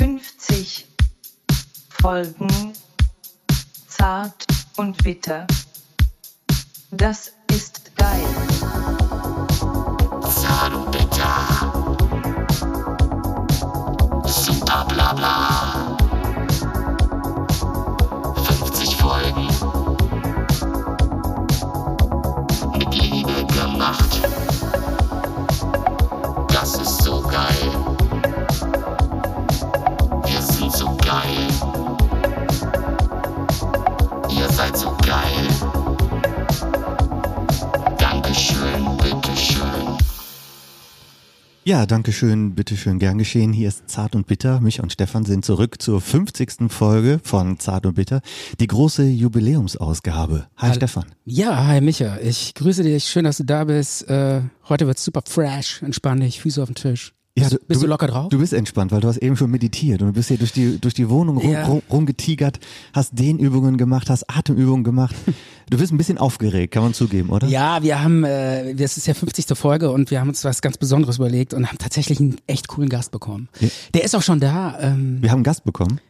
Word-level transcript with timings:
50 0.00 0.86
Folgen 1.90 2.72
zart 3.86 4.46
und 4.78 4.96
bitter. 5.04 5.46
Das 6.90 7.32
ist 7.50 7.94
geil. 7.96 8.26
Zart 10.22 10.72
und 10.72 10.90
bitter. 10.90 11.72
Super 14.24 14.86
bla 14.88 15.12
bla. 15.12 15.49
Ja, 41.70 41.86
danke 41.86 42.10
schön, 42.10 42.56
bitteschön, 42.56 42.98
gern 42.98 43.16
geschehen. 43.16 43.52
Hier 43.52 43.68
ist 43.68 43.88
Zart 43.88 44.16
und 44.16 44.26
Bitter. 44.26 44.60
Mich 44.60 44.82
und 44.82 44.92
Stefan 44.92 45.24
sind 45.24 45.44
zurück 45.44 45.80
zur 45.80 46.00
50. 46.00 46.68
Folge 46.68 47.20
von 47.22 47.60
Zart 47.60 47.86
und 47.86 47.94
Bitter, 47.94 48.22
die 48.58 48.66
große 48.66 49.04
Jubiläumsausgabe. 49.04 50.48
Hi 50.56 50.62
Hallo. 50.62 50.74
Stefan. 50.74 51.04
Ja, 51.24 51.68
hi 51.68 51.80
Micha. 51.80 52.18
Ich 52.22 52.54
grüße 52.54 52.82
dich. 52.82 53.04
Schön, 53.04 53.22
dass 53.22 53.36
du 53.36 53.44
da 53.44 53.62
bist. 53.62 54.10
Äh, 54.10 54.40
heute 54.68 54.88
wird's 54.88 55.04
super 55.04 55.22
fresh. 55.24 55.80
Entspann 55.82 56.18
dich. 56.18 56.40
Füße 56.40 56.60
auf 56.60 56.70
den 56.70 56.74
Tisch. 56.74 57.14
Bist, 57.34 57.68
bist 57.68 57.82
du, 57.82 57.86
locker 57.86 58.08
drauf? 58.08 58.28
Du 58.28 58.38
bist 58.38 58.52
entspannt, 58.52 58.90
weil 58.92 59.00
du 59.00 59.08
hast 59.08 59.18
eben 59.18 59.36
schon 59.36 59.50
meditiert 59.50 60.02
und 60.02 60.08
du 60.08 60.12
bist 60.14 60.28
hier 60.28 60.36
durch 60.38 60.52
die, 60.52 60.78
durch 60.80 60.94
die 60.94 61.08
Wohnung 61.08 61.38
rum, 61.38 61.50
Ja. 61.52 61.64
rum, 61.64 61.80
rumgetigert, 61.90 62.58
hast 62.92 63.16
Dehnübungen 63.18 63.76
gemacht, 63.78 64.10
hast 64.10 64.28
Atemübungen 64.28 64.84
gemacht. 64.84 65.14
Du 65.70 65.78
bist 65.78 65.92
ein 65.92 65.98
bisschen 65.98 66.18
aufgeregt, 66.18 66.74
kann 66.74 66.82
man 66.82 66.94
zugeben, 66.94 67.30
oder? 67.30 67.46
ja, 67.46 67.80
wir 67.80 68.02
haben, 68.02 68.24
äh, 68.24 68.74
das 68.74 68.96
ist 68.96 69.06
ja 69.06 69.14
50. 69.14 69.56
Folge 69.56 69.92
und 69.92 70.10
wir 70.10 70.18
haben 70.18 70.28
uns 70.28 70.42
was 70.44 70.62
ganz 70.62 70.76
Besonderes 70.78 71.18
überlegt 71.18 71.54
und 71.54 71.68
haben 71.68 71.78
tatsächlich 71.78 72.18
einen 72.18 72.38
echt 72.48 72.66
coolen 72.66 72.88
Gast 72.88 73.12
bekommen. 73.12 73.48
Der 73.94 74.02
ist 74.02 74.16
auch 74.16 74.22
schon 74.22 74.40
da. 74.40 74.76
Ähm, 74.80 75.18
Wir 75.20 75.30
haben 75.30 75.36
einen 75.36 75.44
Gast 75.44 75.62
bekommen. 75.62 76.00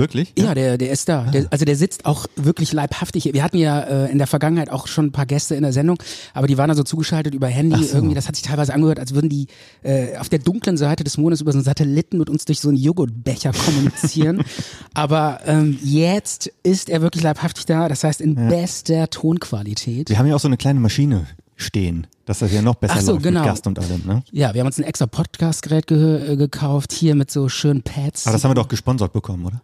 Wirklich? 0.00 0.32
Ja, 0.38 0.54
der, 0.54 0.78
der 0.78 0.90
ist 0.90 1.10
da. 1.10 1.24
Der, 1.24 1.46
also 1.50 1.66
der 1.66 1.76
sitzt 1.76 2.06
auch 2.06 2.26
wirklich 2.34 2.72
leibhaftig. 2.72 3.24
hier. 3.24 3.34
Wir 3.34 3.42
hatten 3.42 3.58
ja 3.58 3.80
äh, 3.80 4.10
in 4.10 4.16
der 4.16 4.26
Vergangenheit 4.26 4.70
auch 4.70 4.86
schon 4.86 5.06
ein 5.06 5.12
paar 5.12 5.26
Gäste 5.26 5.54
in 5.54 5.62
der 5.62 5.74
Sendung, 5.74 6.02
aber 6.32 6.46
die 6.46 6.56
waren 6.56 6.68
da 6.68 6.74
so 6.74 6.82
zugeschaltet 6.82 7.34
über 7.34 7.48
Handy. 7.48 7.84
So. 7.84 7.96
Irgendwie, 7.96 8.14
das 8.14 8.26
hat 8.26 8.34
sich 8.34 8.42
teilweise 8.42 8.72
angehört, 8.72 8.98
als 8.98 9.14
würden 9.14 9.28
die 9.28 9.46
äh, 9.82 10.16
auf 10.16 10.30
der 10.30 10.38
dunklen 10.38 10.78
Seite 10.78 11.04
des 11.04 11.18
Mondes 11.18 11.42
über 11.42 11.52
so 11.52 11.58
einen 11.58 11.64
Satelliten 11.64 12.16
mit 12.16 12.30
uns 12.30 12.46
durch 12.46 12.60
so 12.60 12.68
einen 12.68 12.78
Joghurtbecher 12.78 13.52
kommunizieren. 13.52 14.42
aber 14.94 15.40
ähm, 15.44 15.78
jetzt 15.82 16.50
ist 16.62 16.88
er 16.88 17.02
wirklich 17.02 17.22
leibhaftig 17.22 17.66
da. 17.66 17.90
Das 17.90 18.02
heißt 18.02 18.22
in 18.22 18.36
bester 18.36 19.10
Tonqualität. 19.10 20.08
Wir 20.08 20.18
haben 20.18 20.26
ja 20.26 20.34
auch 20.34 20.40
so 20.40 20.48
eine 20.48 20.56
kleine 20.56 20.80
Maschine 20.80 21.26
stehen, 21.56 22.06
dass 22.24 22.38
das 22.38 22.52
ja 22.52 22.62
noch 22.62 22.76
besser 22.76 22.94
Ach 22.96 23.00
so, 23.02 23.12
läuft 23.12 23.24
genau. 23.24 23.40
mit 23.40 23.48
Gast 23.50 23.66
und 23.66 23.78
allem, 23.78 24.02
ne? 24.06 24.22
Ja, 24.32 24.54
wir 24.54 24.60
haben 24.60 24.66
uns 24.66 24.78
ein 24.78 24.84
extra 24.84 25.06
Podcast-Gerät 25.06 25.86
ge 25.86 26.32
äh, 26.32 26.36
gekauft, 26.36 26.92
hier 26.92 27.14
mit 27.14 27.30
so 27.30 27.48
schönen 27.48 27.82
Pads. 27.82 28.26
Aber 28.26 28.32
das 28.32 28.44
haben 28.44 28.50
wir 28.50 28.54
doch 28.54 28.68
gesponsert 28.68 29.12
bekommen, 29.12 29.44
oder? 29.44 29.60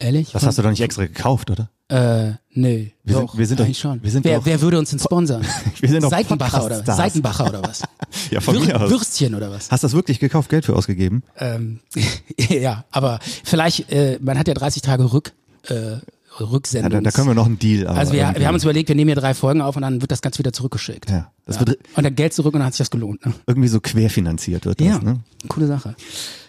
Ehrlich? 0.00 0.30
Das 0.32 0.44
hast 0.44 0.58
du 0.58 0.62
doch 0.62 0.70
nicht 0.70 0.80
extra 0.80 1.04
gekauft, 1.06 1.50
oder? 1.50 1.68
Äh, 1.88 2.34
nee. 2.52 2.92
Wir 3.04 3.14
sind- 3.16 3.28
doch, 3.28 3.36
wir 3.38 3.46
sind 3.46 3.60
doch- 3.60 3.74
schon. 3.74 4.02
wir 4.02 4.10
sind 4.10 4.24
wer, 4.24 4.38
doch- 4.38 4.46
wer 4.46 4.60
würde 4.60 4.78
uns 4.78 4.90
denn 4.90 4.98
sponsern? 4.98 5.44
Wir 5.80 5.88
sind 5.88 6.02
doch 6.02 6.10
Seitenbacher 6.10 6.64
oder. 6.64 6.84
Seitenbacher 6.84 7.48
oder 7.48 7.62
was? 7.62 7.82
Ja, 8.30 8.40
von 8.40 8.54
Würst- 8.56 8.66
mir 8.66 8.80
aus. 8.80 8.90
Würstchen 8.90 9.34
oder 9.34 9.50
was? 9.50 9.70
Hast 9.70 9.82
du 9.82 9.86
das 9.86 9.94
wirklich 9.94 10.18
gekauft, 10.18 10.48
Geld 10.50 10.64
für 10.64 10.74
ausgegeben? 10.74 11.22
Ähm, 11.36 11.80
ja, 12.38 12.84
aber 12.90 13.18
vielleicht, 13.44 13.90
äh, 13.92 14.18
man 14.20 14.38
hat 14.38 14.48
ja 14.48 14.54
30 14.54 14.82
Tage 14.82 15.12
Rück, 15.12 15.32
äh, 15.68 15.74
Ja, 15.92 16.00
Rücksendung. 16.40 16.90
da, 16.92 17.00
da 17.00 17.10
können 17.10 17.26
wir 17.28 17.34
noch 17.34 17.46
einen 17.46 17.58
Deal. 17.58 17.86
Also 17.88 18.12
wir, 18.12 18.20
irgendwie- 18.20 18.40
wir 18.40 18.46
haben 18.46 18.54
uns 18.54 18.62
überlegt, 18.64 18.88
wir 18.88 18.94
nehmen 18.96 19.08
hier 19.08 19.16
drei 19.20 19.34
Folgen 19.34 19.60
auf 19.60 19.76
und 19.76 19.82
dann 19.82 20.00
wird 20.00 20.10
das 20.12 20.22
ganz 20.22 20.38
wieder 20.38 20.52
zurückgeschickt. 20.52 21.10
Ja, 21.10 21.30
das 21.44 21.56
Ja. 21.56 21.66
wird 21.66 21.78
Und 21.96 22.04
dann 22.04 22.14
Geld 22.14 22.32
zurück 22.32 22.54
und 22.54 22.60
dann 22.60 22.66
hat 22.68 22.74
sich 22.74 22.78
das 22.78 22.90
gelohnt. 22.90 23.24
Ne? 23.26 23.34
irgendwie 23.46 23.68
so 23.68 23.80
querfinanziert 23.80 24.64
wird 24.64 24.80
das, 24.80 24.86
Ja, 24.86 24.98
ne? 25.00 25.20
coole 25.48 25.66
Sache. 25.66 25.94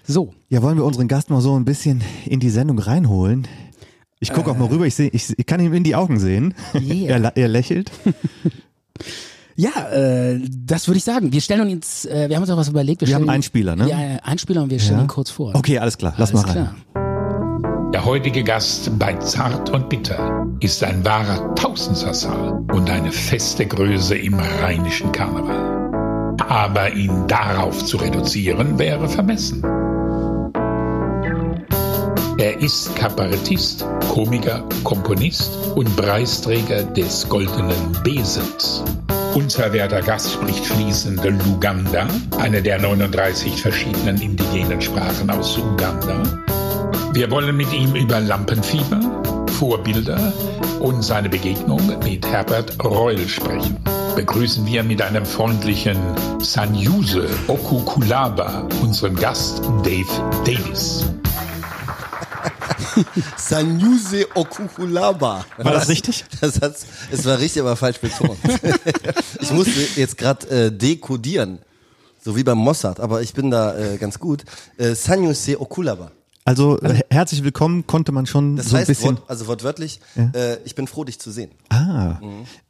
So, 0.08 0.34
Ja, 0.50 0.62
wollen 0.62 0.78
wir 0.78 0.86
unseren 0.86 1.08
Gast 1.08 1.30
mal 1.30 1.42
so 1.42 1.56
ein 1.58 1.66
bisschen 1.66 2.02
in 2.26 2.40
die 2.40 2.50
Sendung 2.50 2.80
reinholen? 2.80 3.48
Ich 4.20 4.32
gucke 4.34 4.52
auch 4.52 4.58
mal 4.58 4.66
rüber, 4.68 4.86
ich, 4.86 4.94
seh, 4.96 5.08
ich, 5.08 5.34
ich 5.38 5.46
kann 5.46 5.60
ihm 5.60 5.74
in 5.74 5.84
die 5.84 5.96
Augen 5.96 6.20
sehen. 6.20 6.54
Yeah. 6.76 7.18
er, 7.24 7.38
er 7.38 7.48
lächelt. 7.48 7.92
ja, 9.56 9.70
äh, 9.92 10.40
das 10.48 10.88
würde 10.88 10.98
ich 11.00 11.04
sagen. 11.04 11.32
Wir 11.34 11.42
stellen 11.42 11.72
uns, 11.72 12.06
äh, 12.06 12.30
wir 12.30 12.36
haben 12.36 12.44
uns 12.44 12.52
auch 12.52 12.58
was 12.58 12.70
überlegt. 12.70 13.02
Wir 13.02 13.08
stellen 13.08 13.24
haben 13.24 13.30
einen 13.30 13.44
Spieler, 13.44 13.76
ne? 13.76 13.90
Ja, 13.90 13.98
einen 14.24 14.38
Spieler 14.38 14.62
und 14.64 14.70
wir 14.70 14.80
stellen 14.80 14.98
Ja. 15.00 15.06
ihn 15.06 15.08
kurz 15.08 15.32
vor. 15.32 15.56
Okay, 15.56 15.80
alles 15.80 15.98
klar, 15.98 16.14
lass 16.18 16.34
Alles 16.36 16.46
mal 16.46 16.52
rein. 16.54 16.70
klar. 16.94 17.92
Der 17.94 18.06
heutige 18.06 18.44
Gast 18.44 18.92
bei 19.00 19.16
Zart 19.16 19.70
und 19.72 19.90
Bitter 19.90 20.48
ist 20.62 20.84
ein 20.84 21.04
wahrer 21.04 21.54
Tausendsassa 21.56 22.64
und 22.74 22.90
eine 22.90 23.12
feste 23.12 23.66
Größe 23.66 24.16
im 24.16 24.36
rheinischen 24.36 25.12
Karneval. 25.12 26.36
Aber 26.48 26.94
ihn 26.94 27.28
darauf 27.28 27.84
zu 27.86 27.98
reduzieren 27.98 28.78
wäre 28.80 29.10
vermessen. 29.10 29.62
Er 32.42 32.60
ist 32.60 32.96
Kabarettist, 32.96 33.86
Komiker, 34.10 34.64
Komponist 34.84 35.52
und 35.76 35.96
Preisträger 35.96 36.82
des 36.82 37.30
Goldenen 37.30 37.96
Besens. 38.04 38.84
Unser 39.36 39.72
werter 39.72 40.02
Gast 40.02 40.32
spricht 40.32 40.66
fließend 40.66 41.24
Luganda, 41.24 42.08
eine 42.40 42.64
der 42.64 42.82
39 42.82 43.62
verschiedenen 43.62 44.20
indigenen 44.20 44.82
Sprachen 44.82 45.30
aus 45.30 45.56
Uganda. 45.56 46.24
Wir 47.14 47.30
wollen 47.30 47.56
mit 47.56 47.72
ihm 47.74 47.94
über 47.94 48.20
Lampenfieber, 48.20 49.00
Vorbilder 49.60 50.34
und 50.80 51.04
seine 51.04 51.30
Begegnung 51.30 52.00
mit 52.04 52.26
Herbert 52.26 52.84
Reul 52.84 53.20
sprechen. 53.28 53.78
Begrüßen 54.16 54.66
wir 54.66 54.82
mit 54.82 55.04
einem 55.04 55.28
freundlichen 55.28 56.00
Sanyuse 56.40 57.30
Okukulaba 57.48 58.68
unseren 58.82 59.16
Gast 59.16 59.62
Dave 59.84 60.08
Davis. 60.44 61.06
Sanyuse 63.38 64.28
Okukulaba. 64.36 65.46
War 65.58 65.74
das 65.74 65.90
richtig? 65.90 66.26
Das 66.40 66.62
hat, 66.62 66.76
es 67.12 67.26
war 67.26 67.40
richtig, 67.40 67.62
aber 67.62 67.76
falsch 67.76 68.00
betont. 68.00 68.38
ich 69.40 69.52
musste 69.52 69.80
jetzt 69.96 70.18
gerade 70.18 70.48
äh, 70.50 70.72
dekodieren, 70.72 71.60
so 72.24 72.36
wie 72.36 72.44
beim 72.44 72.58
Mossad, 72.58 73.00
aber 73.00 73.22
ich 73.22 73.34
bin 73.34 73.52
da 73.52 73.78
äh, 73.78 73.98
ganz 73.98 74.20
gut. 74.20 74.44
Äh, 74.78 74.96
Sanyuse 74.96 75.60
Okulaba. 75.60 76.12
Also, 76.44 76.80
äh, 76.82 77.02
herzlich 77.12 77.44
willkommen 77.44 77.86
konnte 77.86 78.12
man 78.12 78.26
schon 78.26 78.56
Das 78.56 78.66
so 78.70 78.76
ein 78.76 78.80
heißt, 78.80 78.88
bisschen. 78.88 79.18
Wort, 79.18 79.30
also 79.30 79.46
wortwörtlich, 79.46 80.00
äh, 80.34 80.58
ich 80.66 80.74
bin 80.74 80.88
froh, 80.88 81.04
dich 81.04 81.20
zu 81.20 81.30
sehen. 81.30 81.52
ah, 81.70 82.16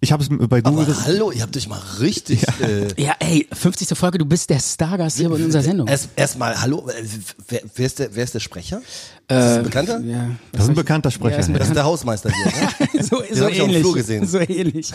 ich 0.01 0.11
habe 0.11 0.21
es 0.21 0.29
bei 0.29 0.61
Google. 0.61 0.83
Aber 0.93 1.05
hallo, 1.05 1.31
ihr 1.31 1.41
habt 1.41 1.55
euch 1.55 1.69
mal 1.69 1.79
richtig. 2.01 2.43
Äh, 2.61 2.87
Ja, 3.01 3.15
ey, 3.19 3.47
50. 3.53 3.97
Folge, 3.97 4.17
du 4.17 4.25
bist 4.25 4.49
der 4.49 4.59
Stargast 4.59 5.17
hier 5.17 5.27
in 5.33 5.45
unserer 5.45 5.63
Sendung. 5.63 5.87
erst 5.87 6.09
Erstmal, 6.17 6.61
hallo, 6.61 6.85
äh, 6.89 7.01
wer, 7.47 7.61
wer, 7.75 7.85
ist 7.85 7.99
der, 7.99 8.13
wer 8.13 8.23
ist 8.25 8.33
der 8.33 8.41
Sprecher? 8.41 8.79
Ist 8.79 8.85
das 9.29 9.57
ein 9.59 9.63
Bekannter? 9.63 9.99
ja, 10.01 10.31
das 10.51 10.63
ist 10.63 10.69
ein 10.69 10.75
bekannter 10.75 11.09
Sprecher. 11.11 11.35
Ja, 11.35 11.39
ist 11.39 11.47
ein 11.47 11.53
Das 11.53 11.67
ist 11.69 11.75
der 11.75 11.85
Hausmeister 11.85 12.29
hier. 12.29 12.45
Ne? 12.45 13.03
so, 13.03 13.21
Den 13.21 13.35
so 13.37 13.45
hab 13.45 13.51
ich 13.51 13.61
auf 13.61 13.67
dem 13.67 13.69
ähnlich. 13.69 13.81
Flur 13.81 13.93
gesehen. 13.95 14.27
So 14.27 14.39
ähnlich. 14.39 14.91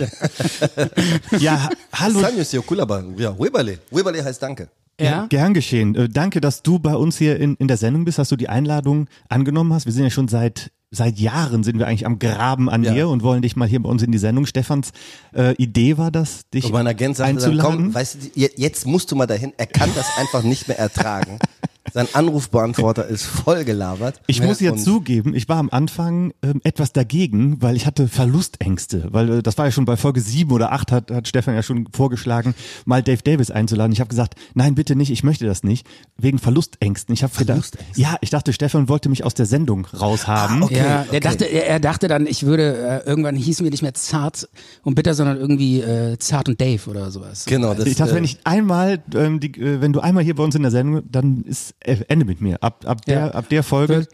ja, 1.39 1.71
hallo. 1.95 2.21
Sanyuse 2.21 2.59
Okulaba. 2.59 3.03
Ja, 3.17 3.39
Webale. 3.39 3.79
Webale 3.91 4.23
heißt 4.23 4.43
Danke. 4.43 4.69
Ja. 5.01 5.27
Gern 5.29 5.53
geschehen. 5.55 5.95
Äh, 5.95 6.09
Danke, 6.09 6.41
dass 6.41 6.63
du 6.63 6.79
bei 6.79 6.95
uns 6.95 7.19
hier 7.19 7.39
in, 7.39 7.55
in 7.57 7.69
der 7.69 7.77
Sendung 7.77 8.05
bist, 8.05 8.19
dass 8.19 8.29
du 8.31 8.37
die 8.37 8.49
Einladung 8.49 9.09
angenommen 9.29 9.73
hast. 9.73 9.85
Wir 9.87 9.93
sind 9.93 10.05
ja 10.05 10.11
schon 10.11 10.29
seit 10.29 10.71
seit 10.93 11.19
Jahren 11.19 11.65
sind 11.65 11.79
wir 11.79 11.87
eigentlich 11.89 12.07
am 12.07 12.19
Graben 12.21 12.71
an 12.71 12.85
Ja. 12.85 12.95
dir 12.95 13.09
und 13.09 13.23
wollen 13.25 13.43
dich 13.43 13.57
mal 13.57 13.69
hier 13.69 13.83
bei 13.83 13.89
uns 13.91 14.03
in 14.05 14.13
die 14.13 14.19
Sendung. 14.19 14.47
Stefans 14.47 14.93
äh, 15.35 15.53
Idee 15.57 15.99
war 15.99 16.11
das, 16.13 16.49
dich 16.55 16.65
Und 16.67 16.73
mein 16.73 16.87
Agent 16.87 17.17
sagte 17.17 17.35
dann, 17.35 17.43
einzuladen. 17.43 17.77
komm, 17.87 17.95
weißt 17.95 18.15
du, 18.15 18.19
je- 18.41 18.51
jetzt 18.57 18.87
musst 18.87 19.11
du 19.11 19.17
mal 19.17 19.27
dahin. 19.27 19.53
Er 19.59 19.67
kann 19.67 19.91
das 19.97 20.07
einfach 20.17 20.43
nicht 20.45 20.69
mehr 20.69 20.79
ertragen. 20.79 21.39
Sein 21.93 22.09
Anrufbeantworter 22.13 23.07
ist 23.07 23.25
voll 23.25 23.65
gelabert. 23.65 24.21
Ich 24.27 24.43
muss 24.43 24.61
jetzt 24.61 24.85
zugeben, 24.85 25.35
ich 25.35 25.49
war 25.49 25.59
am 25.59 25.71
Anfang 25.71 26.33
ähm, 26.43 26.61
etwas 26.65 26.93
dagegen, 26.93 27.63
weil 27.63 27.77
ich 27.77 27.87
hatte 27.87 28.09
Verlustängste, 28.09 29.09
weil 29.11 29.39
äh, 29.39 29.43
das 29.43 29.59
war 29.59 29.67
ja 29.67 29.71
schon 29.71 29.85
bei 29.85 29.97
Folge 29.97 30.21
sieben 30.21 30.53
oder 30.53 30.73
acht 30.73 30.93
hat, 30.93 31.11
hat 31.11 31.29
Stefan 31.29 31.55
ja 31.55 31.63
schon 31.63 31.89
vorgeschlagen, 31.93 32.55
mal 32.85 33.03
Dave 33.03 33.23
Davis 33.23 33.51
einzuladen. 33.51 33.93
Ich 33.93 34.01
habe 34.01 34.09
gesagt, 34.09 34.35
nein, 34.55 34.75
bitte 34.75 34.97
nicht, 34.97 35.11
ich 35.11 35.23
möchte 35.25 35.47
das 35.47 35.63
nicht, 35.63 35.87
wegen 36.17 36.39
Verlustängsten. 36.39 37.13
Ich 37.15 37.23
habe 37.23 37.37
gedacht, 37.37 37.79
ja, 37.95 38.17
ich 38.21 38.31
dachte, 38.31 38.53
Stefan 38.53 38.89
wollte 38.89 39.09
mich 39.09 39.25
aus 39.25 39.35
der 39.35 39.47
Sendung 39.47 39.87
raushaben. 39.87 40.63
Ah, 40.63 40.65
okay. 40.65 40.77
Ja, 40.77 40.85
der 40.85 41.09
okay. 41.09 41.21
dachte, 41.21 41.45
er, 41.45 41.67
er 41.67 41.81
dachte 41.81 42.09
dann, 42.09 42.27
ich 42.27 42.45
würde, 42.45 43.03
äh, 43.05 43.09
irgendwann 43.09 43.37
hießen 43.37 43.65
wir 43.65 43.71
nicht 43.71 43.83
mehr 43.83 43.95
zart 43.95 44.49
und 44.83 44.95
bitter, 44.95 45.15
sondern 45.15 45.39
irgendwie 45.39 45.81
äh, 45.81 46.19
zart 46.19 46.49
und 46.49 46.61
Dave 46.61 46.91
oder 46.91 47.11
sowas. 47.11 47.45
Genau, 47.47 47.75
das, 47.75 47.87
Ich 47.87 47.97
dachte, 47.97 48.13
äh, 48.13 48.17
wenn 48.17 48.25
ich 48.25 48.39
einmal, 48.45 49.03
ähm, 49.15 49.41
die, 49.41 49.53
äh, 49.61 49.81
wenn 49.81 49.93
du 49.93 50.01
einmal 50.01 50.25
hier 50.25 50.35
bei 50.35 50.43
uns 50.43 50.55
in 50.55 50.63
der 50.63 50.71
Sendung, 50.71 51.03
dann 51.11 51.43
ist 51.43 51.75
Ende 51.81 52.25
mit 52.25 52.41
mir. 52.41 52.63
Ab, 52.63 52.85
ab 52.87 53.05
der, 53.05 53.19
Ja. 53.19 53.31
ab 53.31 53.49
der 53.49 53.63
Folge. 53.63 54.07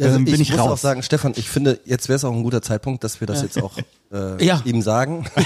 Also 0.00 0.16
ähm, 0.16 0.24
bin 0.24 0.34
ich, 0.36 0.40
ich 0.42 0.50
muss 0.52 0.60
auch 0.60 0.78
sagen, 0.78 1.02
Stefan, 1.02 1.34
ich 1.36 1.50
finde, 1.50 1.78
jetzt 1.84 2.08
wäre 2.08 2.16
es 2.16 2.24
auch 2.24 2.32
ein 2.32 2.42
guter 2.42 2.62
Zeitpunkt, 2.62 3.04
dass 3.04 3.20
wir 3.20 3.26
das 3.26 3.42
jetzt 3.42 3.62
auch 3.62 3.76
äh, 4.12 4.42
Ja. 4.42 4.62
ihm 4.64 4.80
sagen. 4.80 5.26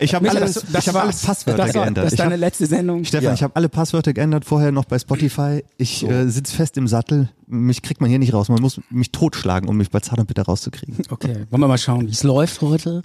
ich 0.00 0.12
habe 0.14 0.24
Micha, 0.24 0.38
alles, 0.38 0.54
das- 0.54 0.64
das 0.72 0.82
ich 0.82 0.88
habe 0.88 0.98
alle 1.00 1.08
war's. 1.12 1.22
Passwörter 1.22 1.64
das 1.66 1.74
war, 1.76 1.82
geändert. 1.84 2.04
Das 2.06 2.12
ist 2.14 2.18
deine 2.18 2.32
hab, 2.32 2.40
letzte 2.40 2.66
Sendung. 2.66 3.04
Stefan, 3.04 3.24
Ja. 3.26 3.34
ich 3.34 3.42
habe 3.44 3.54
alle 3.54 3.68
Passwörter 3.68 4.12
geändert, 4.12 4.44
vorher 4.44 4.72
noch 4.72 4.86
bei 4.86 4.98
Spotify. 4.98 5.62
Ich 5.76 6.02
äh, 6.08 6.28
sitz 6.28 6.50
fest 6.50 6.76
im 6.78 6.88
Sattel. 6.88 7.28
Mich 7.46 7.82
kriegt 7.82 8.00
man 8.00 8.10
hier 8.10 8.18
nicht 8.18 8.32
raus. 8.34 8.48
Man 8.48 8.60
muss 8.60 8.80
mich 8.90 9.12
totschlagen, 9.12 9.68
um 9.68 9.76
mich 9.76 9.90
bei 9.90 10.00
Zart 10.00 10.18
und 10.18 10.26
Bitter 10.26 10.42
rauszukriegen. 10.42 10.96
Okay, 11.10 11.46
wollen 11.50 11.60
wir 11.60 11.68
mal 11.68 11.78
schauen, 11.78 12.08
wie 12.08 12.10
es 12.12 12.24
läuft 12.24 12.60
heute. 12.60 13.02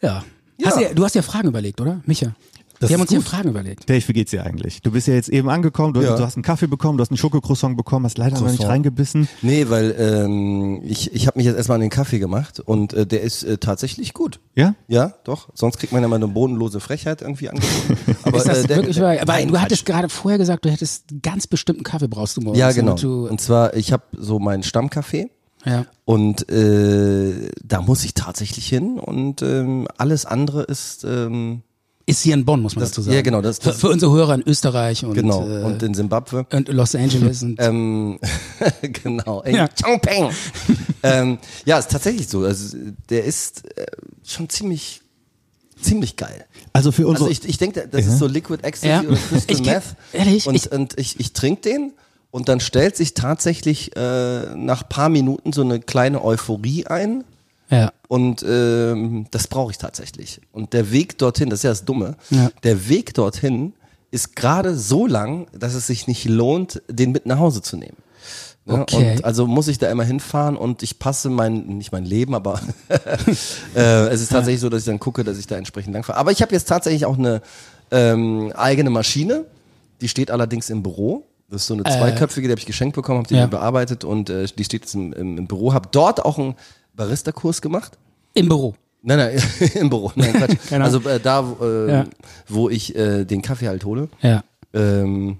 Ja. 0.00 0.22
Hast 0.64 0.78
Ja. 0.80 0.90
du, 0.90 0.94
du 0.96 1.04
hast 1.04 1.14
ja 1.16 1.22
Fragen 1.22 1.48
überlegt, 1.48 1.80
oder? 1.80 2.02
Micha? 2.06 2.34
Das 2.80 2.88
Wir 2.88 2.94
haben 2.94 3.02
uns 3.02 3.10
hier 3.10 3.18
gut. 3.18 3.28
Fragen 3.28 3.50
überlegt. 3.50 3.90
Dave, 3.90 4.02
wie 4.08 4.12
geht's 4.14 4.30
dir 4.30 4.42
eigentlich? 4.42 4.80
Du 4.80 4.90
bist 4.90 5.06
ja 5.06 5.12
jetzt 5.12 5.28
eben 5.28 5.50
angekommen, 5.50 5.92
du, 5.92 6.00
Ja. 6.00 6.16
du 6.16 6.24
hast 6.24 6.36
einen 6.36 6.42
Kaffee 6.42 6.66
bekommen, 6.66 6.96
du 6.96 7.02
hast 7.02 7.10
einen 7.10 7.18
Schokocroissant 7.18 7.76
bekommen, 7.76 8.06
hast 8.06 8.16
leider 8.16 8.40
noch 8.40 8.50
nicht 8.50 8.64
reingebissen. 8.64 9.28
Nee, 9.42 9.66
weil 9.68 9.94
ähm, 9.98 10.80
ich, 10.84 11.12
ich 11.14 11.26
habe 11.26 11.38
mich 11.38 11.44
jetzt 11.46 11.56
erstmal 11.56 11.74
an 11.76 11.82
den 11.82 11.90
Kaffee 11.90 12.18
gemacht 12.18 12.58
und 12.58 12.94
äh, 12.94 13.06
der 13.06 13.20
ist 13.20 13.42
äh, 13.42 13.58
tatsächlich 13.58 14.14
gut. 14.14 14.40
Ja? 14.54 14.74
Ja, 14.88 15.12
doch. 15.24 15.50
Sonst 15.52 15.78
kriegt 15.78 15.92
man 15.92 16.00
ja 16.00 16.08
mal 16.08 16.16
eine 16.16 16.28
bodenlose 16.28 16.80
Frechheit 16.80 17.20
irgendwie 17.20 17.50
angeboten. 17.50 17.98
Aber, 18.22 18.38
Ist 18.38 18.48
das 18.48 18.64
äh, 18.64 18.66
der, 18.68 18.76
wirklich 18.78 18.96
der? 18.96 19.20
Aber 19.20 19.32
Nein, 19.34 19.48
du 19.48 19.52
Quatsch. 19.52 19.62
hattest 19.62 19.84
gerade 19.84 20.08
vorher 20.08 20.38
gesagt, 20.38 20.64
du 20.64 20.70
hättest 20.70 21.04
ganz 21.22 21.46
bestimmten 21.46 21.82
Kaffee 21.82 22.08
brauchst 22.08 22.38
du 22.38 22.40
morgens. 22.40 22.58
Ja, 22.58 22.72
genau. 22.72 22.92
Und 22.92 23.40
zwar, 23.42 23.76
ich 23.76 23.92
habe 23.92 24.04
so 24.16 24.38
meinen 24.38 24.62
Stammcafé 24.62 25.28
ja. 25.66 25.84
und 26.06 26.48
äh, 26.50 27.50
da 27.62 27.82
muss 27.82 28.04
ich 28.06 28.14
tatsächlich 28.14 28.66
hin 28.66 28.98
und 28.98 29.42
ähm, 29.42 29.86
alles 29.98 30.24
andere 30.24 30.62
ist 30.62 31.04
ähm, 31.04 31.60
Ist 32.10 32.22
hier 32.22 32.34
in 32.34 32.44
Bonn, 32.44 32.60
muss 32.60 32.74
man 32.74 32.80
Das- 32.82 32.90
dazu 32.90 33.02
sagen. 33.02 33.14
ja, 33.16 33.22
genau, 33.22 33.40
das- 33.40 33.58
für, 33.58 33.70
das- 33.70 33.80
für 33.80 33.88
unsere 33.88 34.12
Hörer 34.12 34.34
in 34.34 34.42
Österreich 34.46 35.04
und, 35.04 35.14
genau 35.14 35.46
äh, 35.48 35.62
und 35.64 35.82
in 35.82 35.94
Simbabwe. 35.94 36.46
und 36.52 36.68
Los 36.68 36.94
Angeles. 36.94 37.42
Und, 37.42 37.56
Ähm, 37.60 38.18
genau. 38.82 39.42
In 39.42 39.56
Ja. 39.56 39.68
Chongpeng. 39.68 40.30
ähm, 41.02 41.38
ja, 41.64 41.78
ist 41.78 41.90
tatsächlich 41.90 42.28
so. 42.28 42.40
Also 42.44 42.76
der 43.08 43.24
ist 43.24 43.64
äh, 43.78 43.86
schon 44.24 44.48
ziemlich 44.48 45.00
ziemlich 45.80 46.16
geil. 46.16 46.44
Also 46.74 46.92
für 46.92 47.06
unsere. 47.06 47.28
Also 47.30 47.40
ich, 47.42 47.48
ich 47.48 47.56
denke, 47.58 47.88
das 47.90 48.04
Ja. 48.06 48.12
ist 48.12 48.18
so 48.18 48.26
Liquid 48.26 48.62
Ecstasy 48.62 48.88
Ja. 48.92 49.00
oder 49.00 49.16
Crystal 49.16 49.56
Ich 49.56 49.64
Meth. 49.64 49.82
ehrlich, 50.12 50.46
und 50.46 50.54
ich- 50.54 50.70
und 50.70 50.98
ich, 50.98 51.18
ich 51.18 51.32
trinke 51.32 51.62
den 51.62 51.92
und 52.30 52.48
dann 52.50 52.60
stellt 52.60 52.96
sich 52.96 53.14
tatsächlich 53.14 53.96
äh, 53.96 54.54
nach 54.56 54.86
paar 54.88 55.08
Minuten 55.08 55.52
so 55.54 55.62
eine 55.62 55.80
kleine 55.80 56.22
Euphorie 56.22 56.86
ein. 56.86 57.24
Ja. 57.70 57.92
Und 58.08 58.42
ähm, 58.46 59.26
das 59.30 59.46
brauche 59.46 59.70
ich 59.70 59.78
tatsächlich. 59.78 60.40
Und 60.52 60.72
der 60.72 60.90
Weg 60.90 61.18
dorthin, 61.18 61.48
das 61.50 61.60
ist 61.60 61.62
ja 61.64 61.70
das 61.70 61.84
Dumme, 61.84 62.16
Ja. 62.30 62.50
der 62.64 62.88
Weg 62.88 63.14
dorthin 63.14 63.72
ist 64.10 64.34
gerade 64.34 64.76
so 64.76 65.06
lang, 65.06 65.46
dass 65.56 65.74
es 65.74 65.86
sich 65.86 66.08
nicht 66.08 66.24
lohnt, 66.24 66.82
den 66.88 67.12
mit 67.12 67.26
nach 67.26 67.38
Hause 67.38 67.62
zu 67.62 67.76
nehmen. 67.76 67.96
Ne? 68.64 68.80
Okay. 68.82 69.12
Und 69.12 69.24
also 69.24 69.46
muss 69.46 69.68
ich 69.68 69.78
da 69.78 69.88
immer 69.90 70.02
hinfahren 70.04 70.56
und 70.56 70.82
ich 70.82 70.98
passe 70.98 71.30
mein, 71.30 71.66
nicht 71.78 71.92
mein 71.92 72.04
Leben, 72.04 72.34
aber 72.34 72.60
äh, 73.76 74.08
es 74.08 74.20
ist 74.20 74.32
tatsächlich 74.32 74.60
so, 74.60 74.68
dass 74.68 74.80
ich 74.80 74.86
dann 74.86 74.98
gucke, 74.98 75.24
dass 75.24 75.38
ich 75.38 75.46
da 75.46 75.56
entsprechend 75.56 75.94
lang 75.94 76.02
fahre. 76.02 76.18
Aber 76.18 76.32
ich 76.32 76.42
habe 76.42 76.52
jetzt 76.52 76.68
tatsächlich 76.68 77.06
auch 77.06 77.18
eine 77.18 77.40
ähm, 77.90 78.52
eigene 78.56 78.90
Maschine, 78.90 79.44
die 80.00 80.08
steht 80.08 80.30
allerdings 80.30 80.70
im 80.70 80.82
Büro. 80.82 81.24
Das 81.48 81.62
ist 81.62 81.66
so 81.68 81.74
eine 81.74 81.82
zweiköpfige, 81.82 82.46
die 82.46 82.52
habe 82.52 82.60
ich 82.60 82.66
geschenkt 82.66 82.94
bekommen, 82.94 83.18
habe 83.18 83.28
die 83.28 83.34
Ja. 83.34 83.46
bearbeitet 83.46 84.04
und 84.04 84.30
äh, 84.30 84.46
die 84.46 84.64
steht 84.64 84.82
jetzt 84.82 84.94
im, 84.94 85.12
im, 85.12 85.38
im 85.38 85.46
Büro. 85.48 85.72
Habe 85.72 85.88
dort 85.90 86.24
auch 86.24 86.38
einen 86.38 86.54
Barista-Kurs 87.00 87.62
gemacht. 87.62 87.96
Im 88.34 88.48
Büro. 88.48 88.74
Nein, 89.02 89.16
nein, 89.18 89.42
im 89.74 89.88
Büro. 89.88 90.12
Nein, 90.14 90.34
Quatsch. 90.34 90.56
Genau. 90.68 90.84
Also 90.84 91.00
äh, 91.08 91.18
da, 91.18 91.40
äh, 91.60 91.90
Ja. 91.90 92.04
wo 92.46 92.68
ich 92.68 92.94
äh, 92.94 93.24
den 93.24 93.40
Kaffee 93.40 93.68
halt 93.68 93.84
hole. 93.86 94.08
Ja. 94.20 94.44
Ähm, 94.74 95.38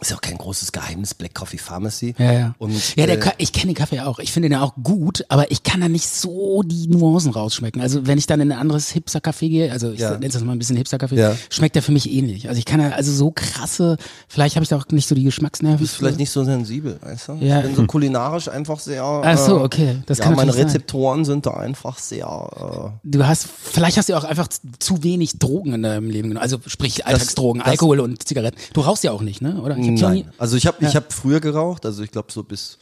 ist 0.00 0.10
ja 0.10 0.16
auch 0.16 0.20
kein 0.20 0.38
großes 0.38 0.72
Geheimnis, 0.72 1.14
Black 1.14 1.34
Coffee 1.34 1.58
Pharmacy. 1.58 2.14
Ja, 2.18 2.32
ja. 2.32 2.54
Und, 2.58 2.96
ja, 2.96 3.06
der, 3.06 3.18
äh, 3.26 3.30
ich 3.38 3.52
kenne 3.52 3.72
den 3.72 3.74
Kaffee 3.76 4.00
auch. 4.00 4.18
Ich 4.20 4.30
finde 4.32 4.48
den 4.48 4.58
auch 4.58 4.74
gut, 4.82 5.24
aber 5.28 5.50
ich 5.50 5.62
kann 5.62 5.80
da 5.80 5.88
nicht 5.88 6.08
so 6.08 6.62
die 6.64 6.86
Nuancen 6.88 7.32
rausschmecken. 7.32 7.82
Also 7.82 8.06
wenn 8.06 8.16
ich 8.18 8.26
dann 8.26 8.40
in 8.40 8.52
ein 8.52 8.58
anderes 8.58 8.92
Hipster-Café 8.94 9.48
gehe, 9.48 9.72
also 9.72 9.90
ich 9.92 10.00
Ja. 10.00 10.12
nenne 10.12 10.26
es 10.26 10.34
das 10.34 10.44
mal 10.44 10.52
ein 10.52 10.58
bisschen 10.58 10.76
Hipster-Café, 10.76 11.14
Ja. 11.14 11.36
schmeckt 11.50 11.74
der 11.74 11.82
für 11.82 11.92
mich 11.92 12.10
ähnlich. 12.12 12.48
Also 12.48 12.58
ich 12.58 12.64
kann 12.64 12.78
da, 12.80 12.90
also 12.90 13.12
so 13.12 13.30
krasse, 13.34 13.96
vielleicht 14.28 14.54
habe 14.56 14.62
ich 14.62 14.68
da 14.68 14.76
auch 14.76 14.86
nicht 14.90 15.08
so 15.08 15.14
die 15.14 15.24
Geschmacksnerven. 15.24 15.78
bist 15.78 15.96
vielleicht 15.96 16.18
nicht 16.18 16.30
so 16.30 16.44
sensibel, 16.44 16.98
weißt 17.02 17.28
du? 17.28 17.32
Ja. 17.40 17.58
Ich 17.60 17.66
bin 17.66 17.74
so 17.76 17.84
kulinarisch 17.86 18.48
einfach 18.48 18.78
sehr. 18.78 19.02
Ach 19.04 19.38
so, 19.38 19.58
äh, 19.58 19.62
okay. 19.62 19.96
Das 20.06 20.18
ja, 20.18 20.24
kann 20.24 20.34
meine 20.36 20.46
natürlich 20.48 20.66
sein. 20.72 20.76
Rezeptoren 20.76 21.24
sind 21.24 21.46
da 21.46 21.52
einfach 21.54 21.98
sehr. 21.98 22.92
Du 23.04 23.26
hast, 23.26 23.46
vielleicht 23.48 23.96
hast 23.96 24.08
du 24.08 24.12
ja 24.12 24.18
auch 24.18 24.24
einfach 24.24 24.48
zu 24.78 25.02
wenig 25.02 25.38
Drogen 25.38 25.72
in 25.74 25.82
deinem 25.82 26.10
Leben 26.10 26.28
genommen. 26.28 26.42
Also 26.42 26.58
sprich 26.66 27.06
Alltagsdrogen, 27.06 27.60
das- 27.60 27.68
Alkohol 27.70 28.00
und 28.00 28.26
Zigaretten. 28.26 28.56
Du 28.74 28.80
rauchst 28.82 29.04
ja 29.04 29.12
auch 29.12 29.22
nicht, 29.22 29.42
ne? 29.42 29.60
Oder? 29.60 29.76
Ich 29.76 29.87
Schon 29.96 30.10
nein. 30.10 30.32
Also 30.38 30.56
ich 30.56 30.66
habe 30.66 30.84
ich 30.84 30.94
hab 30.96 31.12
früher 31.12 31.40
geraucht, 31.40 31.86
also 31.86 32.02
ich 32.02 32.10
glaube 32.10 32.30
so 32.32 32.42
bis, 32.42 32.78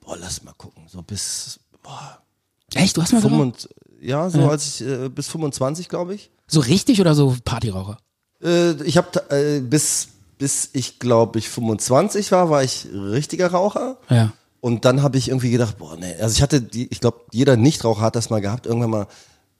boah, 0.00 0.16
lass 0.18 0.42
mal 0.44 0.54
gucken, 0.56 0.84
so 0.88 1.02
bis, 1.02 1.60
boah, 1.82 2.18
Echt? 2.74 2.96
Du 2.96 3.02
hast 3.02 3.12
mal 3.12 3.20
geraucht? 3.20 3.32
25, 3.62 3.70
ja, 4.00 4.30
so 4.30 4.38
Ja. 4.40 4.48
als 4.50 4.80
ich, 4.80 4.86
äh, 4.86 5.08
bis 5.08 5.28
25, 5.28 5.88
glaube 5.88 6.14
ich. 6.14 6.30
So 6.46 6.60
richtig 6.60 7.00
oder 7.00 7.14
so 7.14 7.36
Partyraucher? 7.44 7.98
Äh, 8.42 8.72
ich 8.84 8.96
habe 8.96 9.30
äh, 9.30 9.60
bis 9.60 10.08
bis 10.38 10.70
ich 10.72 11.00
glaube 11.00 11.40
ich 11.40 11.48
25 11.48 12.30
war, 12.30 12.48
war 12.48 12.62
ich 12.62 12.86
richtiger 12.92 13.50
Raucher. 13.50 13.98
Ja. 14.08 14.32
Und 14.60 14.84
dann 14.84 15.02
habe 15.02 15.18
ich 15.18 15.28
irgendwie 15.28 15.50
gedacht, 15.50 15.78
boah, 15.78 15.96
nee, 15.96 16.14
also 16.20 16.34
ich 16.34 16.42
hatte 16.42 16.60
die, 16.60 16.86
ich 16.92 17.00
glaube, 17.00 17.22
jeder 17.32 17.56
Nichtraucher 17.56 18.02
hat 18.02 18.16
das 18.16 18.30
mal 18.30 18.40
gehabt, 18.40 18.66
irgendwann 18.66 18.90
mal, 18.90 19.06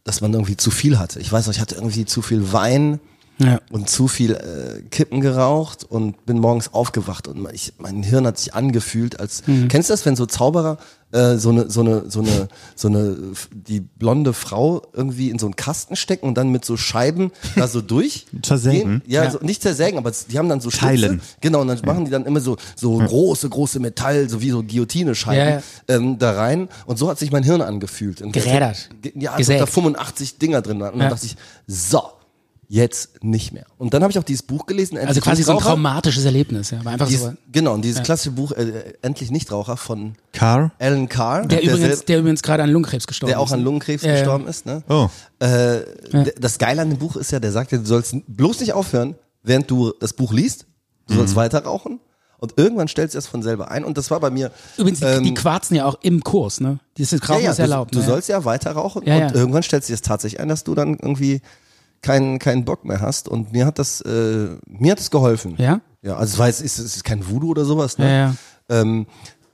dass 0.05 0.20
man 0.20 0.32
irgendwie 0.32 0.56
zu 0.56 0.70
viel 0.70 0.99
hatte. 0.99 1.19
Ich 1.20 1.31
weiß 1.32 1.46
noch, 1.46 1.55
ich 1.55 1.61
hatte 1.61 1.75
irgendwie 1.75 2.05
zu 2.05 2.23
viel 2.23 2.52
Wein 2.52 3.00
Ja. 3.38 3.61
und 3.70 3.88
zu 3.88 4.08
viel 4.08 4.32
äh, 4.32 4.82
Kippen 4.90 5.20
geraucht 5.20 5.85
und 5.88 6.26
bin 6.26 6.38
morgens 6.40 6.75
aufgewacht 6.75 7.29
und 7.29 7.49
ich, 7.52 7.73
mein 7.79 8.02
Hirn 8.02 8.26
hat 8.26 8.37
sich 8.38 8.52
angefühlt 8.55 9.20
als 9.20 9.46
Mhm. 9.46 9.69
kennst 9.69 9.88
du 9.90 9.93
das 9.93 10.05
wenn 10.06 10.17
so 10.17 10.26
Zauberer 10.26 10.79
äh, 11.12 11.37
so 11.37 11.50
eine 11.50 11.70
so 11.70 11.81
eine 11.81 12.11
so 12.11 12.19
eine 12.20 12.49
so 12.75 12.88
eine 12.88 13.17
die 13.52 13.81
blonde 13.81 14.32
Frau 14.32 14.82
irgendwie 14.93 15.31
in 15.31 15.38
so 15.38 15.46
einen 15.46 15.55
Kasten 15.56 15.94
stecken 15.96 16.26
und 16.26 16.35
dann 16.37 16.50
mit 16.50 16.64
so 16.64 16.76
Scheiben 16.76 17.31
da 17.55 17.69
so 17.69 17.81
durch 17.94 18.26
Zersägen? 18.43 19.02
ja, 19.06 19.23
Ja. 19.25 19.31
So, 19.31 19.38
nicht 19.40 19.62
zersägen 19.62 19.99
aber 19.99 20.11
die 20.29 20.37
haben 20.38 20.49
dann 20.49 20.61
so 20.61 20.70
Teilen. 20.70 20.99
Schlitze. 21.20 21.37
genau 21.40 21.61
und 21.61 21.69
dann 21.69 21.81
machen 21.85 22.05
die 22.06 22.11
dann 22.11 22.26
immer 22.26 22.40
so 22.40 22.56
so 22.75 22.99
große 22.99 23.49
große 23.49 23.79
Metall 23.79 24.29
so 24.29 24.40
wie 24.43 24.50
so 24.50 24.62
Guillotine-Scheiben 24.64 25.38
Ja, 25.38 25.49
ja. 25.50 25.62
Ähm, 25.87 26.19
da 26.19 26.32
rein 26.32 26.69
und 26.87 26.99
so 26.99 27.08
hat 27.08 27.19
sich 27.20 27.31
mein 27.31 27.44
Hirn 27.44 27.62
angefühlt 27.62 28.20
Und 28.20 28.32
Gerädert. 28.32 28.88
Ge- 29.00 29.12
ja, 29.14 29.31
als 29.31 29.35
ob 29.35 29.38
Gesägt. 29.38 29.61
da 29.61 29.67
85 29.67 30.38
Dinger 30.38 30.61
drin 30.61 30.82
und 30.82 30.90
dann 30.90 31.00
Ja. 31.00 31.08
dachte 31.11 31.25
ich 31.26 31.37
so 31.69 32.02
jetzt 32.70 33.24
nicht 33.24 33.52
mehr. 33.52 33.64
Und 33.78 33.94
dann 33.94 34.02
habe 34.02 34.10
ich 34.10 34.18
auch 34.18 34.24
dieses 34.24 34.42
Buch 34.42 34.66
gelesen, 34.66 34.96
Also 34.98 35.06
Endlich 35.08 35.24
quasi 35.24 35.42
so 35.42 35.52
ein 35.52 35.56
Nichtraucher. 35.56 35.74
traumatisches 35.76 36.24
Erlebnis, 36.26 36.70
ja. 36.70 36.84
War 36.84 36.92
einfach 36.92 37.08
Dies, 37.08 37.22
so. 37.22 37.32
genau, 37.50 37.72
und 37.74 37.82
dieses 37.82 38.02
klassische 38.02 38.32
Buch 38.32 38.52
äh, 38.52 38.92
Endlich 39.00 39.30
Nichtraucher 39.30 39.78
von 39.78 40.14
Car? 40.32 40.72
Alan 40.78 41.08
Carr, 41.08 41.46
Der, 41.46 41.62
übrigens, 41.62 41.80
sel- 41.98 42.06
der 42.06 42.18
übrigens 42.18 42.42
gerade 42.42 42.62
an 42.62 42.70
Lungenkrebs 42.70 43.06
gestorben 43.06 43.30
der 43.30 43.40
auch 43.40 43.46
ist. 43.46 43.52
an 43.54 43.60
ne? 43.60 43.64
Lungenkrebs 43.64 44.02
Ja, 44.02 44.10
ja. 44.10 44.14
gestorben 44.18 44.46
ist. 44.48 44.66
Ne? 44.66 44.82
Oh. 44.88 45.08
Äh, 45.38 45.80
d- 46.12 46.34
Das 46.38 46.58
Geile 46.58 46.82
an 46.82 46.90
dem 46.90 46.98
Buch 46.98 47.16
ist 47.16 47.30
ja, 47.32 47.40
der 47.40 47.52
sagt 47.52 47.72
ja, 47.72 47.78
du 47.78 47.86
sollst 47.86 48.14
bloß 48.26 48.60
nicht 48.60 48.74
aufhören, 48.74 49.14
während 49.42 49.70
du 49.70 49.92
das 49.98 50.12
Buch 50.12 50.32
liest. 50.34 50.66
Du 51.06 51.14
sollst 51.14 51.36
weiter 51.36 51.64
rauchen. 51.64 52.00
Und 52.40 52.52
irgendwann 52.56 52.86
stellst 52.86 53.14
du 53.14 53.18
das 53.18 53.26
von 53.26 53.42
selber 53.42 53.70
ein. 53.70 53.82
Und 53.84 53.96
das 53.98 54.10
war 54.12 54.20
bei 54.20 54.30
mir. 54.30 54.52
Übrigens, 54.76 55.00
die, 55.00 55.06
ähm, 55.06 55.24
die 55.24 55.34
quarzen 55.34 55.74
ja 55.74 55.87
auch 55.87 55.98
im 56.02 56.22
Kurs, 56.22 56.60
ne? 56.60 56.78
Dieses 56.98 57.26
Rauchen 57.28 57.44
ist 57.46 57.58
du, 57.58 57.62
erlaubt. 57.62 57.94
du 57.94 57.98
ne? 57.98 58.04
sollst 58.04 58.28
ja 58.28 58.44
weiter 58.44 58.72
rauchen 58.72 59.02
Ja, 59.06 59.14
und 59.14 59.20
ja. 59.22 59.34
irgendwann 59.34 59.62
stellst 59.64 59.88
du 59.88 59.92
dir 59.92 59.96
das 59.96 60.02
tatsächlich 60.02 60.38
ein, 60.38 60.48
dass 60.48 60.62
du 60.62 60.75
dann 60.76 60.98
irgendwie 61.00 61.40
keinen 62.02 62.38
keinen 62.38 62.64
Bock 62.64 62.85
mehr 62.85 63.00
hast. 63.00 63.28
Und 63.28 63.52
mir 63.52 63.67
hat 63.67 63.78
das 63.78 64.00
äh, 64.00 64.57
mir 64.67 64.93
hat 64.93 65.00
es 65.00 65.11
geholfen. 65.11 65.55
Ja? 65.59 65.81
Ja, 66.02 66.17
also 66.17 66.35
es 66.35 66.38
war 66.38 66.47
jetzt, 66.47 66.61
es 66.61 66.78
ist 66.78 67.05
kein 67.05 67.28
Voodoo 67.28 67.50
oder 67.50 67.64
sowas. 67.64 67.99
Ne? 67.99 68.07
Ja, 68.07 68.17
ja. 68.17 68.35
Ähm, 68.69 69.07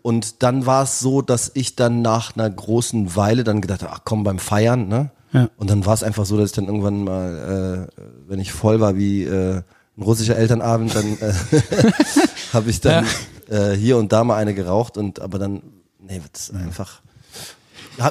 und 0.02 0.42
dann 0.42 0.66
war 0.66 0.82
es 0.82 1.00
so, 1.00 1.22
dass 1.22 1.50
ich 1.54 1.76
dann 1.76 2.02
nach 2.02 2.36
einer 2.36 2.50
großen 2.50 3.16
Weile 3.16 3.42
dann 3.42 3.62
gedacht 3.62 3.82
habe, 3.82 3.92
ach 3.94 4.00
komm 4.04 4.22
beim 4.22 4.38
Feiern, 4.38 4.86
ne? 4.86 5.10
Ja. 5.32 5.48
Und 5.56 5.70
dann 5.70 5.86
war 5.86 5.94
es 5.94 6.02
einfach 6.02 6.26
so, 6.26 6.36
dass 6.36 6.50
ich 6.50 6.54
dann 6.54 6.66
irgendwann 6.66 7.04
mal, 7.04 7.88
äh, 7.98 8.02
wenn 8.28 8.38
ich 8.38 8.52
voll 8.52 8.80
war 8.80 8.96
wie 8.96 9.24
äh, 9.24 9.62
ein 9.96 10.02
russischer 10.02 10.36
Elternabend, 10.36 10.94
dann 10.94 11.18
äh, 11.20 11.32
habe 12.52 12.70
ich 12.70 12.80
dann 12.80 13.06
äh, 13.48 13.72
hier 13.72 13.96
und 13.96 14.12
da 14.12 14.24
mal 14.24 14.36
eine 14.36 14.54
geraucht 14.54 14.96
und 14.96 15.20
aber 15.20 15.38
dann, 15.38 15.62
nee, 15.98 16.20
das 16.32 16.50
ist 16.50 16.54
einfach. 16.54 17.00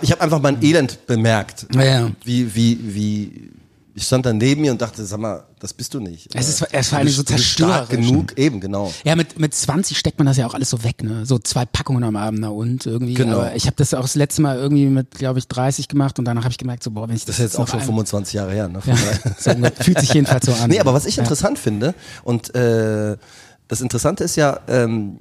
Ich 0.01 0.11
habe 0.11 0.21
einfach 0.21 0.41
mein 0.41 0.63
Elend 0.63 1.05
bemerkt. 1.07 1.67
Ja, 1.73 1.83
ja. 1.83 2.11
Wie, 2.23 2.55
wie, 2.55 2.95
wie, 2.95 3.51
ich 3.95 4.03
stand 4.05 4.25
dann 4.25 4.37
neben 4.39 4.61
mir 4.61 4.71
und 4.71 4.81
dachte, 4.81 5.05
sag 5.05 5.19
mal, 5.19 5.43
das 5.59 5.71
bist 5.73 5.93
du 5.93 5.99
nicht. 5.99 6.27
Es 6.33 6.49
ist- 6.49 6.65
es 6.71 6.91
war 6.91 6.99
eine 6.99 7.09
du 7.11 7.15
so 7.15 7.23
bist 7.23 7.43
stark 7.45 7.89
genug, 7.89 8.35
eben, 8.37 8.59
genau. 8.59 8.91
Ja, 9.03 9.15
mit, 9.15 9.37
mit 9.39 9.53
20 9.53 9.97
steckt 9.97 10.17
man 10.17 10.25
das 10.25 10.37
ja 10.37 10.47
auch 10.47 10.55
alles 10.55 10.71
so 10.71 10.83
weg, 10.83 11.03
ne? 11.03 11.25
So 11.27 11.37
zwei 11.37 11.65
Packungen 11.65 12.03
am 12.03 12.15
Abend, 12.15 12.39
na 12.41 12.49
und 12.49 12.85
irgendwie. 12.87 13.13
Genau. 13.13 13.37
Aber 13.41 13.55
ich 13.55 13.65
habe 13.67 13.75
das 13.75 13.93
auch 13.93 14.01
das 14.01 14.15
letzte 14.15 14.41
Mal 14.41 14.57
irgendwie 14.57 14.87
mit, 14.87 15.11
glaube 15.11 15.37
ich, 15.39 15.47
30 15.47 15.87
gemacht 15.89 16.17
und 16.17 16.25
danach 16.25 16.43
habe 16.43 16.51
ich 16.51 16.57
gemerkt, 16.57 16.81
so, 16.83 16.89
boah, 16.91 17.07
wenn 17.07 17.15
ich 17.15 17.25
Das 17.25 17.35
das, 17.37 17.45
ist 17.45 17.51
jetzt 17.51 17.55
auch 17.57 17.59
noch 17.61 17.67
schon 17.69 17.79
ein- 17.81 17.85
25 17.85 18.33
Jahre 18.33 18.51
her. 18.51 18.67
Ne? 18.67 18.79
Ja, 18.85 18.95
so, 19.37 19.51
fühlt 19.83 19.99
sich 19.99 20.13
jedenfalls 20.13 20.45
so 20.47 20.53
an. 20.53 20.69
Nee, 20.71 20.79
aber 20.79 20.93
was 20.95 21.05
ich 21.05 21.17
interessant 21.19 21.59
finde, 21.59 21.93
und 22.23 22.53
äh, 22.55 23.15
das 23.67 23.81
Interessante 23.81 24.23
ist 24.23 24.35
ja, 24.37 24.59
ähm, 24.67 25.19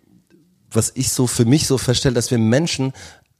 was 0.70 0.92
ich 0.94 1.10
so 1.10 1.26
für 1.26 1.44
mich 1.44 1.66
so 1.66 1.76
feststelle, 1.76 2.14
dass 2.14 2.30
wir 2.30 2.38
Menschen 2.38 2.94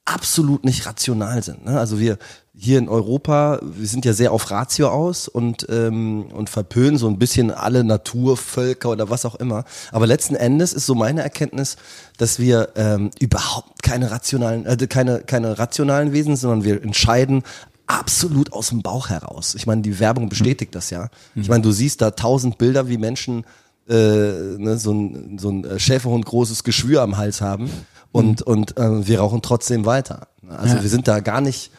absolut 0.04 0.64
nicht 0.64 0.86
rational 0.86 1.42
sind. 1.42 1.64
Ne? 1.64 1.78
Also 1.78 1.98
wir 2.00 2.18
hier 2.54 2.78
in 2.78 2.88
Europa, 2.88 3.60
wir 3.62 3.86
sind 3.86 4.04
ja 4.04 4.12
sehr 4.12 4.32
auf 4.32 4.50
Ratio 4.50 4.88
aus 4.88 5.26
und, 5.26 5.66
ähm, 5.70 6.26
und 6.32 6.50
verpönen 6.50 6.98
so 6.98 7.08
ein 7.08 7.18
bisschen 7.18 7.50
alle 7.50 7.82
Naturvölker 7.82 8.90
oder 8.90 9.10
was 9.10 9.24
auch 9.24 9.36
immer. 9.36 9.64
Aber 9.90 10.06
letzten 10.06 10.34
Endes 10.34 10.72
ist 10.72 10.86
so 10.86 10.94
meine 10.94 11.22
Erkenntnis, 11.22 11.76
dass 12.18 12.38
wir 12.38 12.70
ähm, 12.76 13.10
überhaupt 13.20 13.82
keine 13.82 14.10
rationalen, 14.10 14.66
äh, 14.66 14.76
keine, 14.86 15.20
keine 15.20 15.58
rationalen 15.58 16.12
Wesen, 16.12 16.36
sondern 16.36 16.64
wir 16.64 16.82
entscheiden 16.82 17.42
absolut 17.86 18.52
aus 18.52 18.68
dem 18.68 18.82
Bauch 18.82 19.08
heraus. 19.08 19.54
Ich 19.54 19.66
meine, 19.66 19.82
die 19.82 19.98
Werbung 19.98 20.28
bestätigt 20.28 20.74
das 20.74 20.90
ja. 20.90 21.08
Ich 21.34 21.48
meine, 21.48 21.62
du 21.62 21.72
siehst 21.72 22.00
da 22.00 22.10
tausend 22.12 22.58
Bilder, 22.58 22.88
wie 22.88 22.96
Menschen 22.96 23.44
äh, 23.88 23.94
ne, 23.94 24.78
so 24.78 24.92
ein, 24.92 25.38
so 25.38 25.50
ein 25.50 25.64
äh, 25.64 25.78
Schäferhund 25.78 26.24
großes 26.24 26.64
Geschwür 26.64 27.02
am 27.02 27.16
Hals 27.16 27.40
haben 27.40 27.70
und, 28.12 28.42
und 28.42 28.76
äh, 28.78 29.06
wir 29.06 29.20
rauchen 29.20 29.42
trotzdem 29.42 29.84
weiter. 29.84 30.28
Also 30.48 30.76
Ja. 30.76 30.82
wir 30.82 30.90
sind 30.90 31.08
da 31.08 31.20
gar 31.20 31.40
nicht 31.40 31.70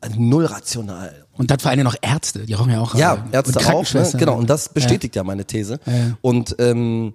äh, 0.00 0.08
null 0.16 0.46
rational. 0.46 1.26
Und 1.32 1.50
dann 1.50 1.58
vor 1.58 1.70
allem 1.70 1.82
noch 1.84 1.96
Ärzte, 2.00 2.46
die 2.46 2.54
rauchen 2.54 2.72
ja 2.72 2.80
auch. 2.80 2.94
Ja, 2.94 3.14
äh, 3.30 3.36
Ärzte 3.36 3.60
auch, 3.72 3.92
ne? 3.92 4.10
Genau. 4.18 4.36
Und 4.36 4.48
das 4.48 4.68
bestätigt 4.68 5.16
ja, 5.16 5.24
meine 5.24 5.44
These. 5.44 5.80
Ja. 5.86 5.92
Und 6.20 6.56
ähm, 6.58 7.14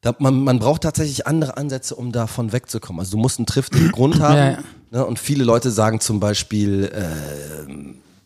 da, 0.00 0.14
man, 0.18 0.42
man 0.42 0.58
braucht 0.58 0.82
tatsächlich 0.82 1.26
andere 1.26 1.56
Ansätze, 1.56 1.94
um 1.94 2.10
davon 2.12 2.52
wegzukommen. 2.52 3.00
Also 3.00 3.12
du 3.12 3.18
musst 3.18 3.38
einen 3.38 3.46
triftigen 3.46 3.92
Grund 3.92 4.20
haben. 4.20 4.36
Ja, 4.36 4.50
ja. 4.52 4.58
Ne? 4.90 5.06
Und 5.06 5.18
viele 5.18 5.44
Leute 5.44 5.70
sagen 5.70 6.00
zum 6.00 6.20
Beispiel, 6.20 6.90
äh, 6.92 7.64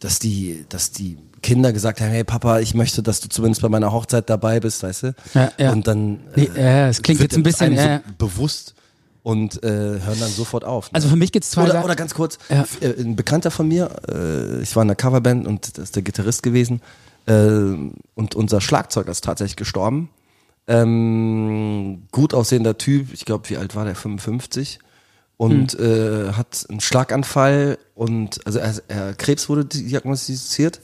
dass 0.01 0.19
die, 0.19 0.65
dass 0.69 0.93
die 0.93 1.19
Kinder 1.43 1.73
gesagt 1.73 2.01
haben, 2.01 2.09
hey 2.11 2.25
Papa, 2.25 2.61
ich 2.61 2.75
möchte, 2.75 3.03
dass 3.03 3.21
du 3.21 3.29
zumindest 3.29 3.61
bei 3.61 3.69
meiner 3.69 3.93
Hochzeit 3.93 4.31
dabei 4.31 4.61
bist, 4.61 4.83
weißt 4.83 5.03
du? 5.03 5.15
Ja, 5.35 5.53
ja. 5.59 5.73
Und 5.73 5.87
dann 5.87 6.21
Nee, 6.37 6.49
ja, 6.57 6.89
es 6.89 7.03
klingt 7.03 7.21
wird 7.21 7.33
jetzt 7.33 7.39
ein 7.39 7.43
bisschen, 7.43 7.77
so 7.77 7.83
ja, 7.83 7.89
ja. 7.95 8.01
bewusst 8.17 8.75
und 9.25 9.65
äh, 9.65 9.67
hören 9.69 10.21
dann 10.21 10.31
sofort 10.31 10.65
auf. 10.65 10.93
Ne? 10.93 10.97
Also 10.97 11.09
für 11.09 11.17
mich 11.17 11.33
gibt's 11.33 11.51
zwei 11.51 11.65
oder, 11.65 11.83
oder 11.83 11.97
ganz 11.97 12.15
kurz, 12.15 12.39
Ja. 12.51 12.65
äh, 12.81 13.01
ein 13.01 13.17
Bekannter 13.17 13.51
von 13.51 13.67
mir, 13.67 13.91
äh, 14.07 14.61
ich 14.63 14.77
war 14.77 14.83
in 14.83 14.89
einer 14.91 14.95
Coverband 14.97 15.47
und 15.47 15.79
das 15.79 15.85
ist 15.85 15.97
der 15.97 16.03
Gitarrist 16.03 16.43
gewesen 16.43 16.83
äh, 17.27 17.33
und 18.15 18.35
unser 18.35 18.61
Schlagzeuger 18.61 19.11
ist 19.11 19.25
tatsächlich 19.25 19.57
gestorben. 19.57 20.11
Ähm, 20.67 22.03
gut 22.13 22.35
aussehender 22.35 22.77
Typ, 22.77 23.13
ich 23.15 23.25
glaube, 23.25 23.49
wie 23.49 23.57
alt 23.57 23.75
war 23.75 23.85
der? 23.87 23.95
55 23.95 24.79
und 25.39 25.79
äh, 25.79 26.33
hat 26.33 26.67
einen 26.69 26.81
Schlaganfall 26.81 27.79
und 27.95 28.47
also 28.47 28.59
er, 28.59 28.75
er 28.89 29.15
Krebs 29.15 29.49
wurde 29.49 29.65
diagnostiziert 29.65 30.81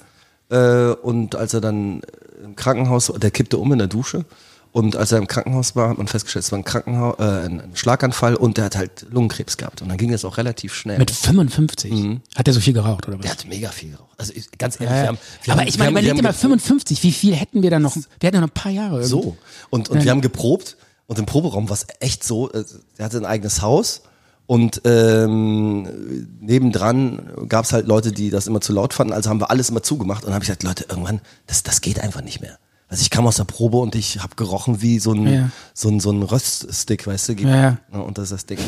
äh, 0.49 0.89
und 0.93 1.37
als 1.37 1.53
er 1.55 1.61
dann 1.61 2.01
im 2.43 2.57
Krankenhaus, 2.57 3.13
der 3.19 3.31
kippte 3.31 3.59
um 3.59 3.71
in 3.73 3.79
der 3.79 3.89
Dusche 3.89 4.25
und 4.73 4.95
als 4.95 5.11
er 5.11 5.19
im 5.19 5.27
Krankenhaus 5.27 5.75
war, 5.75 5.91
hat 5.91 5.99
man 5.99 6.07
festgestellt, 6.07 6.45
es 6.45 6.53
war 6.53 6.59
ein 6.59 6.65
Krankenhaus, 6.65 7.19
äh, 7.19 7.23
ein, 7.23 7.71
Schlaganfall 7.75 8.37
und 8.37 8.57
der 8.57 8.67
hat 8.67 8.77
halt 8.77 9.07
Lungenkrebs 9.11 9.57
gehabt 9.57 9.83
und 9.83 9.89
dann 9.89 9.99
ging 9.99 10.13
das 10.13 10.25
auch 10.25 10.37
relativ 10.37 10.75
schnell. 10.75 10.99
Mit 10.99 11.11
55 11.11 12.21
hat 12.37 12.47
er 12.47 12.55
so 12.55 12.61
viel 12.61 12.73
geraucht, 12.73 13.09
oder 13.09 13.19
was? 13.19 13.23
der 13.23 13.33
hat 13.33 13.47
mega 13.49 13.71
viel 13.71 13.91
geraucht. 13.91 14.15
Also 14.17 14.33
ich, 14.35 14.51
ganz 14.59 14.79
ehrlich, 14.81 14.91
Ja, 14.91 14.97
wir 14.97 15.03
ja. 15.03 15.09
haben, 15.09 15.19
wir 15.43 15.53
Aber 15.53 15.61
haben, 15.63 15.69
ich 15.69 15.79
meine, 15.79 16.01
liegt 16.01 16.19
immer 16.19 16.29
haben 16.29 16.37
55. 16.37 17.03
Wie 17.03 17.13
viel 17.13 17.35
hätten 17.35 17.63
wir 17.63 17.71
dann 17.71 17.83
noch? 17.83 17.97
Wir 17.97 18.05
hätten 18.23 18.37
ja 18.37 18.41
noch 18.41 18.49
ein 18.49 18.55
paar 18.55 18.71
Jahre. 18.71 19.01
irgendwie. 19.01 19.09
So. 19.09 19.37
Und, 19.71 19.89
und 19.89 20.05
wir 20.05 20.11
haben 20.11 20.21
geprobt 20.21 20.77
und 21.07 21.19
im 21.19 21.27
Proberaum 21.27 21.69
war 21.69 21.75
es 21.75 21.87
echt 21.99 22.23
so, 22.23 22.53
äh, 22.53 22.65
der 22.97 23.07
hatte 23.07 23.17
ein 23.17 23.27
eigenes 23.27 23.63
Haus 23.63 24.03
und 24.47 24.83
ähm, 24.85 26.29
nebendran 26.41 27.47
gab 27.49 27.65
es 27.65 27.73
halt 27.73 27.89
Leute, 27.89 28.13
die 28.13 28.31
das 28.31 28.47
immer 28.47 28.61
zu 28.61 28.73
laut 28.73 28.95
fanden, 28.95 29.13
also 29.13 29.31
haben 29.31 29.41
wir 29.41 29.51
alles 29.51 29.71
immer 29.71 29.83
zugemacht 29.83 30.23
und 30.23 30.29
dann 30.29 30.35
habe 30.35 30.45
ich 30.45 30.49
gesagt, 30.49 30.63
Leute, 30.63 30.87
irgendwann, 30.89 31.21
das, 31.47 31.65
das 31.65 31.81
geht 31.81 31.99
einfach 32.01 32.23
nicht 32.23 32.41
mehr. 32.41 32.59
Also 32.91 33.03
ich 33.03 33.09
kam 33.11 33.27
aus 33.27 33.37
der 33.37 33.45
Probe 33.45 33.79
und 33.79 33.95
ich 33.95 34.19
habe 34.21 34.35
gerochen 34.37 34.83
wie 34.83 34.99
so 34.99 35.13
ein, 35.13 35.27
Ja. 35.27 35.51
so 35.75 35.89
ein, 35.89 36.01
so 36.01 36.11
ein 36.11 36.23
Röststick, 36.23 37.07
weißt 37.07 37.31
du? 37.31 37.33
Ja, 37.35 37.79
ja. 37.93 37.99
Und 38.01 38.19
das 38.19 38.25
ist 38.25 38.33
das 38.33 38.47
Ding. 38.47 38.59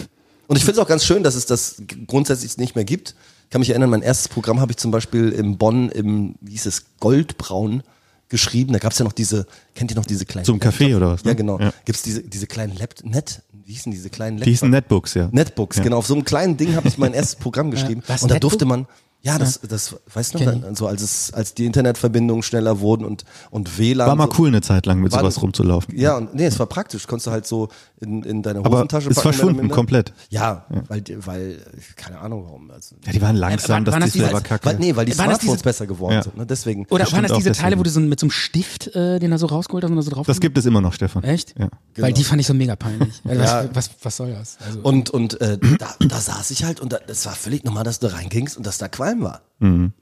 Und 0.46 0.56
ich 0.56 0.64
finde 0.64 0.80
es 0.80 0.84
auch 0.84 0.88
ganz 0.88 1.04
schön, 1.04 1.22
dass 1.22 1.34
es 1.34 1.44
das 1.46 1.82
grundsätzlich 2.06 2.56
nicht 2.56 2.74
mehr 2.76 2.84
gibt. 2.84 3.14
Ich 3.44 3.50
kann 3.50 3.60
mich 3.60 3.70
erinnern, 3.70 3.90
mein 3.90 4.02
erstes 4.02 4.28
Programm 4.28 4.60
habe 4.60 4.72
ich 4.72 4.78
zum 4.78 4.90
Beispiel 4.92 5.28
in 5.30 5.58
Bonn 5.58 5.88
im, 5.90 6.36
wie 6.40 6.52
hieß 6.52 6.66
es, 6.66 6.84
Goldbraun 7.00 7.82
geschrieben. 8.28 8.72
Da 8.72 8.78
gab 8.78 8.92
es 8.92 8.98
ja 8.98 9.04
noch 9.04 9.12
diese, 9.12 9.46
kennt 9.74 9.90
ihr 9.90 9.96
noch 9.96 10.06
diese 10.06 10.24
kleinen 10.24 10.44
Zum 10.46 10.58
Café 10.58 10.96
oder 10.96 11.10
was, 11.12 11.24
ne? 11.24 11.32
Ja, 11.32 11.34
genau. 11.34 11.58
Ja. 11.58 11.72
Gibt's 11.84 12.02
diese, 12.02 12.22
diese 12.22 12.46
kleinen 12.46 12.76
Laptops, 12.76 13.04
Net, 13.10 13.42
wie 13.64 13.72
hießen 13.72 13.92
diese 13.92 14.08
kleinen 14.08 14.38
Die 14.38 14.44
hießen 14.44 14.70
Laptops? 14.70 15.14
Netbooks, 15.14 15.14
ja. 15.14 15.28
Netbooks, 15.32 15.76
Ja. 15.78 15.82
genau. 15.82 15.96
Auf 15.98 16.06
so 16.06 16.14
einem 16.14 16.24
kleinen 16.24 16.56
Ding 16.56 16.76
habe 16.76 16.88
ich 16.88 16.96
mein 16.96 17.12
erstes 17.14 17.36
Programm 17.36 17.70
geschrieben. 17.70 18.02
Was, 18.06 18.22
und 18.22 18.30
da 18.30 18.34
Netbook? 18.36 18.50
durfte 18.52 18.64
man, 18.66 18.86
ja, 19.22 19.38
das, 19.38 19.60
das, 19.68 19.96
weißt 20.12 20.34
du 20.34 20.38
dann, 20.44 20.74
so 20.74 20.86
als 20.88 21.00
es, 21.02 21.32
als 21.32 21.54
die 21.54 21.64
Internetverbindungen 21.66 22.42
schneller 22.42 22.80
wurden 22.80 23.04
und, 23.04 23.24
und 23.50 23.78
WLAN. 23.78 24.08
War 24.08 24.16
mal 24.16 24.28
so, 24.32 24.38
cool 24.42 24.48
eine 24.48 24.60
Zeit 24.62 24.84
lang 24.86 25.00
mit 25.00 25.12
War- 25.12 25.20
sowas 25.20 25.40
rumzulaufen. 25.40 25.96
Ja, 25.96 26.16
und 26.16 26.34
nee, 26.34 26.44
es 26.46 26.58
war 26.58 26.66
praktisch. 26.66 27.06
Konntest 27.06 27.28
du 27.28 27.30
halt 27.30 27.46
so 27.46 27.68
in, 28.00 28.22
in 28.24 28.42
deine 28.42 28.58
Aber 28.60 28.78
Hosentasche 28.78 29.08
ist 29.10 29.16
packen. 29.16 29.28
oder 29.28 29.36
verschwunden, 29.36 29.68
komplett. 29.68 30.12
Ja, 30.30 30.66
weil, 30.88 31.00
die- 31.02 31.24
weil, 31.24 31.58
keine 31.96 32.18
Ahnung 32.18 32.44
warum. 32.44 32.70
Also, 32.72 32.96
Ja, 33.06 33.12
die 33.12 33.22
waren 33.22 33.36
langsam, 33.36 33.70
waren- 33.70 33.84
das 33.84 33.92
waren 33.92 34.00
das 34.00 34.10
Display 34.10 34.22
diese- 34.24 34.32
war 34.34 34.40
kacke. 34.42 34.66
weil, 34.66 34.76
nee, 34.78 34.96
weil 34.96 35.06
die 35.06 35.12
Waren 35.18 35.28
das 35.30 35.36
Smartphones 35.40 35.52
diese- 35.58 35.64
besser 35.64 35.86
geworden 35.86 36.14
Ja. 36.14 36.22
sind. 36.24 36.36
Ne? 36.36 36.46
Deswegen. 36.46 36.86
Oder 36.90 37.10
waren 37.12 37.22
das 37.22 37.32
diese 37.36 37.52
Teile, 37.52 37.78
wo 37.78 37.82
du 37.84 37.90
so 37.90 38.00
mit 38.00 38.18
so 38.18 38.24
einem 38.26 38.30
Stift 38.32 38.88
äh, 38.96 39.18
den 39.20 39.30
da 39.30 39.38
so 39.38 39.46
rausgeholt 39.46 39.84
hast 39.84 39.90
und 39.90 39.96
da 39.96 40.02
so 40.02 40.10
drauf 40.10 40.26
Das 40.26 40.40
gibt 40.40 40.58
es 40.58 40.66
immer 40.66 40.80
noch, 40.80 40.92
Stefan. 40.94 41.22
Echt? 41.22 41.54
Ja. 41.58 41.68
Weil 41.96 42.12
die 42.12 42.24
fand 42.24 42.40
ich 42.40 42.46
so 42.48 42.54
mega 42.54 42.74
peinlich. 42.76 43.20
Also 43.28 43.40
Ja. 43.42 43.64
was, 43.72 43.88
was, 43.88 43.90
was 44.02 44.16
soll 44.16 44.32
das? 44.32 44.56
Also, 44.66 44.80
Und, 44.80 45.10
und 45.10 45.40
äh, 45.40 45.58
da, 45.78 45.94
da 46.00 46.20
saß 46.20 46.50
ich 46.50 46.64
halt 46.64 46.80
und 46.80 46.92
da, 46.92 46.98
das 47.06 47.24
war 47.26 47.34
völlig 47.34 47.62
normal, 47.64 47.84
dass 47.84 48.00
du 48.00 48.12
reingingst 48.12 48.56
und 48.56 48.66
dass 48.66 48.78
da 48.78 48.88
Qualm 48.88 49.11
war. 49.20 49.42
Mhm. 49.58 49.92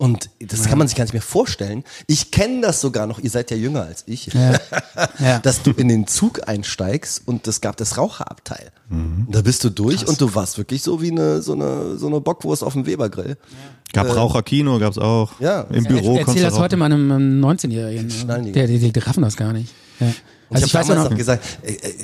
Und 0.00 0.30
das 0.38 0.66
kann 0.66 0.78
man 0.78 0.86
sich 0.86 0.96
gar 0.96 1.02
nicht 1.04 1.12
mehr 1.12 1.20
vorstellen. 1.22 1.82
Ich 2.06 2.30
kenne 2.30 2.60
das 2.60 2.80
sogar 2.80 3.08
noch, 3.08 3.18
ihr 3.18 3.30
seid 3.30 3.50
ja 3.50 3.56
jünger 3.56 3.82
als 3.82 4.04
ich, 4.06 4.26
ja. 5.18 5.40
dass 5.40 5.62
du 5.64 5.72
in 5.72 5.88
den 5.88 6.06
Zug 6.06 6.46
einsteigst 6.48 7.22
und 7.26 7.48
es 7.48 7.60
gab 7.60 7.76
das 7.78 7.98
Raucherabteil. 7.98 8.70
Mhm. 8.90 9.26
Da 9.28 9.42
bist 9.42 9.64
du 9.64 9.70
durch 9.70 10.06
und 10.06 10.20
du 10.20 10.32
warst 10.36 10.56
wirklich 10.56 10.84
so 10.84 11.02
wie 11.02 11.10
eine, 11.10 11.42
so 11.42 11.52
eine, 11.54 11.98
so 11.98 12.06
eine 12.06 12.20
Bockwurst 12.20 12.62
auf 12.62 12.74
dem 12.74 12.86
Webergrill. 12.86 13.36
Gab 13.92 14.14
Raucherkino, 14.14 14.78
gab's 14.78 14.98
auch. 14.98 15.40
Äh, 15.40 15.44
Ja. 15.44 15.60
Im 15.62 15.82
Ja, 15.84 15.88
Büro 15.90 16.10
Erzähl 16.12 16.24
konntest 16.26 16.38
du 16.46 16.50
das 16.50 16.58
heute 16.60 16.76
rauchen. 16.76 16.78
mal 16.78 17.16
einem 17.16 17.40
ähm, 17.42 17.44
19-Jährigen. 17.44 18.08
Schnallen 18.10 18.44
die 18.44 18.52
Der, 18.52 18.68
die, 18.68 18.78
die, 18.78 18.92
die 18.92 19.00
raffen 19.00 19.22
das 19.24 19.36
gar 19.36 19.52
nicht. 19.52 19.74
Ja. 19.98 20.06
Und 20.06 20.14
Also 20.56 20.66
ich 20.66 20.70
ich 20.72 20.76
habe 20.76 20.88
ja 20.88 20.94
damals 20.94 21.10
noch, 21.10 21.14
auch 21.14 21.18
gesagt, 21.18 21.44
äh, 21.64 21.72
äh, 21.72 21.94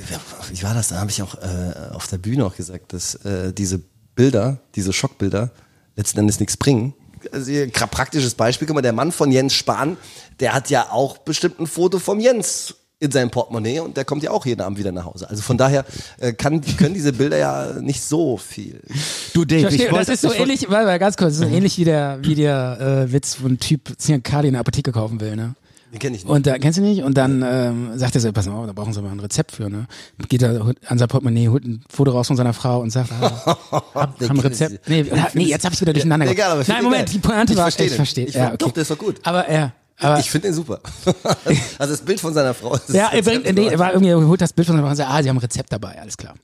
wie 0.53 0.63
war 0.65 0.75
das? 0.75 0.89
Da 0.89 0.97
habe 0.99 1.11
ich 1.13 1.23
auch 1.23 1.37
äh, 1.37 1.93
auf 1.93 2.09
der 2.09 2.19
Bühne 2.19 2.45
auch 2.45 2.57
gesagt, 2.57 2.93
dass 2.93 3.15
äh, 3.25 3.53
diese 3.53 3.81
Bilder, 4.17 4.59
diese 4.75 4.93
Schockbilder 4.93 5.53
letzten 5.97 6.21
Endes 6.21 6.41
nichts 6.41 6.57
bringen. 6.57 6.95
Also 7.33 7.53
praktisches 7.91 8.35
Beispiel, 8.35 8.67
guck 8.67 8.75
mal, 8.75 8.83
der 8.83 8.93
Mann 8.93 9.11
von 9.11 9.33
Jens 9.33 9.55
Spahn, 9.55 9.97
der 10.41 10.53
hat 10.53 10.69
ja 10.69 10.89
auch 10.91 11.19
bestimmt 11.19 11.59
ein 11.59 11.67
Foto 11.67 11.99
vom 11.99 12.21
Jens 12.21 12.75
in 13.01 13.11
seinem 13.11 13.31
Portemonnaie 13.31 13.81
und 13.81 13.97
der 13.97 14.05
kommt 14.05 14.23
ja 14.23 14.31
auch 14.31 14.47
jeden 14.47 14.61
Abend 14.61 14.79
wieder 14.79 14.93
nach 14.93 15.05
Hause. 15.05 15.29
Also 15.29 15.43
von 15.43 15.59
daher 15.59 15.85
äh, 16.19 16.33
kann, 16.33 16.61
können 16.79 16.95
diese 16.95 17.13
Bilder 17.13 17.37
ja 17.37 17.73
nicht 17.81 18.03
so 18.03 18.37
viel. 18.37 18.81
Du, 19.33 19.45
Dave, 19.45 19.61
ich 19.61 19.63
verstehe, 19.63 19.87
ich 19.87 19.93
wollte, 19.93 20.07
das 20.07 20.23
ist 20.23 20.31
so 20.31 20.33
ähnlich, 20.33 20.69
warte 20.71 20.87
mal 20.87 20.99
ganz 20.99 21.17
kurz, 21.17 21.35
das 21.35 21.43
ist 21.43 21.51
so 21.51 21.57
ähnlich 21.57 21.79
wie 21.79 21.85
der, 21.85 22.19
wie 22.23 22.35
der 22.35 23.07
äh, 23.09 23.13
Witz, 23.13 23.39
wo 23.41 23.49
ein 23.49 23.59
Typ 23.59 23.95
Ziankali 23.99 24.49
in 24.49 24.55
der 24.55 24.61
Apotheke 24.61 24.93
kaufen 24.93 25.21
will, 25.21 25.37
ne? 25.37 25.55
Den 25.95 26.01
kenne 26.01 26.17
ich 26.17 26.25
nicht. 26.25 26.31
Und 26.31 26.45
da, 26.45 26.59
kennst 26.59 26.77
du 26.77 26.83
nicht? 26.83 27.05
Und 27.05 27.17
dann 27.17 27.45
ähm, 27.47 27.97
sagt 27.97 28.17
er 28.17 28.21
so, 28.21 28.33
pass 28.33 28.47
mal, 28.47 28.57
auf, 28.57 28.67
da 28.67 28.73
brauchen 28.73 28.93
sie 28.93 29.01
mal 29.01 29.13
ein 29.13 29.21
Rezept 29.21 29.53
für, 29.53 29.71
ne? 29.71 29.87
Geht 30.29 30.43
er 30.43 30.75
an 30.89 30.99
sein 30.99 31.07
Portemonnaie, 31.07 31.49
holt 31.49 31.65
ein 31.65 31.85
Foto 31.89 32.11
raus 32.11 32.27
von 32.27 32.37
seiner 32.37 32.53
Frau 32.53 32.81
und 32.81 32.91
sagt, 32.91 33.13
ah, 33.13 33.57
hab, 33.95 34.21
haben 34.21 34.21
ein 34.21 34.39
Rezept. 34.41 34.89
Nee, 34.89 35.07
nee, 35.35 35.45
jetzt 35.45 35.65
hab 35.65 35.73
ich 35.73 35.81
wieder 35.81 35.93
durcheinander 35.93 36.27
Ja, 36.27 36.33
egal, 36.33 36.65
Nein, 36.67 36.83
Moment, 36.83 37.11
den 37.11 37.23
die 37.23 37.29
Pointe 37.29 37.53
Ich 37.53 37.59
war, 37.61 37.69
ich 37.69 37.93
verstehe. 37.93 38.27
Ich 38.27 38.35
Ja, 38.35 38.49
okay. 38.49 38.57
doch, 38.59 38.73
der 38.73 38.83
ist 38.83 38.91
doch 38.91 38.99
gut. 38.99 39.21
Aber 39.23 39.49
ja, 39.49 39.73
aber 40.01 40.19
ich 40.19 40.29
finde 40.31 40.49
den 40.49 40.55
super. 40.55 40.81
also 41.79 41.93
das 41.93 42.01
Bild 42.03 42.21
von 42.21 42.35
seiner 42.35 42.53
Frau. 42.53 42.75
ist- 42.75 42.91
ja, 42.91 43.11
er 43.13 43.23
bringt, 43.23 43.45
nee, 43.55 43.69
er 43.69 43.79
war 43.79 43.93
irgendwie, 43.93 44.11
er 44.11 44.27
holt 44.27 44.41
das 44.41 44.53
Bild 44.53 44.67
von 44.67 44.75
seiner 44.75 44.85
Frau 44.87 44.91
und 44.91 44.97
sagt, 44.97 45.11
ah, 45.11 45.23
sie 45.23 45.29
haben 45.29 45.37
ein 45.37 45.41
Rezept 45.41 45.73
dabei, 45.73 46.01
alles 46.01 46.17
klar. 46.17 46.35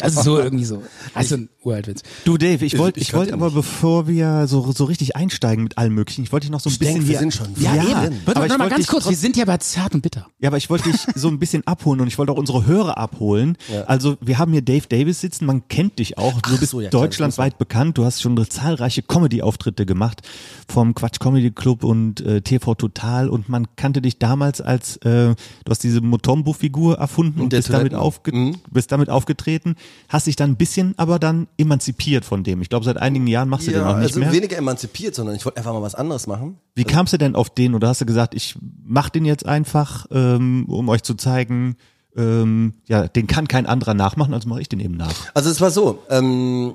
Also 0.00 0.22
so 0.22 0.38
irgendwie 0.42 0.64
so. 0.64 0.82
Also 1.12 1.34
ein 1.36 1.48
Uraltwitz. 1.64 2.02
Du, 2.24 2.38
Dave, 2.38 2.64
ich 2.64 2.78
wollte, 2.78 3.00
ich 3.00 3.08
ich 3.08 3.14
wollte 3.14 3.32
aber, 3.32 3.50
bevor 3.50 4.06
wir 4.06 4.46
so, 4.46 4.70
so 4.72 4.84
richtig 4.84 5.16
einsteigen 5.16 5.64
mit 5.64 5.76
allem 5.76 5.94
Möglichen, 5.94 6.22
ich 6.22 6.32
wollte 6.32 6.44
dich 6.46 6.52
noch 6.52 6.60
so 6.60 6.70
ein 6.70 6.72
Ich 6.72 6.78
bisschen 6.78 6.94
denk, 6.94 7.06
wir 7.08 7.10
hier, 7.10 7.18
sind 7.18 7.34
schon 7.34 7.48
ja, 7.56 7.74
ja. 7.74 7.82
Warte 8.24 8.36
aber 8.36 8.48
noch 8.48 8.58
mal 8.58 8.64
wollte 8.64 8.70
ganz 8.70 8.76
dich 8.76 8.86
kurz, 8.88 9.08
wir 9.08 9.16
sind 9.16 9.36
ja 9.36 9.44
bei 9.44 9.56
zart 9.58 9.94
und 9.94 10.02
bitter. 10.02 10.28
Ja, 10.38 10.48
aber 10.48 10.56
ich 10.56 10.70
wollte 10.70 10.90
dich 10.90 11.00
so 11.16 11.28
ein 11.28 11.38
bisschen 11.40 11.66
abholen 11.66 12.00
und 12.00 12.06
ich 12.06 12.16
wollte 12.16 12.30
auch 12.32 12.38
unsere 12.38 12.64
Hörer 12.64 12.96
abholen. 12.96 13.56
Also 13.86 14.16
wir 14.20 14.38
haben 14.38 14.52
hier 14.52 14.62
Dave 14.62 14.86
Davis 14.88 15.20
sitzen, 15.20 15.46
man 15.46 15.66
kennt 15.68 15.98
dich 15.98 16.16
auch. 16.16 16.40
Du 16.40 16.52
Ach 16.54 16.60
bist 16.60 16.70
so, 16.70 16.80
ja, 16.80 16.90
deutschlandweit 16.90 17.58
bekannt. 17.58 17.98
Du 17.98 18.04
hast 18.04 18.22
schon 18.22 18.40
zahlreiche 18.48 19.02
Comedy-Auftritte 19.02 19.84
gemacht 19.84 20.22
vom 20.68 20.94
Quatsch 20.94 21.18
Comedy 21.18 21.50
Club 21.50 21.82
und 21.84 22.20
äh, 22.20 22.40
TV 22.40 22.74
Total 22.76 22.99
und 23.28 23.48
man 23.48 23.66
kannte 23.76 24.02
dich 24.02 24.18
damals 24.18 24.60
als, 24.60 24.96
äh, 24.98 25.34
du 25.34 25.36
hast 25.70 25.82
diese 25.82 26.00
Motombo-Figur 26.00 26.98
erfunden 26.98 27.40
und, 27.40 27.52
der 27.52 27.58
bist, 27.58 27.70
damit 27.72 27.94
aufge 27.94 28.34
Mhm. 28.34 28.56
bist 28.70 28.92
damit 28.92 29.08
aufgetreten, 29.10 29.74
hast 30.08 30.26
dich 30.26 30.36
dann 30.36 30.50
ein 30.50 30.56
bisschen 30.56 30.94
aber 30.98 31.18
dann 31.18 31.46
emanzipiert 31.56 32.24
von 32.24 32.44
dem. 32.44 32.60
Ich 32.62 32.68
glaube, 32.68 32.84
seit 32.84 32.96
einigen 32.98 33.26
Jahren 33.26 33.48
machst 33.48 33.66
du 33.66 33.72
den 33.72 33.80
Ja, 33.80 33.90
auch 33.90 33.96
nicht 33.96 34.08
also 34.08 34.20
mehr. 34.20 34.32
weniger 34.32 34.56
emanzipiert, 34.56 35.14
sondern 35.14 35.34
ich 35.36 35.44
wollte 35.44 35.58
einfach 35.58 35.72
mal 35.72 35.82
was 35.82 35.94
anderes 35.94 36.26
machen. 36.26 36.58
Wie 36.74 36.84
kamst 36.84 37.12
du 37.12 37.18
denn 37.18 37.34
auf 37.34 37.50
den 37.50 37.74
oder 37.74 37.88
hast 37.88 38.00
du 38.00 38.06
gesagt, 38.06 38.34
ich 38.34 38.56
mach 38.84 39.08
den 39.08 39.24
jetzt 39.24 39.46
einfach, 39.46 40.06
ähm, 40.10 40.66
um 40.68 40.88
euch 40.88 41.02
zu 41.02 41.14
zeigen, 41.14 41.76
ähm, 42.16 42.74
ja, 42.86 43.06
den 43.08 43.26
kann 43.26 43.48
kein 43.48 43.66
anderer 43.66 43.94
nachmachen, 43.94 44.34
also 44.34 44.48
mache 44.48 44.60
ich 44.60 44.68
den 44.68 44.80
eben 44.80 44.96
nach. 44.96 45.14
Also 45.34 45.48
es 45.50 45.60
war 45.60 45.70
so, 45.70 46.02
ähm, 46.10 46.74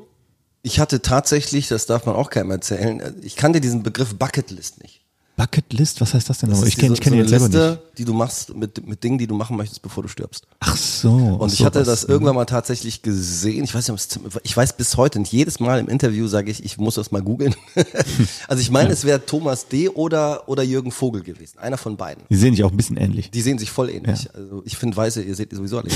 ich 0.62 0.80
hatte 0.80 1.02
tatsächlich, 1.02 1.68
das 1.68 1.86
darf 1.86 2.06
man 2.08 2.16
auch 2.16 2.30
keinem 2.30 2.52
erzählen, 2.52 3.00
äh, 3.00 3.14
ich 3.22 3.36
kannte 3.36 3.62
diesen 3.62 3.84
Begriff 3.84 4.16
Bucketlist 4.16 4.82
nicht. 4.82 5.05
Bucketlist, 5.38 6.00
was 6.02 6.14
heißt 6.14 6.30
das 6.30 6.38
denn? 6.40 6.50
Das 6.50 6.60
nochmal? 6.60 6.70
Ich 6.70 6.78
kenne 6.78 6.90
die- 6.90 6.94
ich 6.94 7.02
kenn 7.02 7.14
so 7.14 7.20
jetzt 7.20 7.30
selber 7.30 7.46
Liste, 7.48 7.70
nicht. 7.88 7.98
die 7.98 8.06
du 8.06 8.14
machst 8.14 8.56
mit, 8.56 8.88
mit 8.88 9.04
Dingen, 9.04 9.18
die 9.18 9.28
du 9.28 9.36
machen 9.36 9.58
möchtest, 9.58 9.82
bevor 9.82 10.04
du 10.04 10.10
stirbst. 10.10 10.48
Ach 10.62 10.78
so. 10.78 11.10
Und 11.12 11.52
ich 11.52 11.64
hatte 11.66 11.84
sowas. 11.84 12.02
das 12.02 12.10
irgendwann 12.10 12.36
mal 12.36 12.46
tatsächlich 12.46 13.02
gesehen. 13.02 13.64
Ich 13.66 13.76
weiß 13.76 13.90
nicht, 13.90 14.20
ich 14.44 14.56
weiß 14.56 14.78
bis 14.78 14.96
heute 14.98 15.20
nicht. 15.20 15.34
Jedes 15.34 15.60
Mal 15.60 15.80
im 15.80 15.90
Interview 15.90 16.28
sage 16.28 16.52
ich, 16.52 16.64
ich 16.64 16.78
muss 16.78 16.96
das 16.96 17.12
mal 17.12 17.22
googeln. 17.22 17.54
also 18.48 18.62
ich 18.62 18.72
meine, 18.72 18.92
es 18.92 19.04
wäre 19.04 19.26
Thomas 19.26 19.68
D. 19.68 19.90
oder, 19.90 20.48
oder 20.48 20.64
Jürgen 20.64 20.92
Vogel 20.92 21.22
gewesen. 21.22 21.60
Einer 21.60 21.78
von 21.78 21.98
beiden. 21.98 22.24
Die 22.30 22.36
sehen 22.36 22.56
sich 22.56 22.64
auch 22.64 22.72
ein 22.72 22.78
bisschen 22.78 22.98
ähnlich. 22.98 23.30
Die 23.32 23.42
sehen 23.42 23.58
sich 23.58 23.72
voll 23.72 23.90
ähnlich. 23.90 24.30
Also 24.34 24.62
ich 24.66 24.78
finde 24.78 24.96
Weiße, 24.96 25.22
ihr 25.22 25.36
seht 25.36 25.54
sowieso 25.54 25.80
alle. 25.80 25.90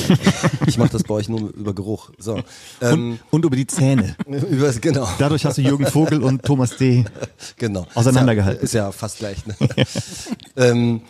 Ich 0.67 0.77
mache 0.77 0.89
das 0.89 1.03
bei 1.03 1.13
euch 1.13 1.29
nur 1.29 1.49
über 1.53 1.73
Geruch. 1.73 2.11
So. 2.17 2.41
Ähm, 2.81 3.19
Und, 3.31 3.39
und 3.39 3.45
über 3.45 3.55
die 3.55 3.67
Zähne. 3.67 4.15
über, 4.27 4.71
genau. 4.73 5.07
Dadurch 5.17 5.45
hast 5.45 5.57
du 5.57 5.61
Jürgen 5.61 5.85
Vogel 5.85 6.21
und 6.23 6.43
Thomas 6.43 6.75
D. 6.77 7.05
genau. 7.57 7.87
Auseinandergehalten. 7.95 8.63
Ist 8.63 8.73
ja, 8.73 8.89
ist 8.89 8.93
ja 8.95 8.99
fast 8.99 9.17
gleich. 9.19 9.28
Ne? 9.47 9.55
ähm, 10.55 11.01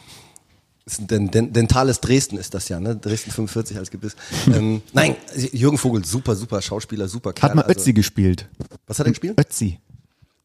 Den, 0.97 1.29
Den, 1.31 1.53
Dentales 1.53 1.99
Dresden 2.01 2.37
ist 2.37 2.53
das 2.53 2.69
ja, 2.69 2.79
ne? 2.79 2.95
Dresden 2.95 3.31
45 3.31 3.77
als 3.77 3.91
Gebiss. 3.91 4.15
ähm, 4.47 4.81
nein, 4.93 5.15
Jürgen 5.51 5.77
Vogel, 5.77 6.03
super, 6.05 6.35
super 6.35 6.61
Schauspieler, 6.61 7.07
super 7.07 7.33
Kerl. 7.33 7.49
Hat 7.49 7.55
mal 7.55 7.61
also- 7.63 7.79
Ötzi 7.79 7.93
gespielt. 7.93 8.47
Was 8.87 8.99
hat 8.99 9.05
er 9.05 9.11
gespielt? 9.11 9.39
Ötzi. 9.39 9.79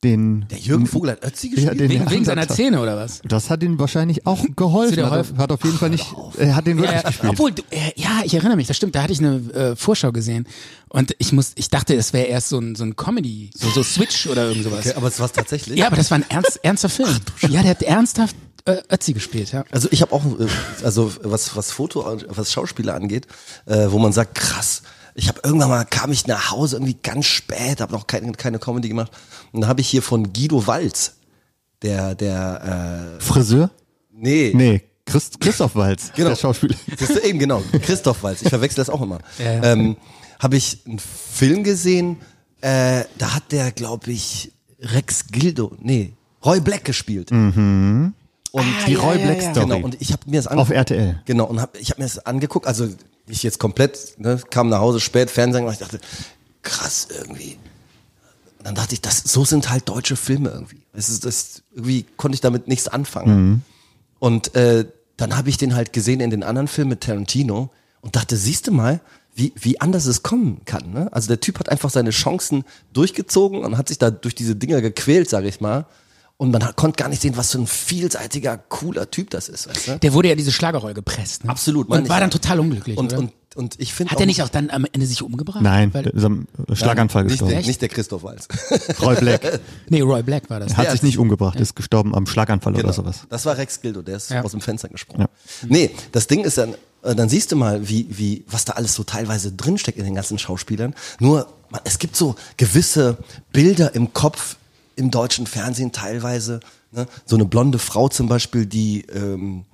Den, 0.04 0.46
Der 0.50 0.58
Jürgen 0.58 0.86
Vogel 0.86 1.10
hat 1.12 1.24
Ötzi 1.24 1.48
Ja, 1.48 1.54
gespielt? 1.54 1.80
den- 1.80 1.90
Wegen, 1.90 2.10
wegen 2.10 2.24
seiner. 2.24 2.46
Zähne 2.46 2.80
oder 2.80 2.96
was? 2.96 3.22
das 3.24 3.48
hat 3.50 3.62
ihm 3.62 3.78
wahrscheinlich 3.78 4.26
auch 4.26 4.44
geholfen. 4.54 5.04
Hat, 5.10 5.18
auf- 5.32 5.36
hat 5.38 5.50
auf 5.50 5.64
jeden 5.64 5.78
Fall 5.78 5.90
nicht, 5.90 6.06
er 6.38 6.54
hat 6.54 6.66
den 6.66 6.76
wirklich 6.78 6.94
Ja, 7.02 7.08
gespielt. 7.08 7.32
obwohl, 7.32 7.52
du, 7.52 7.62
äh, 7.70 7.90
ja, 7.96 8.20
ich 8.22 8.34
erinnere 8.34 8.56
mich, 8.56 8.66
das 8.68 8.76
stimmt, 8.76 8.94
da 8.94 9.02
hatte 9.02 9.12
ich 9.14 9.18
eine 9.20 9.36
äh, 9.54 9.76
Vorschau 9.76 10.12
gesehen 10.12 10.46
und 10.90 11.16
ich 11.18 11.32
muss, 11.32 11.52
ich 11.56 11.70
dachte, 11.70 11.96
das 11.96 12.12
wäre 12.12 12.26
erst 12.26 12.50
so 12.50 12.58
ein, 12.58 12.74
so 12.76 12.84
ein 12.84 12.94
Comedy, 12.96 13.50
so, 13.56 13.70
so 13.70 13.82
Switch 13.82 14.26
oder 14.26 14.46
irgend 14.46 14.62
sowas. 14.64 14.80
Okay, 14.86 14.92
aber 14.94 15.08
es 15.08 15.18
war 15.18 15.32
tatsächlich. 15.32 15.78
Ja, 15.78 15.86
aber 15.86 15.96
das 15.96 16.10
war 16.10 16.18
ein 16.18 16.24
ernst, 16.28 16.60
ernster 16.62 16.90
Film. 16.90 17.08
ja, 17.40 17.62
der 17.62 17.70
hat 17.70 17.82
ernsthaft 17.82 18.36
äh, 18.66 18.76
Ötzi 18.92 19.14
gespielt, 19.14 19.52
ja. 19.52 19.64
Also 19.70 19.88
ich 19.90 20.02
habe 20.02 20.12
auch, 20.12 20.24
äh, 20.38 20.46
also 20.84 21.10
was 21.22 21.56
was 21.56 21.70
Foto, 21.70 22.04
was 22.28 22.52
Schauspieler 22.52 22.94
angeht, 22.94 23.26
äh, 23.66 23.86
wo 23.88 23.98
man 23.98 24.12
sagt, 24.12 24.34
krass. 24.34 24.82
Ich 25.14 25.28
habe 25.28 25.40
irgendwann 25.44 25.68
mal 25.68 25.84
kam 25.84 26.10
ich 26.12 26.26
nach 26.26 26.50
Hause 26.50 26.76
irgendwie 26.76 26.96
ganz 27.02 27.26
spät, 27.26 27.80
habe 27.80 27.92
noch 27.92 28.06
keine, 28.06 28.32
keine 28.32 28.58
Comedy 28.58 28.88
gemacht 28.88 29.12
und 29.52 29.60
dann 29.60 29.68
habe 29.70 29.80
ich 29.80 29.88
hier 29.88 30.02
von 30.02 30.32
Guido 30.32 30.66
Walz, 30.66 31.14
der 31.82 32.14
der 32.14 33.18
Friseur? 33.20 33.66
äh, 33.66 33.68
nee, 34.12 34.52
Nee, 34.54 34.82
Christ, 35.06 35.40
Christoph 35.40 35.76
Walz, 35.76 36.10
Genau. 36.16 36.30
der 36.30 36.36
Schauspieler. 36.36 36.74
Das 36.98 37.10
ist 37.10 37.24
eben 37.24 37.38
genau, 37.38 37.62
Christoph 37.82 38.22
Walz. 38.22 38.42
Ich 38.42 38.48
verwechsel 38.48 38.76
das 38.78 38.90
auch 38.90 39.02
immer. 39.02 39.18
Ja, 39.38 39.52
ja. 39.52 39.62
Ähm, 39.72 39.96
habe 40.40 40.56
ich 40.56 40.78
einen 40.86 40.98
Film 40.98 41.62
gesehen, 41.62 42.16
äh, 42.60 43.04
da 43.18 43.34
hat 43.34 43.52
der, 43.52 43.70
glaube 43.70 44.10
ich, 44.10 44.50
Rex 44.80 45.28
Gildo, 45.28 45.76
nee, 45.80 46.14
Roy 46.44 46.60
Black 46.60 46.84
gespielt. 46.84 47.30
Und 47.30 48.14
Die 48.86 48.94
Roy 48.94 49.18
Black 49.18 49.42
Story. 49.42 49.66
Genau, 49.66 49.78
und 49.84 49.96
ich 50.00 50.12
habe 50.12 50.22
mir 50.30 50.36
das 50.36 50.46
Auf 50.48 50.70
RTL. 50.70 51.22
Genau, 51.24 51.44
und 51.44 51.60
hab, 51.60 51.76
ich 51.78 51.90
habe 51.90 52.00
mir 52.02 52.06
das 52.06 52.18
angeguckt, 52.24 52.66
also 52.66 52.88
ich 53.26 53.42
jetzt 53.42 53.58
komplett, 53.58 54.14
ne, 54.18 54.40
kam 54.50 54.68
nach 54.68 54.80
Hause 54.80 55.00
spät, 55.00 55.30
Fernsehen, 55.30 55.64
und 55.64 55.72
ich 55.72 55.78
dachte, 55.78 56.00
krass 56.62 57.08
irgendwie. 57.10 57.58
Und 58.58 58.66
dann 58.66 58.74
dachte 58.74 58.94
ich, 58.94 59.00
das, 59.00 59.18
so 59.18 59.44
sind 59.44 59.70
halt 59.70 59.88
deutsche 59.88 60.16
Filme 60.16 60.50
irgendwie. 60.50 60.82
Das 60.92 61.08
ist, 61.08 61.24
das, 61.24 61.62
irgendwie 61.74 62.04
konnte 62.16 62.34
ich 62.34 62.40
damit 62.40 62.68
nichts 62.68 62.88
anfangen. 62.88 63.62
Und 64.18 64.54
äh, 64.54 64.86
dann 65.16 65.36
habe 65.36 65.48
ich 65.48 65.56
den 65.56 65.74
halt 65.74 65.92
gesehen 65.92 66.20
in 66.20 66.30
den 66.30 66.42
anderen 66.42 66.68
Filmen 66.68 66.90
mit 66.90 67.02
Tarantino 67.02 67.70
und 68.00 68.16
dachte, 68.16 68.36
siehst 68.36 68.66
du 68.66 68.72
mal, 68.72 69.00
wie, 69.34 69.52
wie 69.56 69.80
anders 69.80 70.06
es 70.06 70.22
kommen 70.22 70.60
kann. 70.64 70.92
Ne? 70.92 71.12
Also 71.12 71.28
der 71.28 71.40
Typ 71.40 71.58
hat 71.58 71.68
einfach 71.68 71.90
seine 71.90 72.10
Chancen 72.10 72.64
durchgezogen 72.92 73.64
und 73.64 73.76
hat 73.76 73.88
sich 73.88 73.98
da 73.98 74.10
durch 74.10 74.34
diese 74.34 74.54
Dinger 74.54 74.80
gequält, 74.80 75.28
sage 75.28 75.48
ich 75.48 75.60
mal. 75.60 75.86
Und 76.36 76.50
man 76.50 76.64
hat- 76.64 76.76
konnte 76.76 76.96
gar 77.00 77.08
nicht 77.08 77.22
sehen, 77.22 77.36
was 77.36 77.52
für 77.52 77.58
ein 77.58 77.66
vielseitiger, 77.66 78.58
cooler 78.58 79.08
Typ 79.10 79.30
das 79.30 79.48
ist. 79.48 79.68
Weißt 79.68 79.88
du? 79.88 79.98
Der 80.00 80.12
wurde 80.12 80.28
ja 80.28 80.34
diese 80.34 80.50
Schlagerrolle 80.50 80.92
gepresst. 80.94 81.44
Ne? 81.44 81.50
Absolut, 81.50 81.88
Und 81.88 82.08
war 82.08 82.16
ja. 82.16 82.20
dann 82.20 82.30
total 82.30 82.58
unglücklich. 82.60 82.98
Und, 82.98 83.12
oder? 83.12 83.18
und, 83.20 83.32
und 83.54 83.80
ich 83.80 83.94
finde 83.94 84.10
Hat 84.12 84.18
er 84.20 84.26
nicht 84.26 84.42
auch 84.42 84.48
dann 84.48 84.68
am 84.70 84.84
Ende 84.92 85.06
sich 85.06 85.22
umgebracht? 85.22 85.62
Nein, 85.62 85.94
Weil, 85.94 86.02
der 86.02 86.14
ist 86.14 86.24
am 86.24 86.48
Schlaganfall 86.72 87.22
nicht, 87.22 87.34
gestorben. 87.34 87.54
der, 87.54 87.62
nicht 87.64 87.80
der 87.80 87.88
Christoph 87.88 88.24
Walz. 88.24 88.48
Roy 89.00 89.14
Black 89.14 89.60
nee, 89.88 90.00
Roy 90.00 90.24
Black 90.24 90.50
war 90.50 90.58
das. 90.58 90.76
hat 90.76 90.90
sich 90.90 91.04
nicht 91.04 91.18
umgebracht, 91.18 91.58
ist 91.60 91.76
gestorben 91.76 92.14
am 92.16 92.26
Schlaganfall 92.26 92.72
Genau. 92.72 92.84
oder 92.86 92.92
sowas. 92.92 93.20
Das 93.30 93.46
war 93.46 93.56
Rex 93.56 93.80
Gildo, 93.80 94.02
der 94.02 94.16
ist 94.16 94.30
Ja. 94.30 94.42
aus 94.42 94.50
dem 94.50 94.60
Fenster 94.60 94.88
gesprungen. 94.88 95.28
Nee, 95.68 95.92
das 96.10 96.26
Ding 96.26 96.42
ist 96.42 96.58
dann, 96.58 96.74
äh, 97.04 97.14
dann 97.14 97.28
siehst 97.28 97.52
du 97.52 97.56
mal, 97.56 97.88
wie, 97.88 98.08
wie, 98.10 98.44
was 98.48 98.64
da 98.64 98.72
alles 98.72 98.94
so 98.96 99.04
teilweise 99.04 99.52
drinsteckt 99.52 99.98
in 99.98 100.04
den 100.04 100.16
ganzen 100.16 100.36
Schauspielern. 100.40 100.96
Nur, 101.20 101.46
man, 101.70 101.80
es 101.84 102.00
gibt 102.00 102.16
so 102.16 102.34
gewisse 102.56 103.18
Bilder 103.52 103.94
im 103.94 104.12
Kopf 104.12 104.56
im 104.96 105.10
deutschen 105.10 105.46
Fernsehen 105.46 105.92
teilweise. 105.92 106.60
Ne? 106.92 107.06
So 107.26 107.36
eine 107.36 107.44
blonde 107.44 107.78
Frau 107.78 108.08
zum 108.08 108.28
Beispiel, 108.28 108.66
die, 108.66 109.02
ähm, 109.12 109.64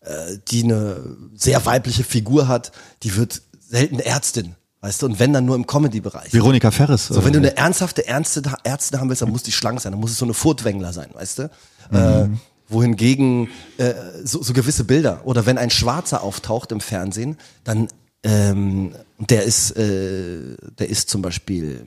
äh, 0.00 0.38
die 0.48 0.64
eine 0.64 1.16
sehr 1.34 1.64
weibliche 1.66 2.04
Figur 2.04 2.48
hat, 2.48 2.72
die 3.02 3.16
wird 3.16 3.42
selten 3.60 3.98
Ärztin. 4.00 4.54
Weißt 4.80 5.02
du, 5.02 5.06
und 5.06 5.18
wenn 5.18 5.32
dann 5.32 5.44
nur 5.44 5.56
im 5.56 5.66
Comedy-Bereich. 5.66 6.32
Veronika 6.32 6.70
Ferris. 6.70 7.08
So, 7.08 7.24
wenn 7.24 7.32
du 7.32 7.40
eine 7.40 7.56
ernsthafte 7.56 8.02
Ärzte, 8.02 8.42
Ärzte 8.62 9.00
haben 9.00 9.08
willst, 9.08 9.22
dann 9.22 9.30
muss 9.30 9.42
die 9.42 9.50
schlank 9.50 9.80
sein, 9.80 9.90
dann 9.90 10.00
muss 10.00 10.12
es 10.12 10.18
so 10.18 10.24
eine 10.24 10.34
Furtwängler 10.34 10.92
sein, 10.92 11.08
weißt 11.12 11.38
du? 11.40 11.50
Äh, 11.90 12.28
wohingegen 12.68 13.48
äh, 13.78 13.94
so, 14.22 14.42
so 14.42 14.52
gewisse 14.52 14.84
Bilder 14.84 15.22
oder 15.24 15.46
wenn 15.46 15.58
ein 15.58 15.70
Schwarzer 15.70 16.22
auftaucht 16.22 16.70
im 16.70 16.80
Fernsehen, 16.80 17.38
dann 17.64 17.88
ähm, 18.22 18.94
der 19.18 19.44
ist, 19.44 19.72
äh, 19.76 20.56
der 20.78 20.88
ist 20.88 21.08
zum 21.08 21.22
Beispiel, 21.22 21.86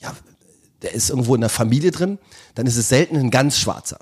ja, 0.00 0.12
der 0.82 0.94
ist 0.94 1.10
irgendwo 1.10 1.34
in 1.34 1.40
der 1.40 1.50
Familie 1.50 1.90
drin, 1.90 2.18
dann 2.54 2.66
ist 2.66 2.76
es 2.76 2.88
selten 2.88 3.16
ein 3.16 3.30
ganz 3.30 3.58
Schwarzer, 3.58 3.98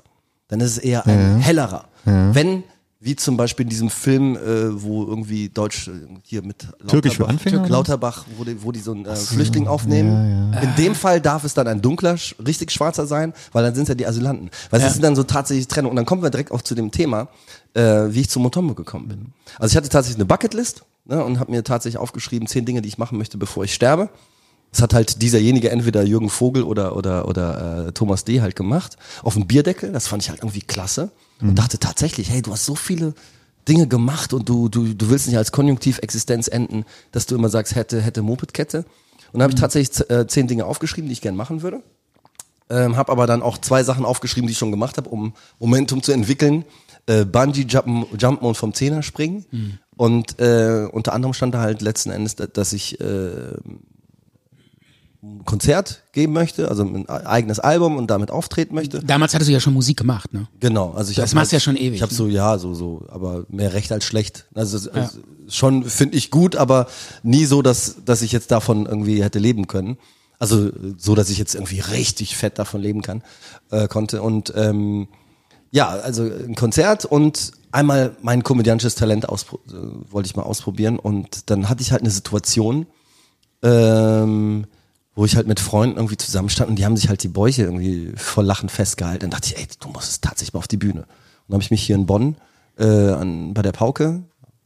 dann 0.47 0.59
ist 0.59 0.71
es 0.71 0.77
eher 0.77 1.05
ein 1.05 1.37
hellerer. 1.37 1.85
Wenn 2.05 2.63
wie 3.01 3.15
zum 3.15 3.37
Beispiel 3.37 3.63
in 3.63 3.69
diesem 3.69 3.89
Film, 3.89 4.35
äh, 4.35 4.83
wo 4.83 5.05
irgendwie 5.05 5.47
Deutsch 5.47 5.87
äh, 5.87 5.91
hier 6.23 6.41
mit 6.41 6.67
Türkisch 6.87 7.15
für 7.15 7.29
Anfänger? 7.29 7.67
Lauterbach, 7.69 8.25
wo 8.35 8.43
die, 8.43 8.61
wo 8.61 8.73
die 8.73 8.81
so 8.81 8.91
einen 8.91 9.05
äh, 9.05 9.15
Flüchtling 9.15 9.67
aufnehmen. 9.67 10.53
In 10.61 10.75
dem 10.75 10.95
Fall 10.95 11.21
darf 11.21 11.45
es 11.45 11.53
dann 11.53 11.67
ein 11.67 11.81
dunkler, 11.81 12.17
richtig 12.45 12.71
schwarzer 12.71 13.07
sein, 13.07 13.33
weil 13.53 13.63
dann 13.63 13.73
sind 13.73 13.83
es 13.83 13.89
ja 13.89 13.95
die 13.95 14.05
Asylanten. 14.05 14.49
Weil 14.69 14.81
es 14.81 14.95
ist 14.95 15.03
dann 15.03 15.15
so 15.15 15.23
tatsächlich 15.23 15.69
Trennung. 15.69 15.91
Und 15.91 15.95
dann 15.95 16.05
kommen 16.05 16.21
wir 16.21 16.29
direkt 16.29 16.51
auch 16.51 16.61
zu 16.61 16.75
dem 16.75 16.91
Thema, 16.91 17.29
äh, 17.73 18.07
wie 18.09 18.21
ich 18.21 18.29
zu 18.29 18.41
Motombo 18.41 18.73
gekommen 18.73 19.07
bin. 19.07 19.33
Also 19.57 19.71
ich 19.71 19.77
hatte 19.77 19.87
tatsächlich 19.87 20.17
eine 20.17 20.25
Bucketlist 20.25 20.83
ne, 21.05 21.23
und 21.23 21.39
habe 21.39 21.51
mir 21.51 21.63
tatsächlich 21.63 21.99
aufgeschrieben, 21.99 22.49
zehn 22.49 22.65
Dinge, 22.65 22.81
die 22.81 22.89
ich 22.89 22.97
machen 22.97 23.17
möchte, 23.17 23.37
bevor 23.37 23.63
ich 23.63 23.73
sterbe. 23.73 24.09
Das 24.71 24.81
hat 24.81 24.93
halt 24.93 25.21
dieserjenige 25.21 25.71
entweder 25.71 26.03
Jürgen 26.03 26.29
Vogel 26.29 26.63
oder 26.63 26.95
oder 26.95 27.27
oder 27.27 27.87
äh, 27.87 27.91
Thomas 27.91 28.23
D. 28.23 28.41
halt 28.41 28.55
gemacht 28.55 28.97
auf 29.23 29.33
dem 29.33 29.47
Bierdeckel. 29.47 29.91
Das 29.91 30.07
fand 30.07 30.21
ich 30.23 30.29
halt 30.29 30.39
irgendwie 30.41 30.61
klasse 30.61 31.09
und 31.41 31.55
dachte 31.57 31.79
tatsächlich, 31.79 32.29
hey, 32.29 32.41
du 32.41 32.51
hast 32.51 32.65
so 32.65 32.75
viele 32.75 33.13
Dinge 33.67 33.87
gemacht 33.87 34.33
und 34.33 34.47
du 34.47 34.69
du 34.69 34.93
du 34.93 35.09
willst 35.09 35.27
nicht 35.27 35.37
als 35.37 35.51
Konjunktivexistenz 35.51 36.47
enden, 36.47 36.85
dass 37.11 37.25
du 37.25 37.35
immer 37.35 37.49
sagst 37.49 37.75
hätte 37.75 37.99
hätte 38.01 38.21
Mopedkette. 38.21 38.79
Und 39.31 39.39
dann 39.39 39.43
habe 39.43 39.53
ich 39.53 39.59
tatsächlich 39.59 39.91
z- 39.91 40.09
äh, 40.09 40.27
zehn 40.27 40.47
Dinge 40.47 40.65
aufgeschrieben, 40.65 41.07
die 41.07 41.13
ich 41.13 41.21
gern 41.21 41.35
machen 41.35 41.61
würde. 41.61 41.81
Ähm, 42.71 42.97
habe 42.97 43.11
aber 43.11 43.25
dann 43.25 43.41
auch 43.41 43.57
zwei 43.57 43.83
Sachen 43.83 44.05
aufgeschrieben, 44.05 44.47
die 44.47 44.51
ich 44.51 44.57
schon 44.59 44.71
gemacht 44.71 44.97
habe, 44.97 45.09
um 45.09 45.33
Momentum 45.59 46.03
zu 46.03 46.11
entwickeln. 46.11 46.65
Äh, 47.07 47.25
Bungee 47.25 47.65
Jumpen, 47.67 48.05
Jumpen 48.19 48.47
und 48.47 48.55
vom 48.55 48.73
Zehner 48.75 49.01
springen. 49.01 49.45
Und 49.97 50.39
äh, 50.39 50.87
unter 50.91 51.13
anderem 51.13 51.33
stand 51.33 51.53
da 51.55 51.61
halt 51.61 51.81
letzten 51.81 52.11
Endes, 52.11 52.35
da- 52.35 52.45
dass 52.47 52.73
ich 52.73 52.99
äh, 53.01 53.53
ein 55.21 55.43
Konzert 55.43 56.03
geben 56.13 56.31
möchte, 56.33 56.69
also 56.69 56.83
ein 56.83 57.09
eigenes 57.09 57.59
Album 57.59 57.97
und 57.97 58.09
damit 58.09 58.31
auftreten 58.31 58.73
möchte. 58.75 58.99
Damals 58.99 59.33
hattest 59.33 59.49
du 59.49 59.53
ja 59.53 59.59
schon 59.59 59.73
Musik 59.73 59.97
gemacht, 59.97 60.33
ne? 60.33 60.47
Genau, 60.61 60.91
also 60.91 61.11
ich 61.11 61.17
Das 61.17 61.33
machst 61.33 61.51
du 61.51 61.55
halt, 61.55 61.61
ja 61.61 61.65
schon 61.65 61.75
ewig, 61.75 61.95
Ich 61.97 62.01
habe 62.01 62.13
ne? 62.13 62.17
so 62.17 62.27
ja, 62.27 62.57
so 62.57 62.73
so, 62.73 63.05
aber 63.09 63.45
mehr 63.49 63.73
recht 63.73 63.91
als 63.91 64.05
schlecht. 64.05 64.45
Also, 64.55 64.77
es- 64.77 65.19
schon 65.53 65.83
finde 65.83 66.15
ich 66.15 66.31
gut, 66.31 66.55
aber 66.55 66.87
nie 67.23 67.43
so, 67.45 67.61
dass 67.61 67.97
dass 68.05 68.21
ich 68.21 68.31
jetzt 68.31 68.51
davon 68.51 68.85
irgendwie 68.85 69.21
hätte 69.23 69.39
leben 69.39 69.67
können. 69.67 69.97
Also 70.37 70.69
so, 70.97 71.15
dass 71.15 71.29
ich 71.29 71.37
jetzt 71.37 71.53
irgendwie 71.53 71.81
richtig 71.81 72.37
fett 72.37 72.57
davon 72.57 72.79
leben 72.81 73.01
kann 73.01 73.21
äh, 73.71 73.89
konnte 73.89 74.21
und 74.21 74.53
ähm, 74.55 75.09
ja, 75.71 75.89
also 75.89 76.23
ein 76.23 76.55
Konzert 76.55 77.03
und 77.03 77.51
einmal 77.73 78.15
mein 78.21 78.41
komödiantisches 78.43 78.95
Talent 78.95 79.25
äh, 79.25 79.27
wollte 80.09 80.27
ich 80.27 80.35
mal 80.37 80.43
ausprobieren 80.43 80.97
und 80.97 81.49
dann 81.49 81.67
hatte 81.67 81.81
ich 81.81 81.91
halt 81.91 82.01
eine 82.03 82.09
Situation, 82.09 82.85
ähm, 83.63 84.65
wo 85.19 85.25
ich 85.25 85.35
halt 85.35 85.47
mit 85.47 85.59
Freunden 85.59 85.97
irgendwie 85.97 86.15
zusammenstand 86.15 86.69
und 86.69 86.77
die 86.77 86.85
haben 86.85 86.95
sich 86.95 87.09
halt 87.09 87.21
die 87.23 87.27
Bäuche 87.27 87.63
irgendwie 87.63 88.13
vor 88.15 88.41
Lachen 88.41 88.69
festgehalten. 88.69 89.19
Dann 89.19 89.31
dachte 89.31 89.49
ich, 89.49 89.57
ey, 89.57 89.67
du 89.81 89.89
musst 89.89 90.09
es 90.09 90.21
tatsächlich 90.21 90.53
mal 90.53 90.59
auf 90.59 90.69
die 90.69 90.77
Bühne. 90.77 91.01
Und 91.01 91.07
dann 91.49 91.55
habe 91.55 91.63
ich 91.63 91.71
mich 91.71 91.83
hier 91.83 91.97
in 91.97 92.05
Bonn 92.05 92.37
äh, 92.77 92.85
an, 92.85 93.53
bei 93.53 93.61
der 93.61 93.73
Pauke, 93.73 94.23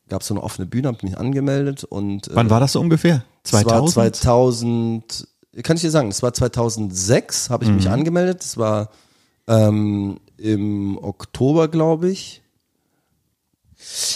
gab 0.10 0.22
es 0.22 0.28
so 0.28 0.36
eine 0.36 0.44
offene 0.44 0.68
Bühne, 0.68 0.90
habe 0.90 1.00
mich 1.02 1.18
angemeldet 1.18 1.86
und 1.86 2.28
äh, 2.28 2.36
Wann 2.36 2.52
war 2.52 2.60
das 2.60 2.74
so 2.74 2.80
ungefähr? 2.80 3.24
es 3.44 3.52
war 3.52 3.64
2000? 3.64 4.16
2000, 4.16 5.28
kann 5.64 5.76
ich 5.76 5.82
dir 5.82 5.90
sagen, 5.90 6.10
es 6.10 6.22
war 6.22 6.36
2006, 6.36 7.50
habe 7.50 7.64
ich 7.64 7.72
mich 7.72 7.90
angemeldet. 7.90 8.44
Es 8.44 8.56
war 8.56 8.92
ähm, 9.48 10.20
im 10.38 11.00
Oktober, 11.02 11.68
glaube 11.68 12.12
ich. 12.12 12.43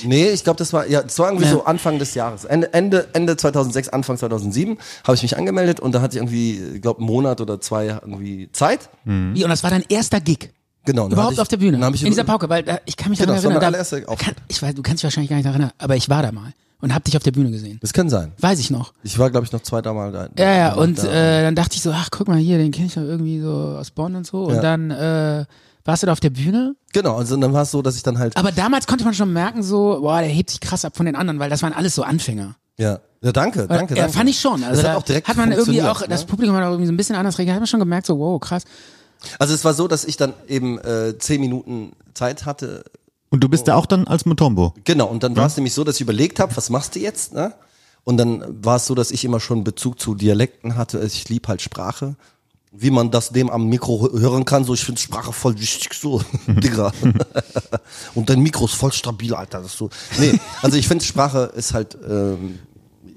Nee, 0.03 0.29
ich 0.29 0.43
glaube, 0.43 0.57
das 0.57 0.73
war 0.73 0.87
ja, 0.87 1.01
es 1.01 1.17
war 1.19 1.27
irgendwie 1.29 1.45
Ja. 1.45 1.51
so 1.51 1.65
Anfang 1.65 1.99
des 1.99 2.13
Jahres. 2.13 2.45
Ende, 2.45 2.73
Ende, 2.73 3.07
Ende 3.13 3.37
2006, 3.37 3.89
Anfang 3.89 4.17
2007 4.17 4.77
habe 5.03 5.15
ich 5.15 5.21
mich 5.23 5.37
angemeldet 5.37 5.79
und 5.79 5.93
da 5.93 6.01
hatte 6.01 6.15
ich 6.17 6.21
irgendwie, 6.21 6.59
ich 6.75 6.81
glaube, 6.81 6.99
einen 6.99 7.07
Monat 7.07 7.41
oder 7.41 7.59
zwei 7.61 7.87
irgendwie 7.87 8.49
Zeit. 8.51 8.89
Wie, 9.05 9.43
und 9.43 9.49
das 9.49 9.63
war 9.63 9.69
dein 9.69 9.83
erster 9.89 10.19
Gig. 10.21 10.51
Genau, 10.85 11.07
Überhaupt 11.09 11.33
ich- 11.33 11.39
auf 11.41 11.47
der 11.49 11.57
Bühne. 11.57 11.85
in 11.85 11.91
dieser 11.93 12.23
Pauke, 12.23 12.47
weil 12.49 12.67
äh, 12.67 12.77
ich 12.85 12.95
kann 12.95 13.09
mich 13.09 13.19
Genau, 13.19 13.33
daran 13.33 13.43
das 13.73 13.91
war 13.91 13.99
erinnern. 13.99 14.07
da- 14.07 14.15
kann, 14.15 14.35
ich 14.47 14.61
weiß, 14.61 14.73
du 14.73 14.81
kannst 14.81 15.01
dich 15.01 15.03
wahrscheinlich 15.03 15.29
gar 15.29 15.35
nicht 15.35 15.45
daran 15.45 15.59
erinnern, 15.61 15.75
aber 15.79 15.95
ich 15.97 16.09
war 16.09 16.23
da 16.23 16.31
mal 16.31 16.53
und 16.79 16.93
hab 16.95 17.03
dich 17.03 17.17
auf 17.17 17.23
der 17.23 17.31
Bühne 17.31 17.51
gesehen. 17.51 17.77
Das 17.81 17.91
kann 17.91 18.09
sein. 18.09 18.31
Weiß 18.39 18.57
ich 18.59 18.69
noch. 18.71 18.93
Ich 19.03 19.19
war, 19.19 19.29
glaube 19.29 19.45
ich, 19.45 19.51
noch 19.51 19.61
zwei, 19.63 19.81
dreimal 19.81 20.11
da. 20.13 20.29
Ja, 20.37 20.55
ja, 20.55 20.69
da- 20.69 20.75
und 20.75 20.97
da. 20.99 21.07
äh, 21.39 21.41
dann 21.43 21.55
dachte 21.55 21.75
ich 21.75 21.81
so, 21.81 21.91
ach, 21.91 22.07
guck 22.09 22.29
mal 22.29 22.37
hier, 22.37 22.57
den 22.57 22.71
kenne 22.71 22.87
ich 22.87 22.93
doch 22.93 23.01
irgendwie 23.01 23.41
so 23.41 23.51
aus 23.51 23.91
Bonn 23.91 24.15
und 24.15 24.25
so. 24.25 24.45
Und 24.45 24.55
Ja. 24.55 24.61
dann 24.61 24.91
äh, 24.91 25.45
warst 25.87 26.03
du 26.03 26.07
da 26.07 26.11
auf 26.11 26.19
der 26.19 26.29
Bühne. 26.29 26.75
Genau, 26.93 27.15
also 27.15 27.35
dann 27.37 27.53
war 27.53 27.63
es 27.63 27.71
so, 27.71 27.81
dass 27.81 27.95
ich 27.95 28.03
dann 28.03 28.19
halt. 28.19 28.35
Aber 28.37 28.51
damals 28.51 28.87
konnte 28.87 29.05
man 29.05 29.13
schon 29.13 29.31
merken, 29.33 29.63
so, 29.63 29.99
boah, 30.01 30.19
der 30.19 30.29
hebt 30.29 30.49
sich 30.49 30.59
krass 30.59 30.85
ab 30.85 30.95
von 30.95 31.05
den 31.05 31.15
anderen, 31.15 31.39
weil 31.39 31.49
das 31.49 31.63
waren 31.63 31.73
alles 31.73 31.95
so 31.95 32.03
Anfänger. 32.03 32.55
Ja, 32.77 32.99
ja 33.21 33.31
danke, 33.31 33.67
danke, 33.67 33.95
ja, 33.95 34.03
danke. 34.03 34.17
fand 34.17 34.29
ich 34.29 34.39
schon. 34.39 34.63
Also 34.63 34.75
das 34.75 34.83
da 34.83 34.89
hat 34.91 34.97
auch 34.97 35.03
direkt 35.03 35.27
hat 35.27 35.37
man 35.37 35.51
irgendwie 35.51 35.81
auch, 35.81 36.01
ne? 36.01 36.07
das 36.09 36.25
Publikum 36.25 36.55
hat 36.55 36.63
auch 36.63 36.71
irgendwie 36.71 36.87
so 36.87 36.93
ein 36.93 36.97
bisschen 36.97 37.15
anders 37.15 37.37
reagiert, 37.39 37.55
hat 37.55 37.61
man 37.61 37.67
schon 37.67 37.79
gemerkt, 37.79 38.05
so, 38.05 38.19
wow, 38.19 38.39
krass. 38.39 38.63
Also 39.39 39.53
es 39.53 39.65
war 39.65 39.73
so, 39.73 39.87
dass 39.87 40.05
ich 40.05 40.17
dann 40.17 40.33
eben 40.47 40.77
äh, 40.79 41.17
zehn 41.17 41.41
Minuten 41.41 41.93
Zeit 42.13 42.45
hatte. 42.45 42.83
Und 43.29 43.43
du 43.43 43.49
bist 43.49 43.67
da 43.67 43.75
auch 43.75 43.85
dann 43.85 44.07
als 44.07 44.25
Mutombo. 44.25 44.73
Genau, 44.83 45.07
und 45.07 45.23
dann 45.23 45.35
war 45.35 45.47
es 45.47 45.57
nämlich 45.57 45.73
so, 45.73 45.83
dass 45.83 45.95
ich 45.95 46.01
überlegt 46.01 46.39
habe, 46.39 46.55
was 46.55 46.69
machst 46.69 46.95
du 46.95 46.99
jetzt? 46.99 47.33
Ne? 47.33 47.53
Und 48.03 48.17
dann 48.17 48.43
war 48.63 48.77
es 48.77 48.85
so, 48.85 48.95
dass 48.95 49.11
ich 49.11 49.25
immer 49.25 49.39
schon 49.39 49.63
Bezug 49.63 49.99
zu 49.99 50.15
Dialekten 50.15 50.75
hatte. 50.75 50.99
Also 50.99 51.13
Ich 51.13 51.27
lieb 51.29 51.47
halt 51.47 51.61
Sprache. 51.61 52.15
Wie 52.79 52.91
man 52.91 53.09
das 53.09 53.29
dem 53.29 53.49
am 53.49 53.67
Mikro 53.67 54.05
hö- 54.05 54.19
hören 54.19 54.45
kann, 54.45 54.63
so 54.63 54.73
ich 54.73 54.83
finde 54.85 55.01
Sprache 55.01 55.33
voll 55.33 55.59
wichtig, 55.59 55.93
so, 55.93 56.21
Digga. 56.47 56.91
und 58.13 58.29
dein 58.29 58.39
Mikro 58.41 58.65
ist 58.65 58.75
voll 58.75 58.91
stabil, 58.93 59.33
Alter. 59.33 59.59
Das 59.61 59.71
ist 59.71 59.77
so. 59.77 59.89
Nee, 60.19 60.39
also 60.61 60.77
ich 60.77 60.87
finde 60.87 61.03
Sprache 61.03 61.51
ist 61.55 61.73
halt, 61.73 61.97
ähm, 62.07 62.59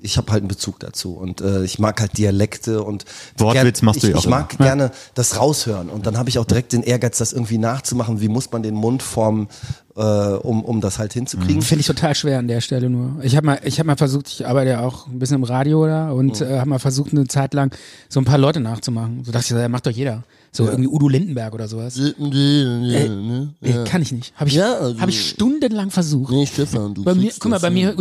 ich 0.03 0.17
habe 0.17 0.33
halt 0.33 0.43
einen 0.43 0.49
Bezug 0.49 0.81
dazu 0.81 1.15
und 1.15 1.41
äh, 1.41 1.65
ich 1.65 1.79
mag 1.79 2.01
halt 2.01 2.17
Dialekte 2.17 2.83
und 2.83 3.05
Wortwitz 3.39 3.83
machst 3.83 4.03
du 4.03 4.07
ich, 4.07 4.13
ja 4.13 4.19
auch 4.19 4.23
Ich 4.25 4.29
mag 4.29 4.55
immer. 4.59 4.67
gerne 4.67 4.91
das 5.15 5.37
raushören 5.39 5.89
und 5.89 6.07
dann 6.07 6.19
habe 6.19 6.29
ich 6.29 6.39
auch 6.39 6.45
direkt 6.45 6.73
den 6.73 6.83
Ehrgeiz, 6.83 7.19
das 7.19 7.33
irgendwie 7.33 7.59
nachzumachen. 7.59 8.21
Wie 8.21 8.29
muss 8.29 8.51
man 8.53 8.63
den 8.63 8.75
Mund 8.75 9.03
formen, 9.03 9.49
äh, 9.97 10.01
um, 10.01 10.65
um 10.65 10.81
das 10.81 10.99
halt 10.99 11.13
hinzukriegen? 11.13 11.63
Finde 11.63 11.81
ich 11.81 11.87
total 11.87 12.15
schwer 12.15 12.39
an 12.39 12.49
der 12.49 12.61
Stelle 12.61 12.89
nur. 12.91 13.23
Ich 13.23 13.37
habe 13.37 13.47
mal, 13.47 13.61
ich 13.65 13.79
habe 13.79 13.87
mal 13.87 13.97
versucht, 13.97 14.29
ich 14.29 14.47
arbeite 14.47 14.71
ja 14.71 14.81
auch 14.81 15.07
ein 15.07 15.19
bisschen 15.19 15.37
im 15.37 15.45
Radio 15.45 15.87
da 15.87 16.11
und 16.11 16.41
äh, 16.41 16.59
habe 16.59 16.71
mal 16.71 16.79
versucht, 16.79 17.13
eine 17.13 17.27
Zeit 17.27 17.55
lang 17.55 17.75
so 18.09 18.21
ein 18.21 18.25
paar 18.25 18.39
Leute 18.39 18.61
nachzumachen. 18.61 19.25
So 19.25 19.33
dachte 19.33 19.45
ich, 19.45 19.51
so, 19.51 19.59
ja, 19.59 19.69
macht 19.69 19.87
doch 19.87 19.91
jeder. 19.93 20.25
So 20.53 20.65
irgendwie 20.67 20.89
Udo 20.89 21.09
Lindenberg 21.09 21.55
oder 21.55 21.69
sowas. 21.69 21.97
Äh, 21.97 22.09
äh, 22.09 23.85
kann 23.85 24.03
ich 24.03 24.11
nicht. 24.11 24.33
Habe 24.35 24.49
ich, 24.51 24.57
Ja, 24.57 24.75
also- 24.75 25.01
habe 25.01 25.11
ich 25.11 25.31
stundenlang 25.31 25.91
versucht. 25.91 26.33
Nee, 26.33 26.45
Stefan, 26.47 26.93
du 26.93 27.05
Bei 27.05 27.15
mir, 27.15 27.31
guck 27.39 27.51
mal, 27.53 27.61
bei 27.61 27.71
mir, 27.71 27.95
ja, 27.95 27.97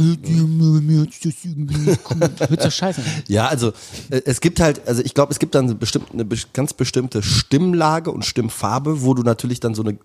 wird 2.50 2.62
so 2.64 2.70
scheiße. 2.72 3.02
Ja, 3.28 3.48
also 3.48 3.70
äh, 4.10 4.22
es 4.26 4.42
gibt 4.42 4.60
halt, 4.60 4.88
also 4.88 5.04
ich 5.04 5.14
glaube, 5.14 5.32
es 5.32 5.38
gibt 5.38 5.54
dann 5.54 5.66
eine, 5.66 5.76
bestimmt, 5.76 6.08
eine 6.12 6.26
ganz 6.54 6.74
bestimmte 6.74 7.22
Stimmlage 7.22 8.12
und 8.12 8.26
Stimmfarbe, 8.26 9.04
wo 9.04 9.14
du 9.14 9.22
natürlich 9.22 9.60
dann 9.60 9.76
so 9.76 9.84
eine 9.84 9.98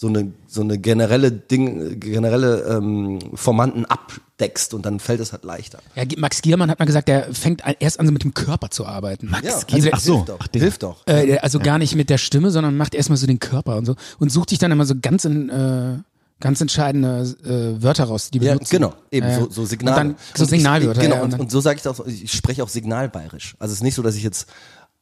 so 0.00 0.08
eine 0.08 0.32
so 0.46 0.62
eine 0.62 0.78
generelle 0.78 1.30
Ding, 1.30 2.00
generelle 2.00 2.62
ähm, 2.62 3.18
Formanten 3.34 3.84
abdeckst 3.84 4.72
und 4.72 4.86
dann 4.86 4.98
fällt 4.98 5.20
es 5.20 5.32
halt 5.32 5.44
leichter. 5.44 5.80
Ja, 5.94 6.04
Max 6.16 6.40
Giermann 6.40 6.70
hat 6.70 6.78
mal 6.78 6.86
gesagt, 6.86 7.08
der 7.08 7.34
fängt 7.34 7.66
an- 7.66 7.74
erst 7.80 8.00
an, 8.00 8.06
so 8.06 8.12
mit 8.12 8.24
dem 8.24 8.32
Körper 8.32 8.70
zu 8.70 8.86
arbeiten. 8.86 9.28
Max 9.28 9.44
Ja, 9.46 9.54
also, 9.70 9.84
der- 9.84 9.94
Ach 9.94 10.00
so. 10.00 10.14
hilft 10.14 10.28
doch. 10.30 10.38
Ach, 10.40 10.48
der- 10.48 10.62
hilft 10.62 10.82
doch. 10.84 11.06
Äh, 11.06 11.38
also 11.40 11.58
gar 11.58 11.76
nicht 11.78 11.94
mit 11.96 12.08
der 12.08 12.16
Stimme, 12.16 12.50
sondern 12.50 12.78
macht 12.78 12.94
erstmal 12.94 13.18
so 13.18 13.26
den 13.26 13.40
Körper 13.40 13.76
und 13.76 13.84
so 13.84 13.94
und 14.18 14.32
sucht 14.32 14.48
sich 14.48 14.58
dann 14.58 14.72
immer 14.72 14.86
so 14.86 14.94
ganz 15.00 15.26
in, 15.26 15.50
äh, 15.50 15.98
ganz 16.40 16.58
entscheidende 16.62 17.34
äh, 17.44 17.82
Wörter 17.82 18.04
raus, 18.04 18.30
die 18.30 18.38
Ja, 18.38 18.54
benutzen. 18.54 18.70
genau, 18.76 18.94
eben 19.10 19.26
Äh, 19.26 19.38
so, 19.40 19.50
so 19.50 19.64
Signale. 19.66 20.00
Und 20.00 20.08
dann 20.08 20.16
so 20.34 20.44
Und 20.44 20.48
Signalwörter. 20.48 21.00
Ich, 21.02 21.04
genau, 21.06 21.16
ja, 21.16 21.20
und 21.20 21.24
und, 21.26 21.32
dann, 21.34 21.40
und 21.40 21.50
so 21.50 21.60
sage 21.60 21.76
ich 21.76 21.82
das 21.82 22.00
auch, 22.00 22.06
ich 22.06 22.32
spreche 22.32 22.64
auch 22.64 22.70
signalbayerisch. 22.70 23.54
Also 23.58 23.72
es 23.72 23.80
ist 23.80 23.82
nicht 23.82 23.96
so, 23.96 24.02
dass 24.02 24.14
ich 24.14 24.22
jetzt 24.22 24.48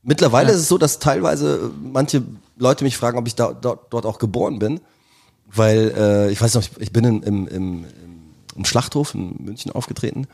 mittlerweile 0.02 0.50
ist 0.50 0.58
es 0.58 0.68
so, 0.68 0.78
dass 0.78 0.98
teilweise 0.98 1.70
manche 1.82 2.22
Leute 2.56 2.84
mich 2.84 2.96
fragen, 2.96 3.18
ob 3.18 3.26
ich 3.26 3.34
da, 3.34 3.52
dort, 3.52 3.92
dort 3.92 4.06
auch 4.06 4.18
geboren 4.18 4.58
bin, 4.58 4.80
weil 5.46 5.92
äh, 5.96 6.30
ich 6.30 6.40
weiß 6.40 6.54
noch, 6.54 6.62
ich, 6.62 6.70
ich 6.78 6.92
bin 6.92 7.04
in, 7.04 7.22
im, 7.22 7.48
im, 7.48 7.84
im 8.56 8.64
Schlachthof 8.64 9.14
in 9.14 9.36
München 9.38 9.72
aufgetreten 9.72 10.26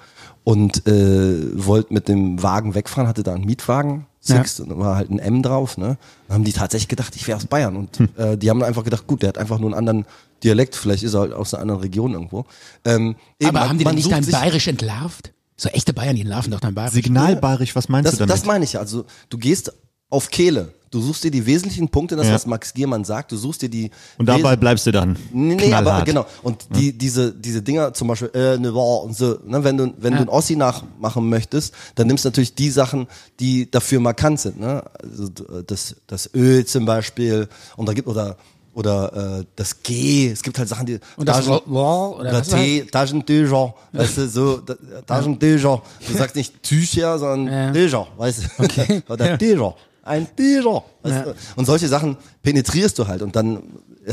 und 0.43 0.87
äh, 0.87 1.67
wollte 1.67 1.93
mit 1.93 2.09
dem 2.09 2.43
Wagen 2.43 2.75
wegfahren, 2.75 3.09
hatte 3.09 3.23
da 3.23 3.35
einen 3.35 3.45
Mietwagen, 3.45 4.07
Sixt, 4.21 4.61
und 4.61 4.71
da 4.71 4.79
war 4.79 4.97
halt 4.97 5.11
ein 5.11 5.19
M 5.19 5.43
drauf, 5.43 5.77
ne? 5.77 5.99
Dann 6.29 6.37
haben 6.37 6.45
die 6.45 6.55
tatsächlich 6.55 6.89
gedacht, 6.89 7.15
ich 7.15 7.27
wäre 7.27 7.37
aus 7.37 7.45
Bayern 7.45 7.77
und 7.77 7.99
Hm. 7.99 8.09
äh, 8.17 8.37
die 8.39 8.49
haben 8.49 8.63
einfach 8.63 8.83
gedacht, 8.83 9.07
gut, 9.07 9.21
der 9.21 9.29
hat 9.29 9.37
einfach 9.37 9.59
nur 9.59 9.69
einen 9.69 9.79
anderen 9.79 10.07
Dialekt, 10.43 10.77
vielleicht 10.77 11.03
ist 11.03 11.13
er 11.13 11.21
halt 11.21 11.35
aus 11.35 11.53
einer 11.53 11.61
anderen 11.61 11.83
Region 11.83 12.15
irgendwo. 12.15 12.47
Ähm, 12.87 13.17
eben, 13.39 13.55
aber 13.55 13.69
haben 13.69 13.77
die 13.77 13.85
man 13.85 13.95
nicht 13.95 14.11
dein 14.11 14.25
Bayerisch 14.25 14.67
entlarvt? 14.67 15.34
So 15.57 15.69
echte 15.69 15.93
Bayern, 15.93 16.17
die 16.17 16.23
entlarven 16.23 16.51
doch 16.53 16.61
dein 16.61 16.75
Bayerisch. 16.75 16.95
Signalbayerisch, 16.95 17.77
was 17.77 17.89
meinst 17.89 18.07
Das, 18.09 18.15
du 18.15 18.19
damit? 18.27 18.33
das 18.35 18.45
meine 18.45 18.65
ich 18.65 18.73
ja. 18.75 18.81
Also 18.81 19.05
du 19.29 19.39
gehst 19.39 19.73
auf 20.11 20.31
Kehle. 20.31 20.73
Du 20.91 21.01
suchst 21.01 21.25
dir 21.25 21.31
die 21.33 21.45
wesentlichen 21.45 21.89
Punkte, 21.89 22.15
das 22.15 22.29
Ja. 22.29 22.35
was 22.35 22.47
Max 22.47 22.73
Giermann 22.73 23.05
sagt. 23.05 23.33
Du 23.33 23.37
suchst 23.37 23.63
dir 23.63 23.69
die 23.69 23.91
und 24.17 24.27
dabei 24.27 24.55
bleibst 24.55 24.87
du 24.87 24.93
dann. 24.93 25.17
Nee, 25.33 25.57
nee 25.57 25.73
aber 25.75 25.83
knallhart. 25.91 26.07
genau. 26.07 26.27
Und 26.45 26.67
die, 26.77 26.93
diese, 26.97 27.33
diese 27.33 27.63
Dinger, 27.63 27.93
zum 27.95 28.07
Beispiel, 28.07 28.31
äh, 28.33 28.57
ne, 28.59 28.73
wow, 28.73 29.05
und 29.05 29.17
so, 29.17 29.39
ne, 29.45 29.65
wenn 29.65 29.77
du, 29.77 29.93
wenn 29.99 30.13
du 30.15 30.21
ein 30.21 30.29
Ossi 30.29 30.55
nachmachen 30.55 31.29
möchtest, 31.29 31.75
dann 31.97 32.07
nimmst 32.07 32.25
du 32.25 32.29
natürlich 32.29 32.55
die 32.55 32.71
Sachen, 32.71 33.09
die 33.41 33.69
dafür 33.69 33.99
markant 33.99 34.39
sind, 34.39 34.61
ne? 34.61 34.85
Also 35.03 35.29
das, 35.67 35.97
das 36.07 36.31
Öl 36.33 36.65
zum 36.65 36.85
Beispiel, 36.85 37.49
und 37.77 37.89
da 37.89 37.93
gibt, 37.93 38.07
oder, 38.07 38.37
oder, 38.75 39.39
äh, 39.41 39.45
das 39.57 39.83
G, 39.83 40.31
es 40.31 40.43
gibt 40.43 40.59
halt 40.59 40.69
Sachen, 40.69 40.87
die, 40.87 40.99
Und 41.17 41.29
das 41.29 41.39
Taschen- 41.39 41.61
Wow 41.67 42.17
oder 42.17 42.21
oder 42.31 42.33
was 42.41 42.53
war 42.53 42.59
Tee, 42.59 42.83
Taschentücher, 42.85 43.75
weißt 43.93 44.19
du, 44.19 44.29
so, 44.29 44.57
da- 44.59 44.75
Taschentücher. 45.07 45.83
Du 46.07 46.13
sagst 46.17 46.37
nicht 46.37 46.63
Tücher, 46.63 47.19
sondern 47.19 47.53
Ja. 47.55 47.73
Tücher, 47.73 48.07
weißt 48.17 48.43
du. 48.59 48.65
Okay. 48.65 49.03
Oder 49.09 49.31
Ja. 49.31 49.37
Tücher. 49.37 49.75
Ein 50.03 50.27
Tücher. 50.37 50.83
Weißt 51.03 51.15
Ja. 51.17 51.23
du? 51.23 51.35
Und 51.57 51.65
solche 51.67 51.89
Sachen 51.89 52.17
penetrierst 52.43 52.99
du 52.99 53.07
halt 53.07 53.23
und 53.23 53.35
dann 53.37 53.63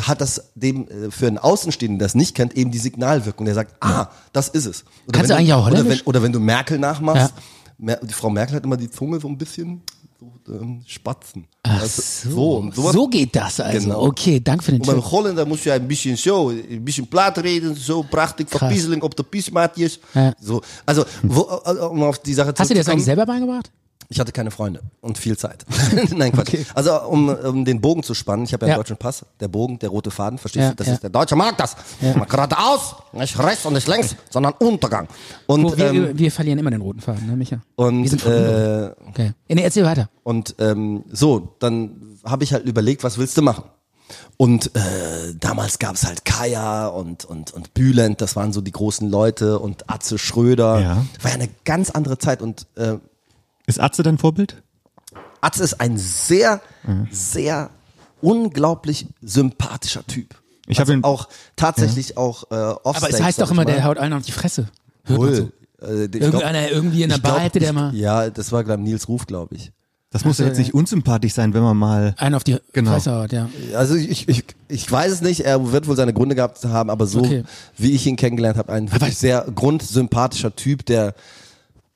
hat 0.02 0.22
das 0.22 0.52
dem 0.56 0.88
äh, 0.88 1.12
für 1.12 1.28
einen 1.28 1.38
Außenstehenden, 1.38 2.00
der 2.00 2.06
es 2.06 2.16
nicht 2.16 2.34
kennt, 2.36 2.56
eben 2.56 2.72
die 2.72 2.78
Signalwirkung. 2.78 3.46
Der 3.46 3.56
sagt, 3.56 3.76
ah, 3.82 4.08
das 4.32 4.48
ist 4.48 4.66
es. 4.66 4.84
Oder 5.08 5.18
Kannst 5.18 5.32
du 5.32 5.36
eigentlich 5.36 5.54
auch 5.54 5.66
oder 5.66 5.72
wenn, 5.74 5.84
Holländisch? 5.84 6.08
oder 6.08 6.22
wenn 6.24 6.32
du 6.32 6.40
Merkel 6.40 6.80
nachmachst, 6.80 7.34
Ja. 7.36 7.42
Mer 7.78 8.00
die 8.04 8.14
Frau 8.14 8.30
Merkel 8.30 8.56
hat 8.58 8.64
immer 8.64 8.78
die 8.78 8.90
Zunge 8.92 9.20
so 9.20 9.28
ein 9.28 9.38
bisschen 9.38 9.82
ähm, 10.48 10.82
spatzen. 10.86 11.48
Ach 11.64 11.82
Also, 11.82 12.02
so. 12.30 12.72
so, 12.74 12.92
so 12.92 13.08
geht 13.08 13.36
das 13.36 13.60
also. 13.60 13.80
Genau. 13.88 14.02
Okay, 14.08 14.40
danke 14.40 14.64
für 14.64 14.72
den 14.72 14.82
und 14.82 14.88
beim 14.88 14.96
Tipp. 15.02 15.12
Holländer 15.12 15.46
muss 15.46 15.64
ja 15.66 15.76
ein 15.76 15.88
bisschen 15.88 16.16
so, 16.16 16.50
ein 16.50 16.84
bisschen 16.84 17.08
platt 17.08 17.38
reden, 17.40 17.76
so 17.76 18.04
prachtig 18.04 18.48
Krass. 18.50 18.60
verpieseling 18.60 19.02
op 19.02 19.16
de 19.16 19.26
Piesmaatjes. 19.26 20.00
Ja. 20.14 20.34
So, 20.40 20.62
also, 20.86 21.06
wo, 21.24 21.42
äh, 21.66 21.72
um 21.86 22.04
auf 22.04 22.20
die 22.20 22.34
Sache 22.34 22.54
Hast 22.58 22.70
du 22.70 22.74
dir 22.74 22.82
das 22.82 22.90
eigentlich 22.90 23.06
selber 23.06 23.26
beigebracht? 23.26 23.72
Ich 24.12 24.20
hatte 24.20 24.34
keine 24.34 24.52
Freunde 24.52 24.82
und 25.00 25.18
viel 25.18 25.38
Zeit. 25.38 25.66
Nein, 26.16 26.34
Quatsch. 26.34 26.54
Also 26.76 27.02
um, 27.04 27.30
um 27.30 27.64
den 27.66 27.80
Bogen 27.80 28.04
zu 28.04 28.14
spannen, 28.14 28.44
ich 28.44 28.52
habe 28.52 28.66
ja 28.66 28.74
einen 28.74 28.78
Ja. 28.80 28.84
deutschen 28.84 28.98
Pass, 28.98 29.26
der 29.40 29.48
Bogen, 29.48 29.80
der 29.80 29.88
rote 29.90 30.12
Faden, 30.12 30.38
verstehst 30.38 30.64
Ja, 30.64 30.70
du? 30.72 30.76
Das 30.76 30.88
ja. 30.88 30.94
ist 30.96 31.04
der 31.04 31.10
deutsche 31.10 31.38
Markt, 31.38 31.62
das. 31.62 31.78
Ja. 32.02 32.18
Mal 32.18 32.26
geradeaus, 32.26 32.96
nicht 33.14 33.40
rechts 33.40 33.66
und 33.66 33.72
nicht 33.74 33.88
links, 33.88 34.16
sondern 34.30 34.54
Untergang. 34.60 35.08
Und, 35.48 35.64
Wo, 35.64 35.78
wir, 35.78 35.92
ähm, 35.94 36.20
wir 36.20 36.30
verlieren 36.32 36.60
immer 36.60 36.72
den 36.72 36.82
roten 36.82 37.00
Faden, 37.00 37.26
ne, 37.26 37.36
Micha? 37.38 37.62
wir 37.78 37.86
und, 37.86 38.06
sind 38.08 38.22
verwundert. 38.22 38.98
äh, 39.00 39.10
Okay. 39.10 39.32
Nee, 39.48 39.64
erzähl 39.64 39.86
weiter. 39.86 40.10
und 40.24 40.56
ähm, 40.60 41.06
so, 41.10 41.56
dann 41.60 42.18
habe 42.26 42.44
ich 42.44 42.52
halt 42.54 42.66
überlegt, 42.66 43.04
was 43.06 43.18
willst 43.18 43.38
du 43.38 43.42
machen? 43.42 43.64
Und 44.36 44.76
äh, 44.76 44.80
damals 45.40 45.80
gab 45.80 45.96
es 45.96 46.06
halt 46.06 46.26
Kaya 46.26 46.88
und, 46.88 47.24
und, 47.24 47.54
und 47.54 47.74
Bülent, 47.74 48.20
das 48.20 48.36
waren 48.36 48.52
so 48.52 48.60
die 48.60 48.72
großen 48.72 49.10
Leute 49.10 49.58
und 49.60 49.90
Atze 49.90 50.18
Schröder. 50.18 50.80
Ja. 50.82 51.06
War 51.22 51.32
ja 51.32 51.36
eine 51.36 51.48
ganz 51.64 51.92
andere 51.92 52.18
Zeit 52.18 52.42
und 52.42 52.68
äh, 52.76 52.96
Ist 53.72 53.80
Atze 53.80 54.04
dein 54.04 54.18
Vorbild? 54.18 54.62
Atze 55.42 55.64
ist 55.64 55.82
ein 55.82 55.98
sehr, 55.98 56.62
sehr 57.10 57.70
unglaublich 58.22 59.08
sympathischer 59.22 60.06
Typ. 60.06 60.36
Ich 60.68 60.78
hab 60.80 60.84
also 60.88 60.94
ihn- 60.94 61.04
auch 61.04 61.28
tatsächlich 61.56 62.18
auch 62.18 62.44
äh, 62.52 62.56
Aber 62.56 63.10
es 63.10 63.22
heißt 63.22 63.42
doch 63.42 63.52
immer, 63.52 63.66
der 63.66 63.84
haut 63.84 63.98
einen 63.98 64.14
auf 64.14 64.24
die 64.24 64.32
Fresse. 64.32 64.68
Hört. 65.06 65.52
Äh, 65.82 66.04
Irgendeiner 66.06 66.70
irgendwie 66.70 67.02
in 67.02 67.10
der 67.10 67.18
glaub, 67.20 67.34
Bar 67.36 67.42
hätte 67.44 67.60
der 67.60 67.70
ich, 67.70 67.76
mal 67.76 67.96
Ja, 67.96 68.30
das 68.30 68.52
war 68.52 68.64
glaub, 68.64 68.80
Nils 68.80 69.08
Ruf, 69.08 69.26
glaube 69.26 69.56
ich. 69.56 69.72
Das 70.12 70.26
muss 70.26 70.38
ja 70.38 70.46
jetzt 70.46 70.58
nicht 70.60 70.74
unsympathisch 70.74 71.34
sein, 71.34 71.54
wenn 71.54 71.64
man 71.64 71.76
mal. 71.78 72.14
einen 72.18 72.36
auf 72.36 72.44
die 72.44 72.58
Genau. 72.74 72.92
Fresse 72.92 73.16
haut, 73.16 73.32
ja. 73.32 73.50
Also 73.74 73.96
ich, 73.96 74.28
ich, 74.30 74.44
ich 74.68 74.92
weiß 74.92 75.12
es 75.12 75.22
nicht, 75.22 75.40
er 75.42 75.72
wird 75.72 75.88
wohl 75.88 75.96
seine 75.96 76.14
Gründe 76.14 76.36
gehabt 76.36 76.64
haben, 76.66 76.90
aber 76.90 77.08
so 77.08 77.20
Okay. 77.20 77.44
wie 77.78 77.92
ich 77.94 78.06
ihn 78.06 78.18
kennengelernt 78.18 78.58
habe, 78.58 78.72
ein 78.74 78.92
wirklich 78.92 79.18
sehr 79.18 79.48
grundsympathischer 79.56 80.54
Typ, 80.56 80.86
der 80.86 81.16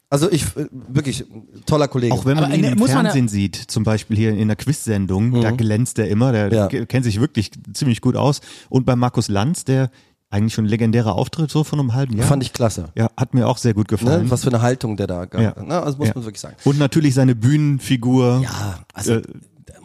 also 0.09 0.31
ich 0.31 0.43
äh, 0.55 0.67
wirklich 0.71 1.25
toller 1.65 1.87
Kollege. 1.87 2.13
Auch 2.13 2.25
wenn 2.25 2.35
man 2.35 2.45
Aber 2.45 2.55
ihn 2.55 2.63
im 2.63 2.77
Fernsehen 2.79 3.27
sieht, 3.27 3.55
zum 3.55 3.83
Beispiel 3.83 4.15
hier 4.17 4.31
in 4.31 4.41
einer 4.41 4.55
Quiz-Sendung, 4.55 5.41
da 5.41 5.51
glänzt 5.51 5.99
er 5.99 6.07
immer, 6.09 6.31
der 6.31 6.51
Ja. 6.53 6.67
ke- 6.67 6.85
kennt 6.85 7.05
sich 7.05 7.19
wirklich 7.19 7.51
ziemlich 7.73 8.01
gut 8.01 8.15
aus. 8.15 8.41
Und 8.69 8.85
bei 8.85 8.95
Markus 8.95 9.27
Lanz, 9.27 9.65
der 9.65 9.89
eigentlich 10.29 10.53
schon 10.53 10.65
ein 10.65 10.69
legendärer 10.69 11.15
Auftritt 11.15 11.49
so 11.51 11.63
von 11.63 11.79
einem 11.79 11.93
halben 11.93 12.17
Jahr. 12.17 12.27
fand 12.27 12.43
ich 12.43 12.51
klasse. 12.51 12.89
Ja, 12.95 13.09
hat 13.15 13.33
mir 13.33 13.47
auch 13.47 13.57
sehr 13.57 13.73
gut 13.73 13.87
gefallen. 13.87 14.25
Ne? 14.25 14.31
Was 14.31 14.43
für 14.43 14.49
eine 14.49 14.61
Haltung 14.61 14.97
der 14.97 15.07
da 15.07 15.25
gab. 15.25 15.41
Ja. 15.41 15.63
Ne? 15.63 15.81
Also 15.81 15.97
muss 15.99 16.07
Ja. 16.07 16.13
man 16.15 16.25
wirklich 16.25 16.41
sagen. 16.41 16.55
Und 16.65 16.77
natürlich 16.79 17.13
seine 17.13 17.35
Bühnenfigur. 17.35 18.41
Ja, 18.43 18.79
also 18.93 19.13
äh, 19.15 19.21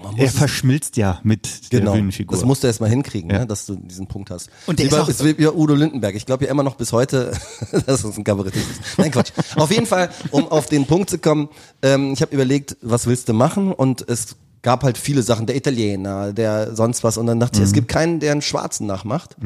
man 0.02 0.16
er 0.16 0.24
muss 0.24 0.34
verschmilzt 0.34 0.96
ja 0.96 1.20
mit 1.22 1.48
Genau, 1.70 1.92
der 1.92 1.98
Bühnenfigur. 1.98 2.36
das 2.36 2.44
musst 2.46 2.62
du 2.62 2.66
erst 2.66 2.80
mal 2.80 2.90
hinkriegen, 2.90 3.30
Ja. 3.30 3.40
ne, 3.40 3.46
dass 3.46 3.66
du 3.66 3.76
diesen 3.76 4.06
Punkt 4.06 4.30
hast. 4.30 4.50
Und 4.66 4.78
der 4.78 4.84
Wie 4.84 4.88
ist 4.88 4.94
bei- 4.96 5.00
auch- 5.02 5.08
ist 5.08 5.24
wie 5.24 5.46
Udo 5.46 5.74
Lindenberg. 5.74 6.14
Ich 6.14 6.26
glaube 6.26 6.44
ja 6.44 6.50
immer 6.50 6.62
noch 6.62 6.76
bis 6.76 6.92
heute, 6.92 7.32
dass 7.86 8.04
es 8.04 8.16
ein 8.16 8.24
Kabarettist 8.24 8.70
ist. 8.70 8.98
Nein, 8.98 9.10
Quatsch. 9.10 9.32
auf 9.56 9.70
jeden 9.70 9.86
Fall, 9.86 10.10
um 10.30 10.48
auf 10.48 10.66
den 10.66 10.86
Punkt 10.86 11.10
zu 11.10 11.18
kommen, 11.18 11.48
ähm, 11.82 12.12
ich 12.12 12.22
habe 12.22 12.34
überlegt, 12.34 12.76
was 12.82 13.06
willst 13.06 13.28
du 13.28 13.32
machen? 13.32 13.72
Und 13.72 14.08
es 14.08 14.36
gab 14.62 14.82
halt 14.82 14.98
viele 14.98 15.22
Sachen, 15.22 15.46
der 15.46 15.56
Italiener, 15.56 16.32
der 16.32 16.74
sonst 16.76 17.02
was. 17.04 17.16
Und 17.16 17.26
dann 17.26 17.40
dachte 17.40 17.58
ich, 17.58 17.64
es 17.64 17.72
gibt 17.72 17.88
keinen, 17.88 18.20
der 18.20 18.32
einen 18.32 18.42
Schwarzen 18.42 18.86
nachmacht. 18.86 19.36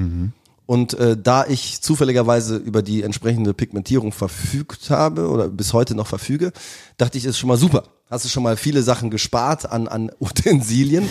Und 0.66 0.94
äh, 0.94 1.16
da 1.16 1.46
ich 1.46 1.83
zufälligerweise 1.83 2.57
über 2.57 2.83
die 2.83 3.03
entsprechende 3.03 3.53
Pigmentierung 3.53 4.12
verfügt 4.12 4.88
habe 4.88 5.29
oder 5.29 5.48
bis 5.48 5.74
heute 5.74 5.94
noch 5.94 6.07
verfüge, 6.07 6.53
dachte 6.96 7.18
ich, 7.18 7.27
ist 7.27 7.38
schon 7.38 7.48
mal 7.48 7.59
super. 7.59 7.85
Hast 8.11 8.24
du 8.24 8.29
schon 8.29 8.42
mal 8.42 8.57
viele 8.57 8.83
Sachen 8.83 9.11
gespart 9.11 9.70
an, 9.70 9.88
an 9.88 10.11
Utensilien. 10.20 11.07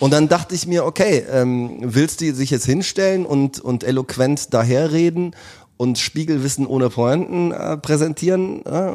und 0.00 0.12
dann 0.12 0.28
dachte 0.28 0.54
ich 0.54 0.66
mir, 0.66 0.84
okay, 0.84 1.24
ähm, 1.30 1.78
willst 1.80 2.20
du 2.20 2.34
sich 2.34 2.50
jetzt 2.50 2.66
hinstellen 2.66 3.24
und, 3.24 3.60
und 3.60 3.84
eloquent 3.84 4.52
daherreden 4.52 5.36
und 5.76 5.98
Spiegelwissen 5.98 6.66
ohne 6.66 6.90
Pointen 6.90 7.52
äh, 7.52 7.76
präsentieren? 7.76 8.64
Äh? 8.66 8.90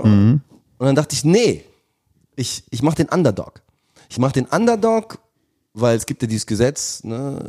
Und 0.80 0.88
dann 0.88 0.96
dachte 0.96 1.16
ich, 1.16 1.24
nee, 1.24 1.64
ich, 2.36 2.64
ich 2.72 2.82
mache 2.82 2.96
den 2.96 3.08
Underdog. 3.08 3.62
Ich 4.10 4.18
mache 4.20 4.34
den 4.34 4.46
Underdog, 4.46 5.20
weil 5.74 5.98
es 5.98 6.06
gibt 6.06 6.22
ja 6.22 6.28
dieses 6.28 6.46
Gesetz, 6.46 7.04
ne, 7.04 7.44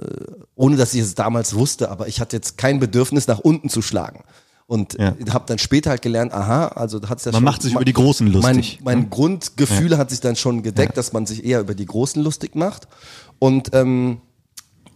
ohne 0.55 0.77
dass 0.77 0.95
ich 0.95 1.01
es 1.01 1.15
damals 1.15 1.55
wusste, 1.55 1.91
aber 1.91 2.09
ich 2.09 2.21
hatte 2.21 2.37
jetzt 2.37 2.57
kein 2.57 2.81
Bedürfnis, 2.81 3.27
nach 3.27 3.39
unten 3.39 3.69
zu 3.69 3.83
schlagen. 3.83 4.25
Und 4.67 4.95
Ja. 4.99 5.15
habe 5.31 5.45
dann 5.47 5.59
später 5.59 5.91
halt 5.91 6.01
gelernt, 6.01 6.33
aha, 6.33 6.69
also 6.69 6.99
da 6.99 7.11
hat's 7.11 7.27
ja 7.27 7.33
Man 7.33 7.41
schon, 7.41 7.45
macht 7.45 7.63
sich 7.63 7.75
über 7.75 7.85
die 7.85 7.93
Großen 7.93 8.27
lustig. 8.27 8.81
Mein, 8.83 9.01
mein 9.01 9.11
Grundgefühl 9.11 9.99
hat 9.99 10.09
sich 10.09 10.21
dann 10.21 10.37
schon 10.37 10.63
gedeckt, 10.63 10.97
dass 10.97 11.13
man 11.13 11.27
sich 11.27 11.45
eher 11.45 11.61
über 11.61 11.75
die 11.75 11.85
Großen 11.85 12.23
lustig 12.23 12.55
macht. 12.55 12.89
Und, 13.39 13.75
ähm, 13.75 14.23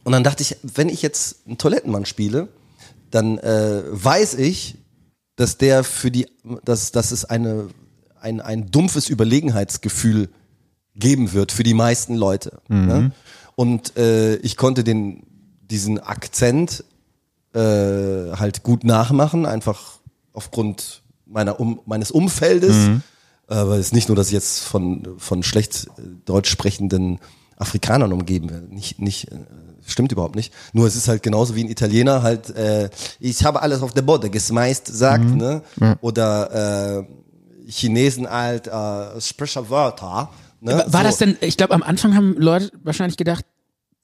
und 0.05 0.13
dann 0.13 0.25
dachte 0.25 0.43
ich, 0.43 0.57
wenn 0.63 0.89
ich 0.89 1.03
jetzt 1.03 1.47
einen 1.47 1.59
Toilettenmann 1.59 2.07
spiele, 2.07 2.49
dann 3.11 3.37
äh, 3.39 3.83
weiß 3.91 4.35
ich, 4.35 4.79
dass 5.37 5.59
der 5.59 5.85
für 5.85 6.11
die, 6.11 6.27
dass, 6.65 6.91
dass 6.91 7.11
es 7.11 7.27
eine, 7.27 7.69
ein, 8.21 8.41
ein 8.41 8.71
dumpfes 8.71 9.11
Überlegenheitsgefühl 9.11 10.31
geben 10.99 11.33
wird 11.33 11.53
für 11.53 11.63
die 11.63 11.75
meisten 11.75 12.15
Leute. 12.15 12.61
Ne? 12.87 13.13
Und 13.57 13.97
äh, 13.97 14.37
ich 14.37 14.57
konnte 14.57 14.85
den, 14.85 15.25
diesen 15.63 15.99
Akzent 15.99 16.85
äh, 17.55 17.61
halt 17.61 18.63
gut 18.63 18.85
nachmachen, 18.85 19.47
einfach 19.47 19.99
aufgrund 20.33 21.03
meiner 21.27 21.59
um, 21.61 21.81
meines 21.87 22.11
Umfeldes. 22.11 22.75
Aber 23.49 23.75
es 23.77 23.87
ist 23.87 23.95
nicht 23.95 24.09
nur, 24.09 24.17
dass 24.17 24.29
ich 24.29 24.35
jetzt 24.35 24.61
von, 24.61 25.15
von 25.19 25.43
schlecht 25.43 25.87
äh, 25.99 26.03
deutsch 26.25 26.51
sprechenden 26.51 27.19
Afrikanern 27.57 28.13
umgeben 28.13 28.51
werde. 28.51 28.67
Nicht, 28.73 29.01
nicht, 29.01 29.33
äh, 29.33 29.39
stimmt 29.87 30.13
überhaupt 30.13 30.37
nicht. 30.37 30.53
Nur 30.73 30.87
es 30.87 30.95
ist 30.97 31.09
halt 31.09 31.23
genauso 31.23 31.57
wie 31.57 31.65
ein 31.65 31.71
Italiener 31.71 32.23
halt, 32.23 32.51
äh, 32.51 32.91
ich 33.19 33.45
habe 33.45 33.63
alles 33.63 33.83
auf 33.83 33.95
der 33.95 34.03
Boden 34.03 34.31
geschmeißt, 34.31 34.87
sagt, 34.87 35.25
ne? 35.37 35.63
Oder 36.01 36.99
äh, 36.99 37.71
Chinesen 37.71 38.29
halt, 38.31 38.67
äh, 38.69 39.21
Sprecherwörter. 39.21 40.31
Ne? 40.61 40.85
War 40.89 41.03
So. 41.03 41.07
das 41.09 41.17
denn, 41.19 41.37
ich 41.41 41.57
glaube, 41.57 41.75
am 41.75 41.83
Anfang 41.83 42.15
haben 42.15 42.35
Leute 42.37 42.71
wahrscheinlich 42.83 43.17
gedacht, 43.17 43.45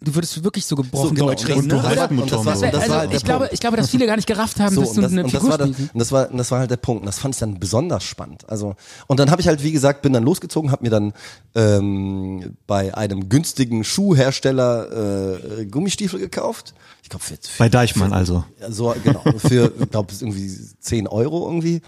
du 0.00 0.14
würdest 0.14 0.44
wirklich 0.44 0.66
so 0.66 0.76
gebrochen 0.76 1.08
So, 1.08 1.14
genau. 1.14 1.26
Deutsch 1.28 1.48
reden. 1.48 1.66
ne? 1.66 1.78
Oder? 1.78 2.10
Und 2.10 2.30
das 2.30 2.44
war, 2.44 2.54
das 2.54 2.74
also, 2.74 2.90
war 2.94 3.10
ich, 3.12 3.24
glaube, 3.24 3.48
ich 3.52 3.60
glaube, 3.60 3.76
dass 3.78 3.88
viele 3.88 4.06
gar 4.06 4.16
nicht 4.16 4.28
gerafft 4.28 4.60
haben, 4.60 4.74
So, 4.74 4.82
dass 4.82 4.92
du 4.92 5.00
das, 5.00 5.12
eine 5.12 5.24
und, 5.24 5.32
das 5.32 5.40
Figur 5.40 5.50
war 5.50 5.58
dann, 5.58 5.72
spielst. 5.72 5.94
und 5.94 5.98
das 5.98 6.12
war 6.12 6.30
und 6.30 6.36
das 6.36 6.50
war 6.50 6.58
halt 6.58 6.70
der 6.70 6.76
Punkt. 6.76 7.00
Und 7.02 7.06
das 7.06 7.18
fand 7.18 7.34
ich 7.34 7.38
dann 7.38 7.58
besonders 7.58 8.04
spannend. 8.04 8.46
Also 8.48 8.76
und 9.06 9.18
dann 9.18 9.30
habe 9.30 9.40
ich 9.40 9.48
halt 9.48 9.62
wie 9.62 9.72
gesagt 9.72 10.02
bin 10.02 10.12
dann 10.12 10.22
losgezogen, 10.24 10.70
habe 10.70 10.84
mir 10.84 10.90
dann 10.90 11.12
ähm, 11.54 12.56
bei 12.66 12.94
einem 12.94 13.28
günstigen 13.28 13.82
Schuhhersteller 13.82 15.38
äh, 15.60 15.66
Gummistiefel 15.66 16.18
gekauft. 16.20 16.74
Ich 17.02 17.08
glaube 17.08 17.24
für, 17.24 17.36
für 17.40 17.58
Bei 17.58 17.68
Deichmann 17.68 18.12
also. 18.12 18.44
ja, 18.60 18.70
so 18.70 18.94
genau 19.02 19.22
für 19.38 19.72
ich 19.80 19.90
glaube 19.90 20.12
irgendwie 20.20 20.50
10 20.80 21.06
Euro 21.08 21.46
irgendwie. 21.48 21.80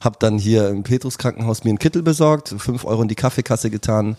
Hab 0.00 0.20
dann 0.20 0.38
hier 0.38 0.68
im 0.68 0.82
Petrus 0.82 1.18
Krankenhaus 1.18 1.64
mir 1.64 1.70
einen 1.70 1.78
Kittel 1.78 2.02
besorgt, 2.02 2.54
5 2.56 2.84
Euro 2.84 3.02
in 3.02 3.08
die 3.08 3.14
Kaffeekasse 3.14 3.70
getan 3.70 4.16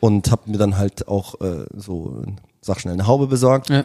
und 0.00 0.30
hab 0.30 0.46
mir 0.46 0.58
dann 0.58 0.78
halt 0.78 1.08
auch 1.08 1.40
äh, 1.40 1.66
so 1.76 2.22
sag 2.60 2.80
schnell 2.80 2.94
eine 2.94 3.06
Haube 3.06 3.26
besorgt. 3.26 3.68
Ja. 3.70 3.84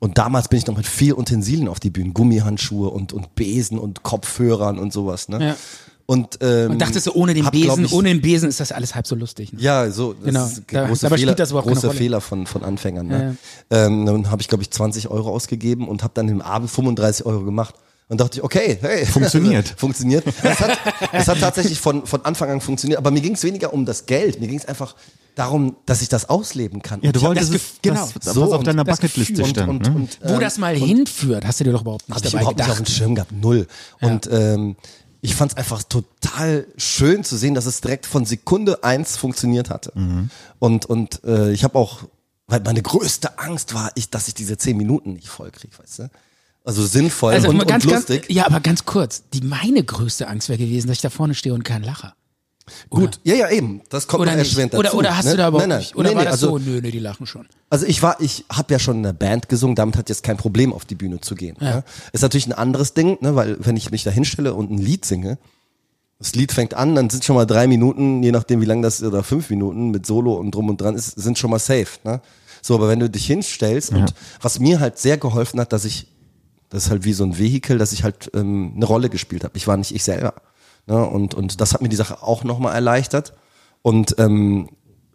Und 0.00 0.18
damals 0.18 0.48
bin 0.48 0.58
ich 0.58 0.66
noch 0.66 0.76
mit 0.76 0.86
viel 0.86 1.14
Utensilien 1.14 1.68
auf 1.68 1.78
die 1.80 1.90
Bühne, 1.90 2.10
Gummihandschuhe 2.12 2.90
und, 2.90 3.12
und 3.12 3.34
Besen 3.36 3.78
und 3.78 4.02
Kopfhörern 4.02 4.78
und 4.78 4.92
sowas. 4.92 5.28
Ne? 5.28 5.46
Ja. 5.48 5.56
Und, 6.06 6.38
ähm, 6.40 6.72
Und 6.72 6.78
dachtest 6.80 7.06
du, 7.06 7.12
ohne 7.12 7.32
den 7.34 7.46
hab, 7.46 7.52
Besen, 7.52 7.84
ich, 7.84 7.92
ohne 7.92 8.08
den 8.08 8.20
Besen 8.20 8.48
ist 8.48 8.58
das 8.58 8.72
alles 8.72 8.94
halb 8.96 9.06
so 9.06 9.14
lustig. 9.14 9.52
Ne? 9.52 9.60
ja, 9.60 9.88
so, 9.90 10.14
Genau. 10.22 10.44
ist 10.44 10.62
Da- 10.70 10.86
große 10.88 11.02
dabei 11.06 11.16
Fehler, 11.18 11.34
das 11.34 11.50
große. 11.50 11.90
Fehler 11.92 12.20
von, 12.20 12.46
von 12.46 12.64
Anfängern. 12.64 13.06
Ne? 13.06 13.36
Ähm, 13.70 14.04
dann 14.04 14.30
habe 14.30 14.42
ich, 14.42 14.48
glaube 14.48 14.62
ich, 14.62 14.70
20 14.72 15.08
Euro 15.08 15.30
ausgegeben 15.30 15.86
und 15.88 16.02
habe 16.02 16.12
dann 16.14 16.28
im 16.28 16.42
Abend 16.42 16.70
35 16.70 17.24
Euro 17.24 17.44
gemacht. 17.44 17.76
Und 18.08 18.20
dachte 18.20 18.38
ich, 18.38 18.44
okay, 18.44 18.78
hey. 18.80 19.06
Funktioniert. 19.06 19.68
funktioniert. 19.76 20.24
Es 20.42 20.60
hat, 20.60 20.78
es 21.12 21.28
hat 21.28 21.40
tatsächlich 21.40 21.80
von, 21.80 22.04
von 22.06 22.24
Anfang 22.24 22.50
an 22.50 22.60
funktioniert, 22.60 22.98
aber 22.98 23.10
mir 23.10 23.20
ging 23.22 23.34
es 23.34 23.42
weniger 23.42 23.72
um 23.72 23.86
das 23.86 24.04
Geld, 24.06 24.38
mir 24.40 24.48
ging 24.48 24.58
es 24.58 24.66
einfach 24.66 24.94
darum, 25.34 25.76
dass 25.86 26.02
ich 26.02 26.10
das 26.10 26.28
ausleben 26.28 26.82
kann. 26.82 27.00
Ja, 27.00 27.08
Und 27.08 27.16
du 27.16 27.20
ich 27.20 27.24
hab 27.24 27.28
wolltest 27.30 27.54
das 27.54 27.62
genau. 27.80 28.08
das, 28.22 28.34
So, 28.34 28.42
was 28.42 28.50
auf 28.50 28.58
und 28.58 28.66
deiner 28.66 28.84
Bucketliste 28.84 29.44
stand. 29.46 29.68
und, 29.70 29.82
ne? 29.82 29.94
und, 29.94 30.18
Wo 30.22 30.38
das 30.38 30.58
mal 30.58 30.76
hinführt, 30.76 31.46
hast 31.46 31.60
du 31.60 31.64
dir 31.64 31.72
doch 31.72 31.80
überhaupt 31.82 32.06
nicht 32.08 32.16
habe 32.16 32.26
ich 32.26 32.32
dabei 32.32 32.42
überhaupt 32.42 32.58
nicht 32.58 32.68
auf 32.68 32.76
gedacht. 32.76 32.88
dem 32.88 32.92
Schirm 32.94 33.14
gehabt, 33.14 33.32
null. 33.32 33.66
Und 34.02 34.28
ähm, 34.30 34.76
ich 35.22 35.34
fand 35.34 35.52
es 35.52 35.56
einfach 35.56 35.82
total 35.84 36.66
schön 36.76 37.24
zu 37.24 37.36
sehen, 37.38 37.54
dass 37.54 37.64
es 37.64 37.80
direkt 37.80 38.04
von 38.04 38.26
Sekunde 38.26 38.84
eins 38.84 39.16
funktioniert 39.16 39.70
hatte. 39.70 39.92
Mhm. 39.94 40.28
Und 40.58 40.84
und 40.84 41.24
äh, 41.24 41.52
ich 41.52 41.64
habe 41.64 41.78
auch, 41.78 42.00
weil 42.48 42.60
meine 42.60 42.82
größte 42.82 43.38
Angst 43.38 43.72
war, 43.72 43.90
ich, 43.94 44.10
dass 44.10 44.28
ich 44.28 44.34
diese 44.34 44.58
zehn 44.58 44.76
Minuten 44.76 45.14
nicht 45.14 45.28
voll 45.28 45.50
kriege, 45.50 45.78
weißt 45.78 46.00
du? 46.00 46.10
Also 46.64 46.86
sinnvoll 46.86 47.34
Also 47.34 47.48
und, 47.48 47.66
ganz, 47.66 47.84
und 47.84 47.90
ganz, 47.90 48.08
lustig. 48.08 48.26
ja, 48.28 48.46
aber 48.46 48.60
ganz 48.60 48.84
kurz. 48.84 49.24
Die 49.32 49.40
meine 49.40 49.82
größte 49.82 50.28
Angst 50.28 50.48
wäre 50.48 50.58
gewesen, 50.58 50.88
dass 50.88 50.98
ich 50.98 51.02
da 51.02 51.10
vorne 51.10 51.34
stehe 51.34 51.54
und 51.54 51.64
keinen 51.64 51.84
Lacher. 51.84 52.14
Gut, 52.88 53.18
ja, 53.24 53.34
ja, 53.34 53.50
eben. 53.50 53.82
Das 53.88 54.06
kommt 54.06 54.22
Oder 54.22 54.32
erschwerend 54.32 54.72
dazu. 54.72 54.80
Oder, 54.80 54.94
oder 54.94 55.16
hast 55.16 55.24
ne? 55.24 55.32
du 55.32 55.36
da 55.38 55.48
überhaupt 55.48 55.62
nein, 55.62 55.68
nein, 55.70 55.78
nicht? 55.80 55.96
Oder 55.96 56.10
nee, 56.10 56.16
war 56.16 56.24
das 56.24 56.34
also, 56.34 56.50
so, 56.50 56.58
nö, 56.58 56.80
nö, 56.80 56.90
die 56.92 57.00
lachen 57.00 57.26
schon. 57.26 57.46
Also 57.70 57.86
ich 57.86 58.02
war, 58.02 58.20
ich 58.20 58.44
habe 58.50 58.72
ja 58.72 58.78
schon 58.78 58.98
eine 58.98 59.12
Band 59.12 59.48
gesungen, 59.48 59.74
damit 59.74 59.96
hat 59.96 60.08
jetzt 60.08 60.22
kein 60.22 60.36
Problem 60.36 60.72
auf 60.72 60.84
die 60.84 60.94
Bühne 60.94 61.20
zu 61.20 61.34
gehen. 61.34 61.56
Ja. 61.60 61.76
Ne? 61.76 61.84
Ist 62.12 62.22
natürlich 62.22 62.46
ein 62.46 62.52
anderes 62.52 62.94
Ding, 62.94 63.18
ne? 63.20 63.34
weil 63.34 63.56
wenn 63.60 63.76
ich 63.76 63.90
mich 63.90 64.04
da 64.04 64.10
hinstelle 64.10 64.54
und 64.54 64.70
ein 64.70 64.78
Lied 64.78 65.04
singe, 65.04 65.38
das 66.20 66.36
Lied 66.36 66.52
fängt 66.52 66.74
an, 66.74 66.94
dann 66.94 67.10
sind 67.10 67.24
schon 67.24 67.34
mal 67.34 67.46
drei 67.46 67.66
Minuten, 67.66 68.22
je 68.22 68.30
nachdem 68.30 68.60
wie 68.60 68.64
lang 68.64 68.80
das 68.80 69.00
ist, 69.00 69.08
oder 69.08 69.24
fünf 69.24 69.50
Minuten 69.50 69.90
mit 69.90 70.06
Solo 70.06 70.34
und 70.34 70.52
drum 70.52 70.68
und 70.68 70.80
dran 70.80 70.94
ist, 70.94 71.06
sind 71.20 71.36
schon 71.36 71.50
mal 71.50 71.58
safe. 71.58 71.98
Ne? 72.04 72.20
So, 72.62 72.76
aber 72.76 72.88
wenn 72.88 73.00
du 73.00 73.10
dich 73.10 73.26
hinstellst 73.26 73.90
und 73.90 74.14
was 74.40 74.60
mir 74.60 74.78
halt 74.78 74.98
sehr 74.98 75.18
geholfen 75.18 75.58
hat, 75.58 75.72
dass 75.72 75.84
ich, 75.84 76.06
das 76.72 76.84
ist 76.84 76.90
halt 76.90 77.04
wie 77.04 77.12
so 77.12 77.22
ein 77.22 77.36
Vehikel, 77.36 77.76
dass 77.76 77.92
ich 77.92 78.02
halt 78.02 78.30
ähm, 78.32 78.72
eine 78.74 78.86
Rolle 78.86 79.10
gespielt 79.10 79.44
habe. 79.44 79.58
Ich 79.58 79.66
war 79.66 79.76
nicht 79.76 79.94
ich 79.94 80.02
selber. 80.02 80.32
Ne? 80.86 81.06
Und, 81.06 81.34
und 81.34 81.60
das 81.60 81.74
hat 81.74 81.82
mir 81.82 81.90
die 81.90 81.96
Sache 81.96 82.22
auch 82.22 82.44
nochmal 82.44 82.74
erleichtert. 82.74 83.34
Und 83.82 84.14
ähm, 84.18 84.70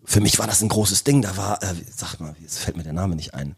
für 0.06 0.22
mich 0.22 0.38
war 0.38 0.46
das 0.46 0.62
ein 0.62 0.70
großes 0.70 1.04
Ding. 1.04 1.24
Da 1.24 1.36
war, 1.36 1.64
äh, 1.64 1.74
sag 1.96 2.20
mal, 2.20 2.36
jetzt 2.40 2.60
fällt 2.60 2.78
mir 2.78 2.84
der 2.84 2.94
Name 2.94 3.16
nicht 3.16 3.34
ein. 3.34 3.56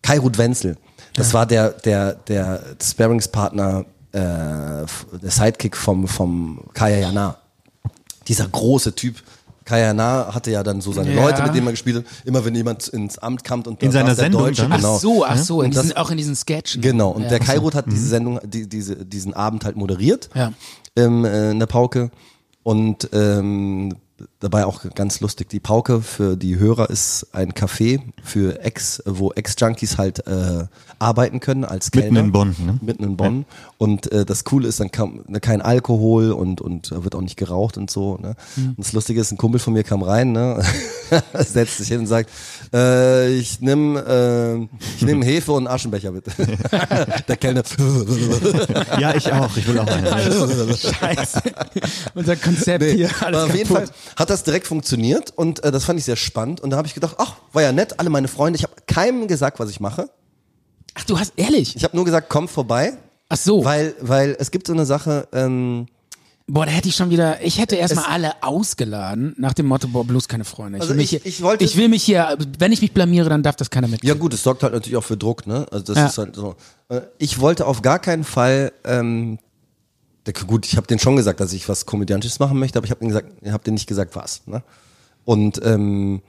Kai 0.00 0.20
Ruth 0.20 0.38
Wenzel. 0.38 0.76
Das 1.14 1.34
war 1.34 1.44
der, 1.44 1.70
der, 1.70 2.14
der 2.14 2.62
Sparingspartner, 2.80 3.84
äh, 4.12 4.18
der 4.20 4.86
Sidekick 5.22 5.76
vom, 5.76 6.06
vom 6.06 6.68
Kaya 6.72 6.98
Jana. 6.98 7.38
Dieser 8.28 8.46
große 8.46 8.94
Typ. 8.94 9.24
Kaya 9.68 9.88
Jana 9.88 10.34
hatte 10.34 10.50
ja 10.50 10.62
dann 10.62 10.80
so 10.80 10.92
seine 10.92 11.14
Ja. 11.14 11.22
Leute, 11.22 11.42
mit 11.42 11.54
denen 11.54 11.66
er 11.66 11.72
gespielt 11.72 11.96
hat. 11.98 12.04
Immer 12.24 12.42
wenn 12.42 12.54
jemand 12.54 12.88
ins 12.88 13.18
Amt 13.18 13.44
kam 13.44 13.60
und 13.62 13.82
In 13.82 13.90
seiner 13.90 14.14
Sendung 14.14 14.40
Deutsche, 14.44 14.62
dann? 14.62 14.78
genau. 14.78 14.94
Ach 14.96 15.00
so, 15.00 15.24
ach 15.26 15.36
so, 15.36 15.60
in 15.60 15.70
das- 15.72 15.82
diesen, 15.82 15.96
auch 15.98 16.10
in 16.10 16.16
diesen 16.16 16.34
Sketchen. 16.36 16.80
Genau, 16.80 17.10
und 17.10 17.24
ja. 17.24 17.28
der 17.28 17.38
Kairut 17.40 17.74
hat 17.74 17.84
diese 17.86 18.06
Sendung, 18.08 18.40
die, 18.44 18.66
diese, 18.66 18.96
diesen 19.04 19.34
Abend 19.34 19.66
halt 19.66 19.76
moderiert 19.76 20.30
Ja. 20.34 20.52
ähm, 20.96 21.26
äh, 21.26 21.50
in 21.50 21.58
der 21.58 21.66
Pauke. 21.66 22.10
Und 22.62 23.10
ähm, 23.12 23.94
dabei 24.40 24.66
auch 24.66 24.82
ganz 24.94 25.20
lustig, 25.20 25.48
die 25.48 25.60
Pauke 25.60 26.00
für 26.00 26.36
die 26.36 26.58
Hörer 26.58 26.90
ist 26.90 27.26
ein 27.32 27.52
Café 27.52 28.00
für 28.22 28.60
Ex, 28.62 29.02
wo 29.04 29.32
Ex-Junkies 29.32 29.98
halt 29.98 30.26
äh, 30.26 30.66
arbeiten 31.00 31.40
können 31.40 31.64
als 31.64 31.86
Mitten 31.92 32.14
Kellner. 32.14 32.20
in 32.20 32.32
Bonn, 32.32 32.56
ne? 32.64 32.78
Mitten 32.80 33.04
in 33.04 33.16
Bonn. 33.16 33.46
Und 33.78 34.10
äh, 34.12 34.24
das 34.24 34.44
Coole 34.44 34.68
ist, 34.68 34.80
dann 34.80 34.90
kam 34.90 35.24
ne, 35.26 35.40
kein 35.40 35.60
Alkohol 35.60 36.32
und, 36.32 36.60
und 36.60 36.92
da 36.92 37.04
wird 37.04 37.14
auch 37.14 37.20
nicht 37.20 37.36
geraucht 37.36 37.76
und 37.78 37.90
so. 37.90 38.16
Ne? 38.18 38.34
Mhm. 38.56 38.68
Und 38.70 38.78
das 38.78 38.92
Lustige 38.92 39.20
ist, 39.20 39.32
ein 39.32 39.38
Kumpel 39.38 39.58
von 39.60 39.72
mir 39.72 39.82
kam 39.84 40.02
rein, 40.02 40.32
ne? 40.32 40.62
setzt 41.34 41.78
sich 41.78 41.88
hin 41.88 42.00
und 42.00 42.06
sagt, 42.06 42.30
äh, 42.72 43.32
ich 43.34 43.60
nimm, 43.60 43.96
äh, 43.96 44.56
ich 44.96 45.02
nehm 45.02 45.22
Hefe 45.22 45.52
und 45.52 45.66
einen 45.66 45.74
Aschenbecher 45.74 46.12
bitte. 46.12 46.30
der 47.28 47.36
Kellner, 47.36 47.62
Ja, 49.00 49.14
ich 49.14 49.32
auch. 49.32 49.56
Ich 49.56 49.66
will 49.66 49.78
auch 49.78 49.86
eine. 49.86 50.76
Scheiße. 50.76 51.42
Unser 52.14 52.36
Konzept 52.36 52.84
Nee, 52.84 52.94
hier. 52.96 53.10
aber 53.20 53.26
Alles 53.26 53.42
auf 53.44 53.54
jeden 53.56 53.68
Fall 53.68 53.80
kaputt. 53.84 53.94
Hat 54.28 54.34
das 54.34 54.44
direkt 54.44 54.66
funktioniert 54.66 55.32
und 55.36 55.64
äh, 55.64 55.70
das 55.72 55.84
fand 55.84 55.98
ich 55.98 56.04
sehr 56.04 56.16
spannend. 56.16 56.60
Und 56.60 56.70
da 56.70 56.76
habe 56.76 56.86
ich 56.86 56.94
gedacht, 56.94 57.16
ach, 57.18 57.36
war 57.52 57.62
ja 57.62 57.72
nett, 57.72 57.98
alle 57.98 58.10
meine 58.10 58.28
Freunde. 58.28 58.58
Ich 58.58 58.62
habe 58.62 58.74
keinem 58.86 59.26
gesagt, 59.26 59.58
was 59.58 59.70
ich 59.70 59.80
mache. 59.80 60.10
Ach, 60.94 61.04
du 61.04 61.18
hast, 61.18 61.32
ehrlich? 61.36 61.74
Ich 61.76 61.84
habe 61.84 61.96
nur 61.96 62.04
gesagt, 62.04 62.28
komm 62.28 62.46
vorbei, 62.48 62.98
Ach 63.30 63.36
so. 63.36 63.64
weil, 63.64 63.94
weil 64.00 64.36
es 64.38 64.50
gibt 64.50 64.66
so 64.66 64.72
eine 64.74 64.84
Sache, 64.86 65.28
ähm, 65.32 65.86
Boah, 66.50 66.64
da 66.64 66.72
hätte 66.72 66.88
ich 66.88 66.96
schon 66.96 67.10
wieder, 67.10 67.42
ich 67.42 67.58
hätte 67.58 67.76
erstmal 67.76 68.06
alle 68.06 68.42
ausgeladen, 68.42 69.34
nach 69.38 69.52
dem 69.52 69.66
Motto, 69.66 69.86
boah, 69.88 70.04
bloß 70.04 70.28
keine 70.28 70.44
Freunde. 70.44 70.78
Ich, 70.78 70.82
Also 70.82 70.90
will, 70.94 70.96
mich 70.96 71.12
ich- 71.12 71.22
hier, 71.22 71.26
ich 71.30 71.42
wollte- 71.42 71.64
ich 71.64 71.76
will 71.76 71.88
mich 71.88 72.02
hier, 72.02 72.38
wenn 72.58 72.72
ich 72.72 72.80
mich 72.80 72.92
blamiere, 72.92 73.28
dann 73.28 73.42
darf 73.42 73.56
das 73.56 73.68
keiner 73.68 73.86
mit. 73.88 74.02
ja 74.02 74.14
gut, 74.14 74.32
es 74.32 74.42
sorgt 74.42 74.62
halt 74.62 74.72
natürlich 74.72 74.96
auch 74.96 75.04
für 75.04 75.18
Druck, 75.18 75.46
ne? 75.46 75.66
Also 75.70 75.84
das 75.92 75.96
Ja. 75.96 76.06
ist 76.06 76.16
halt 76.18 76.34
so. 76.36 76.54
Äh, 76.88 77.02
Ich 77.18 77.38
wollte 77.40 77.66
auf 77.66 77.82
gar 77.82 77.98
keinen 77.98 78.24
Fall, 78.24 78.72
ähm, 78.84 79.38
gut, 80.32 80.66
ich 80.66 80.76
habe 80.76 80.86
denen 80.86 81.00
schon 81.00 81.16
gesagt, 81.16 81.40
dass 81.40 81.52
ich 81.52 81.68
was 81.68 81.86
Komödiantisches 81.86 82.38
machen 82.38 82.58
möchte, 82.58 82.78
aber 82.78 82.84
ich 82.84 82.90
habe 82.90 83.00
denen 83.00 83.10
gesagt, 83.10 83.32
ich 83.40 83.52
habe 83.52 83.64
denen 83.64 83.74
nicht 83.74 83.86
gesagt, 83.86 84.16
was. 84.16 84.46
Ne? 84.46 84.62
Und 85.24 85.60
ähm, 85.64 86.22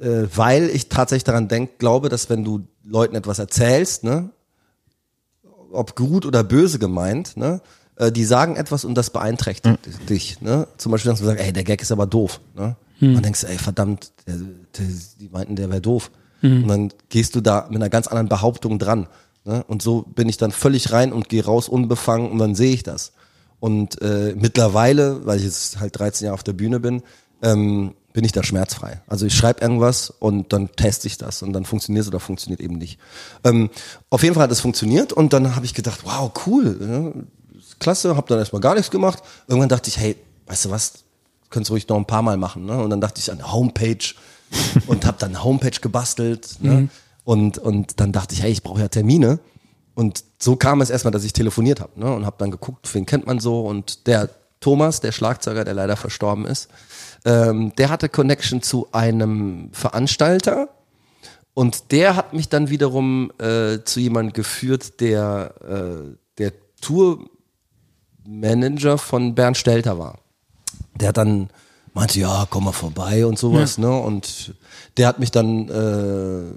äh, 0.00 0.26
weil 0.34 0.70
ich 0.70 0.88
tatsächlich 0.88 1.24
daran 1.24 1.48
denk, 1.48 1.78
glaube, 1.78 2.08
dass 2.08 2.30
wenn 2.30 2.44
du 2.44 2.66
Leuten 2.84 3.14
etwas 3.14 3.38
erzählst, 3.38 4.04
ne, 4.04 4.30
ob 5.72 5.96
gut 5.96 6.24
oder 6.24 6.44
böse 6.44 6.78
gemeint, 6.78 7.36
ne, 7.36 7.60
äh, 7.96 8.12
die 8.12 8.24
sagen 8.24 8.56
etwas 8.56 8.84
und 8.84 8.94
das 8.94 9.10
beeinträchtigt 9.10 9.78
dich. 10.08 10.40
Ne? 10.40 10.68
Zum 10.78 10.92
Beispiel, 10.92 11.10
dass 11.10 11.20
du 11.20 11.26
sagst, 11.26 11.42
ey, 11.42 11.52
der 11.52 11.64
Gag 11.64 11.82
ist 11.82 11.92
aber 11.92 12.06
doof. 12.06 12.40
Ne? 12.54 12.76
Und 13.00 13.14
dann 13.14 13.22
denkst 13.22 13.42
du, 13.42 13.46
ey, 13.46 13.58
verdammt, 13.58 14.12
der, 14.26 14.36
der, 14.36 14.86
die 15.20 15.28
meinten, 15.28 15.56
der 15.56 15.70
wäre 15.70 15.80
doof. 15.80 16.10
Und 16.42 16.68
dann 16.68 16.92
gehst 17.08 17.34
du 17.34 17.40
da 17.40 17.66
mit 17.68 17.76
einer 17.76 17.88
ganz 17.88 18.06
anderen 18.06 18.28
Behauptung 18.28 18.78
dran. 18.78 19.08
Ne? 19.48 19.64
Und 19.66 19.80
so 19.80 20.02
bin 20.02 20.28
ich 20.28 20.36
dann 20.36 20.52
völlig 20.52 20.92
rein 20.92 21.10
und 21.10 21.30
gehe 21.30 21.42
raus 21.42 21.70
unbefangen 21.70 22.30
und 22.30 22.38
dann 22.38 22.54
sehe 22.54 22.74
ich 22.74 22.82
das. 22.82 23.12
Und 23.60 24.00
äh, 24.02 24.34
mittlerweile, 24.36 25.24
weil 25.24 25.38
ich 25.38 25.44
jetzt 25.44 25.80
halt 25.80 25.98
13 25.98 26.26
Jahre 26.26 26.34
auf 26.34 26.42
der 26.42 26.52
Bühne 26.52 26.80
bin, 26.80 27.02
ähm, 27.40 27.94
bin 28.12 28.24
ich 28.24 28.32
da 28.32 28.42
schmerzfrei. 28.42 29.00
Also 29.06 29.24
ich 29.24 29.34
schreibe 29.34 29.62
irgendwas 29.62 30.10
und 30.10 30.52
dann 30.52 30.70
teste 30.72 31.06
ich 31.06 31.16
das 31.16 31.42
und 31.42 31.54
dann 31.54 31.64
funktioniert 31.64 32.02
es 32.02 32.08
oder 32.08 32.20
funktioniert 32.20 32.60
eben 32.60 32.76
nicht. 32.76 32.98
Ähm, 33.42 33.70
auf 34.10 34.22
jeden 34.22 34.34
Fall 34.34 34.44
hat 34.44 34.52
es 34.52 34.60
funktioniert 34.60 35.14
und 35.14 35.32
dann 35.32 35.56
habe 35.56 35.64
ich 35.64 35.72
gedacht, 35.72 36.00
wow, 36.04 36.30
cool, 36.46 36.78
ja, 36.78 37.58
ist 37.58 37.80
klasse, 37.80 38.16
habe 38.16 38.28
dann 38.28 38.38
erstmal 38.38 38.60
gar 38.60 38.74
nichts 38.74 38.90
gemacht. 38.90 39.22
Irgendwann 39.46 39.70
dachte 39.70 39.88
ich, 39.88 39.96
hey, 39.96 40.16
weißt 40.46 40.66
du 40.66 40.70
was, 40.70 41.04
könntest 41.48 41.70
du 41.70 41.74
ruhig 41.74 41.88
noch 41.88 41.96
ein 41.96 42.06
paar 42.06 42.22
Mal 42.22 42.36
machen. 42.36 42.66
Ne? 42.66 42.76
Und 42.82 42.90
dann 42.90 43.00
dachte 43.00 43.18
ich 43.18 43.32
an 43.32 43.50
Homepage 43.50 44.14
und 44.86 45.06
habe 45.06 45.16
dann 45.18 45.30
eine 45.30 45.42
Homepage 45.42 45.80
gebastelt. 45.80 46.56
Ne? 46.60 46.88
Und, 47.28 47.58
und 47.58 48.00
dann 48.00 48.10
dachte 48.10 48.34
ich, 48.34 48.42
hey, 48.42 48.50
ich 48.50 48.62
brauche 48.62 48.80
ja 48.80 48.88
Termine. 48.88 49.38
Und 49.94 50.24
so 50.38 50.56
kam 50.56 50.80
es 50.80 50.88
erstmal, 50.88 51.12
dass 51.12 51.24
ich 51.24 51.34
telefoniert 51.34 51.78
habe 51.78 52.00
ne? 52.00 52.10
und 52.10 52.24
habe 52.24 52.36
dann 52.38 52.50
geguckt, 52.50 52.88
wen 52.94 53.04
kennt 53.04 53.26
man 53.26 53.38
so. 53.38 53.66
Und 53.66 54.06
der 54.06 54.30
Thomas, 54.60 55.02
der 55.02 55.12
Schlagzeuger, 55.12 55.66
der 55.66 55.74
leider 55.74 55.96
verstorben 55.96 56.46
ist, 56.46 56.70
ähm, 57.26 57.74
der 57.76 57.90
hatte 57.90 58.08
Connection 58.08 58.62
zu 58.62 58.88
einem 58.92 59.68
Veranstalter. 59.72 60.70
Und 61.52 61.92
der 61.92 62.16
hat 62.16 62.32
mich 62.32 62.48
dann 62.48 62.70
wiederum 62.70 63.30
äh, 63.38 63.80
zu 63.84 64.00
jemandem 64.00 64.32
geführt, 64.32 64.98
der 65.00 65.52
äh, 65.68 66.16
der 66.38 66.54
Tourmanager 66.80 68.96
von 68.96 69.34
Bernd 69.34 69.58
Stelter 69.58 69.98
war. 69.98 70.18
Der 70.98 71.08
hat 71.08 71.18
dann 71.18 71.50
meinte, 71.92 72.20
ja, 72.20 72.46
komm 72.48 72.64
mal 72.64 72.72
vorbei 72.72 73.26
und 73.26 73.38
sowas, 73.38 73.76
ne? 73.76 73.90
Und 73.90 74.54
der 74.96 75.08
hat 75.08 75.18
mich 75.18 75.30
dann 75.30 75.68
äh, 75.68 76.54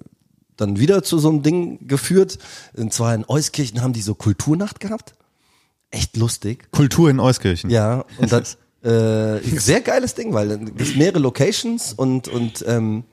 dann 0.62 0.80
wieder 0.80 1.04
zu 1.04 1.20
so 1.20 1.30
einem 1.30 1.42
Ding 1.44 1.88
geführt. 1.88 2.38
Und 2.74 2.94
zwar 2.94 3.14
in 3.16 3.26
Euskirchen 3.28 3.82
haben 3.82 3.94
die 3.94 4.02
so 4.02 4.16
Kulturnacht 4.16 4.80
gehabt. 4.80 5.14
Echt 5.90 6.16
lustig. 6.16 6.72
Kultur 6.72 7.10
in 7.10 7.20
Euskirchen. 7.20 7.70
Ja, 7.70 8.06
und 8.18 8.32
das 8.32 8.58
äh, 8.84 9.40
sehr 9.60 9.82
geiles 9.82 10.14
Ding, 10.16 10.34
weil 10.34 10.58
gibt's 10.58 10.96
mehrere 10.96 11.20
Locations 11.20 11.94
und 11.94 12.28
und 12.28 12.64
ähm, 12.68 13.04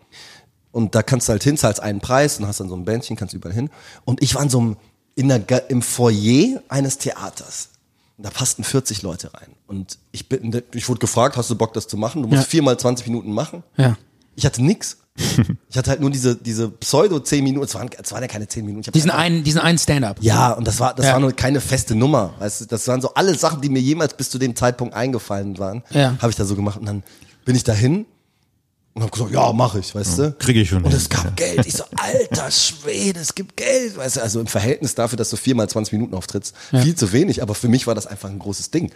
und 0.70 0.94
da 0.94 1.02
kannst 1.02 1.28
du 1.28 1.32
halt 1.32 1.42
hin, 1.42 1.56
zahlst 1.56 1.80
einen 1.80 2.00
Preis 2.00 2.38
und 2.38 2.46
hast 2.46 2.60
dann 2.60 2.68
so 2.68 2.76
ein 2.76 2.84
Bändchen, 2.84 3.16
kannst 3.16 3.34
überall 3.34 3.54
hin. 3.54 3.70
Und 4.04 4.22
ich 4.22 4.34
war 4.34 4.42
in 4.42 4.50
so 4.50 4.58
einem, 4.60 4.76
in 5.14 5.28
der, 5.28 5.70
im 5.70 5.82
Foyer 5.82 6.62
eines 6.68 6.98
Theaters. 6.98 7.70
Und 8.16 8.24
da 8.26 8.30
passten 8.30 8.62
40 8.64 9.02
Leute 9.02 9.32
rein. 9.32 9.48
Und 9.66 9.98
ich 10.12 10.28
bin, 10.28 10.62
ich 10.74 10.88
wurde 10.88 11.00
gefragt, 11.00 11.36
hast 11.36 11.50
du 11.50 11.56
Bock, 11.56 11.72
das 11.72 11.88
zu 11.88 11.96
machen? 11.96 12.22
Du 12.22 12.28
musst 12.28 12.42
Ja. 12.42 12.48
viermal 12.48 12.78
20 12.78 13.06
Minuten 13.06 13.32
machen. 13.32 13.64
Ja. 13.76 13.96
Ich 14.36 14.44
hatte 14.44 14.62
nix. 14.62 14.98
Ich 15.70 15.76
hatte 15.76 15.90
halt 15.90 16.00
nur 16.00 16.10
diese, 16.10 16.34
diese 16.36 16.68
Pseudo 16.70 17.20
10 17.20 17.44
Minuten. 17.44 17.64
Es 17.66 17.74
waren, 17.74 17.90
es 18.02 18.10
waren 18.12 18.22
ja 18.22 18.28
keine 18.28 18.48
10 18.48 18.64
Minuten. 18.64 18.90
Diesen 18.92 19.10
einfach- 19.10 19.22
einen, 19.24 19.44
diesen 19.44 19.60
einen 19.60 19.78
Stand-up. 19.78 20.16
ja, 20.20 20.52
und 20.52 20.66
das 20.66 20.80
war, 20.80 20.94
das 20.94 21.06
Ja. 21.06 21.12
war 21.14 21.20
nur 21.20 21.32
keine 21.32 21.60
feste 21.60 21.94
Nummer. 21.94 22.34
Weißt 22.38 22.62
du, 22.62 22.64
das 22.66 22.86
waren 22.88 23.00
so 23.00 23.12
alle 23.14 23.34
Sachen, 23.36 23.60
die 23.60 23.68
mir 23.68 23.80
jemals 23.80 24.14
bis 24.14 24.30
zu 24.30 24.38
dem 24.38 24.56
Zeitpunkt 24.56 24.94
eingefallen 24.94 25.58
waren. 25.58 25.82
Ja. 25.90 26.16
Habe 26.20 26.30
ich 26.30 26.36
da 26.36 26.44
so 26.44 26.56
gemacht. 26.56 26.78
Und 26.80 26.86
dann 26.86 27.02
bin 27.44 27.54
ich 27.56 27.64
dahin 27.64 28.06
und 28.94 29.02
habe 29.02 29.12
gesagt, 29.12 29.30
ja, 29.32 29.52
mache 29.52 29.78
ich, 29.80 29.94
weißt 29.94 30.18
du. 30.18 30.32
krieg 30.38 30.56
ich 30.56 30.68
schon 30.70 30.78
Und 30.82 30.90
hin, 30.90 30.96
es 30.98 31.08
gab 31.08 31.36
Geld. 31.36 31.66
Ich 31.66 31.74
so, 31.74 31.84
alter 31.96 32.50
Schwede, 32.50 33.20
es 33.20 33.34
gibt 33.34 33.56
Geld. 33.56 33.96
Weißt 33.96 34.16
du, 34.16 34.22
also 34.22 34.40
im 34.40 34.46
Verhältnis 34.46 34.94
dafür, 34.94 35.16
dass 35.16 35.30
du 35.30 35.36
viermal 35.36 35.68
20 35.68 35.92
Minuten 35.92 36.14
auftrittst, 36.14 36.54
viel 36.70 36.94
zu 36.94 37.12
wenig. 37.12 37.42
Aber 37.42 37.54
für 37.54 37.68
mich 37.68 37.86
war 37.86 37.94
das 37.94 38.06
einfach 38.06 38.28
ein 38.30 38.38
großes 38.38 38.70
Ding. 38.70 38.90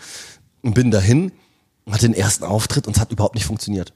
Und 0.62 0.74
bin 0.74 0.90
dahin 0.90 1.32
und 1.84 1.92
hatte 1.94 2.06
den 2.06 2.14
ersten 2.14 2.44
Auftritt 2.44 2.86
und 2.86 2.96
es 2.96 3.00
hat 3.00 3.12
überhaupt 3.12 3.34
nicht 3.34 3.44
funktioniert. 3.46 3.92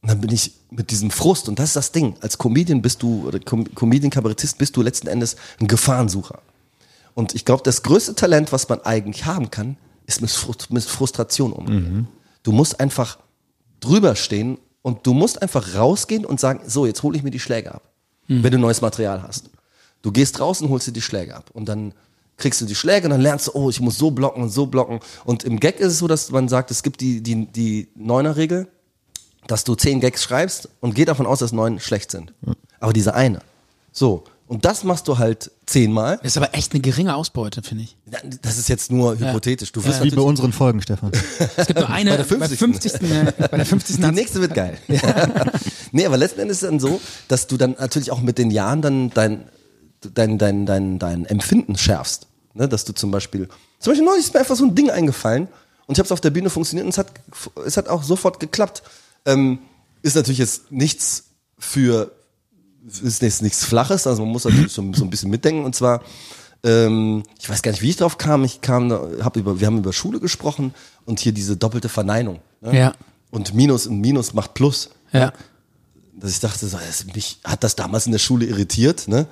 Und 0.00 0.10
dann 0.10 0.20
bin 0.20 0.30
ich 0.30 0.52
mit 0.70 0.90
diesem 0.90 1.10
Frust, 1.10 1.48
und 1.48 1.58
das 1.58 1.70
ist 1.70 1.76
das 1.76 1.92
Ding, 1.92 2.14
als 2.20 2.38
Comedian 2.38 2.82
bist 2.82 3.02
du, 3.02 3.26
oder 3.26 3.40
Com 3.40 3.64
Comedian-Kabarettist 3.74 4.58
bist 4.58 4.76
du 4.76 4.82
letzten 4.82 5.08
Endes 5.08 5.36
ein 5.60 5.66
Gefahrensucher. 5.66 6.40
Und 7.14 7.34
ich 7.34 7.44
glaube, 7.44 7.62
das 7.64 7.82
größte 7.82 8.14
Talent, 8.14 8.52
was 8.52 8.68
man 8.68 8.80
eigentlich 8.82 9.24
haben 9.24 9.50
kann, 9.50 9.76
ist 10.06 10.20
mit, 10.20 10.30
Frust 10.30 10.70
mit 10.70 10.84
Frustration 10.84 11.52
umgehen. 11.52 12.06
Du 12.44 12.52
musst 12.52 12.78
einfach 12.78 13.18
drüber 13.80 14.14
stehen 14.14 14.58
und 14.82 15.06
du 15.06 15.14
musst 15.14 15.42
einfach 15.42 15.74
rausgehen 15.74 16.24
und 16.24 16.38
sagen, 16.38 16.60
so, 16.66 16.86
jetzt 16.86 17.02
hole 17.02 17.16
ich 17.16 17.24
mir 17.24 17.30
die 17.30 17.40
Schläge 17.40 17.74
ab, 17.74 17.82
wenn 18.42 18.52
du 18.52 18.58
neues 18.58 18.80
Material 18.80 19.22
hast. 19.22 19.50
Du 20.02 20.12
gehst 20.12 20.38
raus 20.38 20.62
und 20.62 20.68
holst 20.70 20.86
dir 20.86 20.92
die 20.92 21.02
Schläge 21.02 21.34
ab 21.34 21.50
und 21.52 21.68
dann 21.68 21.92
kriegst 22.36 22.60
du 22.60 22.66
die 22.66 22.76
Schläge 22.76 23.06
und 23.06 23.10
dann 23.10 23.20
lernst 23.20 23.48
du, 23.48 23.52
oh, 23.54 23.68
ich 23.68 23.80
muss 23.80 23.98
so 23.98 24.12
blocken 24.12 24.42
und 24.42 24.50
so 24.50 24.66
blocken. 24.66 25.00
Und 25.24 25.42
im 25.42 25.58
Gag 25.58 25.80
ist 25.80 25.88
es 25.88 25.98
so, 25.98 26.06
dass 26.06 26.30
man 26.30 26.48
sagt, 26.48 26.70
es 26.70 26.84
gibt 26.84 27.00
die, 27.00 27.20
die, 27.20 27.46
die 27.46 27.88
Neuner-Regel, 27.96 28.68
dass 29.48 29.64
du 29.64 29.74
zehn 29.74 29.98
Gags 30.00 30.22
schreibst 30.22 30.68
und 30.80 30.94
geh 30.94 31.04
davon 31.04 31.26
aus, 31.26 31.40
dass 31.40 31.52
neun 31.52 31.80
schlecht 31.80 32.12
sind. 32.12 32.32
Aber 32.78 32.92
dieser 32.92 33.14
eine. 33.14 33.40
So. 33.90 34.24
Und 34.46 34.64
das 34.64 34.82
machst 34.82 35.08
du 35.08 35.18
halt 35.18 35.50
zehnmal. 35.66 36.16
Das 36.18 36.32
ist 36.32 36.36
aber 36.38 36.54
echt 36.54 36.72
eine 36.72 36.80
geringe 36.80 37.14
Ausbeute, 37.14 37.62
finde 37.62 37.84
ich. 37.84 37.96
Das 38.42 38.56
ist 38.56 38.68
jetzt 38.70 38.90
nur 38.90 39.18
hypothetisch. 39.18 39.72
Du 39.72 39.84
wirst 39.84 40.02
Wie 40.02 40.10
bei 40.10 40.22
unseren 40.22 40.52
Folgen, 40.52 40.80
Stefan. 40.80 41.12
Es 41.56 41.66
gibt 41.66 41.78
nur 41.78 41.90
eine, 41.90 42.12
Bei 42.12 42.16
der 42.16 42.24
50. 42.24 42.58
50. 42.58 42.94
äh, 42.94 43.32
bei 43.36 43.56
der 43.58 43.66
50. 43.66 43.96
die 43.96 44.10
nächste 44.10 44.40
wird 44.40 44.54
geil. 44.54 44.78
nee, 45.92 46.06
aber 46.06 46.16
letzten 46.16 46.40
Endes 46.40 46.58
ist 46.58 46.62
es 46.62 46.68
dann 46.70 46.80
so, 46.80 46.98
dass 47.28 47.46
du 47.46 47.58
dann 47.58 47.76
natürlich 47.78 48.10
auch 48.10 48.22
mit 48.22 48.38
den 48.38 48.50
Jahren 48.50 48.80
dann 48.80 49.10
dein, 49.10 49.48
dein, 50.00 50.38
dein, 50.38 50.64
dein, 50.64 50.98
dein 50.98 51.26
Empfinden 51.26 51.76
schärfst. 51.76 52.26
Ne? 52.54 52.68
Dass 52.68 52.86
du 52.86 52.94
zum 52.94 53.10
Beispiel, 53.10 53.48
zum 53.80 53.90
Beispiel 53.90 54.06
neulich 54.06 54.24
ist 54.24 54.32
mir 54.32 54.40
einfach 54.40 54.56
so 54.56 54.64
ein 54.64 54.74
Ding 54.74 54.88
eingefallen 54.88 55.48
und 55.86 55.96
ich 55.96 55.98
habe 55.98 56.06
es 56.06 56.12
auf 56.12 56.22
der 56.22 56.30
Bühne 56.30 56.48
funktioniert 56.48 56.86
und 56.86 56.90
es 56.90 56.98
hat, 56.98 57.12
es 57.66 57.76
hat 57.76 57.88
auch 57.88 58.02
sofort 58.02 58.40
geklappt. 58.40 58.82
Ähm, 59.28 59.58
ist 60.02 60.16
natürlich 60.16 60.38
jetzt 60.38 60.72
nichts 60.72 61.30
für, 61.58 62.12
ist 63.02 63.22
nichts, 63.22 63.42
nichts 63.42 63.64
Flaches, 63.64 64.06
also 64.06 64.22
man 64.22 64.32
muss 64.32 64.44
natürlich 64.44 64.72
so, 64.72 64.82
so 64.92 65.04
ein 65.04 65.10
bisschen 65.10 65.30
mitdenken 65.30 65.64
und 65.64 65.74
zwar, 65.74 66.02
ähm, 66.64 67.22
ich 67.38 67.48
weiß 67.48 67.62
gar 67.62 67.70
nicht, 67.70 67.82
wie 67.82 67.90
ich 67.90 67.96
drauf 67.96 68.18
kam. 68.18 68.44
Ich 68.44 68.60
kam, 68.60 68.90
hab 68.90 69.36
über, 69.36 69.60
wir 69.60 69.66
haben 69.66 69.78
über 69.78 69.92
Schule 69.92 70.20
gesprochen 70.20 70.74
und 71.04 71.20
hier 71.20 71.32
diese 71.32 71.56
doppelte 71.56 71.88
Verneinung. 71.88 72.40
Ne? 72.60 72.76
Ja. 72.76 72.94
Und 73.30 73.54
Minus 73.54 73.86
und 73.86 74.00
Minus 74.00 74.34
macht 74.34 74.54
Plus. 74.54 74.90
Ja. 75.12 75.32
Dass 76.14 76.32
ich 76.32 76.40
dachte, 76.40 76.66
so, 76.66 76.76
das, 76.78 77.06
mich 77.14 77.38
hat 77.44 77.62
das 77.62 77.76
damals 77.76 78.06
in 78.06 78.12
der 78.12 78.18
Schule 78.18 78.46
irritiert, 78.46 79.06
ne? 79.06 79.26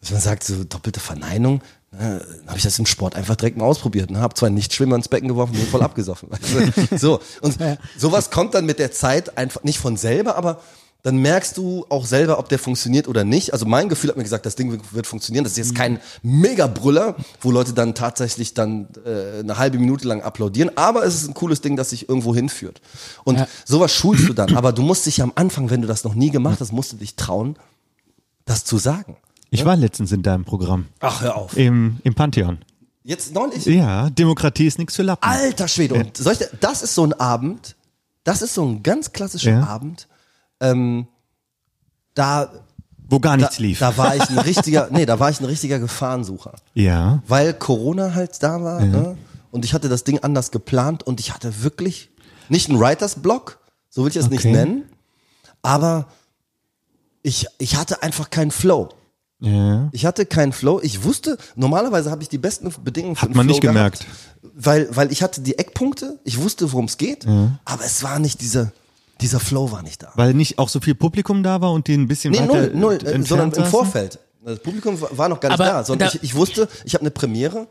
Dass 0.00 0.10
man 0.12 0.20
sagt, 0.20 0.44
so 0.44 0.64
doppelte 0.64 1.00
Verneinung. 1.00 1.62
Ne? 1.92 2.24
Dann 2.38 2.46
habe 2.48 2.56
ich 2.58 2.64
das 2.64 2.78
im 2.78 2.86
Sport 2.86 3.14
einfach 3.16 3.36
direkt 3.36 3.56
mal 3.56 3.64
ausprobiert. 3.66 4.10
Ne? 4.10 4.20
Habe 4.20 4.34
zwei 4.34 4.48
Nichtschwimmer 4.50 4.96
ins 4.96 5.08
Becken 5.08 5.28
geworfen, 5.28 5.52
bin 5.52 5.66
voll 5.66 5.82
abgesoffen. 5.82 6.30
Weißt 6.30 6.42
du? 6.92 6.98
So. 6.98 7.20
Und 7.40 7.56
sowas 7.98 8.30
kommt 8.30 8.54
dann 8.54 8.64
mit 8.66 8.78
der 8.78 8.92
Zeit 8.92 9.36
einfach 9.36 9.62
nicht 9.64 9.78
von 9.78 9.96
selber, 9.96 10.36
aber 10.36 10.60
dann 11.04 11.16
merkst 11.16 11.56
du 11.56 11.84
auch 11.88 12.06
selber, 12.06 12.38
ob 12.38 12.48
der 12.48 12.60
funktioniert 12.60 13.08
oder 13.08 13.24
nicht. 13.24 13.52
Also 13.52 13.66
mein 13.66 13.88
Gefühl 13.88 14.10
hat 14.10 14.16
mir 14.16 14.22
gesagt, 14.22 14.46
das 14.46 14.54
Ding 14.54 14.80
wird 14.92 15.06
funktionieren. 15.08 15.42
Das 15.42 15.54
ist 15.54 15.58
jetzt 15.58 15.74
kein 15.74 15.98
Mega-Brüller, 16.22 17.16
wo 17.40 17.50
Leute 17.50 17.72
dann 17.72 17.96
tatsächlich 17.96 18.54
dann 18.54 18.86
äh, 19.04 19.40
eine 19.40 19.58
halbe 19.58 19.78
Minute 19.78 20.06
lang 20.06 20.22
applaudieren. 20.22 20.70
Aber 20.76 21.04
es 21.04 21.16
ist 21.16 21.28
ein 21.28 21.34
cooles 21.34 21.60
Ding, 21.60 21.76
das 21.76 21.90
sich 21.90 22.08
irgendwo 22.08 22.34
hinführt. 22.34 22.80
Und 23.24 23.36
Ja. 23.38 23.48
sowas 23.64 23.92
schulst 23.92 24.28
du 24.28 24.32
dann. 24.32 24.54
Aber 24.56 24.72
du 24.72 24.82
musst 24.82 25.04
dich 25.06 25.20
am 25.22 25.32
Anfang, 25.34 25.70
wenn 25.70 25.82
du 25.82 25.88
das 25.88 26.04
noch 26.04 26.14
nie 26.14 26.30
gemacht 26.30 26.60
hast, 26.60 26.72
musst 26.72 26.92
du 26.92 26.96
dich 26.96 27.16
trauen, 27.16 27.56
das 28.44 28.64
zu 28.64 28.78
sagen. 28.78 29.16
Ich 29.52 29.64
war 29.64 29.76
letztens 29.76 30.10
in 30.12 30.22
deinem 30.22 30.44
Programm. 30.44 30.86
Ach, 31.00 31.20
hör 31.22 31.36
auf. 31.36 31.56
Im, 31.56 31.98
im 32.04 32.14
Pantheon. 32.14 32.58
Jetzt 33.04 33.34
neulich. 33.34 33.64
Ja, 33.66 34.08
Demokratie 34.10 34.66
ist 34.66 34.78
nichts 34.78 34.96
für 34.96 35.02
Lappen. 35.02 35.28
Alter 35.28 35.68
Schwede. 35.68 35.94
Und 35.94 36.18
dir- 36.18 36.50
das 36.60 36.82
ist 36.82 36.94
so 36.94 37.04
ein 37.04 37.12
Abend, 37.12 37.76
das 38.24 38.40
ist 38.42 38.54
so 38.54 38.64
ein 38.64 38.82
ganz 38.82 39.12
klassischer 39.12 39.50
Ja. 39.50 39.64
Abend. 39.66 40.08
Ähm, 40.60 41.06
da, 42.14 42.50
Wo 43.08 43.18
gar 43.20 43.32
da, 43.36 43.42
nichts 43.42 43.58
lief. 43.58 43.78
da 43.80 43.96
war 43.96 44.14
ich 44.16 44.28
ein 44.30 44.38
richtiger, 44.50 44.88
nee, 44.90 45.04
da 45.06 45.18
war 45.20 45.30
ich 45.30 45.40
ein 45.40 45.44
richtiger 45.46 45.78
Gefahrensucher. 45.78 46.54
ja. 46.74 47.22
Weil 47.26 47.52
Corona 47.54 48.14
halt 48.14 48.42
da 48.42 48.62
war, 48.62 48.80
ne? 48.80 49.16
Und 49.50 49.64
ich 49.66 49.74
hatte 49.74 49.88
das 49.90 50.04
Ding 50.04 50.18
anders 50.20 50.50
geplant 50.50 51.02
und 51.02 51.20
ich 51.20 51.34
hatte 51.34 51.62
wirklich 51.62 52.10
nicht 52.48 52.70
einen 52.70 52.80
Writers 52.80 53.16
Block, 53.16 53.58
so 53.90 54.02
will 54.04 54.10
ich 54.10 54.16
es 54.16 54.30
nicht 54.30 54.40
Okay. 54.46 54.52
nennen, 54.52 54.84
aber 55.60 56.06
ich, 57.22 57.46
ich 57.58 57.76
hatte 57.76 58.02
einfach 58.02 58.30
keinen 58.30 58.50
Flow. 58.50 58.88
Ja. 59.42 59.88
Ich 59.92 60.06
hatte 60.06 60.24
keinen 60.26 60.52
Flow. 60.52 60.80
Ich 60.82 61.02
wusste, 61.04 61.36
normalerweise 61.56 62.10
habe 62.10 62.22
ich 62.22 62.28
die 62.28 62.38
besten 62.38 62.72
Bedingungen 62.84 63.16
für 63.16 63.22
Hat 63.22 63.34
man 63.34 63.46
Flow 63.46 63.52
nicht 63.52 63.60
gemerkt. 63.60 64.00
Gehabt, 64.00 64.54
weil, 64.54 64.88
weil 64.96 65.10
ich 65.12 65.22
hatte 65.22 65.40
die 65.40 65.58
Eckpunkte, 65.58 66.18
ich 66.24 66.40
wusste, 66.40 66.72
worum 66.72 66.84
es 66.86 66.96
geht, 66.96 67.26
aber 67.64 67.84
es 67.84 68.02
war 68.02 68.18
nicht 68.18 68.40
diese, 68.40 68.70
dieser 69.20 69.40
Flow 69.40 69.70
war 69.72 69.82
nicht 69.82 70.02
da. 70.02 70.12
Weil 70.14 70.34
nicht 70.34 70.58
auch 70.58 70.68
so 70.68 70.80
viel 70.80 70.94
Publikum 70.94 71.42
da 71.42 71.60
war 71.60 71.72
und 71.72 71.86
die 71.88 71.94
ein 71.94 72.06
bisschen 72.08 72.30
Nee, 72.32 72.40
weiter 72.40 72.52
null, 72.68 72.70
null, 72.74 72.92
äh, 72.92 72.96
entfernt 72.98 73.28
sondern 73.28 73.48
im 73.50 73.54
saßen? 73.54 73.70
Vorfeld. 73.70 74.18
Das 74.44 74.58
Publikum 74.60 74.96
war 75.00 75.28
noch 75.28 75.38
gar 75.40 75.50
nicht 75.50 75.60
Aber 75.60 75.68
da, 75.70 75.84
sondern 75.84 76.08
da- 76.08 76.14
ich, 76.14 76.22
ich 76.22 76.34
wusste, 76.34 76.68
ich 76.84 76.94
habe 76.94 77.02
eine 77.02 77.10
Premiere 77.12 77.66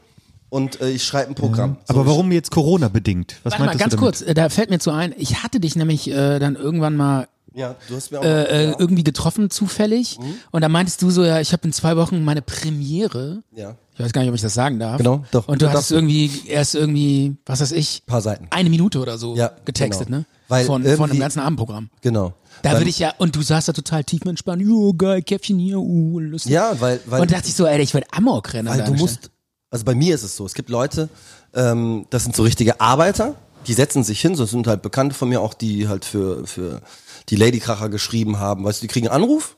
und 0.49 0.79
äh, 0.81 0.89
ich 0.89 1.03
schreibe 1.03 1.29
ein 1.29 1.35
Programm. 1.35 1.77
So, 1.85 1.93
Aber 1.93 2.01
ich- 2.01 2.07
warum 2.07 2.31
jetzt 2.31 2.51
Corona 2.51 2.87
bedingt? 2.89 3.35
Was 3.43 3.51
Warte 3.53 3.65
mal, 3.65 3.71
ganz 3.77 3.91
du 3.91 3.97
damit? 3.97 3.99
kurz, 3.99 4.21
äh, 4.21 4.33
da 4.33 4.49
fällt 4.49 4.69
mir 4.69 4.79
zu 4.79 4.91
ein, 4.91 5.13
ich 5.17 5.43
hatte 5.43 5.59
dich 5.59 5.75
nämlich 5.75 6.09
äh, 6.09 6.39
dann 6.39 6.55
irgendwann 6.55 6.95
mal 6.95 7.27
Ja, 7.53 7.75
du 7.87 7.95
hast 7.95 8.11
mir 8.11 8.19
auch 8.19 8.23
äh, 8.23 8.43
äh, 8.43 8.65
ja. 8.67 8.75
irgendwie 8.79 9.03
getroffen 9.03 9.49
zufällig 9.49 10.17
und 10.51 10.61
da 10.61 10.69
meintest 10.69 11.01
du 11.01 11.09
so, 11.09 11.23
ja, 11.23 11.41
ich 11.41 11.51
habe 11.51 11.63
in 11.65 11.73
zwei 11.73 11.97
Wochen 11.97 12.23
meine 12.23 12.41
Premiere. 12.41 13.43
ja, 13.53 13.75
Ich 13.93 13.99
weiß 13.99 14.13
gar 14.13 14.21
nicht, 14.21 14.29
ob 14.29 14.35
ich 14.35 14.41
das 14.41 14.53
sagen 14.53 14.79
darf. 14.79 14.97
Genau, 14.97 15.25
doch. 15.31 15.47
Und 15.47 15.61
du 15.61 15.65
darfst. 15.65 15.91
irgendwie 15.91 16.47
erst 16.47 16.75
irgendwie, 16.75 17.35
was 17.45 17.59
weiß 17.59 17.73
ich, 17.73 18.03
paar 18.05 18.21
Seiten. 18.21 18.47
eine 18.51 18.69
Minute 18.69 18.99
oder 18.99 19.17
so 19.17 19.35
Ja, 19.35 19.51
getextet, 19.65 20.07
genau. 20.07 20.19
ne? 20.19 20.25
Weil 20.47 20.65
von, 20.65 20.83
von 20.83 21.09
einem 21.09 21.19
ganzen 21.19 21.39
Abendprogramm. 21.39 21.89
Genau. 22.01 22.33
Da 22.61 22.73
würde 22.73 22.89
ich 22.89 22.99
ja, 22.99 23.13
und 23.17 23.35
du 23.35 23.41
saßt 23.41 23.69
da 23.69 23.73
total 23.73 24.03
tiefenentspannt, 24.03 24.61
jo, 24.61 24.93
geil, 24.93 25.21
Käffchen 25.21 25.57
hier, 25.57 25.79
uh, 25.79 26.19
lustig. 26.19 26.51
Ja, 26.51 26.79
weil, 26.79 26.99
weil, 27.05 27.21
und 27.21 27.31
dachte 27.31 27.47
ich 27.47 27.55
so, 27.55 27.65
ey, 27.65 27.81
ich 27.81 27.93
würde 27.93 28.07
Amok 28.11 28.53
rennen. 28.53 28.69
weil 28.69 28.83
du 28.83 28.93
musst, 28.93 29.31
also 29.69 29.85
bei 29.85 29.95
mir 29.95 30.13
ist 30.13 30.23
es 30.23 30.35
so, 30.35 30.45
es 30.45 30.53
gibt 30.53 30.69
Leute, 30.69 31.09
ähm, 31.53 32.05
das 32.09 32.23
sind 32.23 32.35
so 32.35 32.43
richtige 32.43 32.79
Arbeiter, 32.79 33.35
die 33.67 33.73
setzen 33.73 34.03
sich 34.03 34.21
hin, 34.21 34.35
so 34.35 34.45
sind 34.45 34.67
halt 34.67 34.81
Bekannte 34.81 35.15
von 35.15 35.29
mir 35.29 35.41
auch, 35.41 35.53
die 35.53 35.87
halt 35.87 36.05
für, 36.05 36.45
für 36.45 36.81
die 37.29 37.35
Ladykracher 37.35 37.89
geschrieben 37.89 38.39
haben, 38.39 38.63
weißt 38.63 38.81
du, 38.81 38.87
die 38.87 38.91
kriegen 38.91 39.07
einen 39.07 39.23
Anruf, 39.23 39.55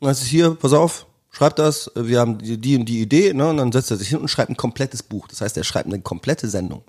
und 0.00 0.06
dann 0.06 0.10
heißt 0.10 0.22
es 0.22 0.28
hier, 0.28 0.54
pass 0.54 0.72
auf, 0.72 1.06
schreib 1.30 1.56
das, 1.56 1.90
wir 1.94 2.20
haben 2.20 2.38
die, 2.38 2.58
die 2.58 2.76
und 2.76 2.84
die 2.86 3.00
Idee, 3.00 3.32
ne, 3.32 3.48
und 3.48 3.56
dann 3.56 3.72
setzt 3.72 3.90
er 3.90 3.96
sich 3.96 4.08
hin 4.08 4.18
und 4.18 4.28
schreibt 4.28 4.50
ein 4.50 4.56
komplettes 4.56 5.02
Buch, 5.02 5.28
das 5.28 5.40
heißt, 5.40 5.56
er 5.56 5.64
schreibt 5.64 5.86
eine 5.86 6.00
komplette 6.00 6.48
Sendung. 6.48 6.82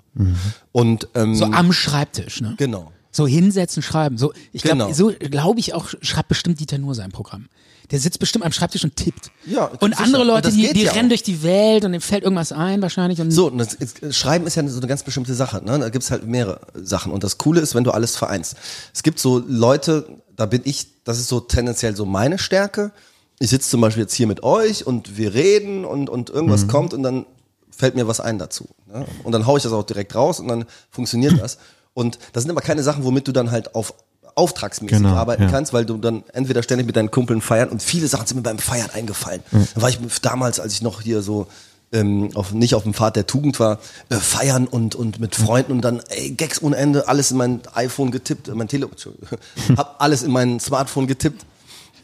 Und, 0.72 1.08
ähm. 1.14 1.34
So 1.34 1.44
am 1.46 1.72
Schreibtisch, 1.72 2.40
ne? 2.40 2.54
genau. 2.56 2.92
So 3.12 3.26
hinsetzen, 3.26 3.82
schreiben. 3.82 4.18
So, 4.18 4.34
ich 4.52 4.62
glaube, 4.62 4.78
Genau. 4.78 4.92
so 4.92 5.10
glaube 5.18 5.58
ich 5.58 5.72
auch, 5.72 5.88
schreibt 6.02 6.28
bestimmt 6.28 6.60
Dieter 6.60 6.76
nur 6.76 6.94
sein 6.94 7.12
Programm. 7.12 7.46
Der 7.90 8.00
sitzt 8.00 8.18
bestimmt 8.18 8.44
am 8.44 8.52
Schreibtisch 8.52 8.82
und 8.84 8.96
tippt. 8.96 9.30
Ja, 9.46 9.66
und 9.80 9.98
andere 10.00 10.22
Und 10.22 10.28
Leute, 10.28 10.42
das 10.42 10.54
die, 10.54 10.72
die 10.72 10.82
ja 10.82 10.92
rennen 10.92 11.06
auch. 11.06 11.10
durch 11.10 11.22
die 11.22 11.42
Welt 11.42 11.84
und 11.84 11.92
dem 11.92 12.00
fällt 12.00 12.24
irgendwas 12.24 12.50
ein 12.52 12.82
wahrscheinlich. 12.82 13.20
Und 13.20 13.30
So, 13.30 13.46
und 13.46 13.58
das, 13.58 13.74
ist- 13.74 14.14
Schreiben 14.14 14.46
ist 14.46 14.56
ja 14.56 14.66
so 14.68 14.78
eine 14.78 14.86
ganz 14.88 15.02
bestimmte 15.04 15.34
Sache. 15.34 15.62
Ne? 15.64 15.78
Da 15.78 15.88
gibt's 15.88 16.10
halt 16.10 16.26
mehrere 16.26 16.60
Sachen. 16.74 17.12
Und 17.12 17.22
das 17.22 17.38
Coole 17.38 17.60
ist, 17.60 17.74
wenn 17.74 17.84
du 17.84 17.92
alles 17.92 18.16
vereinst. 18.16 18.56
Es 18.92 19.02
gibt 19.02 19.18
so 19.20 19.42
Leute, 19.46 20.08
da 20.34 20.46
bin 20.46 20.62
ich, 20.64 20.86
das 21.04 21.18
ist 21.18 21.28
so 21.28 21.40
tendenziell 21.40 21.94
so 21.94 22.04
meine 22.04 22.38
Stärke. 22.38 22.90
Ich 23.38 23.50
sitze 23.50 23.70
zum 23.70 23.80
Beispiel 23.82 24.02
jetzt 24.02 24.14
hier 24.14 24.26
mit 24.26 24.42
euch 24.42 24.86
und 24.86 25.16
wir 25.16 25.34
reden 25.34 25.84
und, 25.84 26.08
und 26.10 26.30
irgendwas 26.30 26.64
Mhm. 26.64 26.68
kommt 26.68 26.94
und 26.94 27.02
dann 27.02 27.26
fällt 27.70 27.94
mir 27.94 28.08
was 28.08 28.20
ein 28.20 28.38
dazu. 28.38 28.66
Ne? 28.92 29.04
Und 29.22 29.32
dann 29.32 29.46
hau 29.46 29.56
ich 29.58 29.62
das 29.62 29.72
auch 29.72 29.82
direkt 29.84 30.14
raus 30.14 30.40
und 30.40 30.48
dann 30.48 30.64
funktioniert 30.90 31.34
das. 31.40 31.58
Und 31.94 32.18
das 32.32 32.42
sind 32.42 32.50
aber 32.50 32.60
keine 32.62 32.82
Sachen, 32.82 33.04
womit 33.04 33.28
du 33.28 33.32
dann 33.32 33.50
halt 33.50 33.74
auf 33.74 33.94
auftragsmäßig 34.36 34.98
Genau, 34.98 35.14
arbeiten 35.14 35.44
ja. 35.44 35.50
kannst, 35.50 35.72
weil 35.72 35.84
du 35.84 35.96
dann 35.96 36.22
entweder 36.32 36.62
ständig 36.62 36.86
mit 36.86 36.94
deinen 36.94 37.10
Kumpeln 37.10 37.40
feiern 37.40 37.68
und 37.70 37.82
viele 37.82 38.06
Sachen 38.06 38.26
sind 38.26 38.36
mir 38.36 38.42
beim 38.42 38.58
Feiern 38.58 38.90
eingefallen. 38.92 39.42
Da 39.74 39.82
war 39.82 39.88
ich 39.88 39.98
damals, 40.22 40.60
als 40.60 40.74
ich 40.74 40.82
noch 40.82 41.00
hier 41.00 41.22
so 41.22 41.48
ähm, 41.92 42.30
auf, 42.34 42.52
nicht 42.52 42.74
auf 42.74 42.82
dem 42.82 42.94
Pfad 42.94 43.16
der 43.16 43.26
Tugend 43.26 43.58
war, 43.60 43.78
äh, 44.08 44.16
feiern 44.16 44.66
und, 44.66 44.94
und 44.94 45.20
mit 45.20 45.34
Freunden 45.34 45.72
und 45.72 45.80
dann 45.82 46.00
ey, 46.08 46.30
Gags 46.30 46.62
ohne 46.62 46.76
Ende, 46.76 47.08
alles 47.08 47.30
in 47.30 47.36
mein 47.38 47.60
iPhone 47.74 48.10
getippt, 48.10 48.48
äh, 48.48 48.54
mein 48.54 48.68
Tele 48.68 48.86
Entschuldigung, 48.86 49.38
hab 49.76 49.96
alles 50.00 50.22
in 50.22 50.30
mein 50.30 50.60
Smartphone 50.60 51.06
getippt. 51.06 51.44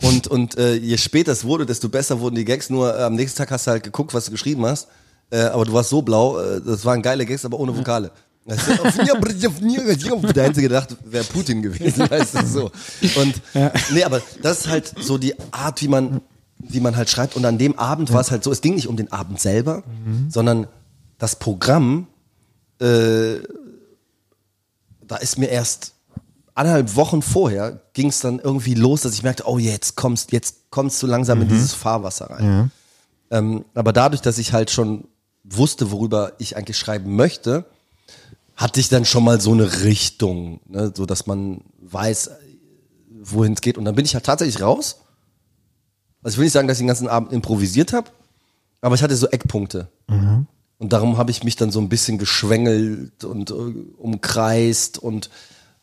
Und, 0.03 0.27
und 0.27 0.59
äh, 0.59 0.75
je 0.75 0.97
später 0.97 1.31
es 1.31 1.45
wurde, 1.45 1.65
desto 1.65 1.89
besser 1.89 2.19
wurden 2.19 2.35
die 2.35 2.45
Gags. 2.45 2.71
Nur 2.71 2.97
äh, 2.99 3.03
am 3.03 3.15
nächsten 3.15 3.39
Tag 3.39 3.51
hast 3.53 3.67
du 3.67 3.71
halt 3.71 3.85
geguckt, 3.85 4.15
was 4.15 4.25
du 4.25 4.31
geschrieben 4.33 4.67
hast. 4.67 4.89
Äh, 5.31 5.43
aber 5.43 5.65
du 5.65 5.73
warst 5.73 5.91
so 5.91 6.03
blau, 6.03 6.41
äh, 6.41 6.61
das 6.61 6.85
waren 6.85 7.03
geile 7.03 7.25
Gags, 7.25 7.45
aber 7.45 7.61
ohne 7.61 7.77
Vokale. 7.77 8.11
Weißt 8.45 8.69
du, 8.69 8.73
Der 10.33 10.45
einzige 10.45 10.69
gedacht, 10.69 10.97
wäre 11.05 11.25
Putin 11.25 11.63
gewesen, 11.63 12.11
weißt 12.11 12.35
du 12.35 12.47
so. 12.47 12.71
Und 13.21 13.41
nee, 13.93 14.03
aber 14.05 14.21
das 14.43 14.61
ist 14.61 14.69
halt 14.69 14.93
so 15.01 15.17
die 15.19 15.35
Art, 15.53 15.81
wie 15.81 15.89
man, 15.89 16.21
wie 16.59 16.81
man 16.81 16.97
halt 16.97 17.09
schreibt. 17.09 17.37
Und 17.37 17.45
an 17.45 17.59
dem 17.59 17.79
Abend 17.79 18.13
war 18.13 18.21
es 18.21 18.31
halt 18.31 18.43
so, 18.43 18.51
es 18.51 18.61
ging 18.61 18.75
nicht 18.75 18.89
um 18.89 18.97
den 18.97 19.13
Abend 19.13 19.41
selber, 19.41 19.85
sondern 20.29 20.67
das 21.19 21.37
Programm, 21.37 22.09
äh, 22.81 23.37
da 25.07 25.17
ist 25.17 25.39
mir 25.39 25.47
erst 25.49 25.93
anderthalb 26.55 26.97
Wochen 26.97 27.23
vorher 27.23 27.81
ging 27.93 28.09
es 28.09 28.21
dann 28.21 28.39
irgendwie 28.39 28.75
los, 28.75 29.03
dass 29.03 29.15
ich 29.15 29.23
merkte, 29.23 29.45
oh 29.47 29.59
jetzt 29.59 29.97
kommst, 29.97 30.33
jetzt 30.33 30.71
kommst 30.71 31.03
du 31.03 31.07
langsam 31.07 31.41
in 31.43 31.49
dieses 31.49 31.75
Fahrwasser 31.75 32.31
rein. 32.31 32.71
Ähm, 33.31 33.65
aber 33.75 33.93
dadurch, 33.93 34.21
dass 34.21 34.39
ich 34.39 34.53
halt 34.53 34.71
schon 34.71 35.05
wusste, 35.45 35.91
worüber 35.91 36.33
ich 36.39 36.57
eigentlich 36.57 36.77
schreiben 36.77 37.15
möchte, 37.17 37.65
hatte 38.63 38.81
ich 38.81 38.89
dann 38.89 39.05
schon 39.05 39.25
mal 39.25 39.41
so 39.41 39.53
eine 39.53 39.83
Richtung, 39.83 40.61
ne, 40.69 40.93
so 40.95 41.05
dass 41.05 41.27
man 41.27 41.63
weiß, 41.81 42.31
wohin 43.23 43.55
es 43.55 43.61
geht. 43.61 43.77
Und 43.77 43.85
dann 43.85 43.97
bin 43.97 44.05
ich 44.05 44.15
halt 44.15 44.25
tatsächlich 44.25 44.63
raus. 44.63 45.01
Also 46.23 46.35
ich 46.35 46.39
will 46.39 46.45
nicht 46.45 46.53
sagen, 46.53 46.69
dass 46.69 46.79
ich 46.79 46.83
den 46.83 46.87
ganzen 46.87 47.09
Abend 47.09 47.33
improvisiert 47.33 47.93
habe, 47.93 48.11
aber 48.81 48.95
ich 48.95 49.03
hatte 49.03 49.17
so 49.17 49.27
Eckpunkte. 49.29 49.89
Und 50.79 50.93
darum 50.93 51.19
habe 51.19 51.31
ich 51.33 51.43
mich 51.45 51.57
dann 51.57 51.71
so 51.73 51.81
ein 51.81 51.89
bisschen 51.89 52.19
geschwängelt 52.19 53.25
und 53.25 53.51
äh, 53.51 53.55
umkreist 53.99 54.99
und 54.99 55.31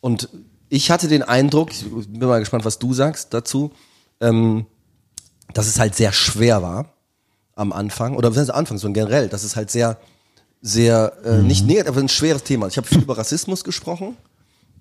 und 0.02 0.30
ich 0.70 0.92
hatte 0.92 1.10
den 1.10 1.24
Eindruck, 1.24 1.72
ich 1.72 1.84
bin 1.90 2.20
mal 2.20 2.40
gespannt, 2.40 2.64
was 2.64 2.80
du 2.80 2.94
sagst 2.94 3.34
dazu, 3.34 3.72
ähm, 4.22 4.66
dass 5.54 5.68
es 5.68 5.80
halt 5.80 5.96
sehr 5.96 6.14
schwer 6.14 6.62
war 6.62 6.94
am 7.56 7.74
Anfang 7.74 8.16
oder 8.16 8.34
heißt 8.34 8.52
Anfang, 8.52 8.78
so 8.78 8.92
generell, 8.94 9.28
dass 9.28 9.44
es 9.44 9.58
halt 9.58 9.70
sehr 9.72 9.98
sehr 10.62 11.14
äh, 11.24 11.41
nicht 11.41 11.66
negativ, 11.66 11.89
aber 11.91 12.01
ein 12.01 12.10
schweres 12.10 12.43
Thema. 12.43 12.68
Ich 12.68 12.78
habe 12.78 12.88
viel 12.88 13.01
über 13.01 13.18
Rassismus 13.18 13.64
gesprochen, 13.64 14.18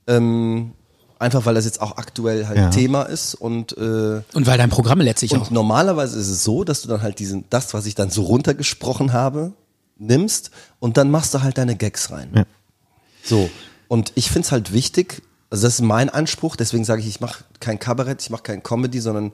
ähm, 0.06 0.72
einfach 1.18 1.46
weil 1.46 1.54
das 1.54 1.64
jetzt 1.64 1.80
auch 1.80 1.96
aktuell 1.96 2.46
halt 2.46 2.58
Ja. 2.58 2.70
Thema 2.70 3.02
ist 3.02 3.34
und 3.34 3.76
äh, 3.78 4.22
und 4.32 4.46
weil 4.46 4.58
dein 4.58 4.70
Programm 4.70 5.00
letztlich 5.00 5.32
und 5.32 5.40
auch. 5.42 5.50
normalerweise 5.50 6.18
ist 6.18 6.28
es 6.28 6.44
so, 6.44 6.64
dass 6.64 6.82
du 6.82 6.88
dann 6.88 7.02
halt 7.02 7.18
diesen, 7.18 7.44
das, 7.50 7.74
was 7.74 7.86
ich 7.86 7.94
dann 7.94 8.10
so 8.10 8.22
runtergesprochen 8.22 9.12
habe, 9.12 9.52
nimmst 9.98 10.50
und 10.80 10.96
dann 10.96 11.10
machst 11.10 11.34
du 11.34 11.42
halt 11.42 11.58
deine 11.58 11.76
Gags 11.76 12.10
rein. 12.10 12.30
Ja. 12.34 12.44
So. 13.22 13.50
Und 13.88 14.12
ich 14.16 14.30
find's 14.30 14.52
halt 14.52 14.72
wichtig, 14.72 15.22
also 15.50 15.66
das 15.66 15.74
ist 15.74 15.80
mein 15.82 16.10
Anspruch, 16.10 16.56
deswegen 16.56 16.84
sage 16.84 17.00
ich, 17.00 17.08
ich 17.08 17.20
mache 17.20 17.44
kein 17.60 17.78
Kabarett, 17.78 18.20
ich 18.20 18.30
mache 18.30 18.42
kein 18.42 18.62
Comedy, 18.62 19.00
sondern 19.00 19.32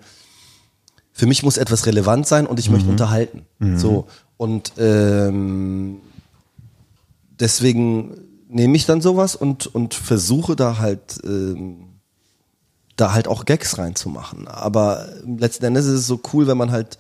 für 1.13 1.27
mich 1.27 1.43
muss 1.43 1.57
etwas 1.57 1.87
relevant 1.87 2.27
sein 2.27 2.47
und 2.47 2.59
ich 2.59 2.71
möchte 2.71 2.89
unterhalten. 2.89 3.47
So. 3.77 4.07
Und 4.37 4.73
ähm, 4.79 6.01
deswegen 7.41 8.17
nehme 8.49 8.77
ich 8.77 8.87
dann 8.87 9.01
sowas 9.01 9.37
und, 9.37 9.67
und 9.67 9.95
versuche 9.95 10.57
da 10.57 10.79
halt 10.79 11.21
ähm, 11.25 11.95
da 12.97 13.13
halt 13.13 13.27
auch 13.27 13.45
Gags 13.45 13.79
reinzumachen. 13.79 14.47
Aber 14.47 15.09
letzten 15.27 15.65
Endes 15.65 15.87
ist 15.87 16.01
es 16.01 16.07
so 16.07 16.21
cool, 16.33 16.47
wenn 16.47 16.57
man 16.57 16.71
halt 16.71 16.99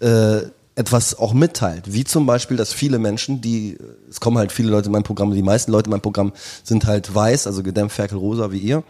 äh, 0.00 0.40
etwas 0.76 1.18
auch 1.18 1.34
mitteilt. 1.34 1.92
Wie 1.92 2.04
zum 2.04 2.24
Beispiel, 2.24 2.56
dass 2.56 2.72
viele 2.72 2.98
Menschen, 2.98 3.42
die, 3.42 3.76
es 4.08 4.20
kommen 4.20 4.38
halt 4.38 4.50
viele 4.50 4.70
Leute 4.70 4.86
in 4.86 4.92
mein 4.92 5.02
Programm, 5.02 5.32
die 5.34 5.42
meisten 5.42 5.72
Leute 5.72 5.88
in 5.88 5.90
meinem 5.90 6.00
Programm 6.00 6.32
sind 6.64 6.86
halt 6.86 7.14
weiß, 7.14 7.46
also 7.46 7.62
gedämpft 7.62 7.96
ferkelrosa 7.96 8.50
wie 8.50 8.58
ihr. 8.58 8.82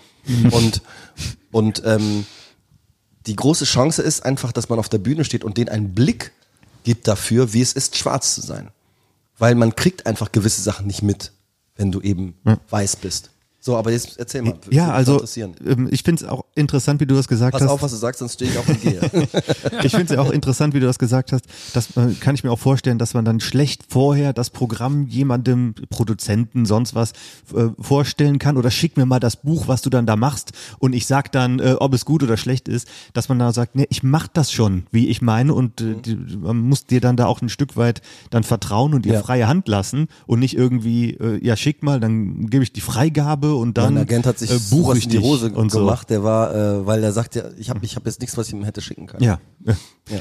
und 0.52 0.82
und 1.50 1.82
ähm, 1.84 2.26
die 3.26 3.36
große 3.36 3.64
Chance 3.64 4.02
ist 4.02 4.24
einfach, 4.24 4.52
dass 4.52 4.68
man 4.68 4.78
auf 4.78 4.88
der 4.88 4.98
Bühne 4.98 5.24
steht 5.24 5.44
und 5.44 5.56
denen 5.56 5.68
einen 5.68 5.94
Blick 5.94 6.32
gibt 6.84 7.08
dafür, 7.08 7.52
wie 7.52 7.60
es 7.60 7.72
ist, 7.72 7.96
schwarz 7.96 8.34
zu 8.34 8.40
sein. 8.40 8.70
Weil 9.40 9.56
man 9.56 9.74
kriegt 9.74 10.06
einfach 10.06 10.30
gewisse 10.30 10.60
Sachen 10.60 10.86
nicht 10.86 11.02
mit, 11.02 11.32
wenn 11.74 11.90
du 11.90 12.00
eben 12.00 12.36
weiß 12.68 12.96
bist. 12.96 13.30
So, 13.62 13.76
aber 13.76 13.92
jetzt 13.92 14.18
erzähl 14.18 14.40
mal. 14.40 14.54
würde 14.54 14.74
Ja, 14.74 14.90
also 14.90 15.22
ähm, 15.66 15.88
ich 15.90 16.02
finde 16.02 16.24
es 16.24 16.30
auch 16.30 16.44
interessant, 16.54 16.98
wie 17.00 17.06
du 17.06 17.14
das 17.14 17.28
gesagt 17.28 17.52
Pass 17.52 17.60
hast. 17.62 17.68
auf, 17.70 17.82
was 17.82 17.90
du 17.90 17.98
sagst, 17.98 18.20
sonst 18.20 18.32
stehe 18.34 18.50
ich 18.50 18.56
auf 18.56 18.66
und 18.66 18.80
gehe. 18.80 19.00
Ich 19.82 19.92
finde 19.92 20.04
es 20.04 20.10
ja 20.12 20.20
auch 20.20 20.30
interessant, 20.30 20.72
wie 20.74 20.80
du 20.80 20.86
das 20.86 20.98
gesagt 20.98 21.32
hast. 21.32 21.44
Das 21.74 21.88
äh, 21.96 22.14
kann 22.20 22.34
ich 22.34 22.42
mir 22.44 22.50
auch 22.50 22.58
vorstellen, 22.58 22.98
dass 22.98 23.12
man 23.14 23.24
dann 23.24 23.38
schlecht 23.40 23.82
vorher 23.88 24.32
das 24.32 24.48
Programm 24.50 25.06
jemandem, 25.06 25.74
Produzenten, 25.90 26.64
sonst 26.64 26.94
was 26.94 27.12
äh, 27.54 27.68
vorstellen 27.78 28.38
kann 28.38 28.56
oder 28.56 28.70
schick 28.70 28.96
mir 28.96 29.04
mal 29.06 29.20
das 29.20 29.36
Buch, 29.36 29.68
was 29.68 29.82
du 29.82 29.90
dann 29.90 30.06
da 30.06 30.16
machst 30.16 30.52
und 30.78 30.94
ich 30.94 31.06
sag 31.06 31.30
dann, 31.32 31.58
äh, 31.60 31.76
ob 31.78 31.92
es 31.94 32.04
gut 32.06 32.22
oder 32.22 32.36
schlecht 32.38 32.66
ist, 32.68 32.88
dass 33.12 33.28
man 33.28 33.38
da 33.38 33.52
sagt, 33.52 33.76
nee, 33.76 33.86
ich 33.90 34.02
mach 34.02 34.26
das 34.28 34.52
schon, 34.52 34.84
wie 34.90 35.08
ich 35.08 35.20
meine 35.22 35.52
und 35.54 35.80
Mhm. 35.80 35.92
äh, 35.92 35.94
die, 36.02 36.16
man 36.38 36.58
muss 36.60 36.86
dir 36.86 37.00
dann 37.02 37.16
da 37.16 37.26
auch 37.26 37.42
ein 37.42 37.48
Stück 37.50 37.76
weit 37.76 38.00
dann 38.30 38.42
vertrauen 38.42 38.94
und 38.94 39.04
dir 39.04 39.14
Ja. 39.14 39.22
freie 39.22 39.48
Hand 39.48 39.68
lassen 39.68 40.08
und 40.26 40.38
nicht 40.40 40.56
irgendwie, 40.56 41.10
äh, 41.14 41.38
ja 41.44 41.56
schick 41.56 41.82
mal, 41.82 42.00
dann 42.00 42.46
gebe 42.48 42.64
ich 42.64 42.72
die 42.72 42.80
Freigabe 42.80 43.49
und 43.56 43.76
dann 43.78 43.94
Mein 43.94 44.02
Agent 44.04 44.26
hat 44.26 44.38
sich 44.38 44.50
äh, 44.50 44.58
buche 44.70 44.96
ich 44.98 45.04
in 45.04 45.10
die 45.10 45.18
Hose 45.18 45.50
und 45.52 45.70
so. 45.72 45.80
gemacht, 45.80 46.10
der 46.10 46.22
war, 46.24 46.54
äh, 46.54 46.86
weil 46.86 47.00
der 47.00 47.12
sagt 47.12 47.34
ja, 47.34 47.44
ich 47.58 47.70
habe 47.70 47.80
ich 47.84 47.96
hab 47.96 48.06
jetzt 48.06 48.20
nichts, 48.20 48.36
was 48.36 48.48
ich 48.48 48.52
ihm 48.54 48.64
hätte 48.64 48.80
schicken 48.80 49.06
können. 49.06 49.22
Ja. 49.24 49.38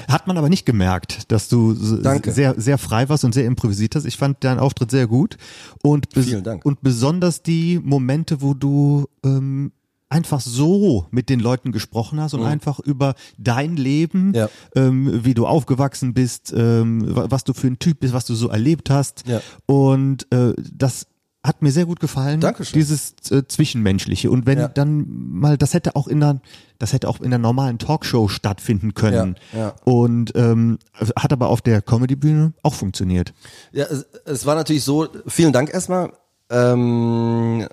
Hat 0.07 0.27
man 0.27 0.37
aber 0.37 0.49
nicht 0.49 0.65
gemerkt, 0.65 1.31
dass 1.31 1.47
du 1.49 1.73
Danke. 1.73 2.31
sehr, 2.31 2.55
sehr 2.59 2.77
frei 2.77 3.09
warst 3.09 3.23
und 3.25 3.33
sehr 3.33 3.45
improvisiert 3.45 3.95
hast. 3.95 4.05
Ich 4.05 4.17
fand 4.17 4.43
deinen 4.43 4.59
Auftritt 4.59 4.91
sehr 4.91 5.07
gut. 5.07 5.37
Und, 5.81 6.09
bes- 6.13 6.41
Dank. 6.41 6.65
und 6.65 6.81
besonders 6.81 7.41
die 7.41 7.79
Momente, 7.83 8.41
wo 8.41 8.53
du 8.53 9.05
ähm, 9.23 9.71
einfach 10.11 10.41
so 10.41 11.05
mit 11.11 11.29
den 11.29 11.39
Leuten 11.39 11.71
gesprochen 11.71 12.19
hast 12.19 12.33
und 12.33 12.43
einfach 12.43 12.79
über 12.79 13.13
dein 13.37 13.77
Leben, 13.77 14.29
Mhm. 14.29 14.33
Ja. 14.33 14.49
ähm, 14.75 15.19
wie 15.23 15.35
du 15.35 15.45
aufgewachsen 15.45 16.13
bist, 16.15 16.51
ähm, 16.57 17.15
wa- 17.15 17.27
was 17.29 17.43
du 17.43 17.53
für 17.53 17.67
ein 17.67 17.77
Typ 17.77 17.99
bist, 17.99 18.13
was 18.13 18.25
du 18.25 18.33
so 18.33 18.49
erlebt 18.49 18.89
hast. 18.89 19.23
Ja. 19.27 19.39
Und 19.67 20.25
äh, 20.33 20.53
das 20.73 21.05
hat 21.49 21.61
mir 21.61 21.71
sehr 21.71 21.85
gut 21.85 21.99
gefallen. 21.99 22.39
Dankeschön. 22.39 22.79
Dieses 22.79 23.15
äh, 23.29 23.43
Zwischenmenschliche. 23.45 24.31
Und 24.31 24.45
wenn 24.45 24.59
Ja. 24.59 24.67
dann 24.69 25.05
mal, 25.09 25.57
das 25.57 25.73
hätte 25.73 25.97
auch 25.97 26.07
in 26.07 26.23
einer, 26.23 26.39
das 26.77 26.93
hätte 26.93 27.09
auch 27.09 27.19
in 27.19 27.25
einer 27.25 27.37
normalen 27.39 27.77
Talkshow 27.79 28.29
stattfinden 28.29 28.93
können. 28.93 29.35
Ja, 29.51 29.59
ja. 29.59 29.75
Und 29.83 30.31
ähm, 30.35 30.79
hat 31.17 31.33
aber 31.33 31.49
auf 31.49 31.61
der 31.61 31.81
Comedy-Bühne 31.81 32.53
auch 32.63 32.73
funktioniert. 32.75 33.33
Ja, 33.73 33.85
es, 33.85 34.05
es 34.25 34.45
war 34.45 34.55
natürlich 34.55 34.83
so, 34.85 35.07
vielen 35.27 35.51
Dank 35.51 35.73
erstmal. 35.73 36.13
ähm, 36.49 37.67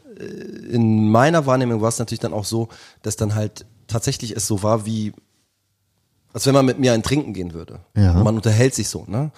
in 0.70 1.08
meiner 1.10 1.46
Wahrnehmung 1.46 1.80
war 1.80 1.88
es 1.90 1.98
natürlich 1.98 2.20
dann 2.20 2.32
auch 2.32 2.44
so, 2.44 2.68
dass 3.02 3.16
dann 3.16 3.34
halt 3.34 3.66
tatsächlich 3.86 4.34
es 4.36 4.46
so 4.46 4.62
war 4.62 4.84
wie, 4.86 5.12
als 6.32 6.46
wenn 6.46 6.54
man 6.54 6.66
mit 6.66 6.78
mir 6.78 6.92
ein 6.92 7.02
Trinken 7.02 7.32
gehen 7.32 7.54
würde. 7.54 7.80
Ja. 7.96 8.12
Und 8.16 8.24
man 8.24 8.34
unterhält 8.36 8.74
sich 8.74 8.88
so, 8.88 9.04
ne? 9.06 9.30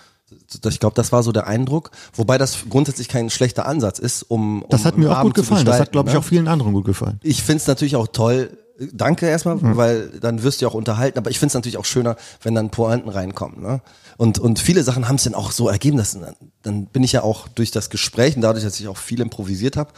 Ich 0.65 0.81
glaube, 0.81 0.95
das 0.95 1.13
war 1.13 1.23
so 1.23 1.33
der 1.33 1.47
Eindruck, 1.47 1.91
wobei 2.15 2.39
das 2.39 2.59
grundsätzlich 2.69 3.09
kein 3.09 3.31
schlechter 3.31 3.67
Ansatz 3.67 3.99
ist, 3.99 4.23
um, 4.23 4.63
um 4.63 4.69
Das 4.69 4.85
hat 4.85 4.99
mir 4.99 5.11
auch 5.11 5.17
Abend 5.17 5.35
gut 5.35 5.45
gefallen. 5.45 5.65
Das 5.65 5.81
hat, 5.81 5.93
glaube 5.93 6.11
ich, 6.11 6.15
ne? 6.15 6.21
auch 6.21 6.25
vielen 6.25 6.49
anderen 6.49 6.73
gut 6.73 6.85
gefallen. 6.85 7.19
Ich 7.23 7.43
find's 7.43 7.67
natürlich 7.67 7.97
auch 7.97 8.09
toll. 8.09 8.57
Danke 8.93 9.27
erstmal, 9.27 9.59
weil 9.77 10.09
dann 10.21 10.45
wirst 10.45 10.61
du 10.61 10.67
ja 10.67 10.71
auch 10.71 10.75
unterhalten, 10.75 11.19
aber 11.19 11.31
ich 11.31 11.41
find's 11.41 11.55
natürlich 11.55 11.79
auch 11.79 11.85
schöner, 11.85 12.17
wenn 12.43 12.55
dann 12.55 12.71
Pointen 12.71 13.09
reinkommen. 13.09 13.61
Ne? 13.61 13.81
Und, 14.19 14.39
und 14.39 14.61
viele 14.61 14.85
Sachen 14.85 15.09
haben 15.09 15.17
es 15.17 15.25
dann 15.25 15.35
auch 15.35 15.51
so 15.51 15.69
ergeben, 15.69 15.97
dass 15.97 16.13
dann, 16.13 16.35
dann 16.63 16.87
bin 16.87 17.03
ich 17.03 17.13
ja 17.13 17.23
auch 17.23 17.49
durch 17.49 17.73
das 17.73 17.91
Gespräch 17.91 18.37
und 18.37 18.43
dadurch, 18.43 18.65
dass 18.65 18.79
ich 18.79 18.87
auch 18.87 18.97
viel 18.97 19.21
improvisiert 19.21 19.77
habe, 19.77 19.91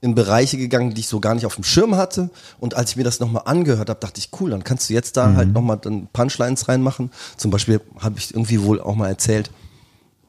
in 0.00 0.14
Bereiche 0.14 0.56
gegangen, 0.56 0.94
die 0.94 1.00
ich 1.00 1.08
so 1.08 1.20
gar 1.20 1.34
nicht 1.34 1.46
auf 1.46 1.56
dem 1.56 1.64
Schirm 1.64 1.96
hatte. 1.96 2.30
Und 2.60 2.74
als 2.74 2.90
ich 2.90 2.96
mir 2.96 3.04
das 3.04 3.18
nochmal 3.18 3.42
angehört 3.46 3.90
habe, 3.90 3.98
dachte 3.98 4.20
ich, 4.20 4.30
cool, 4.40 4.50
dann 4.50 4.62
kannst 4.62 4.88
du 4.88 4.94
jetzt 4.94 5.16
da 5.16 5.34
halt 5.34 5.52
nochmal 5.52 5.78
dann 5.78 6.08
Punchlines 6.12 6.68
reinmachen. 6.68 7.10
Zum 7.36 7.50
Beispiel 7.50 7.80
habe 7.98 8.18
ich 8.18 8.32
irgendwie 8.32 8.62
wohl 8.62 8.80
auch 8.80 8.94
mal 8.94 9.08
erzählt, 9.08 9.50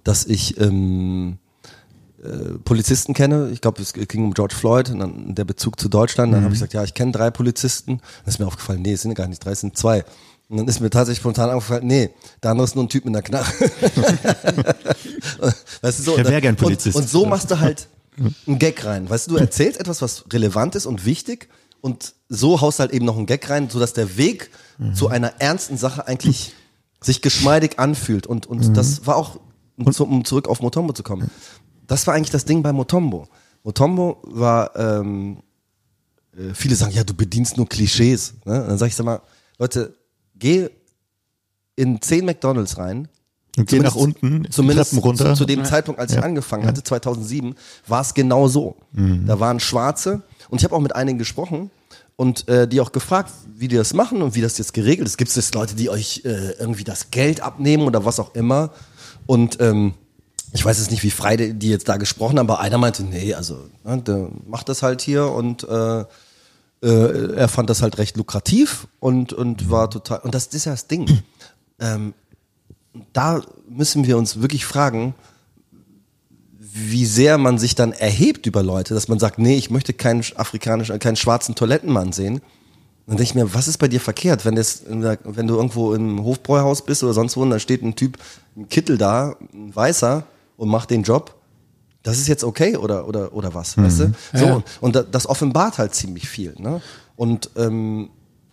dass 0.04 0.26
ich 0.26 0.60
ähm, 0.60 1.38
äh, 2.24 2.58
Polizisten 2.64 3.14
kenne. 3.14 3.50
Ich 3.52 3.62
glaube, 3.62 3.82
es 3.82 3.94
ging 3.94 4.26
um 4.26 4.34
George 4.34 4.56
Floyd 4.56 4.90
und 4.90 5.00
dann 5.00 5.36
der 5.36 5.46
Bezug 5.46 5.80
zu 5.80 5.88
Deutschland. 5.90 6.34
Dann 6.34 6.44
habe 6.44 6.54
ich 6.54 6.60
gesagt, 6.60 6.74
ja, 6.74 6.84
ich 6.84 6.94
kenne 6.94 7.12
drei 7.12 7.32
Polizisten. 7.32 7.98
Dann 7.98 8.28
ist 8.34 8.40
mir 8.40 8.48
aufgefallen, 8.48 8.82
nee, 8.82 8.94
es 8.94 9.04
sind 9.04 9.16
gar 9.16 9.28
nicht 9.28 9.44
drei, 9.44 9.52
es 9.52 9.62
sind 9.62 9.78
zwei. 9.78 10.04
Und 10.50 10.58
dann 10.58 10.68
ist 10.68 10.80
mir 10.82 10.90
tatsächlich 10.90 11.20
spontan 11.20 11.50
aufgefallen, 11.52 11.86
nee, 11.86 12.10
der 12.42 12.52
andere 12.52 12.66
ist 12.66 12.76
nur 12.76 12.84
ein 12.84 12.90
Typ 12.90 13.06
mit 13.06 13.16
einer 13.16 13.22
Knarre. 13.22 13.46
weißt 15.82 16.00
du, 16.00 16.04
so, 16.04 16.16
Der 16.16 16.28
wär 16.28 16.42
gern 16.42 16.56
Polizist. 16.56 16.96
Und, 16.96 17.04
und 17.04 17.10
so 17.10 17.26
machst 17.26 17.52
du 17.52 17.60
halt 17.60 17.88
einen 18.48 18.60
Gag 18.60 18.84
rein. 18.84 19.10
Weißt 19.10 19.28
du, 19.28 19.36
du 19.36 19.38
erzählst 19.38 19.80
etwas, 19.80 20.02
was 20.02 20.26
relevant 20.34 20.76
ist 20.76 20.88
und 20.88 21.06
wichtig 21.06 21.50
und 21.82 22.14
so 22.28 22.60
haust 22.62 22.80
halt 22.80 22.92
eben 22.92 23.06
noch 23.06 23.16
einen 23.16 23.28
Gag 23.28 23.50
rein, 23.50 23.70
sodass 23.70 23.94
der 23.94 24.18
Weg 24.18 24.50
zu 24.94 25.08
einer 25.08 25.34
ernsten 25.40 25.78
Sache 25.78 26.08
eigentlich 26.08 26.54
sich 27.02 27.22
geschmeidig 27.22 27.80
anfühlt. 27.80 28.28
Und, 28.28 28.46
und 28.48 28.76
das 28.76 29.06
war 29.06 29.16
auch, 29.16 29.40
um, 29.86 29.92
zu, 29.92 30.06
um 30.06 30.26
zurück 30.26 30.48
auf 30.48 30.62
Motombo 30.62 30.94
zu 30.94 31.04
kommen, 31.04 31.30
das 31.88 32.06
war 32.08 32.14
eigentlich 32.14 32.30
das 32.30 32.46
Ding 32.46 32.62
bei 32.62 32.72
Motombo. 32.72 33.28
Motombo 33.64 34.18
war, 34.24 34.76
ähm, 34.76 35.38
äh, 36.38 36.54
viele 36.54 36.76
sagen, 36.76 36.94
ja, 36.94 37.04
du 37.04 37.14
bedienst 37.14 37.58
nur 37.58 37.68
Klischees. 37.68 38.36
Ne? 38.46 38.62
Und 38.62 38.70
dann 38.70 38.78
sag 38.78 38.88
ich, 38.88 38.96
sag 38.96 39.06
mal, 39.06 39.22
Leute, 39.58 39.96
geh 40.36 40.70
in 41.76 42.02
zehn 42.02 42.26
McDonalds 42.26 42.78
rein. 42.78 43.08
Und 43.58 43.68
geh 43.68 43.80
nach 43.80 43.94
Zumindest- 43.94 44.22
unten, 44.24 44.52
zumindest 44.52 44.92
Treppen 44.92 45.04
runter. 45.04 45.26
Zu, 45.34 45.40
zu 45.40 45.46
dem 45.46 45.66
Zeitpunkt, 45.66 46.00
als 46.00 46.14
ich 46.14 46.24
angefangen 46.24 46.66
hatte, 46.68 46.84
2007, 46.84 47.56
war 47.88 48.02
es 48.02 48.14
genau 48.14 48.48
so. 48.48 48.78
Mhm. 48.92 49.26
Da 49.26 49.40
waren 49.40 49.60
Schwarze 49.60 50.22
und 50.50 50.60
ich 50.60 50.64
habe 50.64 50.76
auch 50.76 50.80
mit 50.80 50.96
einigen 50.96 51.18
gesprochen 51.18 51.72
und 52.16 52.48
äh, 52.48 52.68
die 52.68 52.80
auch 52.80 52.92
gefragt, 52.92 53.32
wie 53.56 53.68
die 53.68 53.76
das 53.76 53.94
machen 53.94 54.22
und 54.22 54.36
wie 54.36 54.42
das 54.42 54.58
jetzt 54.58 54.74
geregelt 54.74 55.08
ist. 55.08 55.18
Gibt 55.18 55.30
es 55.30 55.36
jetzt 55.36 55.56
Leute, 55.56 55.76
die 55.76 55.90
euch 55.90 56.22
äh, 56.26 56.52
irgendwie 56.60 56.84
das 56.84 57.12
Geld 57.12 57.42
abnehmen 57.42 57.84
oder 57.84 58.06
was 58.06 58.20
auch 58.20 58.36
immer? 58.36 58.72
Und 59.30 59.62
ähm, 59.62 59.94
ich 60.54 60.66
weiß 60.66 60.80
jetzt 60.80 60.90
nicht, 60.90 61.04
wie 61.04 61.12
frei 61.12 61.38
die 61.38 61.70
jetzt 61.70 61.88
da 61.88 61.98
gesprochen 61.98 62.40
haben, 62.40 62.50
aber 62.50 62.62
einer 62.62 62.80
meinte, 62.80 63.04
nee, 63.04 63.36
also 63.36 63.60
ne, 63.84 64.02
der 64.02 64.30
macht 64.48 64.70
das 64.70 64.82
halt 64.82 65.02
hier 65.02 65.28
und 65.28 65.66
äh, 65.70 66.00
äh, 66.82 67.36
er 67.36 67.48
fand 67.48 67.70
das 67.70 67.84
halt 67.84 68.00
recht 68.00 68.18
lukrativ 68.18 68.88
und, 69.00 69.32
und 69.32 69.70
war 69.70 69.92
total, 69.92 70.18
und 70.22 70.34
das 70.34 70.48
ist 70.48 70.66
ja 70.66 70.72
das 70.72 70.88
Ding. 70.88 71.08
Ähm, 71.82 72.14
da 73.14 73.42
müssen 73.70 74.06
wir 74.06 74.18
uns 74.18 74.42
wirklich 74.42 74.66
fragen, 74.66 75.16
wie 76.60 77.06
sehr 77.06 77.38
man 77.38 77.58
sich 77.58 77.74
dann 77.74 77.94
erhebt 77.94 78.46
über 78.48 78.64
Leute, 78.64 78.94
dass 78.94 79.08
man 79.08 79.18
sagt, 79.18 79.40
nee, 79.40 79.56
ich 79.56 79.70
möchte 79.70 79.94
keinen 79.94 80.26
afrikanischen, 80.36 81.00
keinen 81.00 81.16
schwarzen 81.16 81.56
Toilettenmann 81.56 82.12
sehen. 82.12 82.42
Dann 83.10 83.18
denke 83.18 83.24
ich 83.24 83.36
mir, 83.36 83.54
was 83.54 83.68
ist 83.68 83.80
bei 83.80 83.88
dir 83.88 84.00
verkehrt, 84.00 84.46
wenn, 84.46 84.56
das, 84.56 84.84
wenn 84.88 85.48
du 85.48 85.56
irgendwo 85.56 85.94
im 85.96 86.24
Hofbräuhaus 86.24 86.86
bist 86.86 87.04
oder 87.04 87.14
sonst 87.14 87.36
wo 87.36 87.42
und 87.42 87.50
da 87.50 87.58
steht 87.60 87.82
ein 87.82 87.96
Typ, 87.96 88.18
ein 88.56 88.70
Kittel 88.70 88.98
da, 88.98 89.36
ein 89.54 89.76
Weißer 89.76 90.24
und 90.58 90.70
macht 90.70 90.92
den 90.92 91.02
Job. 91.04 91.36
Das 92.04 92.18
ist 92.20 92.28
jetzt 92.28 92.44
okay 92.44 92.78
oder, 92.78 93.08
oder, 93.08 93.34
oder 93.34 93.54
was, 93.54 93.78
weißt 93.78 94.00
du? 94.00 94.14
So, 94.34 94.46
Ja. 94.46 94.64
und 94.80 94.96
da- 94.96 95.04
das 95.04 95.28
offenbart 95.28 95.80
halt 95.80 95.94
ziemlich 95.96 96.30
viel. 96.30 96.56
Ne? 96.60 96.82
Und 97.16 97.50
ähm, 97.58 98.10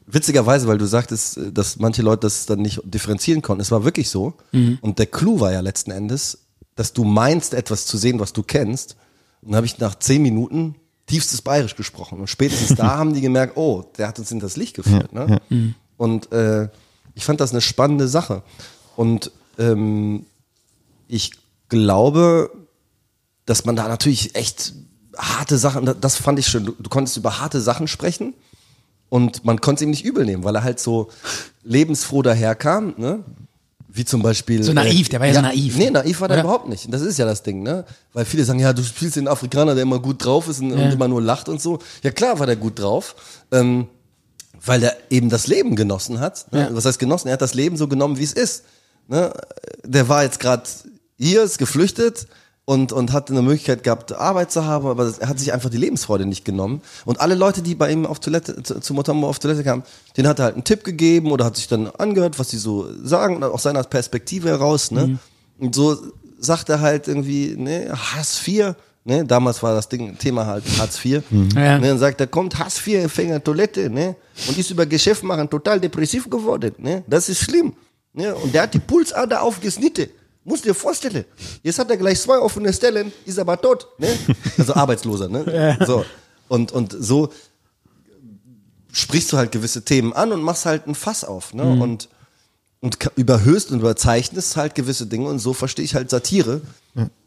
witzigerweise, 0.06 0.66
weil 0.66 0.78
du 0.78 0.86
sagtest, 0.86 1.36
äh, 1.36 1.52
dass 1.52 1.78
manche 1.78 2.02
Leute 2.02 2.20
das 2.22 2.46
dann 2.46 2.60
nicht 2.60 2.80
differenzieren 2.84 3.42
konnten, 3.42 3.60
es 3.60 3.70
war 3.70 3.84
wirklich 3.84 4.08
so. 4.08 4.34
Und 4.80 4.98
der 4.98 5.06
Clou 5.06 5.38
war 5.40 5.52
ja 5.52 5.60
letzten 5.60 5.90
Endes, 5.90 6.38
dass 6.74 6.92
du 6.92 7.04
meinst, 7.04 7.54
etwas 7.54 7.86
zu 7.86 7.96
sehen, 7.98 8.18
was 8.20 8.32
du 8.32 8.42
kennst. 8.42 8.96
Und 9.42 9.50
dann 9.50 9.56
habe 9.56 9.66
ich 9.66 9.78
nach 9.78 9.94
zehn 9.98 10.22
Minuten 10.22 10.74
tiefstes 11.06 11.42
Bayerisch 11.42 11.76
gesprochen. 11.76 12.20
Und 12.20 12.28
spätestens 12.28 12.76
da 12.76 12.88
haben 12.96 13.14
die 13.14 13.20
gemerkt, 13.20 13.56
oh, 13.56 13.84
der 13.96 14.08
hat 14.08 14.18
uns 14.18 14.30
in 14.30 14.40
das 14.40 14.56
Licht 14.56 14.74
geführt. 14.74 15.12
Ne? 15.12 15.40
Und 15.96 16.32
äh, 16.32 16.68
ich 17.14 17.24
fand 17.24 17.40
das 17.40 17.52
eine 17.52 17.60
spannende 17.60 18.08
Sache. 18.08 18.42
Und 18.96 19.30
ähm, 19.58 20.26
ich 21.08 21.32
glaube, 21.68 22.50
dass 23.46 23.64
man 23.64 23.76
da 23.76 23.88
natürlich 23.88 24.34
echt 24.34 24.74
harte 25.16 25.56
Sachen, 25.58 25.94
das 26.00 26.16
fand 26.16 26.38
ich 26.38 26.46
schön. 26.46 26.64
Du, 26.66 26.72
du 26.78 26.90
konntest 26.90 27.16
über 27.16 27.40
harte 27.40 27.60
Sachen 27.60 27.88
sprechen 27.88 28.34
und 29.08 29.44
man 29.44 29.60
konnte 29.60 29.80
es 29.80 29.82
ihm 29.82 29.90
nicht 29.90 30.04
übel 30.04 30.24
nehmen, 30.24 30.44
weil 30.44 30.56
er 30.56 30.64
halt 30.64 30.80
so 30.80 31.08
lebensfroh 31.62 32.22
daherkam, 32.22 32.94
ne? 32.96 33.24
Wie 33.96 34.04
zum 34.04 34.22
Beispiel. 34.22 34.62
So 34.62 34.72
naiv, 34.72 35.08
der 35.08 35.20
war 35.20 35.26
ja 35.26 35.34
so 35.34 35.40
naiv. 35.40 35.76
Nee, 35.76 35.90
naiv 35.90 36.20
war 36.20 36.28
der 36.28 36.36
Oder? 36.36 36.44
überhaupt 36.44 36.68
nicht. 36.68 36.92
Das 36.92 37.00
ist 37.00 37.18
ja 37.18 37.24
das 37.24 37.42
Ding, 37.42 37.62
ne? 37.62 37.84
Weil 38.12 38.26
viele 38.26 38.44
sagen, 38.44 38.58
ja, 38.58 38.72
du 38.72 38.82
spielst 38.82 39.16
den 39.16 39.26
Afrikaner, 39.26 39.74
der 39.74 39.82
immer 39.82 39.98
gut 39.98 40.24
drauf 40.24 40.48
ist 40.48 40.60
und, 40.60 40.72
und 40.72 40.92
immer 40.92 41.08
nur 41.08 41.22
lacht 41.22 41.48
und 41.48 41.62
so. 41.62 41.78
Ja, 42.02 42.10
klar 42.10 42.38
war 42.38 42.46
der 42.46 42.56
gut 42.56 42.78
drauf. 42.78 43.16
Ähm, 43.50 43.88
weil 44.64 44.82
er 44.82 44.96
eben 45.10 45.30
das 45.30 45.46
Leben 45.46 45.76
genossen 45.76 46.20
hat. 46.20 46.52
Ne? 46.52 46.60
Ja. 46.60 46.68
Was 46.74 46.84
heißt 46.84 46.98
genossen? 46.98 47.28
Er 47.28 47.34
hat 47.34 47.42
das 47.42 47.54
Leben 47.54 47.76
so 47.76 47.88
genommen, 47.88 48.18
wie 48.18 48.24
es 48.24 48.32
ist. 48.32 48.64
Ne? 49.08 49.32
Der 49.84 50.08
war 50.08 50.24
jetzt 50.24 50.40
gerade 50.40 50.64
hier, 51.18 51.42
ist 51.42 51.58
geflüchtet 51.58 52.26
und, 52.66 52.92
und 52.92 53.12
hat 53.12 53.30
eine 53.30 53.42
Möglichkeit 53.42 53.84
gehabt, 53.84 54.12
Arbeit 54.12 54.50
zu 54.50 54.64
haben, 54.64 54.86
aber 54.86 55.12
er 55.18 55.28
hat 55.28 55.38
sich 55.38 55.52
einfach 55.52 55.70
die 55.70 55.76
Lebensfreude 55.78 56.26
nicht 56.26 56.44
genommen. 56.44 56.82
Und 57.04 57.20
alle 57.20 57.36
Leute, 57.36 57.62
die 57.62 57.76
bei 57.76 57.90
ihm 57.92 58.04
auf 58.04 58.18
Toilette, 58.18 58.62
zu, 58.62 58.80
zu 58.80 58.92
Motombo 58.92 59.28
auf 59.28 59.38
Toilette 59.38 59.62
kamen, 59.62 59.84
denen 60.16 60.26
hat 60.26 60.40
er 60.40 60.46
halt 60.46 60.54
einen 60.54 60.64
Tipp 60.64 60.82
gegeben 60.82 61.30
oder 61.30 61.44
hat 61.44 61.56
sich 61.56 61.68
dann 61.68 61.86
angehört, 61.86 62.38
was 62.38 62.48
die 62.48 62.56
so 62.56 62.88
sagen, 63.04 63.42
aus 63.44 63.62
seiner 63.62 63.84
Perspektive 63.84 64.48
heraus. 64.48 64.90
Ne? 64.90 65.18
Und 65.58 65.76
so 65.76 65.96
sagt 66.38 66.68
er 66.68 66.80
halt 66.80 67.06
irgendwie, 67.08 67.54
ne, 67.56 67.92
Hass 67.92 68.36
4, 68.38 68.74
ne, 69.04 69.24
damals 69.24 69.62
war 69.62 69.74
das 69.74 69.88
Ding, 69.88 70.18
Thema 70.18 70.46
halt 70.46 70.64
Hartz 70.78 71.04
IV. 71.04 71.22
Ja. 71.54 71.78
Ne, 71.78 71.88
dann 71.88 71.98
sagt 71.98 72.20
er, 72.20 72.26
kommt 72.26 72.58
Hartz 72.58 72.84
IV, 72.84 73.04
Empfänger 73.04 73.42
Toilette, 73.42 73.88
ne, 73.88 74.16
und 74.48 74.58
ist 74.58 74.70
über 74.70 74.86
Geschäft 74.86 75.22
machen 75.22 75.48
total 75.48 75.80
depressiv 75.80 76.28
geworden, 76.28 76.74
ne, 76.78 77.04
das 77.06 77.28
ist 77.28 77.42
schlimm, 77.42 77.74
ne, 78.12 78.34
und 78.34 78.52
der 78.52 78.62
hat 78.62 78.74
die 78.74 78.80
Pulsader 78.80 79.42
aufgesnitten. 79.42 80.08
Musst 80.48 80.64
dir 80.64 80.74
vorstellen, 80.74 81.24
jetzt 81.64 81.78
hat 81.78 81.90
er 81.90 81.96
gleich 81.96 82.20
zwei 82.20 82.38
offene 82.38 82.72
Stellen, 82.72 83.12
ist 83.24 83.38
aber 83.38 83.60
tot, 83.60 83.88
ne? 83.98 84.08
Also 84.56 84.74
Arbeitsloser, 84.82 85.28
ne? 85.28 85.76
So. 85.86 86.04
Und, 86.48 86.70
und 86.70 86.94
so 86.98 87.30
sprichst 88.92 89.32
du 89.32 89.36
halt 89.36 89.52
gewisse 89.52 89.84
Themen 89.84 90.12
an 90.12 90.32
und 90.32 90.42
machst 90.42 90.64
halt 90.64 90.86
ein 90.86 90.94
Fass 90.94 91.24
auf, 91.24 91.52
ne? 91.52 91.64
Und, 91.64 92.08
und 92.80 93.00
ka- 93.00 93.10
überhöhst 93.16 93.70
und 93.72 93.80
überzeichnest 93.80 94.56
halt 94.56 94.74
gewisse 94.74 95.06
Dinge 95.06 95.28
und 95.28 95.38
so 95.40 95.52
verstehe 95.52 95.84
ich 95.84 95.94
halt 95.94 96.10
Satire, 96.10 96.60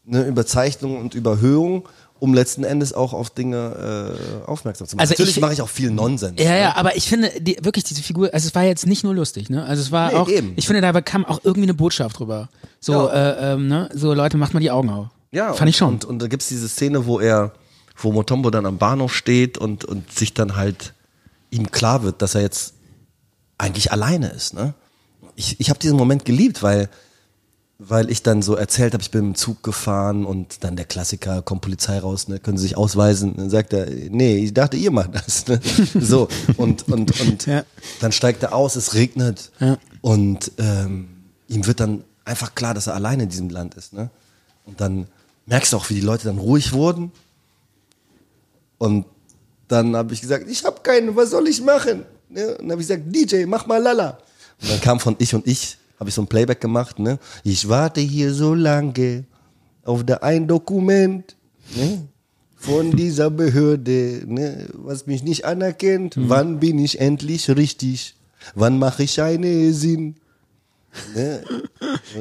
ne? 0.06 0.26
Überzeichnung 0.26 0.98
und 1.00 1.14
Überhöhung, 1.14 1.88
um 2.20 2.34
letzten 2.34 2.64
Endes 2.64 2.94
auch 2.94 3.14
auf 3.14 3.30
Dinge 3.30 4.14
äh, 4.46 4.50
aufmerksam 4.50 4.88
zu 4.88 4.96
machen. 4.96 5.02
Also 5.02 5.12
Natürlich 5.14 5.38
ich- 5.38 5.42
mache 5.42 5.54
ich 5.54 5.62
auch 5.62 5.70
viel 5.70 5.90
Nonsens. 5.92 6.40
Ja, 6.42 6.50
ne? 6.52 6.60
ja, 6.60 6.76
aber 6.76 6.96
ich 6.96 7.08
finde 7.08 7.32
die, 7.40 7.58
wirklich 7.62 7.84
diese 7.86 8.02
Figur, 8.04 8.30
also 8.34 8.48
es 8.48 8.56
war 8.56 8.64
jetzt 8.64 8.86
nicht 8.86 9.04
nur 9.04 9.14
lustig, 9.16 9.50
ne? 9.50 9.64
Also 9.66 9.82
es 9.82 9.92
war 9.92 10.10
Nee, 10.12 10.16
auch, 10.18 10.28
eben. 10.30 10.54
ich 10.56 10.68
finde, 10.68 10.82
da 10.82 11.00
kam 11.02 11.26
auch 11.26 11.40
irgendwie 11.44 11.64
eine 11.68 11.74
Botschaft 11.74 12.20
drüber. 12.20 12.50
So, 12.80 12.94
Ja. 12.94 13.32
äh, 13.32 13.54
ähm, 13.54 13.68
ne? 13.68 13.90
So 13.94 14.14
Leute, 14.14 14.38
macht 14.38 14.54
mal 14.54 14.60
die 14.60 14.72
Augen 14.72 14.90
auf. 14.90 15.08
Ja, 15.32 15.54
fand 15.54 15.70
ich 15.70 15.78
schon. 15.78 15.90
Und, 15.96 16.06
und 16.06 16.20
da 16.22 16.28
gibt's 16.28 16.48
diese 16.50 16.68
Szene, 16.68 17.06
wo 17.06 17.20
er, 17.20 17.54
wo 17.96 18.12
Motombo 18.12 18.50
dann 18.50 18.66
am 18.66 18.78
Bahnhof 18.78 19.14
steht 19.16 19.58
und, 19.58 19.86
und 19.86 20.12
sich 20.12 20.34
dann 20.34 20.56
halt 20.56 20.94
ihm 21.52 21.72
klar 21.72 22.04
wird, 22.04 22.22
dass 22.22 22.36
er 22.36 22.42
jetzt 22.42 22.74
eigentlich 23.58 23.92
alleine 23.92 24.30
ist. 24.30 24.54
Ne? 24.54 24.74
Ich, 25.36 25.60
ich 25.60 25.70
habe 25.70 25.80
diesen 25.80 25.98
Moment 25.98 26.26
geliebt, 26.26 26.64
weil, 26.64 26.90
weil 27.82 28.12
ich 28.12 28.24
dann 28.24 28.42
so 28.42 28.56
erzählt 28.56 28.94
habe, 28.94 29.02
ich 29.02 29.10
bin 29.10 29.22
im 29.28 29.36
Zug 29.36 29.64
gefahren 29.64 30.26
und 30.26 30.64
dann 30.66 30.76
der 30.76 30.84
Klassiker, 30.86 31.42
kommt 31.42 31.62
Polizei 31.62 31.98
raus, 32.00 32.28
ne, 32.28 32.38
können 32.40 32.58
Sie 32.58 32.64
sich 32.64 32.76
ausweisen? 32.78 33.36
Dann 33.38 33.50
sagt 33.50 33.72
er, 33.72 33.86
nee, 33.90 34.36
ich 34.38 34.54
dachte, 34.54 34.76
ihr 34.76 34.92
macht 34.92 35.16
das. 35.16 35.48
Ne? 35.48 35.60
So, 36.02 36.28
und, 36.58 36.88
und, 36.90 37.20
und 37.22 37.46
Ja. 37.46 37.64
dann 38.02 38.12
steigt 38.12 38.44
er 38.44 38.54
aus, 38.54 38.76
es 38.76 38.94
regnet 38.96 39.52
Ja. 39.62 39.78
und 40.02 40.52
ähm, 40.58 41.08
ihm 41.48 41.66
wird 41.66 41.80
dann 41.80 42.04
einfach 42.26 42.54
klar, 42.54 42.74
dass 42.74 42.88
er 42.88 42.96
alleine 42.96 43.24
in 43.24 43.30
diesem 43.30 43.50
Land 43.50 43.76
ist. 43.76 43.94
Ne? 43.94 44.10
Und 44.66 44.82
dann 44.82 45.08
merkst 45.46 45.72
du 45.74 45.78
auch, 45.78 45.90
wie 45.90 45.96
die 45.96 46.02
Leute 46.02 46.26
dann 46.26 46.38
ruhig 46.38 46.74
wurden. 46.74 47.12
Und 48.78 49.06
dann 49.68 49.96
habe 49.96 50.14
ich 50.14 50.22
gesagt, 50.22 50.50
ich 50.50 50.64
habe 50.66 50.82
keinen, 50.82 51.16
was 51.16 51.30
soll 51.32 51.48
ich 51.48 51.62
machen? 51.62 52.04
Ne? 52.30 52.50
Und 52.52 52.60
dann 52.64 52.72
habe 52.72 52.82
ich 52.82 52.88
gesagt, 52.88 53.04
DJ, 53.08 53.46
mach 53.46 53.66
mal 53.68 53.82
Lala. 53.82 54.20
Und 54.62 54.70
dann 54.70 54.82
kam 54.82 55.00
von 55.00 55.16
Ich 55.18 55.34
und 55.34 55.48
Ich, 55.48 55.78
habe 56.00 56.10
ich 56.10 56.16
so 56.16 56.22
ein 56.22 56.28
Playback 56.28 56.62
gemacht. 56.62 57.00
Ne? 57.00 57.20
Ich 57.44 57.68
warte 57.68 58.02
hier 58.02 58.34
so 58.34 58.54
lange 58.54 59.26
auf 59.84 60.06
der 60.06 60.24
ein 60.24 60.48
Dokument. 60.48 61.36
Ne? 61.76 62.08
von 62.60 62.92
dieser 62.92 63.30
Behörde, 63.30 64.22
ne, 64.26 64.68
was 64.74 65.08
mich 65.08 65.24
nicht 65.24 65.46
anerkennt. 65.46 66.18
Mhm. 66.18 66.30
Wann 66.30 66.60
bin 66.60 66.78
ich 66.78 67.00
endlich 67.00 67.50
richtig? 67.50 68.16
Wann 68.54 68.78
mache 68.78 69.04
ich 69.04 69.22
einen 69.22 69.74
Sinn? 69.74 70.16
Ne? 71.16 71.42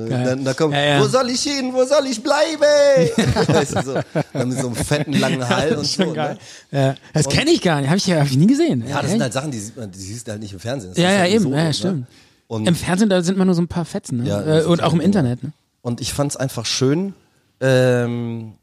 Dann, 0.09 0.45
da 0.45 0.53
kommt, 0.53 0.75
Ja, 0.75 0.85
ja. 0.85 1.01
wo 1.01 1.07
soll 1.09 1.31
ich 1.31 1.43
hin? 1.43 1.73
Wo 1.73 1.85
soll 1.85 2.07
ich 2.07 2.23
bleiben? 2.23 2.61
weißt 3.49 3.77
du, 3.77 3.83
so, 3.83 3.95
dann 4.33 4.49
mit 4.49 4.59
so 4.59 4.67
einem 4.67 4.77
fetten 4.77 5.15
langen 5.15 5.49
Hall 5.49 5.75
und 5.75 5.87
so. 5.87 6.13
Ne? 6.13 6.39
Ja, 6.71 6.95
das 7.15 7.29
kenne 7.29 7.51
ich 7.51 7.63
gar 7.63 7.81
nicht, 7.81 7.89
habe 7.89 7.99
ich, 7.99 8.13
hab 8.13 8.27
ich 8.27 8.37
nie 8.37 8.47
gesehen. 8.47 8.85
Ja, 8.87 9.01
das 9.03 9.11
sind 9.11 9.23
halt 9.23 9.33
Sachen, 9.33 9.51
die 9.51 9.59
sieht 9.59 9.77
man, 9.77 9.91
die 9.91 9.99
siehst 9.99 10.27
du 10.27 10.33
halt 10.33 10.43
nicht 10.43 10.53
im 10.53 10.61
Fernsehen. 10.61 10.91
Das 10.91 11.03
ja, 11.03 11.11
ja, 11.13 11.19
halt 11.21 11.33
eben, 11.33 11.45
so, 11.45 11.53
ja, 11.53 11.91
ne? 11.93 12.07
Und, 12.49 12.67
Im 12.67 12.75
Fernsehen, 12.75 13.09
da 13.09 13.23
sind 13.23 13.39
man 13.39 13.47
nur 13.47 13.55
so 13.55 13.63
ein 13.63 13.69
paar 13.69 13.85
Fetzen. 13.85 14.23
Ne? 14.23 14.29
Ja, 14.29 14.61
äh, 14.61 14.65
und 14.65 14.83
auch 14.83 14.93
im. 14.93 15.01
Internet. 15.01 15.43
Ne? 15.43 15.53
und 15.83 16.01
ich 16.01 16.13
fand 16.13 16.33
es 16.33 16.37
einfach 16.37 16.67
schön, 16.67 17.15
ähm, 17.61 18.55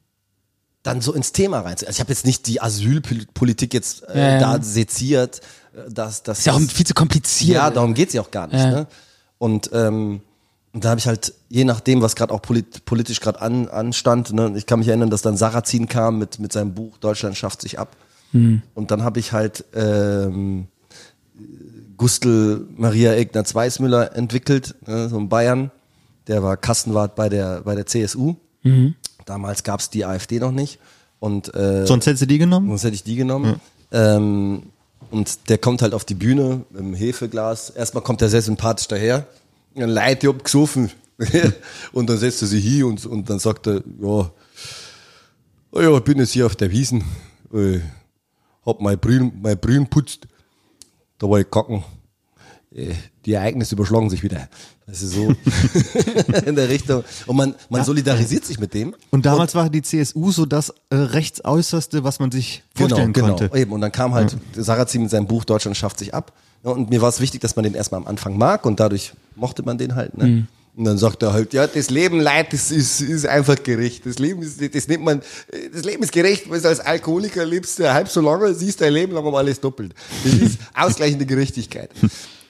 dann 0.84 1.02
so 1.02 1.14
ins 1.14 1.32
Thema 1.32 1.62
rein. 1.62 1.74
Also 1.74 1.88
ich 1.88 2.00
habe 2.00 2.12
jetzt 2.12 2.26
nicht 2.26 2.46
die 2.48 2.62
Asylpolitik 2.62 3.74
jetzt 3.74 4.08
äh, 4.08 4.18
Ja, 4.18 4.30
ja. 4.34 4.40
da 4.40 4.64
seziert, 4.64 5.42
äh, 5.74 5.90
dass 5.92 6.24
das 6.24 6.40
Ist 6.40 6.46
ja 6.46 6.54
auch 6.54 6.62
viel 6.62 6.86
zu 6.86 6.94
kompliziert. 6.94 7.56
ja, 7.56 7.72
darum 7.72 7.94
geht's 7.94 8.14
ja 8.14 8.22
auch 8.22 8.32
gar 8.32 8.48
nicht. 8.48 8.64
Ne? 8.64 8.88
Und, 9.40 9.72
ähm, 9.74 10.22
und 10.74 10.84
da 10.86 10.90
habe 10.90 11.00
ich 11.00 11.08
halt, 11.08 11.34
je 11.50 11.64
nachdem, 11.64 12.02
was 12.02 12.16
gerade 12.16 12.34
auch 12.34 12.42
polit 12.42 12.86
politisch 12.86 13.22
gerade 13.22 13.42
an, 13.42 13.68
anstand, 13.70 14.34
ne? 14.34 14.54
ich 14.56 14.66
kann 14.66 14.80
mich 14.80 14.90
erinnern, 14.90 15.10
dass 15.10 15.22
dann 15.22 15.38
Sarrazin 15.38 15.88
kam 15.88 16.20
mit, 16.20 16.40
mit 16.40 16.54
seinem 16.54 16.74
Buch 16.74 16.98
Deutschland 16.98 17.36
schafft 17.38 17.62
sich 17.62 17.80
ab. 17.80 17.96
Hm. 18.32 18.62
Und 18.76 18.92
dann 18.92 19.04
habe 19.04 19.20
ich 19.20 19.32
halt 19.32 19.66
ähm, 19.74 20.68
Gustl 21.98 22.68
Maria 22.78 23.16
Ignaz 23.16 23.56
Weismüller 23.56 24.16
entwickelt, 24.16 24.76
ne? 24.88 25.10
so 25.10 25.18
in 25.18 25.30
Bayern. 25.30 25.72
Der 26.28 26.42
war 26.42 26.58
Kassenwart 26.58 27.16
bei 27.16 27.30
der, 27.30 27.62
bei 27.62 27.76
der 27.76 27.86
CSU. 27.86 28.36
Mhm. 28.64 28.96
Damals 29.26 29.64
gab's 29.64 29.90
die 29.90 30.06
AfD 30.06 30.40
noch 30.40 30.52
nicht. 30.52 30.80
Und 31.20 31.54
äh, 31.56 31.86
Sonst 31.86 32.08
hättest 32.08 32.24
du 32.24 32.28
die 32.28 32.38
genommen? 32.38 32.68
Sonst 32.68 32.84
hätte 32.84 32.96
ich 32.96 33.04
die 33.04 33.16
genommen. 33.16 33.60
Ähm, 33.92 34.64
und 35.12 35.50
der 35.50 35.58
kommt 35.58 35.82
halt 35.82 35.94
auf 35.94 36.06
die 36.06 36.16
Bühne 36.16 36.66
mit 36.72 36.80
dem 36.80 36.94
Hefeglas. 36.94 37.70
Erstmal 37.70 38.04
kommt 38.04 38.22
er 38.22 38.30
sehr 38.30 38.42
sympathisch 38.42 38.88
daher. 38.88 39.28
Ja, 39.76 39.86
Leute, 39.86 40.28
ich 40.28 40.34
hab 40.34 40.44
gesoffen. 40.44 40.92
und 41.94 42.10
dann 42.10 42.18
setzt 42.18 42.42
er 42.42 42.48
sich 42.48 42.64
hier 42.64 42.88
und, 42.88 43.06
und 43.06 43.30
dann 43.30 43.40
sagt 43.40 43.68
er, 43.68 43.76
ja, 43.76 44.32
oh 45.72 45.82
ja, 45.82 45.96
ich 45.96 46.04
bin 46.04 46.18
jetzt 46.18 46.32
hier 46.32 46.46
auf 46.46 46.56
der 46.56 46.72
Wiesen. 46.72 47.04
Äh, 47.54 47.80
hab 48.66 48.82
mein 48.82 49.00
Brühen, 49.00 49.32
mein 49.42 49.58
Brühen 49.58 49.88
putzt. 49.88 50.28
Da 51.18 51.30
war 51.30 51.40
ich 51.40 51.50
kacken. 51.50 51.84
Äh, 52.74 52.94
Die 53.26 53.34
Ereignisse 53.34 53.76
überschlagen 53.76 54.10
sich 54.10 54.22
wieder. 54.24 54.48
Das 54.86 55.02
ist 55.02 55.14
so 55.14 55.34
in 56.46 56.56
der 56.56 56.70
Richtung. 56.70 57.04
Und 57.26 57.36
man, 57.36 57.56
man 57.70 57.84
solidarisiert 57.84 58.46
sich 58.46 58.60
mit 58.60 58.74
dem. 58.74 58.96
Und 59.12 59.26
damals 59.26 59.56
war 59.56 59.70
die 59.70 59.82
CSU 59.82 60.32
so 60.32 60.46
das 60.46 60.70
äh, 60.90 60.96
rechtsäußerste, 60.96 62.04
was 62.04 62.20
man 62.20 62.32
sich 62.32 62.64
vorstellen 62.76 63.14
genau, 63.14 63.30
konnte. 63.30 63.50
Genau, 63.50 63.62
eben. 63.62 63.72
Und 63.72 63.82
dann 63.82 63.92
kam 63.92 64.14
halt 64.14 64.38
Sarrazin 64.56 65.04
mit 65.04 65.12
seinem 65.12 65.28
Buch 65.28 65.46
Deutschland 65.46 65.76
schafft 65.78 66.00
sich 66.00 66.14
ab. 66.14 66.34
Ja, 66.64 66.72
und 66.72 66.90
mir 66.90 67.02
war 67.02 67.10
es 67.10 67.20
wichtig, 67.20 67.42
dass 67.42 67.56
man 67.56 67.64
den 67.64 67.74
erstmal 67.74 68.02
am 68.02 68.08
Anfang 68.08 68.38
mag 68.38 68.66
und 68.66 68.80
dadurch 68.80 69.14
mochte 69.36 69.64
man 69.64 69.78
den 69.78 69.96
halt. 69.96 70.18
Ne? 70.18 70.26
Mhm. 70.26 70.48
Und 70.78 70.84
dann 70.84 70.98
sagt 70.98 71.24
er 71.24 71.32
halt, 71.32 71.54
ja, 71.54 71.68
das 71.68 71.90
Leben, 71.90 72.20
Leid, 72.20 72.52
das 72.52 72.70
ist, 72.70 73.00
ist 73.00 73.26
einfach 73.26 73.62
gerecht. 73.64 74.06
Das 74.06 74.20
Leben 74.20 74.42
ist, 74.42 74.60
das 74.76 74.88
nimmt 74.90 75.06
man, 75.06 75.22
das 75.74 75.86
Leben 75.86 76.04
ist 76.04 76.12
gerecht, 76.12 76.50
weil 76.50 76.60
du 76.60 76.68
als 76.68 76.82
Alkoholiker 76.82 77.46
lebst 77.46 77.80
du 77.80 77.94
halb 77.94 78.10
so 78.10 78.20
lange, 78.20 78.54
siehst 78.54 78.82
dein 78.82 78.92
Leben 78.92 79.14
lang 79.14 79.26
um 79.26 79.36
alles 79.36 79.62
doppelt. 79.62 79.94
Das 80.26 80.34
ist 80.34 80.60
ausgleichende 80.74 81.26
Gerechtigkeit. 81.26 81.92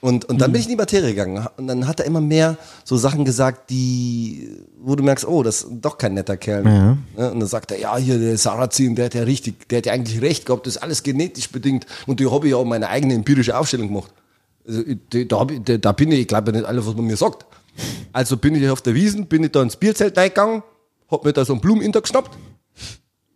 Und, 0.02 0.26
und 0.26 0.40
dann 0.40 0.52
bin 0.52 0.60
ich 0.60 0.68
in 0.68 0.72
die 0.72 0.76
Materie 0.76 1.10
gegangen. 1.10 1.48
Und 1.58 1.68
dann 1.68 1.88
hat 1.88 2.00
er 2.00 2.06
immer 2.06 2.22
mehr 2.22 2.58
so 2.84 2.96
Sachen 2.96 3.26
gesagt, 3.26 3.70
die, 3.70 4.56
wo 4.80 4.96
du 4.96 5.04
merkst, 5.04 5.28
oh, 5.28 5.42
das 5.42 5.64
ist 5.64 5.68
doch 5.82 5.98
kein 5.98 6.14
netter 6.14 6.38
Kerl. 6.38 6.66
Ja. 6.66 6.98
Ja, 7.18 7.30
und 7.30 7.40
dann 7.40 7.50
sagt 7.50 7.72
er, 7.72 7.80
ja, 7.80 7.98
hier 7.98 8.20
der 8.20 8.38
Sarrazin, 8.38 8.96
der 8.96 9.06
hat 9.06 9.16
ja 9.16 9.24
richtig, 9.24 9.68
der 9.70 9.80
hat 9.80 9.86
ja 9.88 9.94
eigentlich 9.94 10.22
recht 10.22 10.46
gehabt, 10.46 10.68
das 10.68 10.76
ist 10.76 10.82
alles 10.84 11.02
genetisch 11.02 11.50
bedingt. 11.50 11.88
Und 12.06 12.20
die 12.20 12.30
habe 12.30 12.46
ich 12.48 12.52
ja 12.52 12.58
auch 12.58 12.66
meine 12.66 12.90
eigene 12.90 13.16
empirische 13.16 13.58
Aufstellung 13.58 13.88
gemacht. 13.88 14.12
Also, 14.68 14.84
da, 15.10 15.48
ich, 15.50 15.64
da, 15.64 15.78
da 15.78 15.92
bin 15.92 16.12
ich, 16.12 16.22
ich 16.22 16.28
glaube 16.28 16.52
ja 16.52 16.58
nicht 16.58 16.68
alles, 16.68 16.86
was 16.86 16.96
man 16.96 17.06
mir 17.06 17.18
sagt. 17.18 17.46
Also 18.14 18.38
bin 18.38 18.56
ich 18.56 18.70
auf 18.70 18.82
der 18.82 18.94
Wiesen, 18.96 19.28
bin 19.28 19.44
ich 19.44 19.52
da 19.52 19.62
ins 19.62 19.76
Bierzelt 19.76 20.18
reingegangen, 20.18 20.64
hab 21.10 21.26
mir 21.26 21.34
da 21.34 21.44
so 21.46 21.54
einen 21.54 21.62
Blumeninter 21.62 22.02
geschnappt 22.02 22.38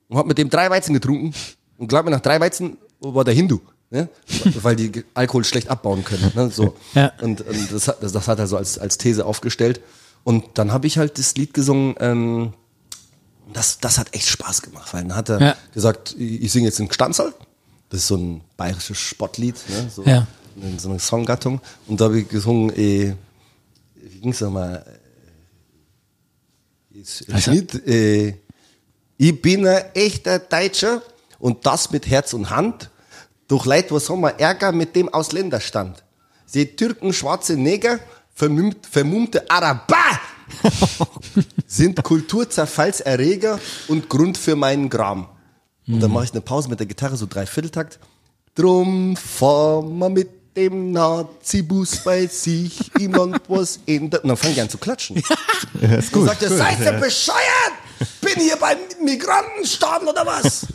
und 0.07 0.17
hab 0.17 0.25
mit 0.25 0.37
dem 0.37 0.49
drei 0.49 0.69
Weizen 0.69 0.93
getrunken. 0.93 1.33
Und 1.77 1.87
glaub 1.87 2.05
mir, 2.05 2.11
nach 2.11 2.19
drei 2.21 2.39
Weizen 2.39 2.77
war 2.99 3.23
der 3.23 3.33
Hindu. 3.33 3.59
Ne? 3.91 4.07
Weil 4.61 4.75
die 4.75 5.03
Alkohol 5.13 5.43
schlecht 5.43 5.69
abbauen 5.69 6.03
können. 6.03 6.31
Ne? 6.35 6.49
So. 6.51 6.75
Ja. 6.93 7.11
Und, 7.21 7.41
und 7.41 7.71
das, 7.71 7.87
hat, 7.87 8.03
das, 8.03 8.11
das 8.11 8.27
hat 8.27 8.37
er 8.39 8.47
so 8.47 8.55
als, 8.57 8.77
als 8.77 8.97
These 8.97 9.25
aufgestellt. 9.25 9.81
Und 10.23 10.45
dann 10.59 10.71
habe 10.71 10.85
ich 10.87 10.97
halt 10.97 11.17
das 11.17 11.35
Lied 11.35 11.53
gesungen, 11.53 11.95
ähm, 11.99 12.53
das, 13.51 13.79
das 13.79 13.97
hat 13.97 14.13
echt 14.13 14.27
Spaß 14.27 14.61
gemacht, 14.61 14.93
weil 14.93 15.03
dann 15.03 15.15
hat 15.15 15.29
er 15.29 15.41
Ja. 15.41 15.55
gesagt, 15.73 16.15
ich, 16.19 16.43
ich 16.43 16.51
singe 16.51 16.67
jetzt 16.67 16.79
in 16.79 16.87
Gstanzl. 16.87 17.33
Das 17.89 18.01
ist 18.01 18.07
so 18.07 18.15
ein 18.17 18.41
bayerisches 18.57 18.97
Spottlied, 18.99 19.55
ne? 19.69 19.89
so, 19.89 20.03
Ja. 20.03 20.27
in 20.61 20.77
so 20.77 20.89
eine 20.89 20.99
Songgattung. 20.99 21.59
Und 21.87 21.99
da 21.99 22.05
habe 22.05 22.19
ich 22.19 22.27
gesungen, 22.29 22.69
eh, 22.77 23.15
wie 24.19 24.23
ging's 24.23 24.41
nochmal? 24.41 24.83
Ist 26.91 27.23
Also- 27.31 27.51
Schnitt, 27.51 27.87
äh, 27.87 28.33
ich 29.17 29.41
bin 29.41 29.65
ein 29.65 29.85
echter 29.93 30.39
Deutscher 30.39 31.01
und 31.39 31.65
das 31.65 31.89
mit 31.91 32.05
Herz 32.05 32.33
und 32.33 32.49
Hand. 32.49 32.89
Doch 33.47 33.65
Leid, 33.65 33.91
was 33.93 34.09
haben 34.09 34.19
wir 34.21 34.31
Ärger 34.37 34.73
mit 34.73 34.93
dem 34.95 35.07
Ausländerstand? 35.07 36.03
Sie 36.45 36.65
Türken, 36.65 37.13
schwarze 37.13 37.55
Neger, 37.55 37.99
vermummt, 38.33 38.85
vermummte 38.85 39.49
Araber 39.49 40.19
sind 41.67 42.03
Kulturzerfallserreger 42.03 43.57
und 43.87 44.09
Grund 44.09 44.37
für 44.37 44.55
meinen 44.57 44.89
Gram. 44.89 45.29
Und 45.87 46.01
dann 46.01 46.11
mache 46.11 46.25
ich 46.25 46.31
eine 46.33 46.41
Pause 46.41 46.67
mit 46.69 46.79
der 46.79 46.87
Gitarre, 46.87 47.15
so 47.15 47.25
Dreivierteltakt. 47.25 47.99
Drum 48.53 49.15
fahren 49.15 49.97
wir 49.97 50.09
mit 50.09 50.29
dem 50.55 50.91
Nazi-Bus 50.91 51.97
bei 52.03 52.27
sich 52.27 52.91
im 52.99 53.13
Land 53.13 53.41
was 53.47 53.79
ändert. 53.85 54.23
Und 54.23 54.29
dann 54.29 54.37
fange 54.37 54.53
ich 54.53 54.61
an 54.61 54.69
zu 54.69 54.77
klatschen. 54.77 55.21
Ja, 55.81 55.95
ist 55.97 56.13
Und 56.13 56.21
gut. 56.21 56.27
sagt 56.29 56.43
er, 56.43 56.49
seid 56.49 56.79
ihr 56.81 56.93
bescheuert? 56.93 57.39
Bin 58.21 58.35
hier 58.41 58.55
beim 58.57 58.77
Migrantenstaat 59.03 60.03
oder 60.03 60.25
was? 60.25 60.65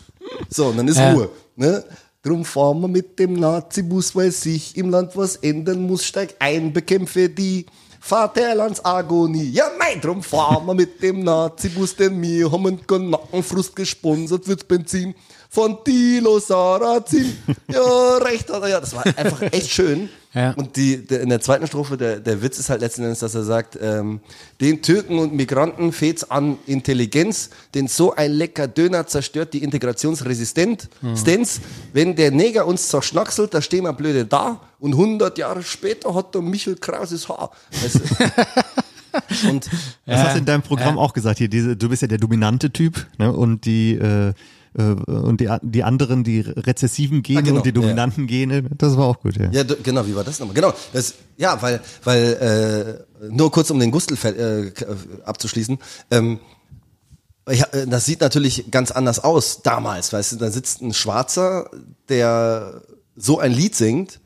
So, 0.48 0.66
und 0.66 0.76
dann 0.78 0.88
ist 0.88 0.98
Ja. 0.98 1.12
Ruhe. 1.12 1.30
Ne? 1.56 1.84
Drum 2.22 2.44
fahren 2.44 2.80
wir 2.80 2.88
mit 2.88 3.18
dem 3.18 3.34
Nazi-Bus, 3.34 4.16
weil 4.16 4.30
sich 4.32 4.76
im 4.76 4.88
Land 4.90 5.16
was 5.16 5.36
ändern 5.36 5.82
muss. 5.86 6.04
Steig 6.06 6.34
ein, 6.38 6.72
bekämpfe 6.72 7.28
die 7.28 7.66
Vaterlandsagonie. 8.00 9.50
Ja, 9.50 9.70
nein, 9.78 10.00
drum 10.00 10.22
fahren 10.22 10.66
wir 10.66 10.74
mit 10.74 11.02
dem 11.02 11.20
Nazi-Bus, 11.24 11.96
denn 11.96 12.20
wir 12.20 12.50
haben 12.50 12.66
einen 12.66 13.10
Nackenfrust 13.10 13.74
gesponsert 13.76 14.46
wird 14.48 14.66
Benzin 14.68 15.14
von 15.54 15.78
Tilo 15.84 16.40
Sarrazin. 16.40 17.38
Ja, 17.72 18.16
recht 18.16 18.52
hat 18.52 18.62
er. 18.62 18.68
Ja, 18.68 18.80
das 18.80 18.92
war 18.92 19.06
einfach 19.06 19.40
echt 19.42 19.70
schön. 19.70 20.08
Ja. 20.34 20.50
Und 20.54 20.74
die, 20.74 21.06
der, 21.06 21.20
in 21.20 21.28
der 21.28 21.40
zweiten 21.40 21.64
Strophe, 21.68 21.96
der, 21.96 22.18
der 22.18 22.42
Witz 22.42 22.58
ist 22.58 22.68
halt 22.68 22.80
letzten 22.80 23.04
Endes, 23.04 23.20
dass 23.20 23.36
er 23.36 23.44
sagt, 23.44 23.78
ähm, 23.80 24.18
den 24.60 24.82
Türken 24.82 25.20
und 25.20 25.32
Migranten 25.32 25.92
fehlt's 25.92 26.28
an 26.28 26.58
Intelligenz, 26.66 27.50
denn 27.72 27.86
so 27.86 28.16
ein 28.16 28.32
lecker 28.32 28.66
Döner 28.66 29.06
zerstört 29.06 29.54
die 29.54 29.62
Integrationsresistenz. 29.62 30.88
Wenn 31.92 32.16
der 32.16 32.32
Neger 32.32 32.66
uns 32.66 32.88
zerschnackselt, 32.88 33.54
da 33.54 33.62
stehen 33.62 33.84
wir 33.84 33.92
blöde 33.92 34.24
da 34.24 34.60
und 34.80 34.94
100 34.94 35.38
Jahre 35.38 35.62
später 35.62 36.12
hat 36.16 36.34
der 36.34 36.42
Michel 36.42 36.74
Krauses 36.74 37.28
Haar. 37.28 37.52
Weißt 37.80 38.00
du? 38.00 38.00
und 39.50 39.70
Das 40.04 40.20
hast 40.20 40.34
du 40.34 40.38
in 40.38 40.46
deinem 40.46 40.62
Programm 40.62 40.98
auch 40.98 41.12
gesagt. 41.12 41.38
Hier, 41.38 41.48
diese, 41.48 41.76
du 41.76 41.88
bist 41.88 42.02
ja 42.02 42.08
der 42.08 42.18
dominante 42.18 42.72
Typ, 42.72 43.06
ne? 43.18 43.32
Und 43.32 43.66
die 43.66 43.92
äh, 43.92 44.32
und 44.76 45.40
die, 45.40 45.48
die 45.62 45.84
anderen, 45.84 46.24
die 46.24 46.40
rezessiven 46.40 47.22
Gene 47.22 47.38
Ah, 47.38 47.42
genau, 47.42 47.56
und 47.58 47.64
die 47.64 47.70
ja. 47.70 47.74
dominanten 47.74 48.26
Gene, 48.26 48.62
das 48.76 48.96
war 48.96 49.06
auch 49.06 49.20
gut, 49.20 49.36
ja. 49.36 49.50
Ja, 49.52 49.62
genau, 49.62 50.06
wie 50.06 50.16
war 50.16 50.24
das 50.24 50.40
nochmal? 50.40 50.54
Genau, 50.54 50.72
das, 50.92 51.14
ja, 51.36 51.60
weil, 51.62 51.80
weil 52.02 53.06
äh, 53.22 53.28
nur 53.30 53.52
kurz 53.52 53.70
um 53.70 53.78
den 53.78 53.92
Gustl 53.92 54.16
äh, 54.24 54.66
äh, 54.66 54.72
abzuschließen. 55.24 55.78
Ähm, 56.10 56.40
ich, 57.48 57.62
äh, 57.72 57.86
das 57.86 58.04
sieht 58.04 58.20
natürlich 58.20 58.70
ganz 58.72 58.90
anders 58.90 59.22
aus 59.22 59.62
damals, 59.62 60.12
weißt 60.12 60.32
du, 60.32 60.36
da 60.36 60.50
sitzt 60.50 60.82
ein 60.82 60.92
Schwarzer, 60.92 61.70
der 62.08 62.82
so 63.16 63.38
ein 63.38 63.52
Lied 63.52 63.76
singt. 63.76 64.20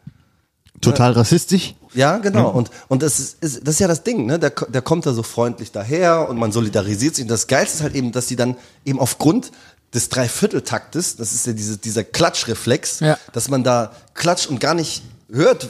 Total 0.80 1.12
rassistisch. 1.12 1.74
Ja, 1.92 2.18
genau. 2.18 2.50
Und, 2.50 2.70
und 2.86 3.02
das, 3.02 3.18
ist, 3.18 3.42
ist, 3.42 3.66
das 3.66 3.74
ist 3.74 3.80
ja 3.80 3.88
das 3.88 4.04
Ding, 4.04 4.26
ne? 4.26 4.38
Der, 4.38 4.50
der 4.50 4.82
kommt 4.82 5.06
da 5.06 5.12
so 5.12 5.24
freundlich 5.24 5.72
daher 5.72 6.28
und 6.28 6.38
man 6.38 6.52
solidarisiert 6.52 7.16
sich. 7.16 7.24
Und 7.24 7.30
das 7.30 7.48
Geilste 7.48 7.78
ist 7.78 7.82
halt 7.82 7.94
eben, 7.96 8.12
dass 8.12 8.26
die 8.26 8.36
dann 8.36 8.56
eben 8.84 9.00
aufgrund 9.00 9.50
des 9.94 10.08
Dreivierteltaktes, 10.10 11.16
das 11.16 11.32
ist 11.32 11.46
ja 11.46 11.52
diese, 11.52 11.78
dieser 11.78 12.04
Klatschreflex, 12.04 13.00
Ja. 13.00 13.18
dass 13.32 13.48
man 13.48 13.64
da 13.64 13.92
klatscht 14.14 14.46
und 14.48 14.60
gar 14.60 14.74
nicht 14.74 15.02
hört, 15.30 15.68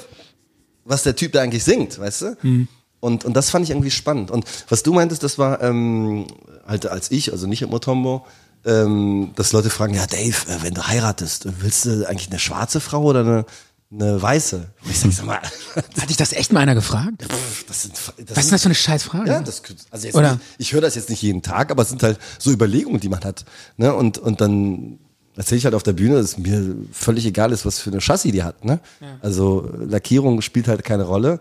was 0.85 1.03
der 1.03 1.15
Typ 1.17 1.33
da 1.33 1.41
eigentlich 1.43 1.65
singt, 1.65 1.99
weißt 1.99 2.23
du? 2.23 2.67
Und, 3.01 3.25
und 3.25 3.35
das 3.35 3.51
fand 3.51 3.65
ich 3.65 3.71
irgendwie 3.71 3.91
spannend. 3.93 4.31
Und 4.31 4.45
was 4.69 4.83
du 4.83 4.93
meintest, 4.93 5.23
das 5.23 5.39
war 5.39 5.63
ähm, 5.63 6.27
halt 6.67 6.87
als 6.87 7.11
ich, 7.11 7.31
also 7.33 7.47
nicht 7.47 7.63
im 7.63 7.71
Motombo, 7.71 8.27
ähm, 8.65 9.31
dass 9.37 9.53
Leute 9.53 9.71
fragen, 9.71 9.95
ja 9.95 10.07
Dave, 10.07 10.35
äh, 10.49 10.63
wenn 10.63 10.75
du 10.75 10.85
heiratest, 10.87 11.47
willst 11.61 11.85
du 11.85 12.09
eigentlich 12.09 12.29
eine 12.31 12.41
schwarze 12.41 12.81
Frau 12.81 13.03
oder 13.05 13.21
eine, 13.21 13.45
eine 13.91 14.21
weiße? 14.21 14.71
Und 14.85 14.91
ich 14.91 14.99
sag, 14.99 15.13
sag 15.13 15.27
mal, 15.27 15.41
Hat 15.75 16.11
dich 16.11 16.17
das 16.17 16.33
echt 16.33 16.53
mal 16.53 16.61
einer 16.61 16.75
gefragt? 16.75 17.27
das 17.67 17.83
sind, 17.83 17.95
das 17.95 18.07
Was 18.17 18.19
ist 18.19 18.43
sind 18.45 18.53
das 18.53 18.63
für 18.63 18.67
eine 18.67 18.75
Scheißfrage? 18.75 19.31
ja, 19.31 19.41
das, 19.41 19.63
also 19.91 20.07
jetzt 20.07 20.15
Oder? 20.15 20.33
Nicht, 20.33 20.43
ich 20.59 20.73
höre 20.73 20.81
das 20.81 20.95
jetzt 20.95 21.09
nicht 21.11 21.23
jeden 21.23 21.43
Tag, 21.43 21.71
aber 21.71 21.83
es 21.83 21.89
sind 21.89 22.03
halt 22.03 22.19
so 22.39 22.51
Überlegungen, 22.51 23.01
die 23.01 23.09
man 23.09 23.25
hat. 23.25 23.45
Ne? 23.77 23.95
Und, 23.95 24.19
und 24.19 24.41
dann 24.41 24.99
erzähle 25.37 25.59
ich 25.59 25.65
halt 25.65 25.75
auf 25.75 25.83
der 25.83 25.93
Bühne, 25.95 26.17
dass 26.17 26.37
mir 26.37 26.75
völlig 26.93 27.25
egal 27.25 27.53
ist, 27.53 27.65
was 27.65 27.79
für 27.79 27.91
eine 27.91 28.01
Chassis 28.01 28.33
die 28.33 28.43
hat. 28.43 28.65
Ne? 28.65 28.81
Also 29.23 29.71
Lackierung 29.79 30.43
spielt 30.43 30.69
halt 30.69 30.85
keine 30.85 31.05
Rolle. 31.05 31.41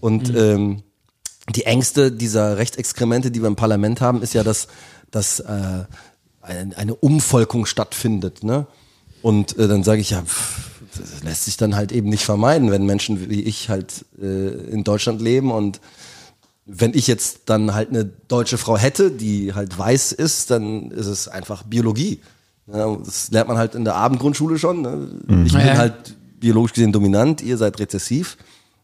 Und 0.00 0.32
ähm, 0.36 0.82
die 1.54 1.64
Ängste 1.64 2.12
dieser 2.12 2.58
Rechtsexkremente, 2.58 3.30
die 3.30 3.40
wir 3.40 3.48
im 3.48 3.56
Parlament 3.56 4.00
haben, 4.00 4.22
ist 4.22 4.34
ja, 4.34 4.44
dass, 4.44 4.68
dass 5.10 5.40
äh, 5.40 5.84
eine, 6.42 6.76
eine 6.76 6.94
Umvolkung 6.94 7.66
stattfindet. 7.66 8.44
Ne? 8.44 8.66
Und 9.22 9.58
äh, 9.58 9.66
dann 9.66 9.82
sage 9.82 10.00
ich 10.00 10.10
ja, 10.10 10.22
pff, 10.22 10.67
das 10.98 11.22
lässt 11.22 11.44
sich 11.46 11.56
dann 11.56 11.76
halt 11.76 11.92
eben 11.92 12.08
nicht 12.08 12.24
vermeiden, 12.24 12.70
wenn 12.70 12.84
Menschen 12.86 13.30
wie 13.30 13.42
ich 13.42 13.68
halt 13.68 14.04
äh, 14.20 14.48
in 14.70 14.84
Deutschland 14.84 15.20
leben 15.22 15.50
und 15.52 15.80
wenn 16.66 16.92
ich 16.94 17.06
jetzt 17.06 17.42
dann 17.46 17.72
halt 17.74 17.88
eine 17.90 18.04
deutsche 18.04 18.58
Frau 18.58 18.76
hätte, 18.76 19.10
die 19.10 19.54
halt 19.54 19.76
weiß 19.78 20.12
ist, 20.12 20.50
dann 20.50 20.90
ist 20.90 21.06
es 21.06 21.26
einfach 21.26 21.62
Biologie. 21.62 22.20
Ja, 22.70 22.94
das 22.96 23.30
lernt 23.30 23.48
man 23.48 23.56
halt 23.56 23.74
in 23.74 23.84
der 23.86 23.94
Abendgrundschule 23.94 24.58
schon. 24.58 24.82
Ne? 24.82 25.08
Ich 25.46 25.52
bin 25.54 25.66
Ja. 25.66 25.78
halt 25.78 26.14
biologisch 26.38 26.74
gesehen 26.74 26.92
dominant, 26.92 27.40
ihr 27.42 27.56
seid 27.56 27.80
rezessiv. 27.80 28.36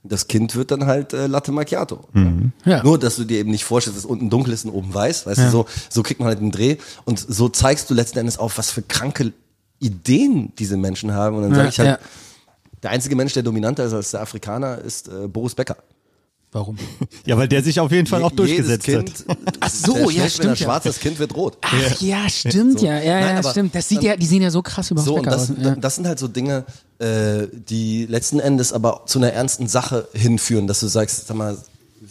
Das 0.02 0.28
Kind 0.28 0.54
wird 0.56 0.70
dann 0.70 0.86
halt 0.86 1.12
äh, 1.12 1.26
Latte 1.26 1.52
Macchiato. 1.52 2.00
Ja. 2.64 2.82
Nur, 2.82 2.98
dass 2.98 3.16
du 3.16 3.24
dir 3.24 3.38
eben 3.38 3.50
nicht 3.50 3.64
vorstellst, 3.64 3.98
dass 3.98 4.04
unten 4.06 4.28
dunkel 4.30 4.52
ist 4.54 4.64
und 4.64 4.70
oben 4.72 4.92
weiß. 4.92 5.26
Weißt 5.26 5.40
du, 5.40 5.50
so, 5.50 5.66
so 5.90 6.02
kriegt 6.02 6.20
man 6.20 6.28
halt 6.28 6.40
den 6.40 6.50
Dreh. 6.50 6.76
Und 7.04 7.18
so 7.18 7.48
zeigst 7.50 7.88
du 7.90 7.94
letzten 7.94 8.18
Endes 8.18 8.38
auf, 8.38 8.56
was 8.58 8.70
für 8.70 8.82
kranke 8.82 9.32
Ideen 9.80 10.52
diese 10.58 10.76
Menschen 10.76 11.12
haben. 11.12 11.36
Und 11.36 11.42
dann 11.42 11.50
sage 11.54 11.62
Ja, 11.64 11.68
ich 11.70 11.78
halt, 11.78 11.88
ja. 11.88 11.98
der 12.82 12.90
einzige 12.90 13.16
Mensch, 13.16 13.32
der 13.34 13.42
dominanter 13.42 13.84
ist 13.84 13.92
als 13.92 14.10
der 14.12 14.20
Afrikaner, 14.22 14.78
ist 14.78 15.08
äh, 15.08 15.26
Boris 15.28 15.54
Becker. 15.54 15.76
Warum? 16.52 16.78
Ja, 17.26 17.36
weil 17.36 17.48
der 17.48 17.62
sich 17.64 17.80
auf 17.80 17.90
jeden 17.90 18.06
Fall 18.06 18.22
auch 18.22 18.30
Je- 18.30 18.36
durchgesetzt 18.36 18.86
jedes 18.86 19.10
hat. 19.20 19.26
Kind, 19.26 19.56
Ach 19.60 19.70
so, 19.70 19.94
der 19.94 20.10
ja, 20.12 20.22
Wenn 20.22 20.30
stimmt 20.30 20.44
er 20.44 20.50
ja. 20.50 20.56
schwarz 20.56 20.84
das 20.84 21.00
Kind 21.00 21.18
wird 21.18 21.34
rot. 21.34 21.58
Ach 21.62 22.00
ja, 22.00 22.28
stimmt 22.28 22.78
So. 22.80 22.86
ja. 22.86 23.00
Ja, 23.00 23.20
Nein, 23.20 23.30
ja, 23.34 23.38
aber 23.40 23.50
stimmt. 23.50 23.74
Das 23.74 23.88
sieht 23.88 23.98
dann- 23.98 24.04
ja, 24.04 24.16
die 24.16 24.26
sehen 24.26 24.42
ja 24.42 24.50
so 24.50 24.62
krass 24.62 24.90
über 24.90 25.02
So, 25.02 25.16
und 25.16 25.26
das, 25.26 25.50
aus. 25.50 25.56
Ja. 25.60 25.74
das 25.74 25.96
sind 25.96 26.06
halt 26.06 26.18
so 26.18 26.28
Dinge, 26.28 26.64
äh, 27.00 27.46
die 27.50 28.06
letzten 28.06 28.38
Endes 28.38 28.72
aber 28.72 29.02
zu 29.06 29.18
einer 29.18 29.32
ernsten 29.32 29.66
Sache 29.66 30.06
hinführen, 30.12 30.66
dass 30.68 30.80
du 30.80 30.86
sagst, 30.86 31.26
sag 31.26 31.36
mal, 31.36 31.56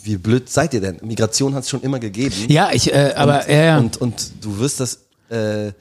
wie 0.03 0.17
blöd 0.17 0.49
seid 0.49 0.73
ihr 0.73 0.81
denn? 0.81 0.97
Migration 1.03 1.55
hat 1.55 1.63
es 1.63 1.69
schon 1.69 1.81
immer 1.81 1.99
gegeben. 1.99 2.35
ja, 2.49 2.71
ich, 2.73 2.91
äh, 2.91 3.13
aber, 3.15 3.41
und, 3.43 3.47
ja, 3.49 3.63
ja. 3.63 3.77
Und, 3.77 3.97
und 3.97 4.31
du 4.41 4.57
wirst 4.59 4.79
das, 4.81 4.99
äh, 5.29 5.71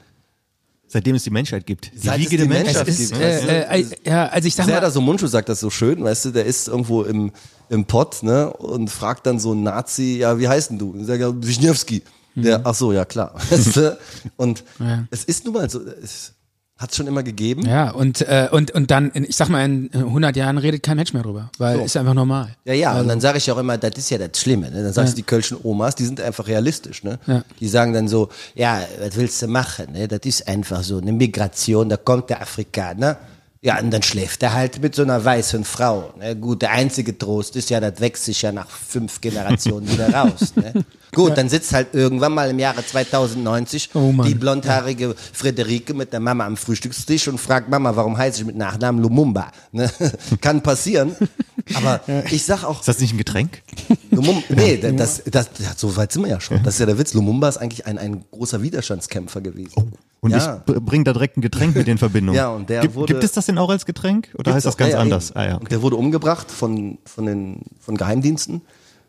Seitdem 0.93 1.15
es 1.15 1.23
die 1.23 1.31
Menschheit 1.31 1.65
gibt. 1.65 1.91
Die 1.93 1.97
Seit 2.07 2.19
Wiege 2.19 2.37
der 2.37 2.47
Menschheit 2.47 2.87
ist, 2.87 2.99
gibt, 2.99 3.19
weißt 3.19 3.43
du? 3.43 3.47
äh, 3.49 3.79
äh, 3.81 3.85
ja, 4.05 4.27
also 4.27 4.47
ich 4.47 4.53
sag 4.53 4.65
Serdar 4.67 4.83
mal, 4.83 4.91
Somuncu 4.91 5.25
sagt 5.25 5.49
das 5.49 5.59
so 5.59 5.71
schön, 5.71 6.03
weißt 6.03 6.25
du, 6.25 6.29
der 6.31 6.45
ist 6.45 6.67
irgendwo 6.67 7.01
im, 7.01 7.31
im 7.69 7.85
Pott, 7.85 8.21
ne, 8.21 8.53
und 8.53 8.89
fragt 8.91 9.25
dann 9.25 9.39
so 9.39 9.51
einen 9.53 9.63
Nazi, 9.63 10.17
ja, 10.19 10.37
wie 10.37 10.47
heißt 10.47 10.69
denn 10.69 10.77
du? 10.77 10.91
Und 10.91 11.05
sagt 11.05 11.19
er, 11.19 11.33
Wisniewski. 11.43 12.03
Der, 12.35 12.61
ach 12.63 12.75
so, 12.75 12.93
ja 12.93 13.05
klar. 13.05 13.33
Und 14.37 14.63
Mhm. 14.79 14.85
Ja. 14.87 15.07
es 15.11 15.23
ist 15.23 15.45
nun 15.45 15.53
mal 15.53 15.69
so, 15.69 15.81
es 15.81 16.33
hat 16.77 16.93
schon 16.95 17.07
immer 17.07 17.23
gegeben. 17.23 17.65
ja, 17.65 17.91
und, 17.91 18.21
äh, 18.21 18.49
und, 18.51 18.71
und 18.71 18.89
dann, 18.91 19.11
in- 19.11 19.23
ich 19.23 19.35
sag 19.35 19.47
mal, 19.47 19.63
in 19.63 19.89
100 19.93 20.35
Jahren 20.35 20.57
redet 20.57 20.81
kein 20.83 20.97
Mensch 20.97 21.13
mehr 21.13 21.21
drüber, 21.23 21.49
weil 21.57 21.79
ist 21.81 21.95
einfach 21.95 22.13
normal. 22.15 22.55
Ja, 22.65 22.73
ja, 22.73 22.99
und 22.99 23.07
dann 23.07 23.21
sage 23.21 23.37
ich 23.37 23.49
auch 23.51 23.57
immer, 23.59 23.77
das 23.77 23.91
ist 23.97 24.09
ja 24.09 24.17
das 24.17 24.37
Schlimme. 24.39 24.69
Ne? 24.71 24.83
Dann 24.83 24.91
sagst 24.91 25.13
du, 25.13 25.15
die 25.17 25.23
kölschen 25.23 25.57
Omas, 25.63 25.95
die 25.95 26.03
sind 26.05 26.19
einfach 26.19 26.47
realistisch. 26.47 27.03
Ne? 27.03 27.19
Ja. 27.27 27.43
Die 27.59 27.67
sagen 27.67 27.93
dann 27.93 28.07
so, 28.07 28.29
ja, 28.55 28.81
was 28.99 29.15
willst 29.15 29.41
du 29.41 29.47
machen? 29.47 29.93
Ne? 29.93 30.07
Das 30.07 30.21
ist 30.23 30.47
einfach 30.47 30.83
so 30.83 30.97
eine 30.97 31.11
Migration, 31.13 31.89
da 31.89 31.97
kommt 31.97 32.29
der 32.29 32.41
Afrikaner. 32.41 33.17
Ja, 33.63 33.79
und 33.79 33.91
dann 33.91 34.03
schläft 34.03 34.43
er 34.43 34.51
halt 34.51 34.81
mit 34.81 34.93
so 34.93 35.03
einer 35.03 35.23
weißen 35.23 35.63
Frau. 35.63 36.13
Ne? 36.19 36.35
Gut, 36.35 36.61
der 36.61 36.71
einzige 36.71 37.17
Trost 37.17 37.55
ist 37.55 37.69
ja, 37.69 37.79
das 37.79 38.01
wächst 38.01 38.25
sich 38.25 38.41
ja 38.41 38.51
nach 38.51 38.69
fünf 38.69 39.21
Generationen 39.21 39.89
wieder 39.89 40.13
raus. 40.13 40.53
Ne? 40.57 40.73
Gut, 41.15 41.37
dann 41.37 41.47
sitzt 41.47 41.71
halt 41.71 41.93
irgendwann 41.93 42.33
mal 42.33 42.49
im 42.49 42.59
Jahre 42.59 42.85
2090 42.85 43.91
Oh 43.93 44.11
die 44.25 44.35
blondhaarige 44.35 45.15
Friederike 45.31 45.93
mit 45.93 46.11
der 46.11 46.19
Mama 46.19 46.45
am 46.45 46.57
Frühstückstisch 46.57 47.29
und 47.29 47.39
fragt 47.39 47.69
Mama, 47.69 47.95
warum 47.95 48.17
heiße 48.17 48.41
ich 48.41 48.47
mit 48.47 48.57
Nachnamen 48.57 49.01
Lumumba? 49.01 49.51
Ne? 49.71 49.89
Kann 50.41 50.61
passieren. 50.61 51.15
Aber 51.75 52.01
ich 52.31 52.43
sag 52.43 52.65
auch, 52.65 52.79
Ist 52.81 52.87
das 52.89 52.99
nicht 52.99 53.13
ein 53.13 53.17
Getränk? 53.17 53.61
Lumum 54.11 54.43
nee, 54.49 54.75
das, 54.77 55.23
das, 55.23 55.51
das, 55.53 55.77
so 55.77 55.95
weit 55.95 56.11
sind 56.11 56.23
wir 56.23 56.31
ja 56.31 56.41
schon. 56.41 56.61
Das 56.63 56.73
ist 56.73 56.79
ja 56.79 56.85
der 56.85 56.97
Witz. 56.97 57.13
Lumumba 57.13 57.47
ist 57.47 57.57
eigentlich 57.57 57.85
ein, 57.85 57.97
ein 57.97 58.25
großer 58.31 58.61
Widerstandskämpfer 58.61 59.39
gewesen. 59.39 59.93
Und 60.23 60.31
ja. 60.31 60.63
ich 60.65 60.73
bringe 60.75 61.03
da 61.03 61.11
direkt 61.11 61.35
ein 61.35 61.41
Getränk 61.41 61.75
mit 61.75 61.85
in 61.85 61.97
Verbindung. 61.97 62.33
Ja, 62.33 62.47
und 62.47 62.69
der 62.69 62.79
gibt, 62.79 62.95
wurde- 62.95 63.11
gibt 63.11 63.25
es 63.25 63.33
das 63.33 63.49
denn 63.53 63.63
auch 63.63 63.69
als 63.69 63.85
Getränk? 63.85 64.29
Oder 64.37 64.53
heißt 64.53 64.65
das 64.65 64.77
Gibt's 64.77 64.91
ganz 64.91 64.91
ja, 64.91 64.97
ja, 64.97 65.01
anders? 65.01 65.29
eben. 65.31 65.39
Ah, 65.39 65.45
ja. 65.45 65.55
Und 65.57 65.71
der 65.71 65.81
wurde 65.81 65.95
umgebracht 65.95 66.51
von, 66.51 66.97
von 67.05 67.25
den 67.25 67.61
von 67.79 67.95
Geheimdiensten, 67.97 68.61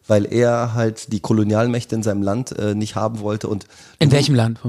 weil 0.06 0.26
er 0.30 0.74
halt 0.74 1.12
die 1.12 1.20
Kolonialmächte 1.20 1.94
in 1.94 2.02
seinem 2.02 2.22
Land 2.22 2.52
äh, 2.58 2.74
nicht 2.74 2.94
haben 2.94 3.20
wollte. 3.20 3.48
Und 3.48 3.66
In 3.98 4.12
welchem 4.12 4.34
Land? 4.34 4.60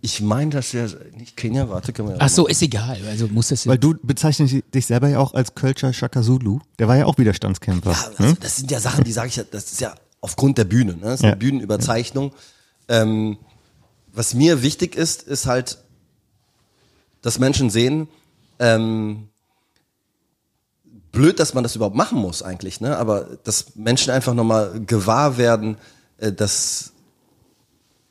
ich 0.00 0.20
meine, 0.20 0.50
dass 0.50 0.72
er 0.72 0.88
nicht 1.18 1.36
Kenia, 1.36 1.68
warte, 1.68 1.92
können 1.92 2.08
wir 2.08 2.14
ja 2.16 2.20
Ach 2.22 2.28
so, 2.28 2.46
ist 2.46 2.62
egal, 2.62 2.98
also 3.08 3.26
muss 3.28 3.48
das 3.48 3.66
Weil 3.66 3.78
du 3.78 3.94
bezeichnest 4.02 4.54
dich 4.72 4.86
selber 4.86 5.08
ja 5.08 5.18
auch 5.18 5.34
als 5.34 5.54
Kölscher 5.54 5.92
Shaka 5.92 6.22
Zulu. 6.22 6.60
Der 6.78 6.86
war 6.88 6.96
ja 6.96 7.06
auch 7.06 7.18
Widerstandskämpfer. 7.18 7.90
Ja, 7.90 8.10
also 8.18 8.36
das 8.40 8.56
sind 8.56 8.70
ja 8.70 8.78
Sachen, 8.80 9.02
die 9.04 9.12
sage 9.12 9.28
ich 9.28 9.36
ja, 9.36 9.42
das 9.50 9.72
ist 9.72 9.80
ja 9.80 9.94
aufgrund 10.20 10.58
der 10.58 10.64
Bühne, 10.64 10.92
ne? 10.92 11.00
Das 11.02 11.14
ist 11.14 11.22
eine 11.24 11.32
Ja. 11.32 11.36
Bühnenüberzeichnung. 11.36 12.32
Ähm, 12.88 13.36
was 14.12 14.32
mir 14.34 14.62
wichtig 14.62 14.94
ist, 14.94 15.24
ist 15.24 15.46
halt, 15.46 15.78
dass 17.20 17.38
Menschen 17.40 17.68
sehen, 17.70 18.06
ähm, 18.58 19.28
blöd, 21.12 21.38
dass 21.38 21.54
man 21.54 21.62
das 21.62 21.76
überhaupt 21.76 21.96
machen 21.96 22.18
muss 22.18 22.42
eigentlich, 22.42 22.80
ne? 22.80 22.96
Aber 22.96 23.28
dass 23.44 23.76
Menschen 23.76 24.10
einfach 24.12 24.34
nochmal 24.34 24.80
gewahr 24.86 25.36
werden, 25.38 25.76
äh, 26.18 26.32
dass, 26.32 26.92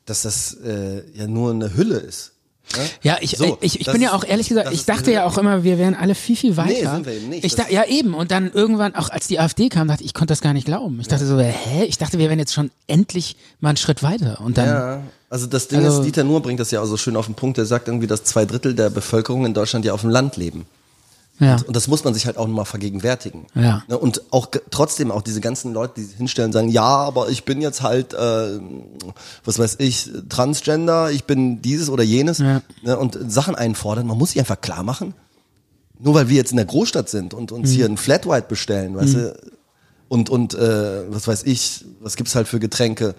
dass 0.05 0.23
das 0.23 0.53
äh, 0.63 1.03
ja 1.13 1.27
nur 1.27 1.51
eine 1.51 1.75
Hülle 1.75 1.97
ist. 1.97 2.31
Ne? 2.77 2.89
Ja, 3.01 3.17
ich, 3.19 3.31
So, 3.37 3.57
ich, 3.61 3.81
ich 3.81 3.91
bin 3.91 4.01
ja 4.01 4.13
auch 4.13 4.23
ehrlich 4.23 4.47
gesagt, 4.47 4.71
ich 4.71 4.85
dachte 4.85 5.11
ja 5.11 5.25
auch 5.25 5.37
immer, 5.37 5.63
wir 5.63 5.77
wären 5.77 5.95
alle 5.95 6.15
viel, 6.15 6.37
viel 6.37 6.55
weiter. 6.55 6.95
sind 6.95 7.05
wir 7.05 7.13
eben 7.13 7.29
nicht. 7.29 7.43
Ich 7.43 7.55
dachte, 7.55 7.73
ja 7.73 7.85
eben, 7.85 8.13
und 8.13 8.31
dann 8.31 8.51
irgendwann, 8.51 8.95
auch 8.95 9.09
als 9.09 9.27
die 9.27 9.37
AfD 9.39 9.67
kam, 9.69 9.89
dachte 9.89 10.01
ich, 10.03 10.07
ich 10.07 10.13
konnte 10.13 10.31
das 10.31 10.41
gar 10.41 10.53
nicht 10.53 10.65
glauben. 10.65 10.99
Ich 11.01 11.07
dachte 11.09 11.25
so, 11.25 11.37
hä? 11.39 11.83
Ich 11.83 11.97
dachte, 11.97 12.17
wir 12.19 12.29
wären 12.29 12.39
jetzt 12.39 12.53
schon 12.53 12.71
endlich 12.87 13.35
mal 13.59 13.69
einen 13.69 13.77
Schritt 13.77 14.01
weiter. 14.01 14.39
Und 14.41 14.57
dann, 14.57 14.67
Ja, 14.67 15.03
also 15.34 15.47
das 15.47 15.67
Ding 15.67 15.84
Also- 15.84 15.99
ist, 15.99 16.05
Dieter 16.05 16.23
Nuhr 16.23 16.41
bringt 16.41 16.59
das 16.59 16.71
ja 16.71 16.81
auch 16.81 16.86
so 16.86 16.95
schön 16.97 17.15
auf 17.15 17.25
den 17.25 17.36
Punkt, 17.36 17.57
der 17.57 17.65
sagt 17.65 17.88
irgendwie, 17.88 18.07
dass 18.07 18.23
zwei 18.23 18.45
Drittel 18.45 18.73
der 18.75 18.89
Bevölkerung 18.89 19.45
in 19.45 19.53
Deutschland 19.53 19.84
ja 19.86 19.93
auf 19.93 20.01
dem 20.01 20.09
Land 20.11 20.38
leben. 20.38 20.65
ja. 21.39 21.57
Und 21.67 21.75
das 21.75 21.88
muss 21.88 22.03
man 22.03 22.13
sich 22.13 22.27
halt 22.27 22.38
auch 22.38 22.47
nochmal 22.47 22.65
vergegenwärtigen. 22.65 23.47
Ja. 23.55 23.84
Ne, 23.88 23.97
Und 23.97 24.21
auch 24.31 24.47
trotzdem 24.69 25.09
auch 25.11 25.23
diese 25.23 25.41
ganzen 25.41 25.73
Leute, 25.73 25.93
die 25.97 26.03
sich 26.03 26.15
hinstellen 26.17 26.49
und 26.49 26.53
sagen, 26.53 26.69
ja, 26.69 26.84
aber 26.84 27.29
ich 27.29 27.43
bin 27.43 27.59
jetzt 27.61 27.81
halt, 27.81 28.13
äh, 28.13 28.59
was 29.43 29.57
weiß 29.57 29.77
ich, 29.79 30.11
Transgender, 30.29 31.09
ich 31.11 31.23
bin 31.25 31.61
dieses 31.63 31.89
oder 31.89 32.03
jenes 32.03 32.38
Ja. 32.38 32.61
ne, 32.84 32.97
und 32.97 33.17
Sachen 33.31 33.55
einfordern. 33.55 34.05
Man 34.07 34.17
muss 34.17 34.29
sich 34.31 34.39
einfach 34.39 34.61
klar 34.61 34.84
machen, 34.84 35.15
nur 35.99 36.13
weil 36.13 36.29
wir 36.29 36.36
jetzt 36.38 36.51
in 36.51 36.57
der 36.57 36.67
Großstadt 36.67 37.09
sind 37.09 37.34
und 37.34 37.51
uns 37.51 37.69
Mhm. 37.71 37.73
hier 37.73 37.86
ein 37.88 37.97
Flat 37.97 38.27
White 38.27 38.45
bestellen, 38.47 38.95
weißt 38.95 39.15
du, 39.15 39.36
und, 40.09 40.29
und 40.29 40.53
äh, 40.53 41.11
was 41.11 41.27
weiß 41.27 41.43
ich, 41.45 41.84
was 41.99 42.15
gibt's 42.15 42.36
halt 42.36 42.47
für 42.47 42.59
Getränke, 42.59 43.15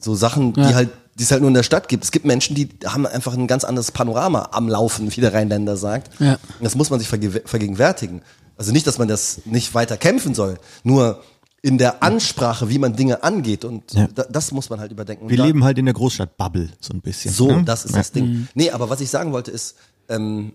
so 0.00 0.14
Sachen, 0.14 0.54
Ja. 0.56 0.68
die 0.68 0.74
halt 0.74 0.88
die 1.16 1.22
es 1.22 1.30
halt 1.30 1.40
nur 1.42 1.48
in 1.48 1.54
der 1.54 1.62
Stadt 1.62 1.88
gibt. 1.88 2.04
Es 2.04 2.10
gibt 2.10 2.24
Menschen, 2.24 2.54
die 2.56 2.68
haben 2.86 3.06
einfach 3.06 3.34
ein 3.34 3.46
ganz 3.46 3.64
anderes 3.64 3.92
Panorama 3.92 4.48
am 4.52 4.68
Laufen, 4.68 5.14
wie 5.14 5.20
der 5.20 5.32
Rheinländer 5.32 5.76
sagt. 5.76 6.20
Ja. 6.20 6.32
Und 6.34 6.40
Das 6.64 6.74
muss 6.74 6.90
man 6.90 6.98
sich 6.98 7.08
verge 7.08 7.42
vergegenwärtigen. 7.44 8.22
Also 8.56 8.72
nicht, 8.72 8.86
dass 8.86 8.98
man 8.98 9.08
das 9.08 9.40
nicht 9.44 9.74
weiter 9.74 9.96
kämpfen 9.96 10.34
soll, 10.34 10.58
nur 10.82 11.22
in 11.62 11.78
der 11.78 12.02
Ansprache, 12.02 12.68
wie 12.68 12.78
man 12.78 12.94
Dinge 12.94 13.22
angeht 13.22 13.64
und 13.64 13.92
Ja. 13.94 14.06
da, 14.14 14.24
das 14.24 14.52
muss 14.52 14.68
man 14.70 14.80
halt 14.80 14.92
überdenken. 14.92 15.28
Wir 15.30 15.36
da, 15.38 15.44
leben 15.46 15.64
halt 15.64 15.78
in 15.78 15.86
der 15.86 15.94
Großstadt-Bubble 15.94 16.68
so 16.80 16.92
ein 16.92 17.00
bisschen. 17.00 17.32
so, 17.32 17.50
ne? 17.50 17.64
das 17.64 17.84
ist 17.84 17.92
Ja. 17.92 17.98
das 17.98 18.12
Ding. 18.12 18.48
Nee, 18.54 18.70
aber 18.70 18.90
was 18.90 19.00
ich 19.00 19.08
sagen 19.10 19.32
wollte 19.32 19.50
ist, 19.50 19.76
ähm, 20.08 20.52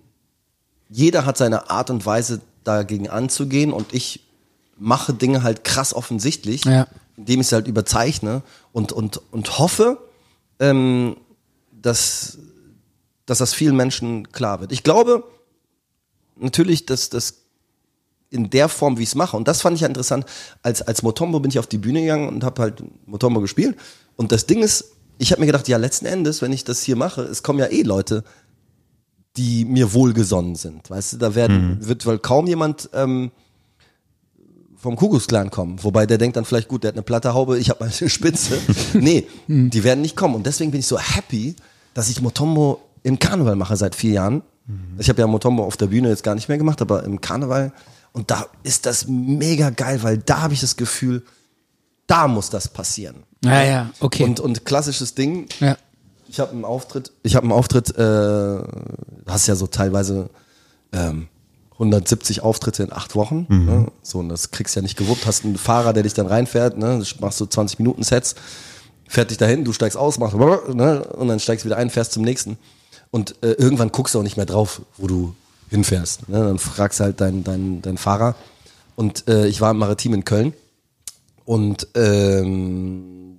jeder 0.89 1.25
hat 1.25 1.37
seine 1.37 1.69
Art 1.69 1.89
und 1.89 2.05
Weise 2.05 2.41
dagegen 2.63 3.09
anzugehen 3.09 3.71
und 3.73 3.93
ich 3.93 4.21
mache 4.77 5.13
Dinge 5.13 5.43
halt 5.43 5.63
krass 5.63 5.93
offensichtlich, 5.93 6.65
Ja. 6.65 6.87
indem 7.17 7.41
ich 7.41 7.47
sie 7.47 7.55
halt 7.55 7.67
überzeichne 7.67 8.43
und, 8.71 8.91
und, 8.91 9.19
und 9.31 9.57
hoffe, 9.59 9.97
ähm, 10.59 11.17
dass, 11.71 12.37
dass 13.25 13.39
das 13.39 13.53
vielen 13.53 13.75
Menschen 13.75 14.31
klar 14.31 14.61
wird. 14.61 14.71
Ich 14.71 14.83
glaube 14.83 15.23
natürlich, 16.35 16.85
dass 16.85 17.09
das 17.09 17.45
in 18.29 18.49
der 18.49 18.69
Form, 18.69 18.97
wie 18.97 19.03
ich 19.03 19.09
es 19.09 19.15
mache. 19.15 19.35
Und 19.35 19.47
das 19.47 19.61
fand 19.61 19.75
ich 19.75 19.81
ja 19.81 19.87
interessant. 19.87 20.25
Als, 20.61 20.81
als 20.81 21.01
Motombo 21.01 21.39
bin 21.39 21.49
ich 21.49 21.59
auf 21.59 21.67
die 21.67 21.79
Bühne 21.79 22.01
gegangen 22.01 22.27
und 22.27 22.43
habe 22.43 22.61
halt 22.61 22.83
Motombo 23.07 23.41
gespielt. 23.41 23.77
Und 24.15 24.31
das 24.31 24.45
Ding 24.45 24.61
ist, 24.61 24.91
ich 25.17 25.31
habe 25.31 25.41
mir 25.41 25.47
gedacht, 25.47 25.67
ja, 25.67 25.77
letzten 25.77 26.05
Endes, 26.05 26.41
wenn 26.41 26.53
ich 26.53 26.63
das 26.63 26.83
hier 26.83 26.95
mache, 26.95 27.23
es 27.23 27.43
kommen 27.43 27.59
ja 27.59 27.65
eh 27.67 27.81
Leute, 27.81 28.23
die 29.35 29.65
mir 29.65 29.93
wohlgesonnen 29.93 30.55
sind. 30.55 30.89
Weißt 30.89 31.13
du, 31.13 31.17
da 31.17 31.35
werden, 31.35 31.77
wird 31.87 32.05
wohl 32.05 32.19
kaum 32.19 32.47
jemand 32.47 32.89
ähm, 32.93 33.31
vom 34.79 34.95
Kuckucksklan 34.95 35.51
kommen. 35.51 35.83
Wobei 35.83 36.05
der 36.05 36.17
denkt 36.17 36.37
dann 36.37 36.45
vielleicht, 36.45 36.69
gut, 36.69 36.83
der 36.83 36.89
hat 36.89 36.95
eine 36.95 37.03
platte 37.03 37.33
Haube, 37.33 37.59
ich 37.59 37.69
habe 37.69 37.83
mal 37.83 37.91
eine 37.99 38.09
Spitze. 38.09 38.57
nee, 38.93 39.27
die 39.47 39.83
werden 39.83 40.01
nicht 40.01 40.15
kommen. 40.15 40.35
Und 40.35 40.45
deswegen 40.45 40.71
bin 40.71 40.79
ich 40.79 40.87
so 40.87 40.97
happy, 40.97 41.55
dass 41.93 42.09
ich 42.09 42.21
Motombo 42.21 42.81
im 43.03 43.19
Karneval 43.19 43.55
mache 43.55 43.75
seit 43.75 43.95
vier 43.95 44.13
Jahren. 44.13 44.41
Ich 44.99 45.09
habe 45.09 45.19
ja 45.19 45.25
Motombo 45.27 45.63
auf 45.63 45.77
der 45.77 45.87
Bühne 45.87 46.09
jetzt 46.09 46.23
gar 46.23 46.35
nicht 46.35 46.47
mehr 46.47 46.59
gemacht, 46.59 46.81
aber 46.81 47.03
im 47.03 47.19
Karneval. 47.21 47.73
Und 48.11 48.29
da 48.29 48.45
ist 48.63 48.85
das 48.85 49.07
mega 49.07 49.71
geil, 49.71 50.03
weil 50.03 50.19
da 50.19 50.41
habe 50.41 50.53
ich 50.53 50.61
das 50.61 50.77
Gefühl, 50.77 51.23
da 52.05 52.27
muss 52.27 52.49
das 52.49 52.67
passieren. 52.67 53.23
ja, 53.43 53.63
ja, 53.63 53.89
okay. 53.99 54.23
Und, 54.23 54.39
und 54.39 54.65
klassisches 54.65 55.15
Ding, 55.15 55.47
ja. 55.59 55.77
Ich 56.27 56.39
habe 56.39 56.51
einen 56.51 56.63
Auftritt, 56.63 57.11
ich 57.23 57.35
habe 57.35 57.45
einen 57.45 57.53
Auftritt, 57.53 57.97
äh, 57.97 58.59
hast 59.27 59.47
ja 59.47 59.55
so 59.55 59.65
teilweise 59.65 60.29
ähm, 60.91 61.27
170 61.79 62.43
Auftritte 62.43 62.83
in 62.83 62.91
acht 62.91 63.15
Wochen. 63.15 63.45
Ne? 63.65 63.87
So, 64.03 64.19
und 64.19 64.29
das 64.29 64.51
kriegst 64.51 64.75
du 64.75 64.79
ja 64.79 64.81
nicht 64.81 64.97
gewuppt. 64.97 65.25
Hast 65.25 65.45
einen 65.45 65.57
Fahrer, 65.57 65.93
der 65.93 66.03
dich 66.03 66.13
dann 66.13 66.27
reinfährt, 66.27 66.77
ne? 66.77 66.99
Du 66.99 67.21
machst 67.21 67.37
so 67.37 67.45
20 67.45 67.79
Minuten 67.79 68.03
Sets, 68.03 68.35
fährt 69.07 69.31
dich 69.31 69.37
dahin, 69.37 69.63
du 69.63 69.71
steigst 69.71 69.97
aus, 69.97 70.19
machst 70.19 70.35
ne? 70.35 71.03
und 71.03 71.27
dann 71.27 71.39
steigst 71.39 71.65
wieder 71.65 71.77
ein, 71.77 71.89
fährst 71.89 72.11
zum 72.11 72.23
nächsten. 72.23 72.57
Und 73.11 73.35
äh, 73.41 73.51
irgendwann 73.53 73.91
guckst 73.91 74.13
du 74.13 74.19
auch 74.19 74.23
nicht 74.23 74.37
mehr 74.37 74.45
drauf, 74.45 74.81
wo 74.97 75.07
du 75.07 75.33
hinfährst. 75.69 76.27
Ne? 76.27 76.39
Dann 76.39 76.59
fragst 76.59 76.99
du 76.99 77.05
halt 77.05 77.21
deinen 77.21 77.43
dein, 77.43 77.81
dein 77.81 77.97
Fahrer. 77.97 78.35
Und 78.95 79.27
äh, 79.29 79.47
ich 79.47 79.61
war 79.61 79.71
im 79.71 79.77
Maritim 79.77 80.13
in 80.13 80.25
Köln 80.25 80.53
und 81.45 81.87
ähm, 81.95 83.38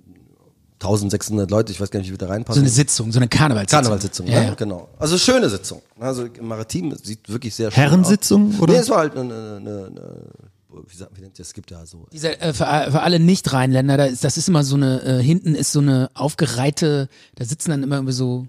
1600 0.81 1.49
Leute, 1.51 1.71
ich 1.71 1.79
weiß 1.79 1.91
gar 1.91 1.99
nicht, 1.99 2.07
wie 2.09 2.13
wir 2.13 2.17
da 2.17 2.25
So 2.27 2.31
reinpassen. 2.33 2.61
eine 2.61 2.69
Sitzung, 2.69 3.11
so 3.11 3.19
eine 3.19 3.27
Karnevalssitzung. 3.27 3.77
Karnevalssitzung, 3.81 4.27
Ja, 4.27 4.33
ja, 4.41 4.43
ja. 4.49 4.53
genau. 4.55 4.89
Also 4.97 5.17
schöne 5.17 5.49
Sitzung. 5.49 5.81
Also 5.99 6.25
im 6.25 6.47
Maritim 6.47 6.95
sieht 7.03 7.29
wirklich 7.29 7.53
sehr 7.55 7.69
schön 7.71 7.75
Herrensitzung, 7.81 8.53
aus. 8.55 8.59
oder? 8.61 8.73
Nee, 8.73 8.79
es 8.79 8.89
war 8.89 8.97
halt 8.97 9.15
eine, 9.15 9.23
eine, 9.57 9.85
eine, 9.87 10.21
wie 10.87 10.95
sagt 10.95 11.17
ihr 11.19 11.29
das? 11.29 11.47
Es 11.47 11.53
gibt 11.53 11.69
ja 11.71 11.85
so. 11.85 12.07
Dieser, 12.11 12.41
äh, 12.41 12.53
für, 12.53 12.65
für 12.65 13.01
alle 13.01 13.19
Nicht-Rheinländer, 13.19 13.97
da 13.97 14.05
ist, 14.05 14.23
das 14.23 14.37
ist 14.37 14.49
immer 14.49 14.63
so 14.63 14.75
eine, 14.75 15.01
äh, 15.03 15.21
hinten 15.23 15.53
ist 15.53 15.71
so 15.71 15.79
eine 15.79 16.09
aufgereihte, 16.13 17.09
da 17.35 17.45
sitzen 17.45 17.69
dann 17.71 17.83
immer 17.83 17.95
irgendwie 17.97 18.13
so, 18.13 18.47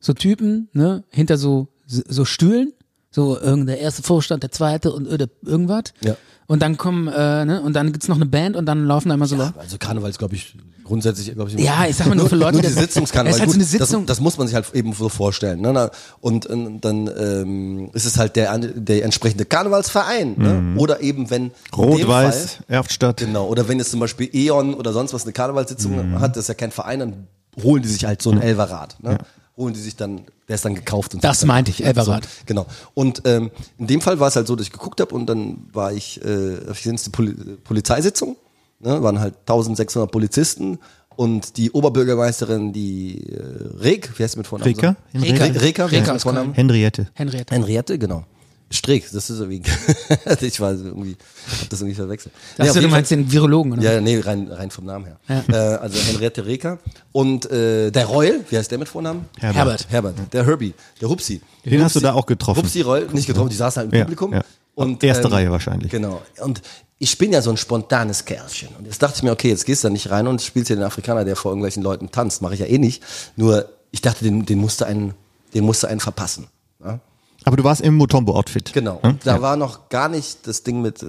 so 0.00 0.12
Typen, 0.14 0.68
ne, 0.72 1.04
hinter 1.10 1.36
so, 1.36 1.68
so 1.86 2.24
Stühlen, 2.24 2.72
so 3.10 3.38
irgend 3.38 3.68
der 3.68 3.78
erste 3.80 4.02
Vorstand, 4.02 4.42
der 4.42 4.50
zweite 4.50 4.92
und 4.92 5.06
oder 5.06 5.26
irgendwas. 5.42 5.84
Ja. 6.02 6.16
Und 6.46 6.60
dann 6.62 6.76
kommen, 6.76 7.08
äh, 7.08 7.44
ne, 7.44 7.62
und 7.62 7.74
dann 7.74 7.92
gibt's 7.92 8.08
noch 8.08 8.16
eine 8.16 8.26
Band 8.26 8.56
und 8.56 8.66
dann 8.66 8.84
laufen 8.86 9.08
da 9.08 9.14
immer 9.14 9.26
so 9.26 9.36
Leute. 9.36 9.54
Also 9.58 9.76
Karneval 9.78 10.10
ist, 10.10 10.18
glaube 10.18 10.34
ich, 10.34 10.56
grundsätzlich, 10.84 11.32
glaube 11.34 11.50
ich, 11.50 11.58
Ja, 11.58 11.86
ich 11.88 11.96
sag 11.96 12.06
mal 12.06 12.14
nur 12.14 12.28
für 12.28 12.36
Leute, 12.36 12.52
nur 12.52 12.62
die 12.62 12.68
Sitzungskarneval. 12.68 13.30
Es 13.30 13.36
ist 13.36 13.40
halt 13.40 13.50
so 13.50 13.56
eine 13.56 13.64
Sitzung. 13.64 14.06
Das, 14.06 14.16
das 14.18 14.20
muss 14.22 14.38
man 14.38 14.46
sich 14.46 14.54
halt 14.54 14.72
eben 14.74 14.92
so 14.92 15.08
vorstellen. 15.08 15.60
Ne? 15.60 15.90
Und, 16.20 16.46
und 16.46 16.80
dann 16.82 17.10
ähm, 17.18 17.90
ist 17.94 18.04
es 18.04 18.18
halt 18.18 18.36
der, 18.36 18.56
der 18.58 19.04
entsprechende 19.04 19.44
Karnevalsverein. 19.44 20.34
Ne? 20.36 20.74
Oder 20.78 21.00
eben, 21.00 21.30
wenn 21.30 21.50
Rot-Weiß, 21.76 22.58
Erftstadt. 22.68 23.18
Genau, 23.18 23.46
oder 23.48 23.68
wenn 23.68 23.78
jetzt 23.78 23.90
zum 23.90 24.00
Beispiel 24.00 24.28
E.ON 24.32 24.74
oder 24.74 24.92
sonst 24.92 25.12
was 25.14 25.24
eine 25.24 25.32
Karnevalssitzung 25.32 25.94
Mhm. 25.94 26.20
hat, 26.20 26.36
das 26.36 26.44
ist 26.44 26.48
ja 26.48 26.54
kein 26.54 26.70
Verein, 26.70 26.98
dann 27.00 27.26
holen 27.62 27.82
die 27.82 27.88
sich 27.88 28.04
halt 28.04 28.20
so 28.22 28.30
ein 28.30 28.40
Elverrad. 28.40 28.96
Ne? 29.02 29.18
Holen 29.56 29.74
die 29.74 29.80
sich 29.80 29.94
dann, 29.96 30.22
der 30.48 30.56
ist 30.56 30.64
dann 30.64 30.74
gekauft. 30.74 31.14
Und 31.14 31.22
Das 31.22 31.40
so. 31.40 31.46
meinte 31.46 31.70
ich, 31.70 31.84
Elverrad. 31.84 32.24
So, 32.24 32.30
genau. 32.46 32.66
Und 32.94 33.22
ähm, 33.24 33.50
in 33.78 33.86
dem 33.86 34.00
Fall 34.00 34.18
war 34.18 34.28
es 34.28 34.36
halt 34.36 34.46
so, 34.46 34.56
dass 34.56 34.66
ich 34.66 34.72
geguckt 34.72 35.00
habe 35.00 35.14
und 35.14 35.26
dann 35.26 35.58
war 35.72 35.92
ich, 35.92 36.20
äh, 36.24 36.58
auf 36.70 36.80
die 36.80 37.10
Poli 37.10 37.34
Polizeisitzung, 37.62 38.36
ne? 38.80 39.02
waren 39.02 39.20
halt 39.20 39.34
1600 39.40 40.10
Polizisten 40.10 40.78
und 41.16 41.56
die 41.56 41.70
Oberbürgermeisterin, 41.70 42.72
die 42.72 43.22
äh, 43.30 43.78
Reg, 43.80 44.10
wie 44.18 44.22
heißt 44.24 44.32
sie 44.34 44.38
mit 44.38 44.46
Vornamen? 44.46 44.74
Reka? 44.74 44.96
Reka. 45.14 45.86
Reka, 45.86 46.12
mit 46.12 46.22
Vornamen? 46.22 46.54
Henriette. 46.54 47.08
Henriette. 47.14 47.54
Henriette, 47.54 47.98
genau. 47.98 48.24
Streeck, 48.70 49.04
das 49.12 49.30
ist 49.30 49.36
so 49.36 49.48
wie, 49.48 49.62
ich 50.40 50.58
war 50.58 50.72
irgendwie, 50.72 51.16
hab 51.60 51.68
das 51.68 51.80
irgendwie 51.80 51.94
verwechselt. 51.94 52.34
Nee, 52.58 52.64
auf 52.68 52.74
so, 52.74 52.80
du 52.80 52.88
meinst 52.88 53.10
Fall- 53.10 53.18
den 53.18 53.30
Virologen, 53.30 53.72
oder? 53.74 53.82
ja, 53.82 53.92
ja, 53.92 54.00
nee, 54.00 54.18
rein, 54.18 54.48
rein 54.50 54.70
vom 54.72 54.86
Namen 54.86 55.04
her. 55.04 55.44
Äh, 55.48 55.54
also 55.54 55.96
Henriette 56.00 56.44
Reker 56.44 56.78
und 57.12 57.48
äh, 57.52 57.92
der 57.92 58.06
Reul, 58.06 58.40
wie 58.50 58.56
heißt 58.58 58.70
der 58.72 58.78
mit 58.78 58.88
Vornamen? 58.88 59.26
Herbert. 59.38 59.86
Herbert, 59.90 60.14
der 60.32 60.44
Herbie, 60.44 60.74
der 61.00 61.08
Hupsi. 61.08 61.40
Den 61.64 61.84
hast 61.84 61.94
du 61.94 62.00
Hupsi- 62.00 62.02
da 62.02 62.14
auch 62.14 62.26
getroffen. 62.26 62.62
Hupsi 62.64 62.80
Reul, 62.80 63.06
nicht 63.12 63.26
getroffen, 63.28 63.50
die 63.50 63.56
saßen 63.56 63.82
halt 63.82 63.92
im 63.92 63.98
Ja, 63.98 64.04
Publikum. 64.06 64.32
ja. 64.32 64.42
Und, 64.74 65.02
Erste 65.04 65.30
Reihe 65.30 65.50
wahrscheinlich. 65.50 65.90
Genau. 65.90 66.22
Und 66.40 66.62
ich 66.98 67.16
bin 67.18 67.32
ja 67.32 67.42
so 67.42 67.50
ein 67.50 67.56
spontanes 67.56 68.24
Kerlchen. 68.24 68.68
Und 68.78 68.86
jetzt 68.86 69.02
dachte 69.02 69.16
ich 69.16 69.22
mir, 69.22 69.32
okay, 69.32 69.48
jetzt 69.48 69.64
gehst 69.66 69.84
du 69.84 69.88
da 69.88 69.92
nicht 69.92 70.10
rein 70.10 70.26
und 70.26 70.42
spielst 70.42 70.68
hier 70.68 70.76
den 70.76 70.84
Afrikaner, 70.84 71.24
der 71.24 71.36
vor 71.36 71.50
irgendwelchen 71.52 71.82
Leuten 71.82 72.10
tanzt. 72.10 72.42
Mache 72.42 72.54
ich 72.54 72.60
ja 72.60 72.66
eh 72.66 72.78
nicht. 72.78 73.02
Nur, 73.36 73.68
ich 73.90 74.00
dachte, 74.00 74.24
den, 74.24 74.46
den 74.46 74.58
musste 74.58 74.86
einen, 74.86 75.14
den 75.54 75.64
musste 75.64 75.88
einen 75.88 76.00
verpassen. 76.00 76.46
Ja? 76.84 76.98
Aber 77.44 77.56
du 77.56 77.64
warst 77.64 77.82
im 77.82 77.94
Mutombo-Outfit. 77.96 78.72
Genau. 78.72 79.00
Hm? 79.02 79.18
Da 79.22 79.40
war 79.42 79.56
noch 79.56 79.88
gar 79.90 80.08
nicht 80.08 80.46
das 80.46 80.62
Ding 80.62 80.80
mit, 80.82 81.02
äh, 81.02 81.06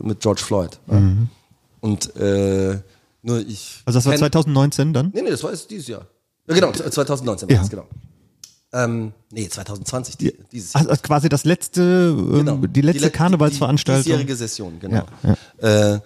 mit 0.00 0.20
George 0.20 0.42
Floyd. 0.42 0.78
Ja. 0.90 1.02
Und 1.80 2.16
äh, 2.16 2.78
nur 3.22 3.40
ich. 3.40 3.82
Also 3.84 3.98
das 3.98 4.06
war 4.06 4.12
kenn- 4.12 4.18
2019 4.20 4.92
dann? 4.92 5.10
Nee, 5.14 5.22
nee, 5.22 5.30
das 5.30 5.42
war 5.42 5.50
jetzt 5.50 5.68
dieses 5.70 5.88
Jahr. 5.88 6.06
Ja, 6.48 6.54
genau, 6.54 6.72
2019 6.72 7.48
war 7.48 7.54
Ja. 7.54 7.60
das, 7.62 7.70
genau. 7.70 7.86
Ähm, 8.74 9.12
nee, 9.30 9.48
2020, 9.48 10.16
die, 10.16 10.34
dieses 10.50 10.72
Jahr. 10.72 10.88
Also 10.88 11.02
quasi 11.02 11.28
das 11.28 11.44
letzte, 11.44 12.14
ähm, 12.16 12.32
Genau. 12.38 12.56
die 12.66 12.80
letzte 12.80 13.04
le- 13.04 13.10
Karnevalsveranstaltung. 13.10 14.02
Die, 14.02 14.08
die 14.10 14.10
diesjährige 14.16 14.36
Session, 14.36 14.80
genau. 14.80 15.04
Ja, 15.60 15.94
Äh, 15.94 16.00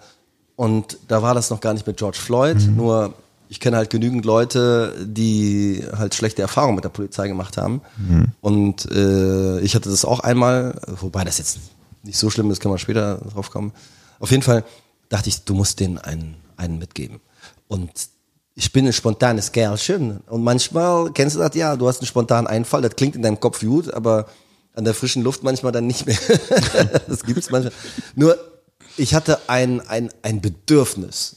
und 0.55 0.97
da 1.07 1.21
war 1.21 1.33
das 1.33 1.49
noch 1.49 1.61
gar 1.61 1.73
nicht 1.73 1.85
mit 1.87 1.97
George 1.97 2.17
Floyd, 2.19 2.57
Mhm. 2.57 2.75
nur 2.75 3.13
ich 3.49 3.61
kenne 3.61 3.77
halt 3.77 3.89
genügend 3.89 4.25
Leute, 4.25 4.93
die 5.05 5.81
halt 5.95 6.13
schlechte 6.15 6.41
Erfahrungen 6.41 6.75
mit 6.75 6.83
der 6.83 6.89
Polizei 6.89 7.29
gemacht 7.29 7.55
haben. 7.55 7.79
Mhm. 7.97 8.25
Und 8.41 8.91
äh, 8.91 9.59
ich 9.61 9.73
hatte 9.75 9.89
das 9.89 10.03
auch 10.03 10.19
einmal, 10.19 10.81
wobei 10.99 11.23
das 11.23 11.37
jetzt 11.37 11.59
nicht 12.03 12.17
so 12.17 12.29
schlimm 12.29 12.51
ist, 12.51 12.59
kann 12.59 12.69
man 12.71 12.79
später 12.79 13.19
drauf 13.19 13.49
kommen. 13.49 13.71
Auf 14.19 14.31
jeden 14.31 14.43
Fall 14.43 14.65
dachte 15.07 15.29
ich, 15.29 15.45
du 15.45 15.53
musst 15.53 15.79
denen 15.79 15.97
einen, 15.97 16.35
einen 16.57 16.77
mitgeben. 16.79 17.21
Und 17.69 17.89
ich 18.57 18.71
bin 18.71 18.87
ein 18.87 18.93
spontanes 18.93 19.51
Kerlchen. 19.51 20.17
Und 20.25 20.43
manchmal, 20.43 21.11
kennst 21.11 21.35
du 21.35 21.39
das? 21.39 21.53
Ja, 21.53 21.75
du 21.75 21.87
hast 21.87 21.99
einen 21.99 22.07
spontanen 22.07 22.47
Einfall, 22.47 22.81
das 22.81 22.95
klingt 22.95 23.15
in 23.15 23.21
deinem 23.21 23.39
Kopf 23.39 23.59
gut, 23.59 23.93
aber 23.93 24.25
an 24.73 24.83
der 24.83 24.95
frischen 24.95 25.21
Luft 25.21 25.43
manchmal 25.43 25.71
dann 25.71 25.85
nicht 25.85 26.07
mehr. 26.07 26.17
das 27.07 27.21
gibt's 27.23 27.51
manchmal. 27.51 27.71
Nur, 28.15 28.35
ich 28.97 29.13
hatte 29.13 29.47
ein, 29.47 29.79
ein, 29.81 30.09
ein 30.23 30.41
Bedürfnis. 30.41 31.35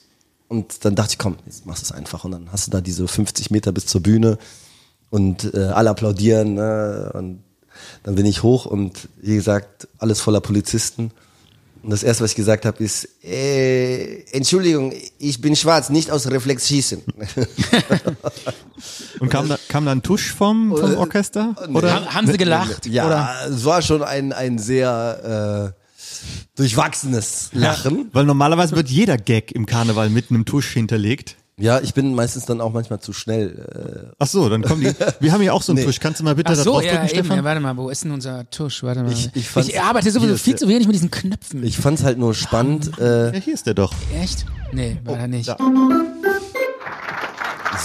Und 0.48 0.86
dann 0.86 0.94
dachte 0.94 1.12
ich, 1.12 1.18
komm, 1.18 1.36
jetzt 1.44 1.66
machst 1.66 1.82
du 1.82 1.84
es 1.84 1.92
einfach. 1.92 2.24
Und 2.24 2.30
dann 2.30 2.52
hast 2.52 2.66
du 2.66 2.70
da 2.70 2.80
diese 2.80 3.06
50 3.06 3.50
Meter 3.50 3.70
bis 3.70 3.84
zur 3.84 4.02
Bühne 4.02 4.38
und 5.10 5.52
äh, 5.52 5.64
alle 5.64 5.90
applaudieren. 5.90 6.54
Ne? 6.54 7.10
Und 7.12 7.44
dann 8.02 8.14
bin 8.14 8.24
ich 8.24 8.42
hoch 8.42 8.64
und 8.64 9.10
wie 9.20 9.34
gesagt, 9.34 9.88
alles 9.98 10.20
voller 10.20 10.40
Polizisten. 10.40 11.12
Und 11.83 11.91
das 11.91 12.03
erste, 12.03 12.24
was 12.24 12.31
ich 12.31 12.37
gesagt 12.37 12.66
habe, 12.66 12.83
ist, 12.85 13.09
äh, 13.24 14.22
Entschuldigung, 14.33 14.93
ich 15.18 15.41
bin 15.41 15.57
schwarz, 15.57 15.89
nicht 15.89 16.11
aus 16.11 16.31
Reflex 16.31 16.68
schießen. 16.68 17.03
Und 19.20 19.31
kam 19.31 19.49
da, 19.49 19.59
kam 19.68 19.87
da 19.87 19.93
ein 19.93 20.03
Tusch 20.03 20.33
vom, 20.33 20.76
vom 20.76 20.97
Orchester? 20.97 21.55
Oder? 21.72 21.95
Haben, 21.95 22.14
haben 22.14 22.26
sie 22.26 22.37
gelacht? 22.37 22.87
ja, 22.87 23.07
Oder? 23.07 23.31
es 23.49 23.64
war 23.64 23.81
schon 23.81 24.03
ein, 24.03 24.33
ein 24.33 24.59
sehr 24.59 25.74
äh, 25.74 25.81
durchwachsenes 26.57 27.51
Lachen. 27.53 28.11
Weil 28.12 28.26
normalerweise 28.26 28.76
wird 28.76 28.91
jeder 28.91 29.16
Gag 29.16 29.53
im 29.53 29.64
Karneval 29.64 30.11
mit 30.11 30.31
einem 30.31 30.45
Tusch 30.45 30.72
hinterlegt. 30.72 31.37
Ja, 31.61 31.80
ich 31.80 31.94
bin 31.94 32.14
meistens 32.14 32.46
dann 32.46 32.61
auch 32.61 32.72
manchmal 32.72 33.00
zu 33.00 33.12
schnell. 33.12 34.12
Ach 34.18 34.26
so, 34.26 34.48
dann 34.48 34.62
kommen 34.62 34.80
die. 34.82 34.92
Wir 35.20 35.32
haben 35.32 35.40
hier 35.42 35.54
auch 35.54 35.62
so 35.62 35.72
einen 35.72 35.80
Nee. 35.80 35.84
Tusch. 35.86 36.00
Kannst 36.00 36.20
du 36.20 36.24
mal 36.24 36.34
bitte 36.34 36.52
Ach 36.52 36.56
da 36.56 36.62
so, 36.62 36.72
drauf 36.72 36.82
ja, 36.84 36.92
drücken, 36.92 37.06
eben. 37.08 37.16
Ja, 37.18 37.24
Stefan? 37.24 37.44
warte 37.44 37.61
mal, 37.61 37.76
wo 37.76 37.90
ist 37.90 38.04
denn 38.04 38.11
unser 38.12 38.48
Tusch? 38.50 38.82
Warte 38.82 39.02
mal. 39.02 39.12
Ich- 39.12 39.30
ich 39.34 39.56
ich, 39.56 39.80
arbeite 39.80 40.11
sowieso 40.11 40.36
viel 40.36 40.56
zu 40.56 40.66
wenig 40.68 40.86
mit 40.86 40.94
diesen 40.96 41.11
Knöpfen. 41.11 41.62
Äh, 41.62 41.66
ich 41.66 41.76
fand's 41.78 42.02
halt 42.02 42.18
nur 42.18 42.34
spannend. 42.34 42.98
Äh, 42.98 43.34
Ja, 43.34 43.40
hier 43.40 43.54
ist 43.54 43.66
der 43.66 43.74
doch. 43.74 43.92
Echt? 44.20 44.46
Nee, 44.72 44.98
war 45.04 45.18
er 45.18 45.28
nicht. 45.28 45.50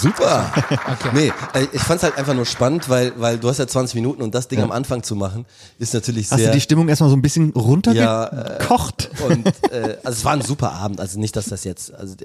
super. 0.01 0.51
Okay. 0.95 1.09
Nee, 1.13 1.34
äh, 1.53 1.67
ich 1.73 1.82
fand's 1.82 2.03
halt 2.03 2.17
einfach 2.17 2.34
nur 2.34 2.45
spannend, 2.45 2.89
weil, 2.89 3.13
weil 3.17 3.38
du 3.38 3.49
hast 3.49 3.57
ja 3.59 3.67
20 3.67 3.95
Minuten 3.95 4.21
und 4.21 4.34
das 4.36 4.47
Ding 4.47 4.61
am 4.61 4.71
Anfang 4.71 5.03
zu 5.03 5.15
machen, 5.15 5.45
ist 5.80 5.93
natürlich 5.93 6.32
Hast 6.32 6.39
sehr. 6.39 6.49
du 6.49 6.53
die 6.55 6.61
Stimmung 6.61 6.88
erstmal 6.89 7.09
so 7.09 7.15
ein 7.15 7.21
bisschen 7.21 7.53
Ja, 7.55 7.61
runtergekocht? 7.61 9.09
Und 9.28 9.47
äh, 9.71 9.97
also 10.03 10.17
es 10.17 10.26
war 10.26 10.34
ein 10.34 10.41
super 10.41 10.71
Abend, 10.73 10.99
also 10.99 11.19
nicht, 11.19 11.36
dass 11.36 11.45
das 11.45 11.63
jetzt, 11.63 11.93
also 11.93 12.15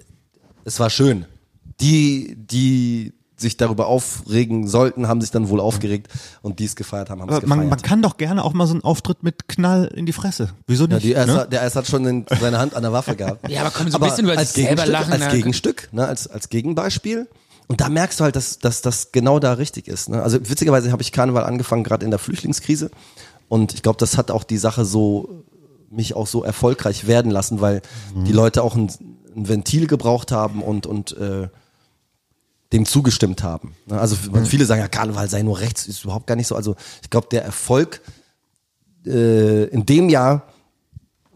es 0.64 0.78
war 0.80 0.90
schön. 0.90 1.26
Die, 1.81 2.37
die 2.37 3.12
sich 3.37 3.57
darüber 3.57 3.87
aufregen 3.87 4.68
sollten, 4.68 5.09
haben 5.09 5.22
sich 5.22 5.31
dann 5.31 5.49
wohl 5.49 5.61
aufgeregt 5.61 6.09
und 6.43 6.59
die 6.59 6.66
es 6.66 6.76
gefeiert 6.76 7.09
haben, 7.09 7.22
haben 7.22 7.31
es 7.31 7.37
Aber 7.37 7.47
man, 7.47 7.59
man 7.61 7.68
gefeiert. 7.70 7.83
kann 7.85 8.03
doch 8.03 8.18
gerne 8.18 8.45
auch 8.45 8.53
mal 8.53 8.66
so 8.66 8.74
einen 8.74 8.85
Auftritt 8.85 9.22
mit 9.22 9.49
Knall 9.49 9.87
in 9.87 10.05
die 10.05 10.12
Fresse. 10.12 10.51
Wieso 10.66 10.85
Ja, 10.85 10.95
nicht? 10.97 11.05
die 11.05 11.12
erste, 11.12 11.33
ne? 11.35 11.49
Der 11.51 11.62
erste 11.62 11.78
hat 11.78 11.87
schon 11.87 12.03
den, 12.05 12.26
seine 12.39 12.59
Hand 12.59 12.74
an 12.74 12.83
der 12.83 12.93
Waffe 12.93 13.16
gehabt. 13.16 13.49
Ja, 13.51 13.62
aber 13.62 13.70
komm, 13.70 13.91
so 13.91 13.99
ein 13.99 14.05
bisschen 14.05 14.24
über 14.26 14.37
als 14.37 14.53
selber 14.53 14.83
Gegenstück, 14.85 14.93
lachen, 14.93 15.12
Als 15.14 15.20
ne? 15.24 15.28
Gegenstück, 15.31 15.89
ne, 15.93 16.07
als, 16.07 16.26
als 16.28 16.49
Gegenbeispiel. 16.51 17.28
Und 17.66 17.81
da 17.81 17.89
merkst 17.89 18.20
du 18.20 18.24
halt, 18.24 18.37
dass, 18.37 18.59
dass 18.59 18.83
das 18.83 19.11
genau 19.12 19.39
da 19.39 19.55
richtig 19.55 19.89
ist. 19.89 20.11
Ne? 20.11 20.22
Also 20.22 20.39
witzigerweise 20.41 20.93
habe 20.93 21.01
ich 21.03 21.11
Karneval 21.12 21.45
angefangen, 21.45 21.83
gerade 21.85 22.05
in 22.05 22.11
der 22.11 22.18
Flüchtlingskrise. 22.18 22.91
Und 23.49 23.72
ich 23.72 23.83
glaube, 23.83 23.97
das 23.99 24.18
hat 24.18 24.31
auch 24.31 24.45
die 24.45 24.59
Sache 24.59 24.85
so, 24.85 25.45
mich 25.91 26.14
auch 26.14 26.26
so 26.26 26.45
erfolgreich 26.45 27.07
werden 27.07 27.31
lassen, 27.31 27.61
weil 27.62 27.81
die 28.26 28.33
Leute 28.33 28.62
auch 28.64 28.76
ein, 28.76 28.91
ein 29.35 29.49
Ventil 29.49 29.87
gebraucht 29.87 30.31
haben 30.31 30.62
und, 30.62 30.87
und 30.87 31.16
äh, 31.16 31.49
dem 32.73 32.87
zugestimmt 32.87 33.43
haben. 33.43 33.75
Ne? 33.87 34.01
Also 34.01 34.16
viele 34.45 34.64
sagen 34.64 34.81
ja, 34.81 34.89
Karneval 34.89 35.29
sei 35.29 35.43
nur 35.43 35.59
rechts, 35.59 35.87
ist 35.87 36.05
überhaupt 36.05 36.27
gar 36.27 36.37
nicht 36.37 36.47
so. 36.47 36.55
Also 36.55 36.77
ich 37.03 37.11
glaube, 37.11 37.29
der 37.31 37.45
Erfolg 37.45 38.01
äh, 39.07 39.64
in 39.64 39.87
dem 39.87 40.09
Jahr 40.09 40.45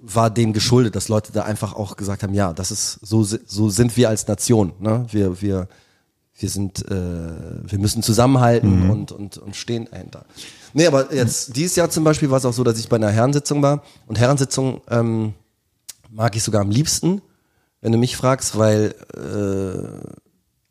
war 0.01 0.31
dem 0.31 0.53
geschuldet, 0.53 0.95
dass 0.97 1.09
Leute 1.09 1.33
da 1.33 1.45
einfach 1.45 1.75
auch 1.75 1.97
gesagt 1.97 2.23
haben, 2.23 2.35
ja, 2.35 2.53
das 2.53 2.71
ist 2.71 3.01
so 3.03 3.25
so 3.25 3.71
sind 3.71 3.97
wir 3.97 4.11
als 4.11 4.29
Nation, 4.29 4.75
ne? 4.79 5.07
Wir 5.11 5.41
wir 5.41 5.69
wir 6.37 6.49
sind 6.51 6.87
äh, 6.91 6.93
wir 6.93 7.79
müssen 7.79 8.03
zusammenhalten 8.03 8.91
und 8.91 9.13
und 9.13 9.39
und 9.39 9.57
stehen 9.57 9.89
dahinter. 9.91 10.27
Nee, 10.75 10.87
aber 10.87 11.15
jetzt 11.15 11.57
dieses 11.57 11.77
Jahr 11.77 11.89
zum 11.89 12.05
Beispiel 12.05 12.31
war 12.31 12.39
es 12.39 12.45
auch 12.45 12.53
so, 12.53 12.65
dass 12.65 12.79
ich 12.79 12.89
bei 12.89 12.97
einer 12.97 13.11
Herrensitzung 13.11 13.63
war 13.63 13.83
und 14.07 14.19
Herrensitzung 14.19 14.83
ähm, 14.91 15.33
mag 16.11 16.37
ich 16.37 16.43
sogar 16.43 16.61
am 16.61 16.71
liebsten, 16.71 17.23
wenn 17.81 17.93
du 17.93 17.99
mich 17.99 18.17
fragst, 18.17 18.59
weil 18.59 18.95
äh, 19.15 20.24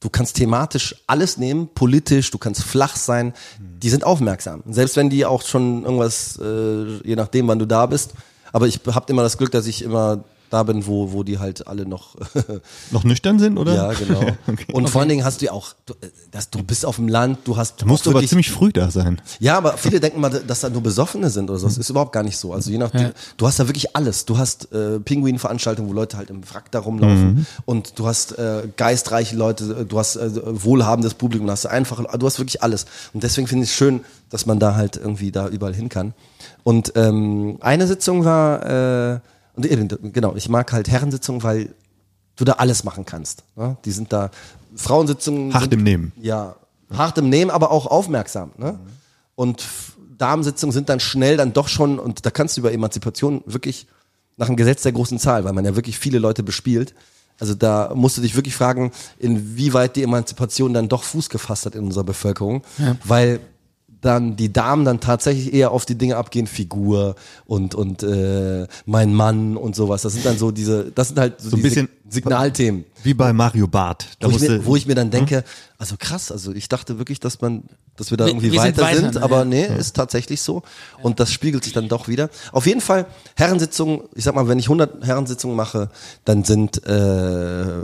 Du 0.04 0.10
kannst 0.10 0.36
thematisch 0.36 0.96
alles 1.08 1.38
nehmen, 1.38 1.70
politisch, 1.74 2.30
du 2.30 2.38
kannst 2.38 2.62
flach 2.62 2.98
sein. 2.98 3.32
Die 3.58 3.90
sind 3.90 4.04
aufmerksam. 4.04 4.62
Selbst 4.70 4.98
wenn 4.98 5.10
die 5.10 5.26
auch 5.26 5.44
schon 5.44 5.86
irgendwas, 5.86 6.38
äh, 6.44 6.98
je 7.08 7.16
nachdem, 7.16 7.48
wann 7.48 7.58
du 7.58 7.66
da 7.66 7.86
bist. 7.86 8.12
Aber 8.52 8.68
ich 8.68 8.82
habe 8.86 9.06
immer 9.08 9.24
das 9.24 9.38
Glück, 9.38 9.52
dass 9.52 9.66
ich 9.66 9.82
immer 9.82 10.26
da 10.54 10.64
bin, 10.64 10.86
wo, 10.86 11.12
wo 11.12 11.24
die 11.24 11.40
halt 11.40 11.68
alle 11.68 11.86
noch 11.86 12.16
Noch 12.92 13.04
nüchtern 13.04 13.40
sind, 13.40 13.58
oder? 13.58 13.76
Ja, 13.76 13.94
genau. 13.94 14.22
Und 14.72 14.90
vor 14.90 15.02
allen 15.02 15.10
Dingen 15.10 15.26
hast 15.26 15.42
du 15.42 15.46
ja 15.46 15.52
auch, 15.52 15.74
du, 15.86 15.94
äh, 15.94 16.10
dass 16.32 16.50
du 16.50 16.64
bist 16.64 16.86
auf 16.86 16.98
dem 16.98 17.08
Land, 17.08 17.40
du 17.46 17.58
hast 17.58 17.82
Du 17.82 17.86
musst 17.88 18.08
aber 18.08 18.26
ziemlich 18.26 18.52
früh 18.52 18.72
da 18.72 18.92
sein. 18.92 19.22
ja, 19.40 19.58
aber 19.58 19.78
viele 19.78 20.00
denken 20.00 20.22
mal, 20.22 20.30
dass 20.30 20.62
da 20.62 20.70
nur 20.70 20.82
Besoffene 20.82 21.30
sind 21.30 21.50
oder 21.50 21.60
so. 21.60 21.68
Das 21.68 21.78
ist 21.78 21.90
überhaupt 21.90 22.12
gar 22.12 22.24
nicht 22.24 22.38
so. 22.38 22.54
Also 22.54 22.70
je 22.72 22.78
nachdem, 22.78 23.12
du 23.38 23.48
hast 23.48 23.60
da 23.60 23.68
wirklich 23.68 23.96
alles. 23.96 24.26
Du 24.26 24.38
hast 24.38 24.72
äh, 24.72 25.00
Pinguin-Veranstaltungen, 25.00 25.90
wo 25.90 25.94
Leute 25.94 26.18
halt 26.18 26.30
im 26.30 26.42
Wrack 26.50 26.72
da 26.72 26.80
rumlaufen 26.80 27.48
und 27.66 27.98
du 27.98 28.08
hast 28.08 28.38
äh, 28.38 28.68
geistreiche 28.78 29.36
Leute, 29.36 29.86
du 29.86 30.00
hast 30.00 30.16
äh, 30.18 30.30
wohlhabendes 30.64 31.16
Publikum, 31.16 31.48
du 31.48 31.52
hast 31.52 31.66
einfache, 31.66 32.06
du 32.18 32.26
hast 32.26 32.40
wirklich 32.40 32.62
alles. 32.62 32.86
Und 33.14 33.24
deswegen 33.24 33.48
finde 33.48 33.64
ich 33.66 33.72
es 33.72 33.76
schön, 33.76 34.02
dass 34.30 34.46
man 34.46 34.60
da 34.60 34.76
halt 34.76 34.98
irgendwie 34.98 35.32
da 35.32 35.48
überall 35.48 35.74
hin 35.74 35.90
kann. 35.90 36.14
Und 36.64 36.94
ähm, 36.96 37.58
eine 37.62 37.88
Sitzung 37.88 38.26
war, 38.26 39.16
äh, 39.16 39.20
und 39.56 40.14
genau, 40.14 40.36
ich 40.36 40.50
mag 40.50 40.72
halt 40.72 40.90
Herrensitzungen, 40.90 41.44
weil 41.44 41.74
du 42.36 42.46
da 42.46 42.54
alles 42.54 42.84
machen 42.84 43.06
kannst. 43.06 43.44
Ne? 43.56 43.78
Die 43.86 43.92
sind 43.92 44.12
da, 44.12 44.32
Frauensitzungen 44.76 45.54
Hart 45.54 45.64
sind, 45.64 45.74
im 45.74 45.84
Nehmen. 45.84 46.12
ja, 46.20 46.56
hart 46.92 47.18
im 47.18 47.30
Nehmen, 47.30 47.52
aber 47.52 47.72
auch 47.72 47.86
aufmerksam. 47.86 48.52
Ne? 48.58 48.80
Und 49.36 49.62
F- 49.62 49.98
Damensitzungen 50.18 50.72
sind 50.74 50.90
dann 50.90 51.00
schnell 51.00 51.38
dann 51.38 51.54
doch 51.54 51.68
schon, 51.68 52.00
und 52.00 52.26
da 52.26 52.32
kannst 52.32 52.58
du 52.58 52.62
über 52.62 52.72
Emanzipation 52.72 53.42
wirklich 53.46 53.88
nach 54.38 54.48
dem 54.48 54.56
Gesetz 54.56 54.82
der 54.82 54.92
großen 54.92 55.20
Zahl, 55.20 55.44
weil 55.44 55.54
man 55.54 55.66
ja 55.66 55.76
wirklich 55.76 56.00
viele 56.00 56.18
Leute 56.20 56.42
bespielt. 56.44 56.96
Also 57.40 57.56
da 57.56 57.92
musst 57.96 58.18
du 58.18 58.22
dich 58.22 58.36
wirklich 58.36 58.56
fragen, 58.56 58.92
inwieweit 59.20 59.96
die 59.96 60.04
Emanzipation 60.04 60.74
dann 60.74 60.88
doch 60.88 61.04
Fuß 61.04 61.30
gefasst 61.30 61.66
hat 61.66 61.76
in 61.76 61.84
unserer 61.84 62.04
Bevölkerung, 62.04 62.64
weil 63.04 63.40
dann 64.04 64.36
die 64.36 64.52
Damen 64.54 64.86
dann 64.86 65.00
tatsächlich 65.00 65.54
eher 65.54 65.72
auf 65.72 65.86
die 65.86 65.96
Dinge 65.98 66.18
abgehen, 66.18 66.46
Figur 66.48 67.16
und 67.46 67.74
und 67.74 68.04
äh, 68.04 68.68
mein 68.86 69.14
Mann 69.14 69.58
und 69.58 69.76
sowas. 69.76 70.02
Das 70.04 70.14
sind 70.14 70.26
dann 70.26 70.38
so 70.38 70.52
diese, 70.52 70.92
das 70.92 71.08
sind 71.10 71.20
halt 71.20 71.40
so, 71.42 71.50
So 71.52 71.58
ein 71.58 71.62
bisschen- 71.64 71.88
Sig- 71.88 71.90
Signalthemen 72.14 72.86
Wie 73.02 73.16
bei 73.16 73.34
Mario 73.34 73.66
Barth. 73.68 74.06
Da 74.20 74.28
wo 74.32 74.36
ich, 74.36 74.42
mir, 74.42 74.64
wo 74.66 74.76
ich 74.76 74.86
mir 74.86 74.94
dann 74.94 75.10
denke, 75.10 75.44
also 75.80 75.96
krass, 75.98 76.32
also 76.32 76.52
ich 76.54 76.70
dachte 76.70 77.00
wirklich, 77.00 77.20
dass 77.20 77.42
man, 77.42 77.64
dass 77.96 78.12
wir 78.12 78.18
da 78.18 78.28
irgendwie 78.28 78.52
wir 78.52 78.62
sind 78.62 78.78
weiter 78.78 78.82
weiter, 78.84 79.00
sind, 79.00 79.16
ne, 79.16 79.24
aber 79.24 79.40
ja. 79.40 79.46
nee, 79.46 79.66
ist 79.66 79.96
tatsächlich 79.96 80.42
so. 80.44 80.62
Und 81.02 81.20
das 81.20 81.32
spiegelt 81.32 81.64
sich 81.64 81.74
dann 81.74 81.88
doch 81.88 82.08
wieder. 82.08 82.30
Auf 82.52 82.68
jeden 82.68 82.82
Fall, 82.82 83.08
Herrensitzungen, 83.36 84.02
ich 84.14 84.24
sag 84.26 84.36
mal, 84.36 84.48
wenn 84.48 84.60
ich 84.60 84.66
100 84.66 85.04
Herrensitzungen 85.08 85.56
mache, 85.56 85.90
dann 86.24 86.44
sind, 86.44 86.86
äh, 86.86 87.82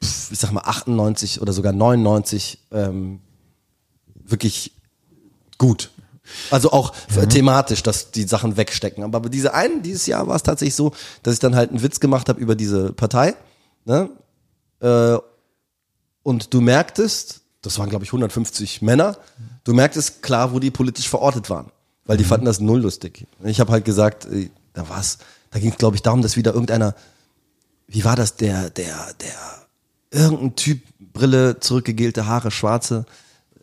ich 0.00 0.38
sag 0.38 0.52
mal, 0.52 0.62
98 0.64 1.40
oder 1.42 1.52
sogar 1.52 1.72
99 1.72 2.58
ähm, 2.70 3.18
wirklich 4.24 4.72
gut. 5.62 5.90
Also 6.50 6.72
auch 6.72 6.92
Mhm. 7.14 7.28
thematisch, 7.28 7.82
dass 7.82 8.10
die 8.10 8.24
Sachen 8.24 8.56
wegstecken. 8.56 9.02
Aber 9.04 9.28
diese 9.28 9.54
einen, 9.54 9.82
dieses 9.82 10.06
Jahr 10.06 10.26
war 10.28 10.36
es 10.36 10.42
tatsächlich 10.42 10.74
so, 10.74 10.92
dass 11.22 11.34
ich 11.34 11.40
dann 11.40 11.54
halt 11.54 11.70
einen 11.70 11.82
Witz 11.82 12.00
gemacht 12.00 12.28
habe 12.28 12.40
über 12.40 12.54
diese 12.54 12.92
Partei. 12.92 13.34
Ne? 13.84 14.08
Äh, 14.80 15.18
und 16.22 16.52
du 16.54 16.60
merktest, 16.60 17.40
das 17.62 17.78
waren 17.78 17.88
glaube 17.90 18.04
ich 18.04 18.10
150 18.10 18.82
Männer, 18.82 19.16
du 19.64 19.72
merktest 19.74 20.22
klar, 20.22 20.52
wo 20.52 20.58
die 20.58 20.70
politisch 20.70 21.08
verortet 21.08 21.50
waren, 21.50 21.70
weil 22.06 22.16
die 22.16 22.24
fanden 22.24 22.46
das 22.46 22.60
null 22.60 22.80
lustig. 22.80 23.26
Ich 23.44 23.60
habe 23.60 23.72
halt 23.72 23.84
gesagt, 23.84 24.26
äh, 24.26 24.50
da 24.72 24.88
war's, 24.88 25.18
da 25.50 25.58
ging 25.58 25.70
es 25.70 25.78
glaube 25.78 25.96
ich 25.96 26.02
darum, 26.02 26.22
dass 26.22 26.36
wieder 26.36 26.52
irgendeiner, 26.52 26.94
wie 27.88 28.04
war 28.04 28.16
das, 28.16 28.36
der, 28.36 28.70
der, 28.70 28.94
der, 29.20 30.18
irgendein 30.20 30.54
Typ, 30.56 30.82
Brille, 31.12 31.58
zurückgegelte 31.60 32.26
Haare, 32.26 32.50
schwarze, 32.50 33.04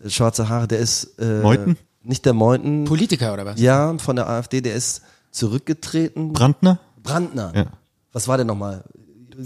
äh, 0.04 0.10
schwarze 0.10 0.50
Haare, 0.50 0.68
der 0.68 0.80
ist 0.80 1.18
äh, 1.20 1.41
Meuthen? 1.41 1.78
Nicht 2.10 2.26
der 2.26 2.34
Meuthen. 2.34 2.86
Politiker 2.86 3.34
oder 3.34 3.45
was? 3.45 3.60
Ja, 3.60 3.95
von 3.99 4.16
der 4.16 4.28
AfD, 4.28 4.62
der 4.62 4.74
ist 4.74 5.01
zurückgetreten. 5.32 6.34
Brandner? 6.34 6.80
Brandner. 7.03 7.51
Ja. 7.55 7.66
Was 8.14 8.28
war 8.28 8.36
der 8.38 8.45
nochmal? 8.47 8.84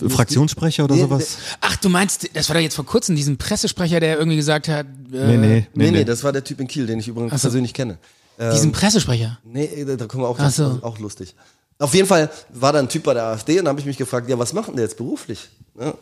Fraktionssprecher 0.07 0.85
oder 0.85 0.95
Nee, 0.95 1.01
sowas? 1.01 1.37
Ach, 1.59 1.75
du 1.75 1.89
meinst, 1.89 2.29
das 2.35 2.47
war 2.49 2.55
doch 2.55 2.61
jetzt 2.61 2.75
vor 2.75 2.85
kurzem, 2.85 3.15
diesen 3.17 3.37
Pressesprecher, 3.37 3.99
der 3.99 4.17
irgendwie 4.17 4.37
gesagt 4.37 4.67
hat, 4.69 4.87
Nee, 5.11 5.17
äh, 5.17 5.37
nee, 5.37 5.67
Nee, 5.75 5.91
nee, 5.91 6.03
das 6.05 6.23
war 6.23 6.31
der 6.31 6.43
Typ 6.43 6.61
in 6.61 6.67
Kiel, 6.67 6.87
den 6.87 6.99
ich 6.99 7.07
übrigens 7.09 7.39
persönlich 7.41 7.73
kenne. 7.73 7.97
diesen 8.39 8.71
Pressesprecher. 8.71 9.37
Nee, 9.43 9.83
da 9.85 9.95
da 9.97 10.07
kommen 10.07 10.23
wir 10.23 10.29
auch, 10.29 10.37
das 10.37 10.55
so. 10.55 10.71
ist 10.77 10.83
auch 10.83 10.97
lustig. 10.99 11.35
Auf 11.79 11.93
jeden 11.93 12.07
Fall 12.07 12.31
war 12.53 12.71
da 12.71 12.79
ein 12.79 12.87
Typ 12.89 13.03
bei 13.03 13.13
der 13.13 13.25
AfD 13.25 13.59
und 13.59 13.65
da 13.65 13.69
habe 13.69 13.79
ich 13.81 13.85
mich 13.85 13.97
gefragt, 13.97 14.29
ja, 14.29 14.39
was 14.39 14.53
macht 14.53 14.69
denn 14.69 14.77
der 14.77 14.85
jetzt 14.85 14.97
beruflich? 14.97 15.49
Ne? 15.75 15.93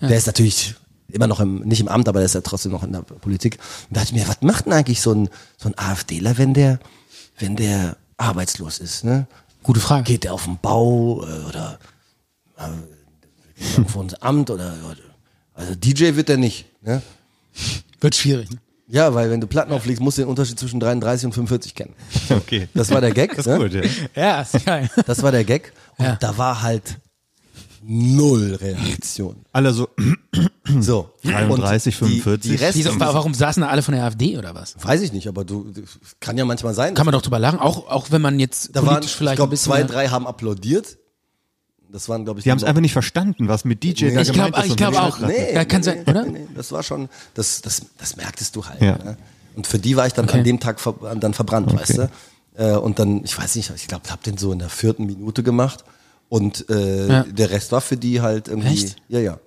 Der 0.00 0.16
ist 0.16 0.26
natürlich 0.28 0.74
immer 1.14 1.26
noch 1.26 1.40
im, 1.40 1.60
nicht 1.60 1.80
im 1.80 1.88
Amt, 1.88 2.08
aber 2.08 2.20
der 2.20 2.26
ist 2.26 2.34
ja 2.34 2.40
trotzdem 2.40 2.72
noch 2.72 2.82
in 2.82 2.92
der 2.92 3.02
Politik. 3.02 3.58
Und 3.88 3.96
da 3.96 4.00
dachte 4.00 4.14
ich 4.14 4.20
mir, 4.22 4.28
was 4.28 4.42
macht 4.42 4.66
denn 4.66 4.72
eigentlich 4.72 5.00
so 5.00 5.12
ein, 5.12 5.28
so 5.56 5.68
ein 5.68 5.78
AfDler, 5.78 6.38
wenn 6.38 6.54
der, 6.54 6.78
wenn 7.38 7.56
der 7.56 7.96
arbeitslos 8.16 8.78
ist? 8.78 9.04
Ne? 9.04 9.26
Gute 9.62 9.80
Frage. 9.80 10.04
Geht 10.04 10.24
der 10.24 10.34
auf 10.34 10.44
den 10.44 10.58
Bau 10.60 11.24
äh, 11.24 11.48
oder 11.48 11.78
äh, 12.58 13.80
auf 13.82 13.96
unser 13.96 14.22
Amt 14.22 14.50
oder, 14.50 14.74
also 15.54 15.74
DJ 15.74 16.14
wird 16.16 16.30
er 16.30 16.36
nicht. 16.38 16.66
Ne? 16.82 17.02
Wird 18.00 18.14
schwierig. 18.14 18.50
Ne? 18.50 18.58
Ja, 18.88 19.14
weil 19.14 19.30
wenn 19.30 19.40
du 19.40 19.46
Platten 19.46 19.72
auflegst, 19.72 20.02
musst 20.02 20.18
du 20.18 20.22
den 20.22 20.28
Unterschied 20.28 20.58
zwischen 20.58 20.80
33 20.80 21.26
und 21.26 21.32
45 21.32 21.74
kennen. 21.74 21.94
Okay. 22.30 22.68
Das 22.74 22.90
war 22.90 23.00
der 23.00 23.12
Gag. 23.12 23.36
Das 23.36 23.46
ne? 23.46 23.52
ist 23.54 23.60
gut, 23.60 23.72
ja. 23.72 23.82
Ja, 24.16 24.40
ist 24.42 24.64
geil. 24.64 24.90
Das 25.06 25.22
war 25.22 25.30
der 25.30 25.44
Gag. 25.44 25.72
Und 25.96 26.06
Ja. 26.06 26.16
da 26.16 26.36
war 26.38 26.62
halt 26.62 26.98
null 27.82 28.54
Reaktion. 28.60 29.36
Alle 29.52 29.72
so, 29.72 29.88
So. 30.80 31.10
33, 31.24 32.00
Und 32.02 32.08
die, 32.10 32.20
45. 32.20 32.50
Die 32.50 32.56
Rest, 32.64 32.78
Wieso, 32.78 32.94
wa- 33.00 33.12
warum 33.14 33.34
saßen 33.34 33.62
da 33.62 33.68
alle 33.68 33.82
von 33.82 33.94
der 33.94 34.04
AfD 34.04 34.38
oder 34.38 34.54
was? 34.54 34.76
weiß 34.80 35.00
ich 35.02 35.12
nicht, 35.12 35.26
aber 35.28 35.44
du, 35.44 35.72
kann 36.20 36.38
ja 36.38 36.44
manchmal 36.44 36.74
sein. 36.74 36.94
Kann 36.94 37.06
man 37.06 37.12
doch 37.12 37.22
drüber 37.22 37.38
lachen, 37.38 37.58
auch, 37.58 37.88
auch 37.88 38.10
wenn 38.10 38.22
man 38.22 38.38
jetzt 38.38 38.70
da 38.76 38.82
waren, 38.82 38.94
politisch 38.94 39.10
ich 39.12 39.16
vielleicht 39.16 39.36
glaube, 39.36 39.50
bisschen. 39.50 39.72
zwei, 39.72 39.82
drei 39.82 40.08
haben 40.08 40.26
applaudiert. 40.26 40.98
Das 41.92 42.08
waren, 42.08 42.24
glaube 42.24 42.38
ich, 42.38 42.44
die 42.44 42.52
haben 42.52 42.58
es 42.58 42.64
einfach 42.64 42.80
nicht 42.82 42.92
verstanden, 42.92 43.48
was 43.48 43.64
mit 43.64 43.82
DJ 43.82 44.14
da 44.14 44.20
Ich 44.20 44.30
gemeint 44.30 44.54
glaub- 44.54 44.64
ist. 44.64 44.70
ich 44.70 44.76
glaub 44.76 44.92
die 44.92 44.98
auch. 44.98 45.18
Nee, 45.18 45.64
kann 45.64 45.80
nee, 45.80 45.82
sein, 45.84 46.02
nee, 46.06 46.10
oder? 46.10 46.24
Nee, 46.24 46.38
nee, 46.40 46.46
das 46.54 46.70
war 46.70 46.84
schon, 46.84 47.08
das, 47.34 47.62
das, 47.62 47.82
das 47.98 48.14
merktest 48.16 48.54
du 48.54 48.64
halt. 48.64 48.80
Ja. 48.80 48.96
Ne? 48.98 49.16
Und 49.56 49.66
für 49.66 49.80
die 49.80 49.96
war 49.96 50.06
ich 50.06 50.12
dann 50.12 50.26
Okay. 50.26 50.38
an 50.38 50.44
dem 50.44 50.60
Tag 50.60 50.78
ver, 50.78 50.94
dann 51.18 51.34
verbrannt, 51.34 51.74
weißt 51.74 51.98
du? 51.98 52.10
Äh, 52.54 52.76
und 52.76 53.00
dann, 53.00 53.24
ich 53.24 53.36
weiß 53.36 53.56
nicht, 53.56 53.72
ich 53.74 53.88
glaube, 53.88 54.02
ich 54.06 54.12
habe 54.12 54.22
den 54.22 54.36
so 54.38 54.52
in 54.52 54.60
der 54.60 54.68
vierten 54.68 55.06
Minute 55.06 55.42
gemacht. 55.42 55.84
Und 56.30 56.70
äh, 56.70 57.08
Ja. 57.08 57.24
der 57.24 57.50
Rest 57.50 57.72
war 57.72 57.82
für 57.82 57.98
die 57.98 58.22
halt 58.22 58.48
irgendwie. 58.48 58.68
Echt? 58.72 58.96
Ja, 59.08 59.18
ja. 59.20 59.38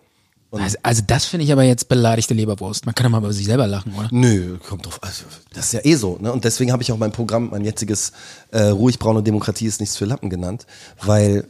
Also, 0.51 0.77
also 0.83 1.01
das 1.07 1.25
finde 1.25 1.45
ich 1.45 1.51
aber 1.51 1.63
jetzt 1.63 1.89
beleidigte 1.89 2.35
Leberwurst. 2.35 2.85
Man 2.85 2.93
kann 2.93 3.05
doch 3.05 3.09
mal 3.09 3.17
über 3.17 3.33
sich 3.33 3.47
selber 3.47 3.65
lachen, 3.65 3.91
oder? 3.97 4.07
Nö, 4.11 4.59
kommt 4.59 4.85
drauf. 4.85 4.99
Also, 5.01 5.23
das 5.53 5.65
ist 5.65 5.73
ja 5.73 5.79
eh 5.83 5.95
so. 5.95 6.19
Ne? 6.21 6.31
Und 6.31 6.43
deswegen 6.43 6.71
habe 6.71 6.83
ich 6.83 6.91
auch 6.91 6.97
mein 6.97 7.11
Programm, 7.11 7.49
mein 7.49 7.63
jetziges 7.65 8.11
äh, 8.51 8.65
Ruhig 8.65 8.99
braune 8.99 9.23
Demokratie 9.23 9.65
ist 9.65 9.79
nichts 9.79 9.97
für 9.97 10.05
Lappen 10.05 10.29
genannt, 10.29 10.67
weil, 11.01 11.45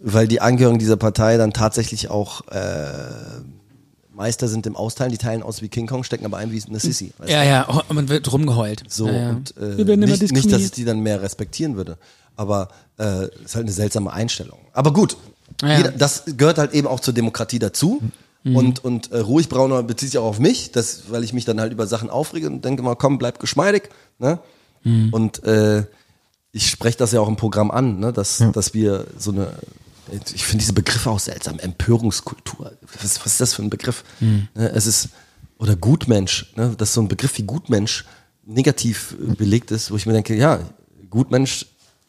weil 0.00 0.26
die 0.28 0.40
Angehörigen 0.40 0.78
dieser 0.78 0.96
Partei 0.96 1.36
dann 1.36 1.52
tatsächlich 1.52 2.08
auch 2.08 2.46
äh, 2.48 3.42
Meister 4.14 4.48
sind 4.48 4.66
im 4.66 4.76
Austeilen. 4.76 5.12
Die 5.12 5.18
teilen 5.18 5.42
aus 5.42 5.60
wie 5.60 5.68
King 5.68 5.86
Kong, 5.86 6.02
stecken 6.02 6.24
aber 6.24 6.38
ein 6.38 6.50
wie 6.50 6.62
eine 6.66 6.80
Sissy. 6.80 7.12
Ja, 7.26 7.44
ja, 7.44 7.66
oh, 7.68 7.92
man 7.92 8.08
wird 8.08 8.32
rumgeheult. 8.32 8.82
so, 8.88 9.08
ja, 9.08 9.12
ja. 9.12 9.28
und 9.30 9.54
äh, 9.58 9.96
nicht, 9.96 10.32
nicht, 10.32 10.50
dass 10.50 10.62
ich 10.62 10.70
die 10.70 10.86
dann 10.86 11.00
mehr 11.00 11.20
respektieren 11.20 11.76
würde. 11.76 11.98
Aber 12.38 12.68
äh, 12.98 13.24
ist 13.44 13.56
halt 13.56 13.64
eine 13.64 13.72
seltsame 13.72 14.12
Einstellung. 14.12 14.60
Aber 14.72 14.92
gut, 14.92 15.16
Ja. 15.60 15.76
jeder, 15.76 15.90
das 15.90 16.22
gehört 16.36 16.58
halt 16.58 16.72
eben 16.72 16.86
auch 16.86 17.00
zur 17.00 17.12
Demokratie 17.12 17.58
dazu. 17.58 18.00
Mhm. 18.44 18.56
Und, 18.56 18.84
und 18.84 19.10
äh, 19.10 19.18
ruhig 19.18 19.48
brauner 19.48 19.82
bezieht 19.82 20.10
sich 20.10 20.18
auch 20.18 20.24
auf 20.24 20.38
mich, 20.38 20.70
das, 20.70 21.10
weil 21.10 21.24
ich 21.24 21.32
mich 21.32 21.44
dann 21.44 21.60
halt 21.60 21.72
über 21.72 21.88
Sachen 21.88 22.08
aufrege 22.10 22.46
und 22.46 22.64
denke 22.64 22.82
mal, 22.84 22.94
komm, 22.94 23.18
bleib 23.18 23.40
geschmeidig. 23.40 23.90
Ne? 24.20 24.38
Mhm. 24.84 25.12
Und 25.12 25.42
äh, 25.42 25.84
ich 26.52 26.70
spreche 26.70 26.96
das 26.96 27.10
ja 27.10 27.20
auch 27.20 27.26
im 27.28 27.34
Programm 27.36 27.72
an, 27.72 27.98
ne? 27.98 28.12
dass, 28.12 28.42
dass 28.52 28.72
wir 28.72 29.06
so 29.18 29.32
eine, 29.32 29.52
ich 30.32 30.44
finde 30.44 30.60
diese 30.60 30.72
Begriffe 30.74 31.10
auch 31.10 31.18
seltsam, 31.18 31.58
Empörungskultur. 31.58 32.72
Was, 33.02 33.18
was 33.20 33.26
ist 33.32 33.40
das 33.40 33.54
für 33.54 33.62
ein 33.62 33.70
Begriff? 33.70 34.04
Mhm. 34.20 34.46
Ne? 34.54 34.70
Es 34.70 34.86
ist, 34.86 35.08
oder 35.58 35.74
Gutmensch, 35.74 36.52
ne? 36.54 36.72
dass 36.78 36.94
so 36.94 37.00
ein 37.00 37.08
Begriff 37.08 37.36
wie 37.38 37.42
Gutmensch 37.42 38.04
negativ 38.46 39.16
belegt 39.36 39.72
ist, 39.72 39.90
wo 39.90 39.96
ich 39.96 40.06
mir 40.06 40.12
denke, 40.12 40.36
ja, 40.36 40.60
Gutmensch 41.10 41.66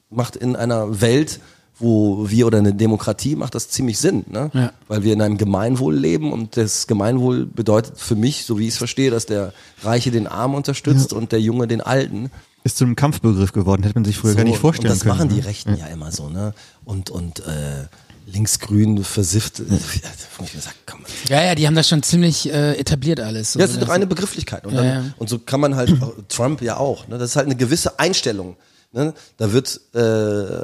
macht 0.09 0.35
in 0.35 0.55
einer 0.55 1.01
Welt, 1.01 1.39
wo 1.77 2.29
wir 2.29 2.47
oder 2.47 2.57
eine 2.57 2.73
Demokratie 2.73 3.35
macht 3.37 3.55
das 3.55 3.69
ziemlich 3.69 3.97
Sinn, 3.99 4.25
ne? 4.27 4.51
Ja. 4.53 4.73
weil 4.89 5.03
wir 5.03 5.13
in 5.13 5.21
einem 5.21 5.37
Gemeinwohl 5.37 5.95
leben 5.95 6.33
und 6.33 6.57
das 6.57 6.87
Gemeinwohl 6.87 7.45
bedeutet 7.45 7.97
für 7.97 8.15
mich, 8.15 8.43
so 8.43 8.59
wie 8.59 8.63
ich 8.67 8.73
es 8.73 8.77
verstehe, 8.77 9.11
dass 9.11 9.25
der 9.27 9.53
Reiche 9.83 10.11
den 10.11 10.27
Armen 10.27 10.55
unterstützt 10.55 11.13
und 11.13 11.31
der 11.31 11.39
Junge 11.39 11.67
den 11.67 11.79
Alten. 11.81 12.31
Ist 12.65 12.77
zu 12.77 12.83
einem 12.83 12.97
Kampfbegriff 12.97 13.53
geworden, 13.53 13.83
hätte 13.83 13.95
man 13.95 14.03
sich 14.03 14.17
früher 14.17 14.35
gar 14.35 14.43
nicht 14.43 14.57
vorstellen 14.59 14.91
und 14.91 14.97
das 14.97 15.03
können. 15.03 15.17
machen 15.17 15.29
die 15.29 15.35
ne? 15.41 15.45
Rechten 15.45 15.77
ja 15.77 15.85
immer 15.87 16.11
so, 16.11 16.27
ne? 16.27 16.53
Und 16.83 17.09
und 17.11 17.39
äh, 17.47 17.85
linksgrün 18.27 19.03
versifft, 19.05 19.61
äh, 19.61 19.63
komm, 20.85 20.99
Ja, 21.29 21.41
ja, 21.43 21.55
die 21.55 21.65
haben 21.65 21.75
das 21.75 21.87
schon 21.87 22.03
ziemlich 22.03 22.51
äh, 22.51 22.73
etabliert 22.77 23.19
alles. 23.21 23.53
ja, 23.53 23.61
es 23.63 23.71
ist 23.71 23.75
Also 23.77 23.85
doch 23.87 23.93
eine 23.93 24.05
Begrifflichkeit. 24.05 24.65
Und, 24.65 24.73
Ja, 24.73 24.83
dann, 24.83 25.05
ja. 25.05 25.13
und 25.17 25.29
so 25.29 25.39
kann 25.39 25.59
man 25.61 25.75
halt, 25.75 25.95
Trump 26.29 26.61
ja 26.61 26.77
auch, 26.77 27.07
ne? 27.07 27.17
das 27.17 27.31
ist 27.31 27.35
halt 27.37 27.45
eine 27.47 27.55
gewisse 27.55 27.97
Einstellung. 27.99 28.55
Ne? 28.91 29.13
Da 29.37 29.53
wird, 29.53 29.81
äh, 29.93 30.63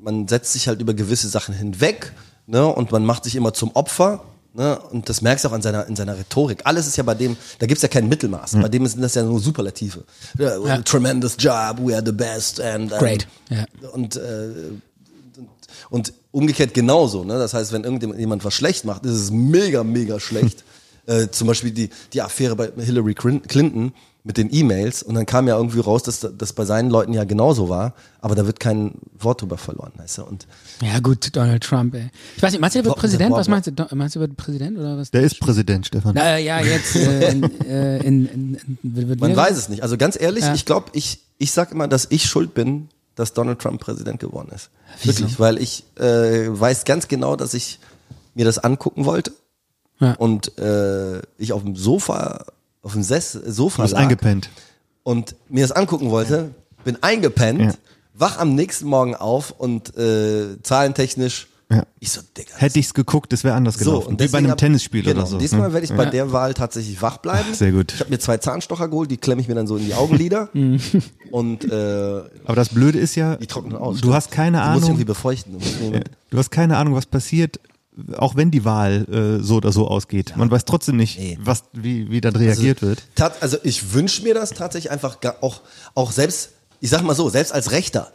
man 0.00 0.28
setzt 0.28 0.52
sich 0.52 0.68
halt 0.68 0.80
über 0.80 0.94
gewisse 0.94 1.28
Sachen 1.28 1.54
hinweg 1.54 2.12
ne? 2.46 2.66
und 2.66 2.92
man 2.92 3.04
macht 3.04 3.24
sich 3.24 3.36
immer 3.36 3.52
zum 3.52 3.72
Opfer 3.74 4.22
Ne? 4.54 4.78
Und 4.78 5.08
das 5.08 5.22
merkst 5.22 5.44
du 5.44 5.48
auch 5.48 5.52
an 5.52 5.62
seiner, 5.62 5.86
in 5.86 5.96
seiner 5.96 6.18
Rhetorik. 6.18 6.60
Alles 6.64 6.86
ist 6.86 6.96
ja 6.96 7.02
bei 7.02 7.14
dem, 7.14 7.36
da 7.58 7.66
gibt's 7.66 7.82
ja 7.82 7.88
kein 7.88 8.08
Mittelmaß. 8.08 8.52
Bei 8.60 8.68
dem 8.68 8.86
sind 8.86 9.00
das 9.00 9.14
ja 9.14 9.22
nur 9.22 9.40
Superlative. 9.40 10.04
Ja. 10.38 10.78
Tremendous 10.82 11.36
job, 11.38 11.78
we 11.78 11.94
are 11.94 12.02
the 12.04 12.12
best. 12.12 12.60
And, 12.60 12.92
ähm, 12.92 12.98
Great. 12.98 13.26
Ja. 13.48 13.64
Und, 13.92 14.16
äh, 14.16 14.48
und, 15.38 15.48
und 15.88 16.12
umgekehrt 16.32 16.74
genauso. 16.74 17.24
Ne? 17.24 17.38
Das 17.38 17.54
heißt, 17.54 17.72
wenn 17.72 17.84
irgendjemand 17.84 18.44
was 18.44 18.52
schlecht 18.52 18.84
macht, 18.84 19.06
ist 19.06 19.12
es 19.12 19.30
mega, 19.30 19.84
mega 19.84 20.20
schlecht. 20.20 20.64
äh, 21.06 21.28
zum 21.30 21.46
Beispiel 21.46 21.70
die, 21.70 21.88
die 22.12 22.20
Affäre 22.20 22.54
bei 22.54 22.70
Hillary 22.84 23.14
Clin- 23.14 23.46
Clinton 23.46 23.94
mit 24.24 24.36
den 24.36 24.54
E-Mails. 24.54 25.02
Und 25.02 25.14
dann 25.16 25.26
kam 25.26 25.48
ja 25.48 25.56
irgendwie 25.56 25.80
raus, 25.80 26.04
dass 26.04 26.20
das 26.38 26.52
bei 26.52 26.64
seinen 26.64 26.90
Leuten 26.90 27.12
ja 27.12 27.24
genauso 27.24 27.68
war. 27.68 27.94
Aber 28.20 28.34
da 28.36 28.46
wird 28.46 28.60
kein 28.60 28.92
Wort 29.18 29.42
drüber 29.42 29.58
verloren. 29.58 29.90
Weißt 29.96 30.18
du? 30.18 30.24
Und 30.24 30.46
Ja, 30.80 31.00
gut, 31.00 31.34
Donald 31.34 31.64
Trump, 31.64 31.94
ey. 31.94 32.08
Ich 32.36 32.42
weiß 32.42 32.52
nicht, 32.52 32.60
meinst 32.60 32.76
du, 32.76 32.80
der 32.82 32.84
wird 32.90 32.98
Präsident? 32.98 33.32
Was 33.32 33.48
meinst 33.48 33.66
du? 33.66 33.86
Meinst 33.96 34.14
du, 34.14 34.20
er 34.20 34.28
wird 34.28 34.36
Präsident 34.36 34.78
oder 34.78 34.96
was? 34.96 35.10
Der 35.10 35.22
ist 35.22 35.40
Präsident, 35.40 35.86
Stefan. 35.86 36.12
Na, 36.14 36.38
ja, 36.38 36.60
jetzt 36.60 36.94
äh, 36.94 37.32
in, 37.32 37.60
äh, 37.66 37.98
in, 37.98 38.26
in, 38.26 38.78
in, 38.82 39.08
wird 39.08 39.20
Man 39.20 39.34
weiß 39.34 39.56
es 39.56 39.68
nicht. 39.68 39.82
Also 39.82 39.96
ganz 39.96 40.20
ehrlich, 40.20 40.44
Ja. 40.44 40.54
ich 40.54 40.66
glaube, 40.66 40.86
ich, 40.92 41.20
ich 41.38 41.50
sag 41.50 41.72
immer, 41.72 41.88
dass 41.88 42.06
ich 42.10 42.24
schuld 42.26 42.54
bin, 42.54 42.88
dass 43.16 43.34
Donald 43.34 43.58
Trump 43.58 43.80
Präsident 43.80 44.20
geworden 44.20 44.50
ist. 44.54 44.70
Wirklich, 45.02 45.40
weil 45.40 45.58
ich 45.58 45.84
äh, 45.98 46.46
weiß 46.48 46.84
ganz 46.84 47.08
genau, 47.08 47.34
dass 47.36 47.54
ich 47.54 47.80
mir 48.34 48.44
das 48.44 48.58
angucken 48.58 49.04
wollte 49.04 49.32
Ja. 49.98 50.12
und 50.14 50.56
äh, 50.58 51.20
ich 51.38 51.52
auf 51.52 51.62
dem 51.62 51.74
Sofa, 51.76 52.46
auf 52.82 52.92
dem 52.92 53.02
Sess 53.02 53.32
Sofa 53.32 53.76
Du 53.78 53.82
bist 53.82 53.94
lag 53.94 54.02
eingepennt. 54.02 54.50
und 55.02 55.34
mir 55.48 55.62
das 55.62 55.72
angucken 55.72 56.10
wollte, 56.10 56.50
bin 56.84 56.98
eingepennt, 57.02 57.60
Ja. 57.60 57.72
wach 58.14 58.38
am 58.38 58.54
nächsten 58.54 58.86
Morgen 58.86 59.14
auf 59.14 59.52
und 59.56 59.96
äh, 59.96 60.60
zahlentechnisch, 60.62 61.46
Ja. 61.70 61.84
ich 62.00 62.10
so, 62.10 62.20
Digga. 62.36 62.50
Hätte 62.56 62.78
ich's 62.80 62.92
geguckt, 62.92 63.32
das 63.32 63.44
wäre 63.44 63.54
anders 63.54 63.74
So, 63.76 63.84
gelaufen. 63.84 64.08
und 64.08 64.20
Wie 64.20 64.28
bei 64.28 64.38
einem 64.38 64.56
Tennisspiel 64.56 65.02
genau, 65.04 65.20
oder 65.20 65.26
so. 65.26 65.38
Diesmal 65.38 65.68
ne? 65.68 65.72
werde 65.74 65.84
ich 65.86 65.92
bei 65.94 66.04
der 66.06 66.32
Wahl 66.32 66.54
tatsächlich 66.54 67.00
wach 67.00 67.18
bleiben. 67.18 67.48
Ach, 67.50 67.54
sehr 67.54 67.72
gut. 67.72 67.92
Ich 67.94 68.00
habe 68.00 68.10
mir 68.10 68.18
zwei 68.18 68.36
Zahnstocher 68.38 68.88
geholt, 68.88 69.10
die 69.10 69.16
klemme 69.16 69.40
ich 69.40 69.48
mir 69.48 69.54
dann 69.54 69.66
so 69.68 69.76
in 69.76 69.86
die 69.86 69.94
Augenlider. 69.94 70.48
und 71.30 71.64
äh, 71.64 72.22
Aber 72.44 72.56
das 72.56 72.68
Blöde 72.70 72.98
ist 72.98 73.14
ja, 73.14 73.36
die 73.36 73.46
trocknen 73.46 73.76
aus. 73.76 73.94
du 73.94 73.98
stimmt. 73.98 74.14
hast 74.14 74.30
keine 74.32 74.58
die 74.60 74.68
Muss 74.68 74.76
ich 74.82 74.88
irgendwie 74.88 75.02
Ahnung, 75.02 75.06
befeuchten. 75.06 75.52
Du 75.58 75.90
mir- 75.90 76.04
du 76.30 76.38
hast 76.38 76.50
keine 76.50 76.76
Ahnung, 76.76 76.94
was 76.94 77.06
passiert, 77.06 77.58
auch 78.16 78.36
wenn 78.36 78.50
die 78.50 78.64
Wahl 78.64 79.06
äh, 79.40 79.42
so 79.42 79.56
oder 79.56 79.70
so 79.72 79.86
ausgeht. 79.88 80.34
Man 80.36 80.50
weiß 80.50 80.64
trotzdem 80.64 80.96
nicht, 80.96 81.18
Nee. 81.18 81.38
was, 81.42 81.64
wie, 81.72 82.10
wie 82.10 82.20
dann 82.20 82.34
reagiert 82.34 82.80
wird. 82.82 83.02
Tat, 83.14 83.42
also 83.42 83.58
ich 83.62 83.92
wünsche 83.92 84.22
mir 84.22 84.34
das 84.34 84.50
tatsächlich 84.50 84.90
einfach 84.90 85.18
auch, 85.42 85.60
auch 85.94 86.10
selbst, 86.12 86.50
ich 86.80 86.88
sag 86.90 87.02
mal 87.02 87.14
so, 87.14 87.28
selbst 87.28 87.52
als 87.52 87.70
Rechter, 87.70 88.10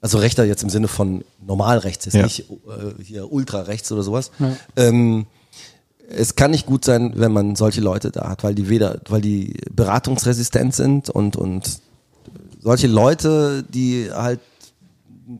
also 0.00 0.18
Rechter 0.18 0.44
jetzt 0.44 0.62
im 0.62 0.70
Sinne 0.70 0.88
von 0.88 1.24
normalrechts, 1.46 2.06
jetzt 2.06 2.14
Ja. 2.14 2.22
nicht 2.22 2.48
äh, 2.50 3.02
hier 3.02 3.30
ultrarechts 3.32 3.92
oder 3.92 4.02
sowas. 4.02 4.30
Ähm, 4.76 5.26
es 6.08 6.36
kann 6.36 6.52
nicht 6.52 6.66
gut 6.66 6.84
sein, 6.84 7.14
wenn 7.16 7.32
man 7.32 7.56
solche 7.56 7.80
Leute 7.80 8.10
da 8.12 8.28
hat, 8.28 8.44
weil 8.44 8.54
die 8.54 8.68
weder, 8.68 9.00
weil 9.08 9.20
die 9.20 9.54
beratungsresistent 9.72 10.74
sind 10.74 11.10
und 11.10 11.36
und 11.36 11.80
solche 12.62 12.86
Leute, 12.86 13.62
die 13.68 14.10
halt 14.12 14.40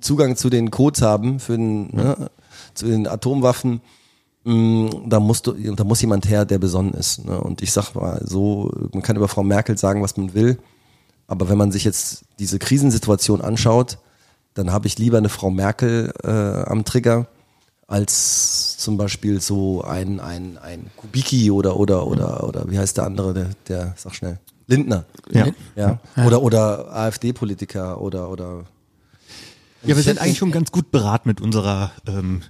Zugang 0.01 0.37
zu 0.37 0.51
den 0.51 0.71
Codes 0.73 1.03
haben 1.03 1.39
für 1.39 1.57
den, 1.57 1.95
ne, 1.95 2.31
zu 2.77 2.87
den 2.87 3.07
Atomwaffen, 3.07 3.81
mh, 4.45 4.91
da 5.07 5.20
musst 5.20 5.47
du, 5.47 5.53
da 5.53 5.85
muss 5.85 6.01
jemand 6.01 6.29
her, 6.29 6.45
der 6.45 6.59
besonnen 6.59 6.95
ist. 6.95 7.24
Ne? 7.24 7.41
Und 7.41 7.62
ich 7.62 7.72
sag 7.72 7.95
mal 7.95 8.20
so, 8.24 8.70
man 8.93 9.03
kann 9.03 9.16
über 9.16 9.29
Frau 9.29 9.43
Merkel 9.43 9.77
sagen, 9.77 10.03
was 10.03 10.16
man 10.16 10.35
will, 10.35 10.59
aber 11.27 11.49
wenn 11.49 11.59
man 11.59 11.72
sich 11.72 11.85
jetzt 11.85 12.24
diese 12.39 12.59
Krisensituation 12.59 13.41
anschaut, 13.41 13.99
dann 14.55 14.72
habe 14.72 14.87
ich 14.87 14.99
lieber 14.99 15.18
eine 15.18 15.29
Frau 15.29 15.51
Merkel 15.51 16.12
äh, 16.22 16.31
am 16.31 16.85
Trigger 16.85 17.27
als 17.89 18.79
zum 18.79 18.97
Beispiel 18.97 19.41
so 19.41 19.83
ein 19.83 20.18
ein 20.18 20.59
ein 20.59 20.91
Kubicki 20.97 21.51
oder 21.53 21.77
oder 21.77 22.07
oder 22.07 22.43
oder 22.43 22.68
wie 22.70 22.79
heißt 22.79 22.97
der 22.97 23.05
andere, 23.05 23.33
der, 23.33 23.51
der 23.68 23.95
sag 23.97 24.14
schnell 24.14 24.39
Lindner, 24.66 25.05
Ja. 25.31 25.47
ja, 25.77 26.01
oder 26.27 26.43
oder 26.43 26.93
AfD-Politiker 26.93 28.01
oder 28.01 28.29
oder 28.31 28.64
Ja, 29.85 29.95
wir 29.95 30.03
sind 30.03 30.18
eigentlich 30.20 30.39
schon 30.39 30.51
ganz 30.51 30.72
gut 30.72 30.91
beraten 30.91 31.29
mit 31.29 31.41
unserer 31.41 31.93
ähm, 32.09 32.43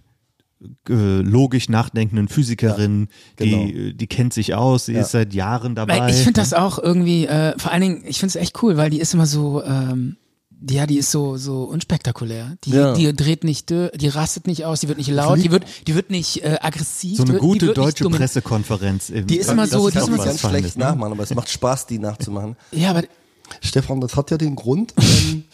äh, 0.89 1.21
logisch 1.21 1.69
nachdenkenden 1.69 2.29
Physikerin, 2.29 3.09
genau. 3.37 3.65
die, 3.67 3.95
die 3.95 4.07
kennt 4.07 4.33
sich 4.33 4.55
aus, 4.55 4.87
sie 4.87 4.95
ist 4.95 5.11
seit 5.11 5.35
Jahren 5.35 5.75
dabei. 5.75 6.01
Weil 6.01 6.11
ich 6.11 6.17
finde 6.17 6.41
das 6.41 6.55
auch 6.55 6.79
irgendwie, 6.79 7.27
äh, 7.27 7.59
vor 7.59 7.73
allen 7.73 7.83
Dingen, 7.83 8.05
ich 8.07 8.19
finde 8.19 8.31
es 8.31 8.37
echt 8.37 8.63
cool, 8.63 8.77
weil 8.77 8.91
die 8.91 8.99
ist 9.01 9.13
immer 9.15 9.27
so, 9.27 9.63
ähm, 9.63 10.17
die, 10.59 10.75
ja, 10.75 10.87
die 10.87 10.97
ist 10.97 11.11
so 11.11 11.37
so 11.37 11.65
unspektakulär. 11.65 12.57
Die, 12.65 12.71
Ja. 12.71 12.95
die 12.95 13.15
dreht 13.15 13.45
nicht, 13.45 13.69
die 13.69 14.09
rastet 14.09 14.47
nicht 14.47 14.65
aus, 14.65 14.81
die 14.81 14.89
wird 14.89 14.97
nicht 14.97 15.11
laut, 15.11 15.39
die 15.43 15.51
wird, 15.51 15.67
die 15.87 15.95
wird 15.95 16.11
nicht 16.11 16.43
äh, 16.43 16.57
aggressiv. 16.63 17.19
so 17.19 17.25
eine 17.25 17.37
gute 17.37 17.75
deutsche 17.75 18.09
Pressekonferenz. 18.09 19.11
im- 19.11 19.27
Die 19.27 19.37
ist 19.37 19.51
immer 19.51 19.67
so- 19.67 19.91
die 19.91 19.99
ist 19.99 20.09
immer 20.09 20.17
was 20.19 20.25
ganz 20.25 20.41
schlecht 20.41 20.79
ne? 20.79 20.85
nachmachen, 20.87 21.13
aber 21.13 21.23
es 21.25 21.35
macht 21.35 21.51
Spaß, 21.51 21.87
die 21.87 21.99
nachzumachen. 21.99 22.57
Ja, 22.73 22.91
aber 22.91 23.03
Stefan, 23.61 24.01
das 24.01 24.17
hat 24.17 24.31
ja 24.31 24.39
den 24.39 24.57
Grund. 24.57 24.95
Ähm, 24.99 25.45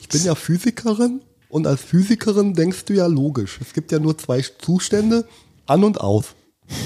ich 0.00 0.08
bin 0.08 0.24
ja 0.24 0.34
Physikerin 0.34 1.20
und 1.48 1.66
als 1.66 1.82
Physikerin 1.82 2.54
denkst 2.54 2.84
du 2.86 2.94
ja 2.94 3.06
logisch. 3.06 3.58
Es 3.60 3.72
gibt 3.72 3.92
ja 3.92 3.98
nur 3.98 4.16
zwei 4.18 4.42
Zustände, 4.58 5.26
an 5.66 5.84
und 5.84 6.00
aus. 6.00 6.34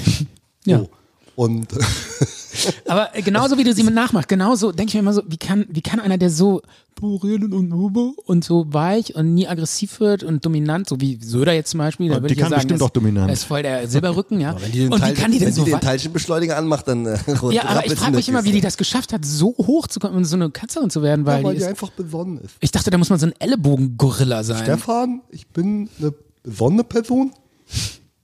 ja. 0.65 0.79
So. 0.79 0.89
Und 1.35 1.67
Aber 2.87 3.15
äh, 3.15 3.21
genauso 3.21 3.57
wie 3.57 3.63
du 3.63 3.73
sie 3.73 3.83
mit 3.83 3.93
nachmachst, 3.93 4.29
genauso 4.29 4.71
denke 4.71 4.89
ich 4.89 4.93
mir 4.95 4.99
immer 5.01 5.13
so, 5.13 5.23
wie 5.27 5.37
kann, 5.37 5.65
wie 5.69 5.81
kann 5.81 5.99
einer, 5.99 6.17
der 6.17 6.29
so 6.29 6.61
puriert 6.95 7.43
und 7.43 8.43
so 8.43 8.65
weich 8.71 9.15
und 9.15 9.33
nie 9.33 9.47
aggressiv 9.47 9.99
wird 9.99 10.23
und 10.23 10.45
dominant, 10.45 10.87
so 10.87 11.01
wie 11.01 11.19
Söder 11.21 11.53
jetzt 11.53 11.71
zum 11.71 11.79
Beispiel, 11.79 12.09
da 12.09 12.15
Und 12.17 12.23
würde 12.23 12.33
die 12.35 12.39
ich 12.39 12.39
ja 12.39 12.49
kann 12.49 12.51
sagen, 12.51 12.61
bestimmt 12.67 12.81
er 12.81 12.85
auch 12.85 12.89
ist, 12.89 12.95
dominant. 12.95 13.29
er 13.29 13.33
ist 13.33 13.43
voll 13.43 13.63
der 13.63 13.87
Silberrücken, 13.87 14.39
ja. 14.39 14.55
Wenn 14.61 14.71
die 14.71 14.79
den, 14.79 14.93
und 14.93 14.99
Teil, 14.99 15.11
wie 15.11 15.21
kann 15.21 15.31
die 15.31 15.39
denn 15.39 15.47
wenn 15.47 15.53
so 15.53 15.63
die 15.65 15.71
den 15.71 15.81
Teilchenbeschleuniger 15.81 16.57
anmacht, 16.57 16.87
dann 16.87 17.05
äh, 17.05 17.17
Ja, 17.51 17.65
aber 17.65 17.85
ich 17.85 17.93
frage 17.93 18.15
mich 18.15 18.29
immer, 18.29 18.43
wie 18.43 18.51
die 18.51 18.61
das 18.61 18.77
geschafft 18.77 19.11
hat, 19.13 19.25
so 19.25 19.55
hoch 19.57 19.87
zu 19.87 19.99
kommen 19.99 20.15
und 20.15 20.25
so 20.25 20.35
eine 20.35 20.49
Kanzlerin 20.51 20.89
zu 20.89 21.01
werden, 21.01 21.25
weil, 21.25 21.39
ja, 21.39 21.43
weil 21.43 21.53
die 21.53 21.59
die 21.59 21.63
ist, 21.63 21.69
einfach 21.69 21.89
besonnen 21.89 22.37
ist. 22.39 22.55
ich 22.59 22.71
dachte, 22.71 22.91
da 22.91 22.97
muss 22.97 23.09
man 23.09 23.19
so 23.19 23.25
ein 23.25 23.33
Ellenbogen-Gorilla 23.39 24.43
sein. 24.43 24.63
Stefan, 24.63 25.21
ich 25.31 25.47
bin 25.47 25.89
eine 25.99 26.13
besonnene 26.43 26.83
Person. 26.83 27.31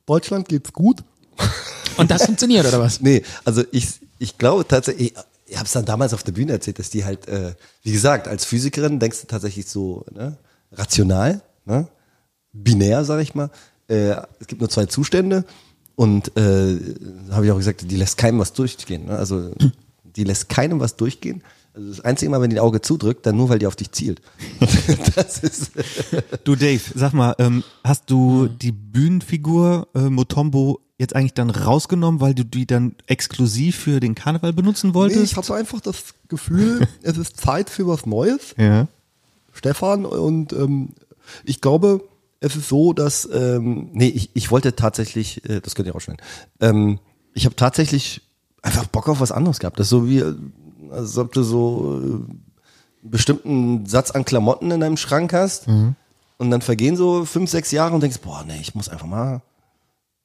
Deutschland 0.05 0.47
geht's 0.47 0.71
gut. 0.73 0.99
Und 1.97 2.11
das 2.11 2.25
funktioniert, 2.25 2.65
oder 2.65 2.79
was? 2.79 3.01
Nee, 3.01 3.23
also 3.45 3.63
ich, 3.71 3.87
ich 4.19 4.37
glaube 4.37 4.67
tatsächlich, 4.67 5.11
ich, 5.11 5.17
ich 5.45 5.55
habe 5.57 5.65
es 5.65 5.71
dann 5.71 5.85
damals 5.85 6.13
auf 6.13 6.23
der 6.23 6.31
Bühne 6.31 6.53
erzählt, 6.53 6.79
dass 6.79 6.89
die 6.89 7.05
halt, 7.05 7.27
äh, 7.27 7.53
wie 7.83 7.91
gesagt, 7.91 8.27
als 8.27 8.45
Physikerin 8.45 8.99
denkst 8.99 9.21
du 9.21 9.27
tatsächlich 9.27 9.65
so 9.67 10.05
ne, 10.11 10.37
rational, 10.71 11.41
ne, 11.65 11.87
binär, 12.53 13.03
sag 13.03 13.21
ich 13.21 13.35
mal. 13.35 13.49
Äh, 13.87 14.15
es 14.39 14.47
gibt 14.47 14.61
nur 14.61 14.69
zwei 14.69 14.85
Zustände 14.85 15.45
und 15.95 16.35
äh, 16.37 16.77
habe 17.31 17.45
ich 17.45 17.51
auch 17.51 17.57
gesagt, 17.57 17.89
die 17.89 17.97
lässt 17.97 18.17
keinem 18.17 18.39
was 18.39 18.53
durchgehen. 18.53 19.05
Ne? 19.05 19.17
Also 19.17 19.51
die 20.03 20.23
lässt 20.23 20.49
keinem 20.49 20.79
was 20.79 20.95
durchgehen. 20.95 21.43
Also 21.79 21.91
das 21.91 22.01
einzige 22.01 22.29
Mal, 22.29 22.41
wenn 22.41 22.49
die 22.49 22.57
ein 22.57 22.61
Auge 22.63 22.81
zudrückt, 22.81 23.25
dann 23.25 23.37
nur, 23.37 23.47
weil 23.47 23.59
die 23.59 23.65
auf 23.67 23.77
dich 23.77 23.91
zielt. 23.91 24.21
das 25.15 25.39
ist 25.39 25.71
Du 26.43 26.55
Dave, 26.57 26.81
sag 26.93 27.13
mal, 27.13 27.35
ähm, 27.39 27.63
hast 27.85 28.09
du 28.11 28.47
die 28.47 28.73
Bühnenfigur 28.73 29.87
äh, 29.95 30.09
Motombo 30.09 30.81
jetzt 30.97 31.15
eigentlich 31.15 31.33
dann 31.35 31.49
rausgenommen, 31.49 32.19
weil 32.19 32.33
du 32.33 32.43
die 32.43 32.67
dann 32.67 32.95
exklusiv 33.07 33.77
für 33.77 34.01
den 34.01 34.13
Karneval 34.13 34.51
benutzen 34.51 34.87
Nee, 34.89 34.93
wolltest? 34.95 35.23
ich 35.23 35.37
hatte 35.37 35.55
einfach 35.55 35.79
das 35.79 36.13
Gefühl, 36.27 36.85
es 37.01 37.17
ist 37.17 37.39
Zeit 37.39 37.69
für 37.69 37.87
was 37.87 38.05
Neues. 38.05 38.53
ja. 38.57 38.87
Stefan 39.53 40.05
und 40.05 40.53
ähm, 40.53 40.89
ich 41.43 41.59
glaube, 41.61 42.01
es 42.41 42.55
ist 42.55 42.69
so, 42.69 42.93
dass, 42.93 43.27
ähm, 43.33 43.89
nee, 43.93 44.07
ich, 44.07 44.29
ich 44.33 44.51
wollte 44.51 44.75
tatsächlich, 44.75 45.49
äh, 45.49 45.59
das 45.61 45.75
könnt 45.75 45.87
ihr 45.87 45.93
rausschneiden, 45.93 46.23
ähm, 46.61 46.99
ich 47.33 47.45
habe 47.45 47.55
tatsächlich 47.55 48.21
einfach 48.61 48.85
Bock 48.87 49.07
auf 49.09 49.19
was 49.21 49.31
anderes 49.31 49.59
gehabt. 49.59 49.79
Das 49.79 49.87
ist 49.87 49.91
so 49.91 50.07
wie, 50.07 50.23
äh, 50.91 50.95
als 50.95 51.17
ob 51.17 51.31
du 51.33 51.43
so 51.43 51.99
äh, 52.01 52.05
einen 52.05 52.41
bestimmten 53.01 53.85
Satz 53.85 54.11
an 54.11 54.25
Klamotten 54.25 54.71
in 54.71 54.79
deinem 54.79 54.97
Schrank 54.97 55.33
hast 55.33 55.67
und 56.37 56.51
dann 56.51 56.61
vergehen 56.61 56.95
so 56.97 57.25
fünf, 57.25 57.49
sechs 57.49 57.71
Jahre 57.71 57.93
und 57.95 58.01
denkst, 58.01 58.19
boah, 58.21 58.43
nee, 58.45 58.59
ich 58.61 58.75
muss 58.75 58.89
einfach 58.89 59.07
mal 59.07 59.41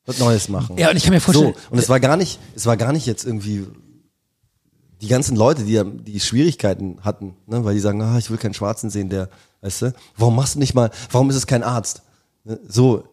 was 0.07 0.19
Neues 0.19 0.49
machen. 0.49 0.77
Ja, 0.77 0.91
und 0.91 0.97
ich 0.97 1.05
kann 1.05 1.13
mir 1.15 1.21
vorstellen- 1.21 1.55
So, 1.55 1.71
und 1.71 1.79
es 1.79 1.89
war 1.89 2.01
gar 2.01 2.17
nicht, 2.17 2.39
es 2.55 2.67
war 2.67 2.77
gar 2.77 2.93
nicht 2.93 3.07
jetzt 3.07 3.25
irgendwie 3.25 3.67
die 5.01 5.09
ganzen 5.09 5.37
Leute, 5.37 5.65
die 5.65 5.83
die 6.03 6.21
Schwierigkeiten 6.21 6.99
hatten, 7.03 7.35
ne, 7.47 7.65
weil 7.65 7.75
die 7.75 7.81
sagen, 7.81 8.01
ah, 8.03 8.19
ich 8.19 8.31
will 8.31 8.39
keinen 8.39 8.55
Schwarzen 8.55 8.91
sehen, 8.91 9.09
der, 9.09 9.29
weißt 9.63 9.83
du, 9.83 9.95
warum 10.17 10.37
machst 10.37 10.55
du 10.55 10.59
nicht 10.59 10.75
mal, 10.75 10.91
warum 11.11 11.31
ist 11.31 11.37
es 11.37 11.47
kein 11.47 11.63
Arzt? 11.63 12.03
Ne, 12.45 12.59
So, 12.69 13.05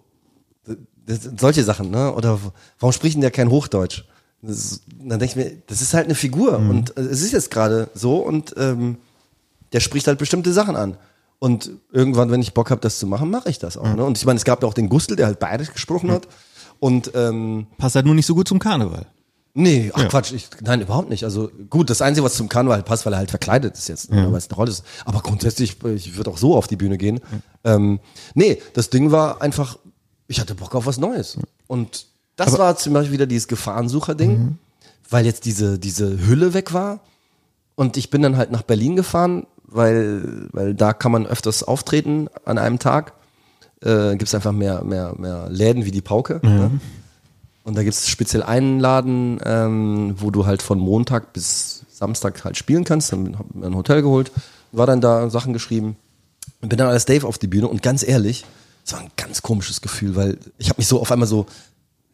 solche 1.38 1.64
Sachen, 1.64 1.90
ne? 1.92 2.14
Oder 2.14 2.40
warum 2.80 2.94
spricht 2.94 3.16
denn 3.16 3.22
der 3.22 3.32
kein 3.32 3.50
Hochdeutsch? 3.50 4.04
Ist- 4.44 4.82
dann 5.00 5.20
denke 5.20 5.26
ich 5.26 5.36
mir, 5.36 5.52
das 5.68 5.82
ist 5.82 5.94
halt 5.94 6.06
eine 6.06 6.16
Figur 6.16 6.58
und 6.58 6.98
äh, 6.98 7.02
es 7.02 7.22
ist 7.22 7.32
jetzt 7.32 7.52
gerade 7.52 7.90
so 7.94 8.18
und 8.18 8.54
ähm, 8.58 8.98
der 9.74 9.80
spricht 9.80 10.08
halt 10.08 10.18
bestimmte 10.20 10.52
Sachen 10.54 10.76
an. 10.76 10.98
Und 11.40 11.72
irgendwann, 11.92 12.30
wenn 12.30 12.42
ich 12.42 12.54
Bock 12.54 12.70
habe, 12.70 12.82
das 12.82 13.00
zu 13.00 13.08
machen, 13.08 13.32
mache 13.32 13.50
ich 13.50 13.58
das 13.58 13.76
auch. 13.76 13.96
Ne? 13.96 14.04
Und 14.06 14.16
ich 14.18 14.26
meine, 14.26 14.38
es 14.38 14.44
gab 14.44 14.62
ja 14.62 14.68
auch 14.70 14.76
den 14.76 14.90
Gustl, 14.90 15.16
der 15.16 15.26
halt 15.26 15.40
bayerisch 15.40 15.74
gesprochen 15.74 16.12
hat. 16.12 16.28
Und 16.80 17.12
ähm, 17.16 17.66
Passt 17.80 17.96
halt 17.96 18.06
nur 18.06 18.14
nicht 18.14 18.28
so 18.28 18.36
gut 18.36 18.48
zum 18.48 18.60
Karneval. 18.60 19.08
Nee, 19.56 19.92
ach 19.94 20.08
Quatsch, 20.08 20.34
ich, 20.34 20.50
nein, 20.62 20.82
überhaupt 20.82 21.10
nicht. 21.10 21.24
Also 21.24 21.50
gut, 21.70 21.90
das 21.90 22.02
Einzige, 22.02 22.24
was 22.24 22.36
zum 22.36 22.48
Karneval 22.48 22.84
passt, 22.84 23.06
weil 23.08 23.14
er 23.14 23.18
halt 23.18 23.32
verkleidet 23.32 23.76
ist 23.76 23.90
jetzt, 23.90 24.12
ne, 24.12 24.32
weil 24.32 24.38
es 24.38 24.50
eine 24.50 24.56
Rolle 24.56 24.70
ist. 24.72 24.84
Aber 25.04 25.22
grundsätzlich, 25.22 25.78
ich 25.84 26.16
würde 26.16 26.30
auch 26.30 26.38
so 26.38 26.56
auf 26.56 26.68
die 26.68 26.76
Bühne 26.78 26.98
gehen. 26.98 27.20
Ähm, 27.64 28.00
nee, 28.36 28.62
das 28.74 28.90
Ding 28.92 29.12
war 29.12 29.42
einfach, 29.42 29.78
ich 30.28 30.40
hatte 30.40 30.54
Bock 30.56 30.76
auf 30.76 30.86
was 30.86 30.98
Neues. 31.00 31.38
Und 31.68 32.06
Das 32.46 32.60
war 32.60 32.76
zum 32.78 32.94
Beispiel 32.94 33.14
wieder 33.14 33.28
dieses 33.28 33.48
Gefahrensucher-Ding, 33.48 34.58
weil 35.10 35.26
jetzt 35.26 35.46
diese, 35.46 35.80
diese 35.80 36.26
Hülle 36.28 36.54
weg 36.54 36.74
war. 36.74 37.00
Und 37.76 37.98
ich 37.98 38.10
bin 38.10 38.22
dann 38.22 38.38
halt 38.38 38.52
nach 38.52 38.64
Berlin 38.64 38.96
gefahren, 38.96 39.46
weil, 39.66 40.48
weil 40.52 40.74
da 40.74 40.94
kann 40.94 41.12
man 41.12 41.26
öfters 41.26 41.64
auftreten 41.64 42.28
an 42.46 42.58
einem 42.58 42.80
Tag. 42.80 43.14
Äh, 43.82 44.12
gibt 44.12 44.24
es 44.24 44.36
einfach 44.36 44.52
mehr, 44.52 44.84
mehr, 44.84 45.16
mehr 45.18 45.48
Läden 45.50 45.86
wie 45.86 45.92
die 45.92 46.02
Pauke. 46.02 46.40
Ne? 46.44 46.72
Und 47.64 47.78
da 47.78 47.84
gibt 47.84 47.96
es 47.96 48.08
speziell 48.08 48.44
einen 48.44 48.80
Laden, 48.80 49.40
ähm, 49.46 50.16
wo 50.18 50.32
du 50.32 50.46
halt 50.46 50.62
von 50.62 50.80
Montag 50.80 51.34
bis 51.34 51.86
Samstag 51.90 52.44
halt 52.44 52.58
spielen 52.58 52.84
kannst. 52.84 53.12
Dann 53.12 53.38
hab 53.38 53.54
mir 53.54 53.68
ein 53.68 53.76
Hotel 53.76 54.02
geholt, 54.02 54.32
war 54.72 54.88
dann 54.88 55.02
da, 55.02 55.30
Sachen 55.30 55.54
geschrieben 55.54 55.96
und 56.62 56.70
bin 56.70 56.78
dann 56.78 56.88
als 56.88 57.06
Dave 57.06 57.28
auf 57.28 57.38
die 57.38 57.48
Bühne. 57.48 57.68
Und 57.68 57.84
ganz 57.84 58.08
ehrlich, 58.08 58.46
es 58.86 58.94
war 58.94 59.00
ein 59.00 59.12
ganz 59.16 59.42
komisches 59.42 59.82
Gefühl, 59.82 60.16
weil 60.16 60.38
ich 60.58 60.70
habe 60.70 60.80
mich 60.80 60.88
so 60.88 61.00
auf 61.00 61.12
einmal 61.12 61.28
so, 61.28 61.46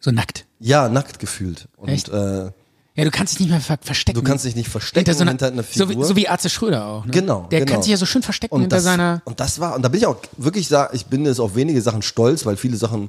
So 0.00 0.10
nackt. 0.10 0.46
ja, 0.60 0.88
nackt 0.88 1.18
gefühlt. 1.18 1.68
Und 1.76 1.88
Echt? 1.88 2.08
Äh, 2.08 2.50
Ja, 2.94 3.04
du 3.04 3.10
kannst 3.10 3.34
dich 3.34 3.40
nicht 3.40 3.50
mehr 3.50 3.60
ver 3.60 3.78
verstecken. 3.80 4.18
du 4.18 4.24
kannst 4.24 4.44
dich 4.44 4.54
nicht 4.56 4.68
verstecken 4.68 5.06
hinter, 5.06 5.14
so 5.14 5.22
einer, 5.22 5.30
hinter 5.32 5.46
einer 5.48 5.62
so, 5.62 5.86
Figur. 5.86 6.04
wie, 6.04 6.08
so 6.08 6.16
wie 6.16 6.28
Arze 6.28 6.48
Schröder 6.50 6.84
auch. 6.86 7.04
Ne? 7.04 7.10
Genau, 7.12 7.46
Der 7.50 7.60
genau. 7.60 7.72
kann 7.72 7.82
sich 7.82 7.90
ja 7.90 7.96
so 7.96 8.06
schön 8.06 8.22
verstecken 8.22 8.54
und 8.54 8.60
hinter 8.62 8.76
das, 8.76 8.84
seiner. 8.84 9.22
und 9.24 9.38
das 9.40 9.60
war, 9.60 9.74
und 9.76 9.82
da 9.82 9.88
bin 9.88 9.98
ich 10.00 10.06
auch 10.06 10.16
wirklich 10.36 10.68
ich 10.92 11.06
bin 11.06 11.24
jetzt 11.24 11.40
auf 11.40 11.54
wenige 11.54 11.80
Sachen 11.82 12.02
stolz, 12.02 12.44
weil 12.46 12.56
viele 12.56 12.76
Sachen 12.76 13.08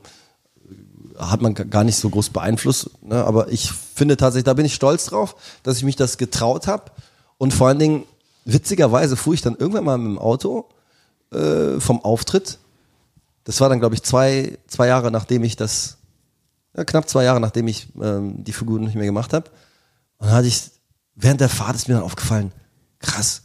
äh, 0.70 1.20
hat 1.20 1.42
man 1.42 1.54
gar 1.54 1.84
nicht 1.84 1.98
so 1.98 2.10
groß 2.10 2.30
beeinflusst, 2.30 2.90
ne? 3.04 3.24
aber 3.24 3.52
ich 3.52 3.72
finde 3.72 4.18
tatsächlich, 4.18 4.46
da 4.46 4.54
bin 4.54 4.66
ich 4.66 4.74
stolz 4.76 5.06
drauf, 5.06 5.36
dass 5.64 5.78
ich 5.78 5.84
mich 5.84 5.96
das 5.96 6.18
getraut 6.18 6.68
habe 6.68 6.92
und 7.38 7.54
vor 7.54 7.68
allen 7.68 7.80
Dingen, 7.80 8.04
witzigerweise 8.46 9.16
fuhr 9.16 9.34
ich 9.36 9.42
dann 9.42 9.56
irgendwann 9.56 9.84
mal 9.86 9.98
mit 9.98 10.08
dem 10.08 10.20
Auto 10.20 10.66
äh, 11.34 11.80
vom 11.80 12.04
Auftritt, 12.04 12.58
das 13.44 13.60
war 13.62 13.70
dann 13.70 13.80
glaube 13.80 13.96
ich 13.96 14.04
zwei, 14.04 14.58
zwei 14.68 14.88
Jahre 14.88 15.10
nachdem 15.12 15.44
ich 15.44 15.56
das, 15.56 15.98
knapp 16.86 17.10
zwei 17.10 17.24
Jahre 17.24 17.40
nachdem 17.40 17.68
ich 17.68 17.88
ähm, 18.02 18.44
die 18.44 18.54
Figur 18.54 18.80
nicht 18.80 18.96
mehr 18.96 19.06
gemacht 19.06 19.34
habe 19.34 19.50
und 20.18 20.28
dann 20.28 20.36
hatte 20.36 20.48
ich, 20.48 20.62
während 21.16 21.42
der 21.42 21.50
Fahrt 21.50 21.76
ist 21.76 21.88
mir 21.88 21.96
dann 21.96 22.04
aufgefallen, 22.04 22.52
krass, 23.00 23.44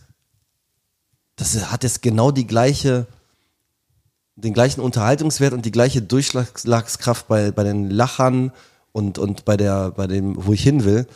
das 1.36 1.70
hat 1.72 1.82
jetzt 1.82 2.02
genau 2.02 2.30
die 2.30 2.46
gleiche, 2.46 3.06
den 4.36 4.54
gleichen 4.54 4.80
Unterhaltungswert 4.80 5.52
und 5.52 5.64
die 5.64 5.70
gleiche 5.72 6.02
Durchschlagskraft 6.02 7.28
bei, 7.28 7.50
bei 7.50 7.64
den 7.64 7.90
Lachern 7.90 8.52
und, 8.92 9.18
und 9.18 9.44
bei 9.44 9.56
der, 9.56 9.90
bei 9.90 10.06
dem, 10.06 10.34
wo 10.44 10.52
ich 10.52 10.62
hin 10.62 10.84
will, 10.84 11.06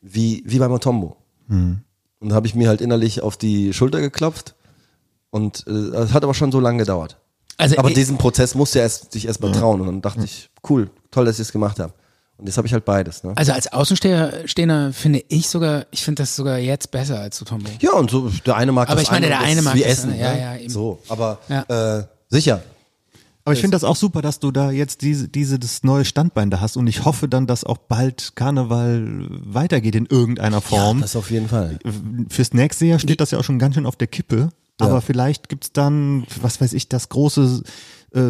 wie, 0.00 0.42
wie 0.46 0.58
bei 0.58 0.68
Motombo. 0.68 1.16
Und 2.20 2.28
da 2.30 2.34
habe 2.36 2.46
ich 2.46 2.54
mir 2.54 2.68
halt 2.68 2.80
innerlich 2.80 3.20
auf 3.22 3.36
die 3.36 3.72
Schulter 3.72 4.00
geklopft 4.00 4.54
und 5.30 5.66
äh, 5.66 5.70
es 5.70 6.12
hat 6.12 6.22
aber 6.24 6.34
schon 6.34 6.52
so 6.52 6.60
lange 6.60 6.78
gedauert. 6.78 7.18
Also, 7.56 7.76
Aber 7.78 7.88
ich- 7.88 7.94
diesen 7.94 8.18
Prozess 8.18 8.54
musste 8.54 8.78
er 8.80 8.84
erst, 8.84 9.12
sich 9.12 9.26
erst 9.26 9.40
mal 9.40 9.52
trauen. 9.52 9.80
Und 9.80 9.86
dann 9.86 10.02
dachte 10.02 10.24
ich, 10.24 10.50
cool, 10.68 10.90
toll, 11.14 11.24
dass 11.24 11.36
ich 11.36 11.42
es 11.46 11.52
gemacht 11.52 11.78
habe. 11.80 11.92
Und 12.36 12.46
jetzt 12.46 12.56
habe 12.56 12.66
ich 12.66 12.72
halt 12.72 12.84
beides. 12.84 13.22
Ne? 13.22 13.32
Also 13.36 13.52
als 13.52 13.72
Außenstehender 13.72 14.48
Stehender 14.48 14.92
finde 14.92 15.22
ich 15.28 15.48
sogar, 15.48 15.86
ich 15.92 16.02
finde 16.04 16.22
das 16.22 16.34
sogar 16.34 16.58
jetzt 16.58 16.90
besser 16.90 17.20
als 17.20 17.36
zu 17.36 17.44
Tombo. 17.44 17.70
Ja, 17.80 17.92
und 17.92 18.10
so, 18.10 18.28
der 18.44 18.56
eine 18.56 18.72
mag 18.72 18.88
Aber 18.88 18.96
das 18.96 19.04
ich 19.04 19.10
meine, 19.12 19.26
eine, 19.26 19.36
der 19.36 19.44
eine 19.46 19.62
mag 19.62 19.74
wie 19.74 19.80
das 19.80 19.88
Essen. 19.88 20.18
ja, 20.18 20.32
ne? 20.32 20.40
ja, 20.40 20.56
eben. 20.56 20.68
So, 20.70 21.00
aber 21.08 21.38
Ja. 21.48 21.98
äh, 21.98 22.04
sicher. 22.28 22.62
Aber 23.46 23.52
ich 23.52 23.60
finde 23.60 23.74
das 23.76 23.84
auch 23.84 23.94
super, 23.94 24.22
dass 24.22 24.40
du 24.40 24.50
da 24.50 24.70
jetzt 24.70 25.02
diese, 25.02 25.28
diese, 25.28 25.58
das 25.58 25.84
neue 25.84 26.06
Standbein 26.06 26.50
da 26.50 26.60
hast 26.60 26.78
und 26.78 26.86
ich 26.86 27.04
hoffe 27.04 27.28
dann, 27.28 27.46
dass 27.46 27.62
auch 27.62 27.76
bald 27.76 28.32
Karneval 28.36 29.26
weitergeht 29.28 29.94
in 29.94 30.06
irgendeiner 30.06 30.62
Form. 30.62 31.02
Das 31.02 31.14
auf 31.14 31.30
jeden 31.30 31.48
Fall. 31.48 31.78
Fürs 32.30 32.54
nächste 32.54 32.86
Jahr 32.86 32.98
steht 32.98 33.20
das 33.20 33.32
ja 33.32 33.38
auch 33.38 33.44
schon 33.44 33.58
ganz 33.58 33.74
schön 33.74 33.84
auf 33.86 33.96
der 33.96 34.06
Kippe. 34.08 34.48
Aber 34.80 35.00
vielleicht 35.02 35.48
gibt's 35.48 35.72
dann, 35.72 36.26
was 36.40 36.60
weiß 36.60 36.72
ich, 36.72 36.88
das 36.88 37.08
große 37.10 37.62
äh, 38.14 38.20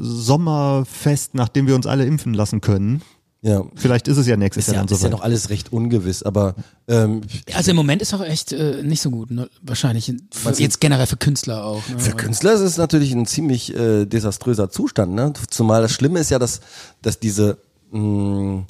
Sommerfest, 0.00 1.34
nachdem 1.34 1.66
wir 1.66 1.74
uns 1.74 1.86
alle 1.86 2.04
impfen 2.06 2.34
lassen 2.34 2.60
können. 2.60 3.02
Ja. 3.42 3.62
Vielleicht 3.74 4.08
ist 4.08 4.16
es 4.16 4.26
ja 4.26 4.38
nächstes 4.38 4.64
Ist 4.64 4.68
ja, 4.68 4.74
Jahr 4.74 4.86
dann 4.86 4.94
ist 4.94 5.02
ja 5.02 5.08
soweit. 5.08 5.18
noch 5.18 5.20
alles 5.22 5.50
recht 5.50 5.70
ungewiss, 5.70 6.22
aber 6.22 6.54
ähm, 6.88 7.20
Also 7.52 7.72
im 7.72 7.76
Moment 7.76 8.00
ist 8.00 8.14
auch 8.14 8.22
echt 8.24 8.52
äh, 8.52 8.82
nicht 8.82 9.02
so 9.02 9.10
gut, 9.10 9.30
ne? 9.30 9.50
wahrscheinlich. 9.60 10.10
Für, 10.30 10.52
jetzt 10.54 10.80
generell 10.80 11.06
für 11.06 11.18
Künstler 11.18 11.62
auch. 11.62 11.86
Ne? 11.90 11.98
für 11.98 12.12
Künstler 12.12 12.54
ist 12.54 12.60
es 12.62 12.78
natürlich 12.78 13.12
ein 13.12 13.26
ziemlich 13.26 13.74
äh, 13.76 14.06
desaströser 14.06 14.70
Zustand. 14.70 15.12
Ne? 15.12 15.34
Zumal 15.50 15.82
das 15.82 15.92
Schlimme 15.92 16.20
ist 16.20 16.30
ja, 16.30 16.38
dass, 16.38 16.60
dass 17.02 17.20
diese 17.20 17.58
mh, 17.92 18.64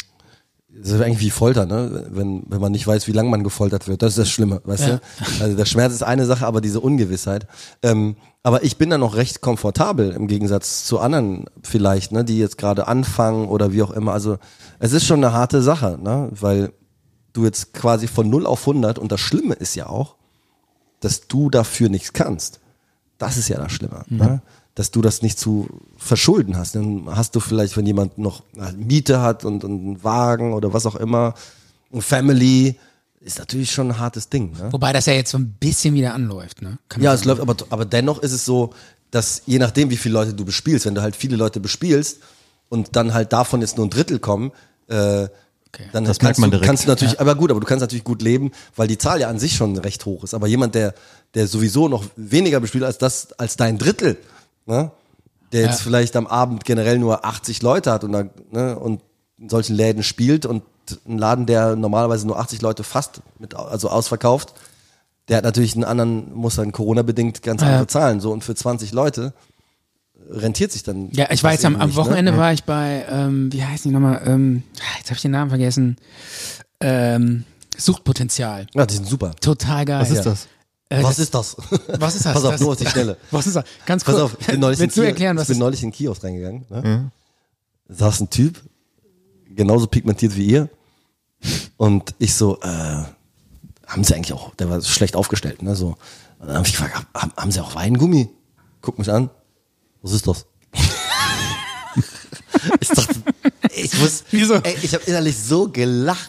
das 0.81 0.91
ist 0.91 1.01
eigentlich 1.01 1.21
wie 1.21 1.31
Folter, 1.31 1.67
ne? 1.67 2.07
Wenn, 2.11 2.43
wenn 2.49 2.61
man 2.61 2.73
nicht 2.73 2.87
weiß, 2.87 3.07
wie 3.07 3.13
lange 3.13 3.29
man 3.31 3.45
gefoltert 3.45 3.87
wird. 3.89 4.03
Das 4.03 4.11
ist 4.13 4.19
das 4.19 4.31
Schlimme, 4.31 4.61
weißt 4.65 4.87
Ja. 4.89 4.97
du? 4.97 5.01
Also 5.43 5.57
der 5.57 5.65
Schmerz 5.67 5.93
ist 5.93 6.03
eine 6.03 6.27
Sache, 6.27 6.47
aber 6.47 6.61
diese 6.61 6.81
Ungewissheit. 6.81 7.47
Ähm, 7.83 8.17
aber 8.43 8.63
ich 8.65 8.77
bin 8.77 8.91
da 8.91 8.99
noch 8.99 9.15
recht 9.17 9.41
komfortabel 9.41 10.11
im 10.11 10.27
Gegensatz 10.27 10.85
zu 10.85 10.99
anderen 11.01 11.47
vielleicht, 11.63 12.13
ne, 12.13 12.25
die 12.25 12.39
jetzt 12.39 12.59
gerade 12.59 12.89
anfangen 12.89 13.49
oder 13.49 13.73
wie 13.73 13.83
auch 13.83 13.93
immer. 13.93 14.13
Also 14.13 14.39
es 14.79 14.93
ist 14.93 15.07
schon 15.07 15.25
eine 15.25 15.33
harte 15.33 15.63
Sache, 15.63 15.99
ne? 16.03 16.29
Weil 16.33 16.73
du 17.33 17.45
jetzt 17.45 17.73
quasi 17.73 18.07
von 18.07 18.29
0 18.29 18.47
auf 18.47 18.61
100 18.61 18.99
und 18.99 19.11
das 19.13 19.21
Schlimme 19.21 19.55
ist 19.55 19.75
ja 19.77 19.87
auch, 19.89 20.17
dass 21.01 21.27
du 21.29 21.51
dafür 21.51 21.89
nichts 21.89 22.13
kannst. 22.13 22.61
Das 23.19 23.37
ist 23.37 23.49
ja 23.49 23.59
das 23.59 23.73
Schlimme, 23.73 24.05
ne? 24.09 24.43
Dass 24.75 24.91
du 24.91 25.01
das 25.03 25.23
nicht 25.23 25.39
zu 25.39 25.69
verschulden 25.97 26.57
hast. 26.57 26.75
Dann 26.75 27.05
hast 27.07 27.35
du 27.37 27.41
vielleicht, 27.41 27.77
wenn 27.77 27.87
jemand 27.87 28.19
noch 28.19 28.43
eine 28.59 28.77
Miete 28.77 29.21
hat 29.21 29.45
und, 29.45 29.63
und 29.65 29.71
einen 29.85 30.05
Wagen 30.05 30.53
oder 30.53 30.73
was 30.73 30.85
auch 30.87 30.97
immer, 30.97 31.35
ein 31.93 32.03
Family, 32.03 32.77
ist 33.21 33.39
natürlich 33.39 33.71
schon 33.71 33.93
ein 33.93 33.99
hartes 33.99 34.29
Ding. 34.29 34.53
Ne? 34.53 34.73
Wobei 34.73 34.93
das 34.93 35.07
ja 35.07 35.13
jetzt 35.15 35.31
so 35.31 35.39
ein 35.39 35.53
bisschen 35.59 35.95
wieder 35.95 36.13
anläuft. 36.13 36.61
Ne? 36.61 36.79
Kann 36.89 37.03
Ja, 37.03 37.15
es 37.15 37.21
sagen. 37.21 37.39
läuft, 37.39 37.43
aber, 37.43 37.57
aber 37.71 37.85
dennoch 37.85 38.19
ist 38.21 38.33
es 38.33 38.45
so, 38.45 38.75
dass 39.11 39.43
je 39.47 39.59
nachdem, 39.59 39.91
wie 39.91 39.97
viele 39.97 40.15
Leute 40.15 40.35
du 40.35 40.45
bespielst, 40.45 40.87
wenn 40.87 40.95
du 40.95 41.03
halt 41.03 41.15
viele 41.17 41.37
Leute 41.37 41.61
bespielst 41.61 42.19
und 42.69 42.97
dann 42.97 43.15
halt 43.15 43.33
davon 43.33 43.61
jetzt 43.61 43.77
nur 43.77 43.87
ein 43.87 43.91
Drittel 43.91 44.19
kommen, 44.19 44.51
äh, 44.89 45.29
dann 45.93 46.05
Das 46.05 46.19
kannst, 46.19 46.41
man 46.41 46.51
du, 46.51 46.57
direkt. 46.57 46.67
kannst 46.67 46.85
du 46.85 46.89
natürlich, 46.89 47.21
aber 47.21 47.35
gut, 47.35 47.51
aber 47.51 47.59
du 47.61 47.67
kannst 47.67 47.81
natürlich 47.81 48.05
gut 48.05 48.23
leben, 48.23 48.53
weil 48.77 48.87
die 48.89 48.99
Zahl 48.99 49.21
ja 49.21 49.29
an 49.29 49.39
sich 49.39 49.57
schon 49.57 49.77
recht 49.79 50.05
hoch 50.05 50.23
ist. 50.23 50.33
Aber 50.35 50.47
jemand, 50.47 50.75
der, 50.75 50.95
der 51.35 51.47
sowieso 51.49 51.89
noch 51.89 52.05
weniger 52.17 52.61
bespielt 52.61 52.85
als 52.85 52.99
das, 52.99 53.33
als 53.39 53.57
dein 53.57 53.79
Drittel, 53.79 54.17
ne? 54.67 54.91
der 55.53 55.63
jetzt 55.63 55.81
Ja. 55.81 55.85
vielleicht 55.85 56.17
am 56.17 56.27
Abend 56.27 56.65
generell 56.65 56.99
nur 56.99 57.25
80 57.25 57.63
Leute 57.63 57.93
hat 57.93 58.03
und, 58.05 58.11
ne, 58.53 58.77
und 58.79 59.01
in 59.39 59.49
solchen 59.49 59.77
Läden 59.77 60.03
spielt 60.03 60.47
und 60.47 60.63
ein 61.09 61.19
Laden, 61.19 61.47
der 61.47 61.77
normalerweise 61.77 62.27
nur 62.27 62.39
80 62.39 62.61
Leute 62.61 62.83
fast 62.85 63.23
mit, 63.39 63.55
also 63.55 63.89
ausverkauft, 63.89 64.55
der 65.29 65.39
hat 65.39 65.45
natürlich 65.45 65.75
einen 65.75 65.85
anderen, 65.85 66.35
muss 66.35 66.57
dann 66.57 66.73
Corona-bedingt 66.73 67.43
ganz 67.43 67.63
Ja. 67.63 67.69
andere 67.69 67.87
Zahlen. 67.87 68.21
So, 68.21 68.33
und 68.33 68.45
für 68.45 68.55
20 68.55 68.93
Leute 68.93 69.33
rentiert 70.29 70.73
sich 70.73 70.83
dann. 70.83 71.11
Ja, 71.13 71.31
ich 71.31 71.43
jetzt 71.43 71.65
am, 71.65 71.77
am 71.77 71.91
ne? 71.91 71.97
Wochenende 71.97 72.37
war 72.37 72.53
ich 72.53 72.65
bei, 72.65 73.05
ähm, 73.09 73.53
wie 73.53 73.65
heißt 73.65 73.85
die 73.85 73.91
nochmal, 73.91 74.23
ähm, 74.27 74.63
jetzt 74.99 75.07
habe 75.11 75.17
ich 75.17 75.23
den 75.23 75.31
Namen 75.31 75.51
vergessen, 75.51 75.97
ähm, 76.81 77.45
Suchtpotenzial. 77.77 78.67
Ja, 78.75 78.87
die 78.87 78.95
sind 78.95 79.07
super. 79.07 79.33
Total 79.41 79.85
geil. 79.85 80.01
Was 80.01 80.11
ist 80.11 80.25
das? 80.27 80.49
Äh, 80.91 81.03
Was 81.03 81.17
das, 81.17 81.19
ist 81.19 81.35
das? 81.35 81.57
was 81.99 82.15
ist 82.15 82.27
das? 82.27 82.35
Pass 82.35 82.45
auf, 82.45 82.53
das, 82.53 82.61
nur 82.61 82.73
auf 82.73 82.79
die 82.79 82.87
Schnelle. 82.87 83.17
Was 83.31 83.47
ist 83.47 83.57
das? 83.57 83.65
Ganz 83.87 84.05
Pass 84.05 84.15
kurz. 84.17 84.33
auf, 84.33 84.41
ich 84.41 84.47
bin 84.47 84.61
neulich, 84.61 84.79
in, 84.79 84.83
Willst 84.85 84.97
du 84.97 85.01
Kiosk- 85.01 85.09
erklären, 85.09 85.39
ich 85.39 85.49
bin 85.49 85.59
neulich 85.59 85.83
in 85.83 85.89
den 85.91 85.97
Kiosk 85.97 86.23
reingegangen. 86.23 86.67
Ne? 86.69 87.11
Da 87.89 87.95
saß 87.95 88.21
ein 88.21 88.31
Typ, 88.31 88.61
genauso 89.49 89.87
pigmentiert 89.87 90.37
wie 90.37 90.47
ihr. 90.47 90.69
Und 91.79 92.15
ich 92.19 92.35
so, 92.35 92.61
äh, 92.61 93.03
haben 93.87 94.05
sie 94.05 94.15
eigentlich 94.15 94.33
auch, 94.35 94.55
der 94.57 94.69
war 94.71 94.81
schlecht 94.83 95.17
aufgestellt, 95.17 95.63
ne? 95.63 95.75
So. 95.75 95.97
Und 96.39 96.49
dann 96.49 96.57
habe 96.57 96.67
ich 96.67 96.73
gefragt, 96.73 97.07
haben, 97.15 97.33
haben 97.37 97.51
sie 97.51 97.61
auch 97.61 97.75
Weingummi? 97.75 98.29
Guck 98.83 98.99
mich 98.99 99.11
an. 99.11 99.31
Was 100.03 100.13
ist 100.13 100.27
das? 100.27 100.47
ich 102.81 102.89
dachte, 102.89 103.14
ich 103.77 103.95
muss, 103.99 104.25
Wieso? 104.31 104.55
ey, 104.55 104.77
ich 104.83 104.93
habe 104.95 105.05
innerlich 105.07 105.37
so 105.37 105.69
gelacht. 105.69 106.29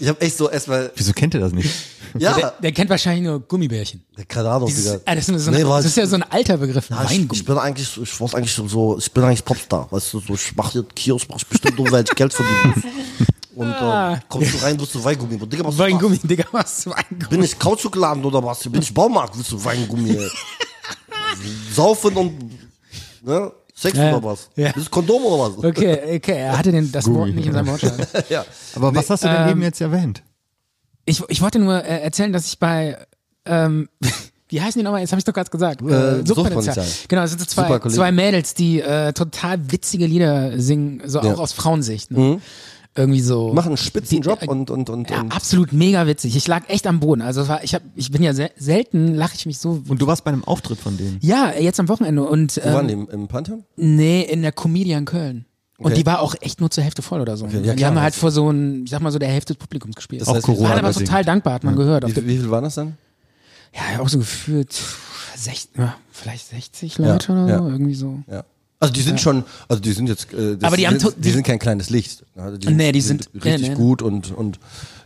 Ich 0.00 0.08
habe 0.08 0.20
echt 0.20 0.36
so 0.36 0.48
erstmal, 0.50 0.90
Wieso 0.96 1.12
kennt 1.12 1.34
ihr 1.34 1.40
das 1.40 1.52
nicht? 1.52 1.70
ja, 2.18 2.34
Der, 2.34 2.54
der 2.62 2.72
kennt 2.72 2.90
wahrscheinlich 2.90 3.24
nur 3.24 3.40
Gummibärchen. 3.40 4.02
keine 4.28 4.50
Ahnung, 4.50 4.68
Dieses, 4.68 4.84
Digga. 4.92 5.02
ah, 5.06 5.14
das, 5.14 5.28
ist 5.28 5.44
so 5.44 5.50
Nee, 5.50 5.58
ein, 5.62 5.68
war- 5.68 5.78
das 5.78 5.86
ist 5.86 5.96
ja 5.96 6.06
so 6.06 6.16
ein 6.16 6.22
alter 6.24 6.56
Begriff. 6.58 6.90
Ja, 6.90 7.02
ich, 7.04 7.10
Weingummi. 7.10 7.38
ich 7.40 7.44
bin 7.44 7.58
eigentlich, 7.58 7.96
ich 8.00 8.20
wollte 8.20 8.36
eigentlich 8.36 8.52
so, 8.54 8.98
ich 8.98 9.10
bin 9.12 9.24
eigentlich 9.24 9.44
Popstar, 9.44 9.86
weißt 9.90 10.12
du, 10.14 10.20
so, 10.20 10.34
ich 10.34 10.54
mache 10.56 10.72
hier 10.72 10.84
Kiosk, 10.94 11.26
mach 11.30 11.36
ich 11.38 11.46
bestimmt 11.46 11.78
nur, 11.78 11.90
weil 11.90 12.04
ich 12.04 12.10
Geld 12.14 12.32
verdiene. 12.34 12.74
Und 13.54 13.70
äh, 13.70 14.18
kommst 14.30 14.54
du 14.54 14.58
rein, 14.64 14.80
willst 14.80 14.94
du 14.94 15.04
Weingummi? 15.04 15.36
Digga, 15.46 15.62
was 15.64 15.76
Weingummi, 15.76 16.18
Digga, 16.18 16.44
was? 16.52 16.86
Weingummi. 16.86 17.28
Bin 17.28 17.42
ich 17.42 17.58
Kautschuk-Laden 17.58 18.24
oder 18.24 18.42
was? 18.42 18.60
Bin 18.60 18.80
ich 18.80 18.92
Baumarkt, 18.94 19.36
willst 19.36 19.52
du 19.52 19.62
Weingummi? 19.62 20.10
ey? 20.16 20.30
Saufen 21.74 22.14
und, 22.16 22.50
ne? 23.22 23.52
Sex 23.82 23.98
Ja, 23.98 24.16
oder 24.16 24.22
was? 24.24 24.48
ja. 24.56 24.70
Bist 24.72 24.86
du 24.86 24.90
Kondom 24.90 25.24
oder 25.24 25.56
was? 25.56 25.64
Okay, 25.64 26.16
okay, 26.16 26.38
er 26.38 26.56
hatte 26.56 26.70
den, 26.70 26.90
das 26.92 27.12
Wort 27.12 27.34
nicht 27.34 27.46
in 27.46 27.52
seinem 27.52 27.66
Wortschatz. 27.66 28.08
ja. 28.28 28.44
Aber 28.76 28.94
was 28.94 29.10
hast 29.10 29.24
du 29.24 29.28
denn 29.28 29.42
ähm, 29.42 29.48
eben 29.50 29.62
jetzt 29.62 29.80
erwähnt? 29.80 30.22
Ich, 31.04 31.20
ich 31.28 31.42
wollte 31.42 31.58
nur 31.58 31.84
äh, 31.84 32.00
erzählen, 32.02 32.32
dass 32.32 32.46
ich 32.46 32.58
bei, 32.60 32.96
ähm, 33.44 33.88
wie 34.48 34.60
heißen 34.62 34.78
die 34.78 34.84
nochmal? 34.84 35.00
Jetzt 35.00 35.10
habe 35.10 35.18
ich 35.18 35.24
doch 35.24 35.32
gerade 35.32 35.50
gesagt. 35.50 35.82
Äh, 35.82 36.24
Suchtpotenzial. 36.24 36.86
Genau, 37.08 37.22
es 37.22 37.30
sind 37.30 37.40
so 37.40 37.46
zwei, 37.46 37.78
zwei 37.88 38.12
Mädels, 38.12 38.54
die 38.54 38.80
äh, 38.80 39.12
total 39.12 39.72
witzige 39.72 40.06
Lieder 40.06 40.60
singen, 40.60 41.02
so 41.04 41.18
Ja. 41.18 41.24
Mhm. 41.24 41.34
auch 41.34 41.40
aus 41.40 41.52
Frauensicht. 41.52 42.10
Ne? 42.12 42.40
Irgendwie 42.94 43.20
so. 43.22 43.54
Machen 43.54 43.68
einen 43.68 43.76
spitzen 43.78 44.20
Die- 44.20 44.28
Job 44.28 44.42
äh, 44.42 44.46
und, 44.46 44.70
und, 44.70 44.90
und, 44.90 45.08
Ja, 45.10 45.20
und 45.22 45.34
absolut 45.34 45.72
mega 45.72 46.06
witzig. 46.06 46.36
Ich 46.36 46.46
lag 46.46 46.68
echt 46.68 46.86
am 46.86 47.00
Boden. 47.00 47.22
Also 47.22 47.48
war, 47.48 47.64
ich 47.64 47.74
hab, 47.74 47.82
ich 47.96 48.10
bin 48.10 48.22
ja 48.22 48.34
sel 48.34 48.50
selten 48.56 49.14
lache 49.14 49.34
ich 49.34 49.46
mich 49.46 49.58
so. 49.58 49.82
Und 49.88 50.02
du 50.02 50.06
warst 50.06 50.24
bei 50.24 50.30
einem 50.30 50.44
Auftritt 50.44 50.78
von 50.78 50.98
denen. 50.98 51.18
Ja, 51.22 51.52
jetzt 51.58 51.80
am 51.80 51.88
Wochenende 51.88 52.22
und 52.22 52.60
wo 52.62 52.68
waren 52.70 52.88
die? 52.88 52.94
ähm, 52.94 53.08
Im, 53.10 53.20
im 53.22 53.28
Pantheon? 53.28 53.64
nee, 53.76 54.22
in 54.22 54.42
der 54.42 54.52
Comedian 54.52 55.04
Köln. 55.06 55.46
Und 55.78 55.96
die 55.96 56.06
war 56.06 56.20
auch 56.20 56.36
echt 56.40 56.60
nur 56.60 56.70
zur 56.70 56.84
Hälfte 56.84 57.02
voll 57.02 57.20
oder 57.20 57.36
so. 57.36 57.46
ja, 57.46 57.58
die 57.60 57.74
klar, 57.74 57.90
haben 57.90 58.00
halt 58.00 58.14
vor 58.14 58.30
so 58.30 58.48
ein, 58.50 58.84
ich 58.84 58.90
sag 58.90 59.00
mal 59.00 59.10
so 59.10 59.18
der 59.18 59.30
Hälfte 59.30 59.54
des 59.54 59.58
Publikums 59.58 59.96
gespielt. 59.96 60.20
Das 60.22 60.28
Auch 60.28 60.34
heißt, 60.36 60.44
Corona 60.46 60.68
waren 60.68 60.78
aber 60.84 60.92
total 60.92 61.24
dankbar, 61.24 61.54
hat 61.54 61.64
man 61.64 61.74
gehört. 61.74 62.04
Auf 62.04 62.10
Wie, 62.10 62.14
der, 62.14 62.26
wie 62.26 62.36
viel 62.38 62.50
waren 62.50 62.62
das 62.64 62.74
dann? 62.76 62.96
ja, 63.74 64.00
auch 64.00 64.08
so 64.08 64.18
gefühlt 64.18 64.72
60, 65.34 65.70
ja, 65.78 65.96
vielleicht 66.12 66.46
60 66.50 66.98
Leute 66.98 67.32
Ja, 67.32 67.42
oder 67.44 67.52
ja. 67.52 67.58
so, 67.58 67.68
irgendwie 67.68 67.94
so. 67.94 68.18
Ja. 68.30 68.44
Also 68.82 68.92
die 68.94 69.02
sind 69.02 69.20
schon, 69.20 69.44
also 69.68 69.80
die 69.80 69.92
sind 69.92 70.08
jetzt, 70.08 70.32
äh, 70.34 70.56
das 70.56 70.64
Aber 70.66 70.76
die 70.76 70.88
haben 70.88 70.98
sind, 70.98 71.14
die, 71.16 71.20
die- 71.20 71.30
sind 71.30 71.44
kein 71.44 71.60
kleines 71.60 71.88
Licht. 71.88 72.24
Also 72.36 72.58
die, 72.58 72.68
Nee, 72.70 72.90
die 72.90 73.00
sind- 73.00 73.30
richtig 73.32 73.60
nee, 73.62 73.68
nee. 73.70 73.74
gut 73.76 74.02
und 74.02 74.32
und 74.32 74.58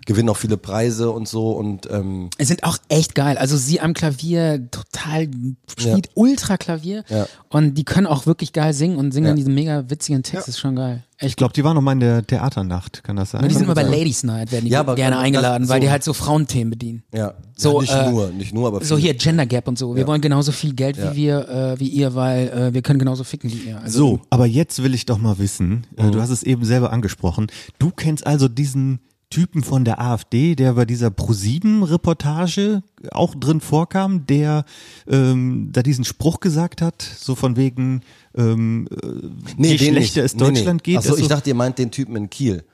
gewinnen 0.06 0.28
auch 0.30 0.36
viele 0.36 0.56
Preise 0.56 1.10
und 1.10 1.28
so 1.28 1.50
und 1.52 1.88
ähm, 1.90 2.30
Es 2.38 2.48
sind 2.48 2.64
auch 2.64 2.78
echt 2.88 3.14
geil. 3.14 3.36
Also 3.36 3.56
sie 3.56 3.80
am 3.80 3.92
Klavier 3.92 4.68
total 4.70 5.28
spielt 5.68 6.08
ultra 6.14 6.56
Klavier 6.56 7.04
Ja. 7.08 7.26
und 7.50 7.74
die 7.74 7.84
können 7.84 8.06
auch 8.06 8.24
wirklich 8.24 8.52
geil 8.52 8.72
singen 8.72 8.96
und 8.96 9.12
singen 9.12 9.26
Ja. 9.26 9.30
dann 9.30 9.36
diese 9.36 9.50
mega 9.50 9.84
witzigen 9.90 10.22
Texte. 10.22 10.50
Ist 10.50 10.58
schon 10.58 10.76
geil. 10.76 11.02
Ich 11.18 11.34
glaube, 11.36 11.54
die 11.54 11.64
waren 11.64 11.74
noch 11.74 11.80
mal 11.82 11.92
in 11.92 12.00
der 12.00 12.26
Theaternacht, 12.26 13.02
kann 13.02 13.16
das 13.16 13.30
sein? 13.30 13.42
Und 13.42 13.48
die 13.48 13.54
sind 13.54 13.64
immer 13.64 13.74
bei. 13.74 13.82
Ladies 13.84 14.22
Night, 14.22 14.52
werden 14.52 14.66
die 14.66 14.70
Ja, 14.70 14.80
aber 14.80 14.94
gerne 14.96 15.18
eingeladen, 15.18 15.66
weil 15.68 15.78
so- 15.80 15.86
die 15.86 15.90
halt 15.90 16.04
so 16.04 16.12
Frauenthemen 16.12 16.70
bedienen. 16.70 17.02
ja, 17.12 17.34
So, 17.56 17.76
ja, 17.76 17.80
nicht 17.80 17.92
äh, 17.94 18.10
nur, 18.10 18.28
nicht 18.30 18.54
nur, 18.54 18.68
aber 18.68 18.84
So 18.84 18.96
viel. 18.96 19.04
hier 19.06 19.14
Gender 19.14 19.46
Gap 19.46 19.66
und 19.66 19.78
so. 19.78 19.94
Wir 19.94 20.02
Ja. 20.02 20.06
wollen 20.08 20.20
genauso 20.20 20.52
viel 20.52 20.74
Geld 20.74 20.98
Ja. 20.98 21.12
wie 21.12 21.16
wir, 21.16 21.48
äh, 21.48 21.80
wie 21.80 21.88
ihr, 21.88 22.14
weil 22.14 22.48
äh, 22.48 22.74
wir 22.74 22.82
können 22.82 22.98
genauso 22.98 23.24
ficken 23.24 23.50
wie 23.50 23.68
ihr. 23.70 23.80
Also, 23.80 23.98
So, 23.98 24.20
aber 24.30 24.46
jetzt 24.46 24.82
will 24.82 24.94
ich 24.94 25.06
doch 25.06 25.18
mal 25.18 25.38
wissen, 25.38 25.86
äh, 25.96 26.10
du 26.10 26.20
hast 26.20 26.30
es 26.30 26.42
eben 26.42 26.64
selber 26.64 26.92
angesprochen, 26.92 27.46
du 27.78 27.90
kennst 27.90 28.26
also 28.26 28.46
diesen 28.48 29.00
Typen 29.30 29.64
von 29.64 29.84
der 29.84 30.00
AfD, 30.00 30.54
der 30.54 30.74
bei 30.74 30.84
dieser 30.84 31.10
ProSieben-Reportage 31.10 32.82
auch 33.10 33.34
drin 33.34 33.60
vorkam, 33.60 34.26
der 34.26 34.64
ähm, 35.08 35.70
da 35.72 35.82
diesen 35.82 36.04
Spruch 36.04 36.40
gesagt 36.40 36.80
hat, 36.80 37.02
so 37.02 37.34
von 37.34 37.56
wegen, 37.56 38.02
ähm, 38.36 38.88
äh, 38.90 39.66
je 39.68 39.76
den 39.76 39.94
schlechter 39.94 40.24
es 40.24 40.34
Nee, 40.36 40.44
nee. 40.44 40.54
Deutschland 40.54 40.84
geht. 40.84 40.98
Achso, 40.98 41.14
ist 41.14 41.22
ich 41.22 41.28
dachte, 41.28 41.50
ihr 41.50 41.56
meint 41.56 41.78
den 41.78 41.90
Typen 41.90 42.14
in 42.16 42.30
Kiel. 42.30 42.64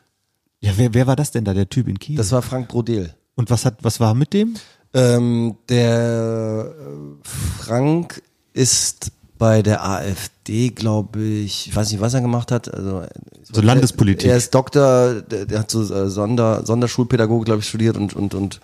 ja, 0.61 0.73
wer, 0.77 0.93
wer 0.93 1.07
war 1.07 1.16
das 1.16 1.31
denn 1.31 1.45
da, 1.45 1.55
der 1.55 1.69
Typ 1.69 1.89
in 1.89 1.99
Kiel? 1.99 2.16
Das 2.16 2.33
war 2.33 2.43
Frank 2.43 2.69
Brodel. 2.69 3.15
Und 3.35 3.51
was 3.51 3.65
hat, 3.65 3.79
was 3.83 3.99
war 3.99 4.15
mit 4.15 4.35
dem? 4.35 4.55
Ähm, 4.93 5.57
der 5.70 6.74
äh, 6.79 7.29
Frank 7.62 8.23
ist 8.53 9.11
bei 9.43 9.60
der 9.60 9.85
AfD, 9.85 10.70
glaube 10.70 11.20
ich, 11.20 11.66
ich 11.66 11.74
weiß 11.74 11.90
nicht, 11.90 12.01
was 12.01 12.14
er 12.14 12.20
gemacht 12.20 12.52
hat. 12.52 12.73
Also 12.73 13.02
So 13.43 13.60
Landespolitik. 13.60 14.28
Er, 14.28 14.35
er 14.35 14.39
ist 14.39 14.55
Doktor, 14.55 15.14
der, 15.23 15.47
der 15.47 15.59
hat 15.59 15.69
so 15.69 15.82
äh, 15.93 16.09
Sonder, 16.09 16.64
Sonderschulpädagogik, 16.64 17.47
glaube 17.47 17.60
ich, 17.60 17.69
studiert 17.69 17.97
und 17.97 18.14
und 18.14 18.36
und 18.36 18.60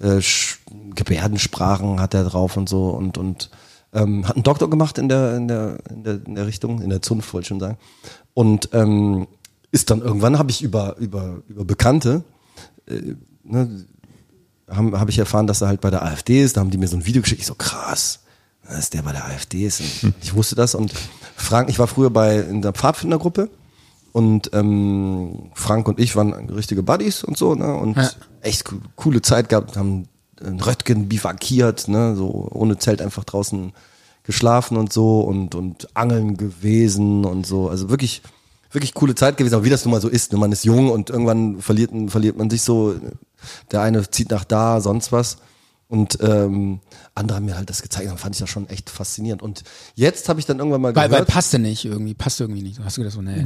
äh, 0.00 0.20
Gebärdensprachen 0.96 2.00
hat 2.00 2.12
er 2.14 2.24
drauf 2.24 2.56
und 2.56 2.68
so 2.68 2.88
und 2.88 3.18
und 3.18 3.50
ähm, 3.92 4.26
hat 4.26 4.34
einen 4.34 4.42
Doktor 4.42 4.68
gemacht 4.68 4.98
in 4.98 5.08
der 5.08 5.36
in 5.36 5.46
der 5.46 5.78
in 5.90 6.02
der, 6.02 6.18
in 6.26 6.34
der 6.34 6.46
Richtung, 6.48 6.82
in 6.82 6.90
der 6.90 7.02
Zunft 7.02 7.32
wollte 7.32 7.44
ich 7.44 7.48
schon 7.48 7.60
sagen. 7.60 7.78
Und 8.34 8.70
ähm, 8.72 9.28
ist 9.70 9.90
dann 9.90 10.00
irgendwann 10.00 10.40
habe 10.40 10.50
ich 10.50 10.60
über 10.60 10.96
über 10.98 11.40
über 11.46 11.64
Bekannte 11.64 12.24
äh, 12.88 13.14
ne, 13.44 13.86
habe 14.68 14.98
hab 14.98 15.08
ich 15.08 15.20
erfahren, 15.20 15.46
dass 15.46 15.60
er 15.60 15.68
halt 15.68 15.80
bei 15.80 15.90
der 15.90 16.02
AfD 16.02 16.42
ist. 16.42 16.56
Da 16.56 16.62
haben 16.62 16.70
die 16.70 16.78
mir 16.78 16.88
so 16.88 16.96
ein 16.96 17.06
Video 17.06 17.22
geschickt. 17.22 17.42
Ich 17.42 17.46
so, 17.46 17.54
krass, 17.54 18.24
dass 18.68 18.90
der 18.90 19.02
bei 19.02 19.12
der 19.12 19.24
AfD 19.24 19.64
ist. 19.66 19.80
Ich 20.22 20.34
wusste 20.34 20.54
das. 20.54 20.74
Und 20.74 20.92
Frank, 21.36 21.68
ich 21.68 21.78
war 21.78 21.86
früher 21.86 22.10
bei 22.10 22.36
in 22.40 22.62
der 22.62 22.72
Pfadfindergruppe 22.72 23.48
und 24.12 24.50
ähm, 24.54 25.50
Frank 25.54 25.88
und 25.88 26.00
ich 26.00 26.16
waren 26.16 26.32
richtige 26.50 26.82
Buddies 26.82 27.22
und 27.24 27.36
so, 27.36 27.54
ne? 27.54 27.74
Und 27.74 27.96
Ja. 27.96 28.10
echt 28.42 28.64
co- 28.64 28.76
coole 28.96 29.22
Zeit 29.22 29.48
gehabt, 29.48 29.76
haben 29.76 30.08
Röttgen 30.40 31.08
bivakiert, 31.08 31.88
ne? 31.88 32.14
So 32.16 32.48
ohne 32.52 32.78
Zelt 32.78 33.00
einfach 33.02 33.24
draußen 33.24 33.72
geschlafen 34.24 34.76
und 34.76 34.92
so 34.92 35.20
und, 35.20 35.54
und 35.54 35.88
angeln 35.96 36.36
gewesen 36.36 37.24
und 37.24 37.46
so. 37.46 37.68
Also 37.68 37.90
wirklich, 37.90 38.22
wirklich 38.72 38.92
coole 38.94 39.14
Zeit 39.14 39.36
gewesen, 39.36 39.54
aber 39.54 39.64
wie 39.64 39.70
das 39.70 39.84
nun 39.84 39.92
mal 39.92 40.00
so 40.00 40.08
ist, 40.08 40.32
ne? 40.32 40.38
man 40.38 40.50
ist 40.50 40.64
jung 40.64 40.90
und 40.90 41.10
irgendwann 41.10 41.60
verliert, 41.62 41.90
verliert 42.08 42.36
man 42.36 42.50
sich 42.50 42.62
so, 42.62 42.96
der 43.70 43.82
eine 43.82 44.10
zieht 44.10 44.30
nach 44.30 44.44
da, 44.44 44.80
sonst 44.80 45.12
was. 45.12 45.36
Und 45.88 46.18
ähm, 46.20 46.80
andere 47.14 47.36
haben 47.36 47.44
mir 47.44 47.56
halt 47.56 47.70
das 47.70 47.80
gezeigt, 47.80 48.08
dann 48.08 48.18
fand 48.18 48.34
ich 48.34 48.40
das 48.40 48.50
schon 48.50 48.68
echt 48.68 48.90
faszinierend. 48.90 49.40
Und 49.40 49.62
jetzt 49.94 50.28
habe 50.28 50.40
ich 50.40 50.46
dann 50.46 50.58
irgendwann 50.58 50.80
mal 50.80 50.96
weil, 50.96 51.02
weil 51.04 51.08
gehört, 51.10 51.28
passte 51.28 51.60
nicht 51.60 51.84
irgendwie, 51.84 52.14
passte 52.14 52.44
irgendwie 52.44 52.62
nicht. 52.62 52.80
Hast 52.80 52.96
du 52.96 53.02
gedacht 53.02 53.14
so, 53.14 53.22
nee. 53.22 53.44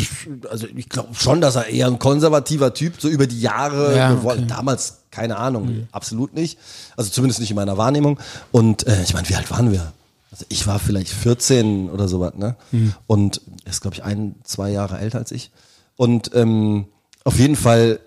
also 0.48 0.66
ich 0.74 0.88
glaube 0.88 1.14
schon, 1.14 1.42
dass 1.42 1.56
er 1.56 1.66
eher 1.66 1.86
ein 1.86 1.98
konservativer 1.98 2.72
Typ 2.72 2.98
so 2.98 3.08
über 3.08 3.26
die 3.26 3.40
Jahre 3.40 3.94
Ja, 3.94 4.14
okay. 4.14 4.40
Mhm. 4.40 4.48
Damals 4.48 5.00
keine 5.10 5.36
Ahnung, 5.36 5.88
absolut 5.92 6.34
nicht. 6.34 6.58
Also 6.96 7.10
zumindest 7.10 7.40
nicht 7.40 7.50
in 7.50 7.56
meiner 7.56 7.76
Wahrnehmung. 7.76 8.18
Und 8.52 8.86
äh, 8.86 9.02
ich 9.02 9.12
meine, 9.12 9.28
wie 9.28 9.34
alt 9.34 9.50
waren 9.50 9.72
wir? 9.72 9.92
Also 10.30 10.44
ich 10.48 10.66
war 10.66 10.78
vielleicht 10.78 11.12
14 11.12 11.90
oder 11.90 12.06
sowas, 12.08 12.34
ne? 12.36 12.56
Mhm. 12.70 12.94
Und 13.06 13.42
er 13.64 13.70
ist 13.70 13.80
glaube 13.82 13.96
ich 13.96 14.04
ein, 14.04 14.36
zwei 14.44 14.70
Jahre 14.70 14.98
älter 14.98 15.18
als 15.18 15.32
ich. 15.32 15.50
Und 15.96 16.30
ähm, 16.34 16.86
auf 17.24 17.38
jeden 17.38 17.56
Fall 17.56 18.00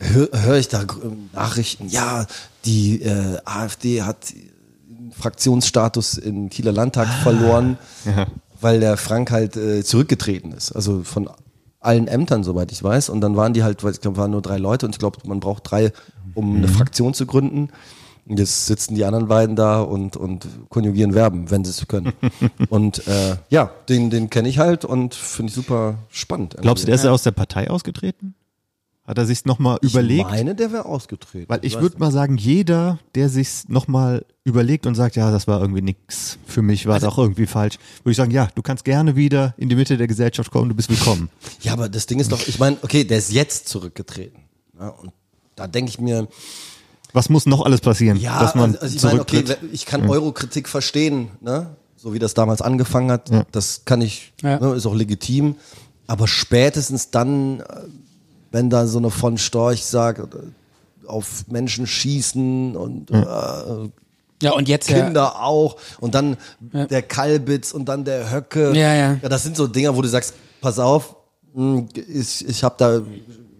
höre 0.00 0.28
hör 0.32 0.56
ich 0.56 0.68
da 0.68 0.84
gr- 0.84 1.12
Nachrichten, 1.32 1.88
ja, 1.88 2.26
die 2.64 3.02
äh, 3.02 3.38
AfD 3.44 4.02
hat 4.02 4.32
Fraktionsstatus 5.18 6.18
im 6.18 6.50
Kieler 6.50 6.72
Landtag 6.72 7.08
verloren, 7.22 7.78
weil 8.60 8.80
der 8.80 8.96
Frank 8.96 9.30
halt 9.30 9.56
äh, 9.56 9.82
zurückgetreten 9.84 10.52
ist. 10.52 10.72
Also 10.72 11.02
von 11.02 11.28
allen 11.80 12.08
Ämtern, 12.08 12.44
soweit 12.44 12.72
ich 12.72 12.82
weiß. 12.82 13.08
Und 13.08 13.20
dann 13.20 13.36
waren 13.36 13.52
die 13.54 13.62
halt, 13.62 13.82
weil 13.84 13.92
ich 13.92 14.00
glaube, 14.00 14.16
waren 14.18 14.30
nur 14.30 14.42
drei 14.42 14.58
Leute 14.58 14.86
und 14.86 14.94
ich 14.94 14.98
glaube, 14.98 15.18
man 15.26 15.40
braucht 15.40 15.70
drei, 15.70 15.92
um 16.34 16.56
eine 16.56 16.68
Fraktion 16.68 17.14
zu 17.14 17.26
gründen. 17.26 17.70
Und 18.26 18.38
jetzt 18.38 18.66
sitzen 18.66 18.94
die 18.94 19.04
anderen 19.04 19.28
beiden 19.28 19.56
da 19.56 19.80
und, 19.80 20.16
und 20.16 20.46
konjugieren 20.68 21.14
Verben, 21.14 21.50
wenn 21.50 21.64
sie 21.64 21.70
es 21.70 21.88
können. 21.88 22.12
und 22.68 23.06
äh, 23.08 23.36
ja, 23.48 23.70
den, 23.88 24.10
den 24.10 24.30
kenne 24.30 24.48
ich 24.48 24.58
halt 24.58 24.84
und 24.84 25.14
finde 25.14 25.50
ich 25.50 25.54
super 25.54 25.94
spannend. 26.10 26.56
Glaubst 26.60 26.84
du, 26.84 26.86
der 26.86 26.94
ist 26.94 27.04
ja 27.04 27.10
aus 27.10 27.22
der 27.22 27.32
Partei 27.32 27.68
ausgetreten? 27.70 28.34
Hat 29.10 29.18
er 29.18 29.26
sich 29.26 29.44
nochmal 29.44 29.76
überlegt? 29.82 30.20
Ich 30.30 30.36
meine, 30.36 30.54
der 30.54 30.70
wäre 30.70 30.84
ausgetreten. 30.84 31.46
Weil 31.48 31.58
ich 31.62 31.80
würde 31.80 31.98
mal 31.98 32.12
sagen, 32.12 32.36
jeder, 32.36 33.00
der 33.16 33.28
sich's 33.28 33.64
nochmal 33.66 34.24
überlegt 34.44 34.86
und 34.86 34.94
sagt, 34.94 35.16
ja, 35.16 35.32
das 35.32 35.48
war 35.48 35.60
irgendwie 35.60 35.82
nix, 35.82 36.38
für 36.46 36.62
mich 36.62 36.86
war 36.86 36.96
es 36.96 37.02
auch 37.02 37.18
irgendwie 37.18 37.46
falsch, 37.46 37.74
würde 38.04 38.12
ich 38.12 38.16
sagen, 38.16 38.30
ja, 38.30 38.48
du 38.54 38.62
kannst 38.62 38.84
gerne 38.84 39.16
wieder 39.16 39.52
in 39.56 39.68
die 39.68 39.74
Mitte 39.74 39.96
der 39.96 40.06
Gesellschaft 40.06 40.52
kommen, 40.52 40.68
du 40.68 40.76
bist 40.76 40.90
willkommen. 40.90 41.28
Ja, 41.60 41.72
aber 41.72 41.88
das 41.88 42.06
Ding 42.06 42.20
ist 42.20 42.30
doch, 42.30 42.46
ich 42.46 42.60
meine, 42.60 42.76
okay, 42.82 43.02
der 43.02 43.18
ist 43.18 43.32
jetzt 43.32 43.68
zurückgetreten. 43.68 44.44
Ja, 44.78 44.90
und 44.90 45.10
da 45.56 45.66
denke 45.66 45.90
ich 45.90 45.98
mir, 45.98 46.28
Was 47.12 47.28
muss 47.28 47.46
noch 47.46 47.64
alles 47.64 47.80
passieren, 47.80 48.16
ja, 48.16 48.38
dass 48.38 48.54
man 48.54 48.76
also 48.76 48.96
ich 48.96 49.02
meine, 49.02 49.20
okay, 49.22 49.42
ich 49.72 49.86
kann 49.86 50.08
Eurokritik 50.08 50.68
verstehen, 50.68 51.32
ne? 51.40 51.74
so 51.96 52.14
wie 52.14 52.20
das 52.20 52.34
damals 52.34 52.62
angefangen 52.62 53.10
hat. 53.10 53.28
Das 53.50 53.84
kann 53.84 54.02
ich, 54.02 54.32
Ja. 54.40 54.60
ne, 54.60 54.74
ist 54.76 54.86
auch 54.86 54.94
legitim. 54.94 55.56
Aber 56.06 56.26
spätestens 56.26 57.10
dann, 57.10 57.60
äh, 57.60 57.64
wenn 58.50 58.70
da 58.70 58.86
so 58.86 58.98
eine 58.98 59.10
von 59.10 59.38
Storch 59.38 59.84
sagt, 59.84 60.20
auf 61.06 61.46
Menschen 61.48 61.86
schießen 61.86 62.76
und 62.76 63.10
äh, 63.10 63.16
Ja, 64.42 64.52
und 64.52 64.68
jetzt 64.68 64.88
ja, 64.88 65.04
Kinder 65.04 65.40
auch 65.42 65.76
und 66.00 66.14
dann 66.14 66.36
der 66.60 67.02
Kalbitz 67.02 67.72
und 67.72 67.86
dann 67.86 68.04
der 68.04 68.30
Höcke. 68.30 68.72
Ja, 68.74 68.94
ja. 68.94 69.18
Ja, 69.22 69.28
das 69.28 69.42
sind 69.42 69.56
so 69.56 69.66
Dinger, 69.66 69.94
wo 69.96 70.02
du 70.02 70.08
sagst, 70.08 70.34
pass 70.60 70.78
auf, 70.78 71.16
hm, 71.54 71.88
ich, 71.94 72.46
ich 72.48 72.64
habe 72.64 72.74
da, 72.78 73.02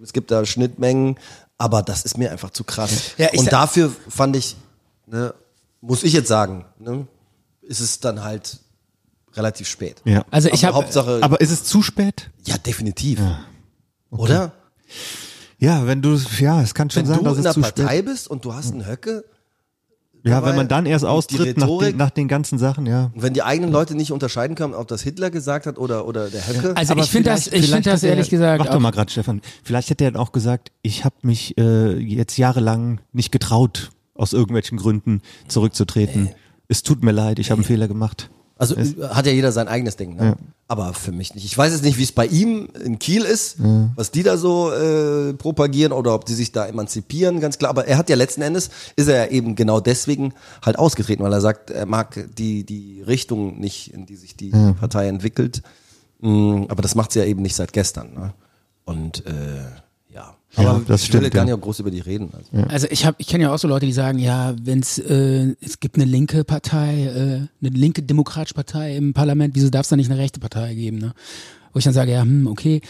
es 0.03 0.13
gibt 0.13 0.31
da 0.31 0.45
Schnittmengen, 0.47 1.17
aber 1.59 1.83
das 1.83 2.05
ist 2.05 2.17
mir 2.17 2.31
einfach 2.31 2.51
zu 2.51 2.65
krass. 2.65 3.13
Ja, 3.19 3.29
und 3.37 3.53
dafür 3.53 3.91
fand 4.09 4.37
ich, 4.37 4.57
ne, 5.07 5.35
muss 5.81 6.03
ich 6.03 6.13
jetzt 6.13 6.29
sagen, 6.29 6.65
ne, 6.79 7.07
ist 7.63 7.81
es 7.81 8.01
dann 8.01 8.23
halt 8.25 8.59
relativ 9.35 9.69
spät. 9.69 10.01
Ja. 10.05 10.25
Also 10.31 10.49
ich 10.49 10.65
habe 10.65 10.77
Hauptsache, 10.77 11.19
Aber 11.23 11.41
ist 11.41 11.51
es 11.51 11.65
zu 11.65 11.83
spät? 11.83 12.31
ja, 12.45 12.57
definitiv. 12.59 13.21
Oder? 14.11 14.53
Ja, 15.59 15.87
wenn 15.87 16.01
du, 16.03 16.19
ja, 16.39 16.63
es 16.63 16.75
kann 16.75 16.89
schon 16.91 17.03
Wenn 17.03 17.07
sein, 17.09 17.19
du 17.19 17.25
dass 17.25 17.35
in 17.35 17.39
es 17.41 17.45
der 17.45 17.53
zu 17.55 17.61
Partei 17.61 17.97
spät 17.97 18.05
bist 18.07 18.29
und 18.29 18.45
du 18.45 18.55
hast 18.55 18.73
einen 18.73 18.87
Höcke, 18.87 19.25
Ja, 20.25 20.45
wenn 20.45 20.57
man 20.57 20.69
dann 20.69 20.87
erst 20.87 21.05
austritt 21.05 21.57
nach 21.59 21.69
den, 21.79 21.97
nach 21.97 22.11
den 22.11 22.29
ganzen 22.29 22.59
Sachen, 22.59 22.87
ja. 22.87 23.11
und 23.15 23.23
wenn 23.23 23.35
die 23.35 23.43
eigenen 23.43 23.71
Leute 23.73 23.95
nicht 23.95 24.11
unterscheiden 24.13 24.55
können, 24.57 24.75
ob 24.75 24.89
das 24.89 25.03
Hitler 25.03 25.31
gesagt 25.31 25.67
hat 25.67 25.79
oder, 25.79 26.07
oder 26.07 26.29
der 26.31 26.47
Höcke, 26.47 26.77
also 26.77 26.95
ich 26.97 27.11
finde 27.11 27.31
das, 27.31 27.47
ich 27.47 27.67
finde 27.71 27.83
das 27.83 27.95
hat 27.95 28.03
er- 28.05 28.11
ehrlich 28.11 28.31
gesagt 28.31 28.65
Warte 28.65 28.79
mal 28.81 28.91
gerade, 28.91 29.11
Stefan. 29.11 29.41
Vielleicht 29.63 29.91
hätte 29.91 30.05
er 30.05 30.13
dann 30.13 30.21
auch 30.23 30.33
gesagt, 30.33 30.73
ich 30.83 31.05
habe 31.05 31.17
mich 31.23 31.57
äh, 31.59 31.97
jetzt 31.99 32.37
jahrelang 32.39 33.01
nicht 33.13 33.31
getraut, 33.33 33.91
aus 34.15 34.33
irgendwelchen 34.33 34.77
Gründen 34.79 35.21
zurückzutreten. 35.49 36.31
Es 36.69 36.83
tut 36.83 37.03
mir 37.03 37.13
leid, 37.13 37.39
ich 37.39 37.51
habe 37.51 37.59
einen 37.61 37.67
Fehler 37.67 37.89
gemacht. 37.89 38.31
Also 38.61 38.77
äh, 38.77 39.09
hat 39.09 39.25
ja 39.25 39.33
jeder 39.33 39.53
sein 39.53 39.69
eigenes 39.69 39.97
Ding, 39.97 40.17
ne? 40.17 40.25
Ja. 40.25 40.37
aber 40.69 40.93
für 40.93 41.13
mich 41.13 41.35
nicht. 41.35 41.47
Ich 41.47 41.57
weiß 41.57 41.73
jetzt 41.73 41.83
nicht, 41.83 41.97
wie 41.97 42.03
es 42.03 42.13
bei 42.13 42.27
ihm 42.27 42.69
in 42.85 42.99
Kiel 42.99 43.23
ist, 43.23 43.57
was 43.97 44.11
die 44.11 44.23
da 44.23 44.37
so 44.37 44.71
äh, 44.71 45.33
propagieren 45.33 45.93
oder 45.93 46.15
ob 46.15 46.27
die 46.27 46.35
sich 46.35 46.53
da 46.53 46.67
emanzipieren, 46.67 47.41
ganz 47.41 47.57
klar. 47.57 47.71
Aber 47.71 47.87
er 47.87 47.97
hat 47.97 48.11
ja 48.11 48.17
letzten 48.17 48.43
Endes, 48.43 48.69
ist 48.97 49.09
er 49.09 49.25
ja 49.25 49.31
eben 49.31 49.55
genau 49.55 49.81
deswegen 49.81 50.35
halt 50.63 50.79
ausgetreten, 50.79 51.25
weil 51.25 51.33
er 51.33 51.41
sagt, 51.41 51.71
er 51.71 51.87
mag 51.87 52.29
die, 52.37 52.65
die 52.65 53.01
Richtung 53.01 53.59
nicht, 53.59 53.95
in 53.95 54.05
die 54.05 54.17
sich 54.17 54.37
die 54.37 54.51
Partei 54.51 55.09
entwickelt. 55.09 55.63
Mm, 56.21 56.65
aber 56.69 56.83
das 56.83 56.95
macht 56.95 57.13
sie 57.13 57.21
ja 57.21 57.25
eben 57.25 57.41
nicht 57.41 57.57
seit 57.57 57.73
gestern. 57.73 58.13
Ne? 58.13 58.35
Und 58.85 59.25
äh, 59.27 59.65
ja. 60.57 60.63
Ja, 60.63 60.71
Aber 60.71 60.81
das 60.87 61.03
ich 61.03 61.13
will 61.13 61.21
stimmt, 61.21 61.35
gar 61.35 61.43
ja. 61.43 61.45
nicht 61.47 61.55
auch 61.55 61.61
groß 61.61 61.81
über 61.81 61.91
die 61.91 62.01
reden. 62.01 62.31
Also. 62.33 62.69
Also 62.69 62.87
ich 62.91 63.07
habe, 63.07 63.17
ich 63.19 63.27
kenne 63.29 63.45
ja 63.45 63.55
auch 63.55 63.59
so 63.59 63.69
Leute, 63.69 63.87
die 63.87 63.93
sagen, 63.93 64.19
ja, 64.19 64.55
wenn 64.63 64.81
es 64.81 64.99
äh, 64.99 65.55
es 65.61 65.81
gibt 65.81 65.97
eine 65.97 66.05
linke 66.05 66.45
Partei, 66.45 67.05
äh, 67.05 67.67
eine 67.67 67.77
linke 67.77 68.03
demokratische 68.03 68.55
Partei 68.55 68.97
im 68.97 69.13
Parlament, 69.13 69.55
wieso 69.55 69.71
darf 69.71 69.83
es 69.83 69.89
da 69.89 69.97
nicht 69.97 70.11
eine 70.11 70.21
rechte 70.21 70.41
Partei 70.41 70.75
geben? 70.75 70.99
Ne? 70.99 71.13
Wo 71.73 71.79
ich 71.79 71.85
dann 71.85 71.95
sage, 71.95 72.13
ja, 72.13 72.23
hm, 72.23 72.47
okay, 72.49 72.81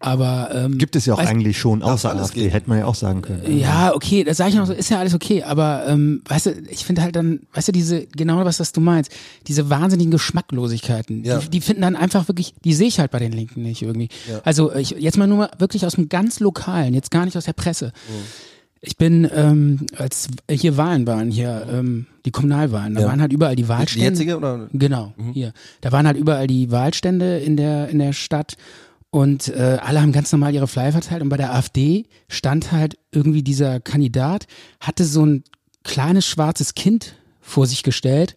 aber 0.00 0.50
ähm, 0.54 0.78
Gibt 0.78 0.94
es 0.94 1.06
ja 1.06 1.14
auch 1.14 1.20
weißt- 1.20 1.26
eigentlich 1.26 1.58
schon 1.58 1.82
außer 1.82 2.10
alles 2.10 2.28
AfD, 2.28 2.48
hätte 2.50 2.68
man 2.68 2.78
ja 2.78 2.84
auch 2.84 2.94
sagen 2.94 3.20
können. 3.22 3.58
Ja, 3.58 3.94
okay, 3.94 4.22
das 4.22 4.36
sage 4.36 4.50
ich 4.50 4.56
noch 4.56 4.66
so, 4.66 4.72
ist 4.72 4.90
ja 4.90 4.98
alles 5.00 5.12
okay, 5.14 5.42
aber 5.42 5.86
ähm, 5.88 6.22
weißt 6.28 6.46
du, 6.46 6.50
ich 6.70 6.84
finde 6.84 7.02
halt 7.02 7.16
dann, 7.16 7.40
weißt 7.52 7.68
du, 7.68 7.72
diese, 7.72 8.06
genau 8.06 8.44
was, 8.44 8.60
was 8.60 8.70
du 8.72 8.80
meinst, 8.80 9.10
diese 9.48 9.70
wahnsinnigen 9.70 10.12
Geschmacklosigkeiten, 10.12 11.24
Ja. 11.24 11.38
die, 11.38 11.48
die 11.48 11.60
finden 11.60 11.82
dann 11.82 11.96
einfach 11.96 12.28
wirklich, 12.28 12.54
die 12.64 12.74
sehe 12.74 12.88
ich 12.88 13.00
halt 13.00 13.10
bei 13.10 13.18
den 13.18 13.32
Linken 13.32 13.62
nicht 13.62 13.82
irgendwie. 13.82 14.08
Also 14.44 14.72
ich, 14.74 14.90
jetzt 14.90 15.18
mal 15.18 15.26
nur 15.26 15.38
mal 15.38 15.50
wirklich 15.58 15.84
aus 15.84 15.94
dem 15.94 16.08
ganz 16.08 16.38
Lokalen, 16.40 16.94
jetzt 16.94 17.10
gar 17.10 17.24
nicht 17.24 17.36
aus 17.36 17.44
der 17.46 17.52
Presse. 17.54 17.86
Mhm. 18.08 18.14
Ich 18.80 18.96
bin, 18.96 19.28
ähm, 19.34 19.86
als 19.96 20.28
hier 20.48 20.76
Wahlen 20.76 21.04
waren, 21.08 21.32
hier 21.32 21.66
ähm, 21.68 22.06
die 22.24 22.30
Kommunalwahlen, 22.30 22.94
da 22.94 23.00
Ja. 23.00 23.06
waren 23.08 23.20
halt 23.20 23.32
überall 23.32 23.56
die 23.56 23.64
Die 23.64 23.68
Wahlstände. 23.68 24.06
jetzige 24.10 24.36
oder? 24.36 24.68
Genau, 24.72 25.12
hier. 25.32 25.52
Da 25.80 25.90
waren 25.90 26.06
halt 26.06 26.16
überall 26.16 26.46
die 26.46 26.70
Wahlstände 26.70 27.38
in 27.38 27.56
der, 27.56 27.88
in 27.88 27.98
der 27.98 28.12
Stadt 28.12 28.56
und 29.10 29.48
äh, 29.48 29.78
alle 29.80 30.02
haben 30.02 30.12
ganz 30.12 30.30
normal 30.32 30.54
ihre 30.54 30.68
Flyer 30.68 30.92
verteilt 30.92 31.22
und 31.22 31.28
bei 31.28 31.36
der 31.36 31.54
AfD 31.54 32.06
stand 32.28 32.72
halt 32.72 32.98
irgendwie 33.12 33.42
dieser 33.42 33.80
Kandidat, 33.80 34.46
hatte 34.80 35.04
so 35.04 35.24
ein 35.24 35.44
kleines 35.84 36.26
schwarzes 36.26 36.74
Kind 36.74 37.14
vor 37.40 37.66
sich 37.66 37.82
gestellt, 37.82 38.36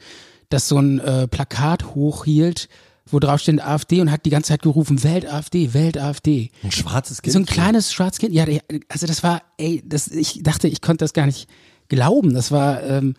das 0.49 0.67
so 0.67 0.77
ein 0.77 0.99
äh, 0.99 1.27
Plakat 1.27 1.93
hochhielt, 1.95 2.69
wo 3.05 3.19
drauf 3.19 3.41
steht 3.41 3.61
AfD 3.61 3.99
und 3.99 4.11
hat 4.11 4.25
die 4.25 4.29
ganze 4.29 4.49
Zeit 4.49 4.61
gerufen, 4.61 5.03
Welt 5.03 5.25
AfD, 5.25 5.73
Welt 5.73 5.97
AfD. 5.97 6.51
Ein 6.63 6.71
schwarzes 6.71 7.21
Kind. 7.21 7.33
So 7.33 7.39
ein 7.39 7.45
kleines 7.45 7.91
schwarzes 7.91 8.19
Kind, 8.19 8.33
ja, 8.33 8.45
der, 8.45 8.61
also 8.87 9.05
das 9.07 9.23
war, 9.23 9.41
ey, 9.57 9.83
das, 9.85 10.07
ich 10.07 10.41
dachte, 10.43 10.69
ich 10.69 10.79
konnte 10.81 11.03
das 11.03 11.11
gar 11.11 11.25
nicht 11.25 11.49
glauben. 11.89 12.33
Das 12.33 12.51
war, 12.51 12.81
ähm, 12.83 13.15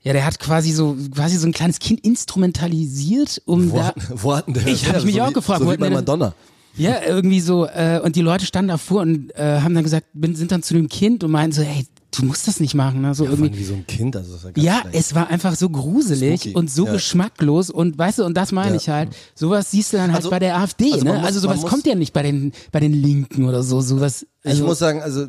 ja, 0.00 0.12
der 0.12 0.24
hat 0.24 0.38
quasi 0.38 0.70
so, 0.70 0.96
quasi 1.12 1.36
so 1.36 1.48
ein 1.48 1.52
kleines 1.52 1.80
Kind 1.80 2.00
instrumentalisiert, 2.04 3.42
um 3.46 3.72
Wo, 3.72 3.76
da, 3.78 3.94
wo 4.10 4.36
hatten 4.36 4.54
der 4.54 4.66
Ich 4.68 4.86
hab 4.86 4.96
her? 4.96 5.04
mich 5.04 5.16
so 5.16 5.22
auch 5.22 5.30
wie, 5.30 5.34
gefragt, 5.34 5.60
So 5.60 5.66
wo 5.66 5.72
wie 5.72 5.76
bei 5.76 5.88
der 5.88 5.98
Madonna. 5.98 6.34
Ja, 6.78 7.02
irgendwie 7.06 7.40
so, 7.40 7.66
äh, 7.66 8.00
und 8.02 8.16
die 8.16 8.22
Leute 8.22 8.46
standen 8.46 8.68
davor 8.68 9.02
und 9.02 9.30
äh, 9.36 9.60
haben 9.60 9.74
dann 9.74 9.84
gesagt, 9.84 10.06
bin, 10.14 10.34
sind 10.36 10.52
dann 10.52 10.62
zu 10.62 10.74
dem 10.74 10.88
Kind 10.88 11.24
und 11.24 11.30
meinten 11.30 11.52
so, 11.52 11.62
hey, 11.62 11.86
du 12.16 12.24
musst 12.24 12.48
das 12.48 12.58
nicht 12.60 12.74
machen, 12.74 13.02
ne? 13.02 13.14
So 13.14 13.24
Ja, 13.24 13.30
irgendwie. 13.30 13.56
wie 13.58 13.64
so 13.64 13.74
ein 13.74 13.86
Kind, 13.86 14.16
also 14.16 14.32
das 14.32 14.40
ist 14.40 14.44
ja 14.46 14.50
ganz 14.52 14.64
Ja, 14.66 14.80
schlecht. 14.80 14.96
es 14.98 15.14
war 15.14 15.28
einfach 15.28 15.54
so 15.56 15.68
gruselig 15.68 16.40
Spooky. 16.40 16.54
und 16.56 16.70
so 16.70 16.86
Ja. 16.86 16.92
geschmacklos 16.92 17.70
und 17.70 17.98
weißt 17.98 18.18
du, 18.20 18.24
und 18.24 18.34
das 18.36 18.50
meine 18.52 18.70
Ja. 18.70 18.76
ich 18.76 18.88
halt. 18.88 19.10
Sowas 19.34 19.70
siehst 19.70 19.92
du 19.92 19.98
dann 19.98 20.08
halt 20.08 20.16
Also- 20.18 20.30
bei 20.30 20.38
der 20.38 20.56
AfD, 20.58 20.92
also 20.92 21.04
ne? 21.04 21.14
muss- 21.14 21.24
also 21.24 21.40
sowas 21.40 21.60
muss- 21.60 21.70
kommt 21.70 21.86
ja 21.86 21.94
nicht 21.94 22.12
bei 22.12 22.22
den, 22.22 22.52
bei 22.72 22.80
den 22.80 22.92
Linken 22.94 23.44
oder 23.44 23.62
so, 23.62 23.80
sowas. 23.80 24.26
Ich 24.42 24.50
Also, 24.50 24.64
muss 24.64 24.78
sagen, 24.78 25.02
also 25.02 25.26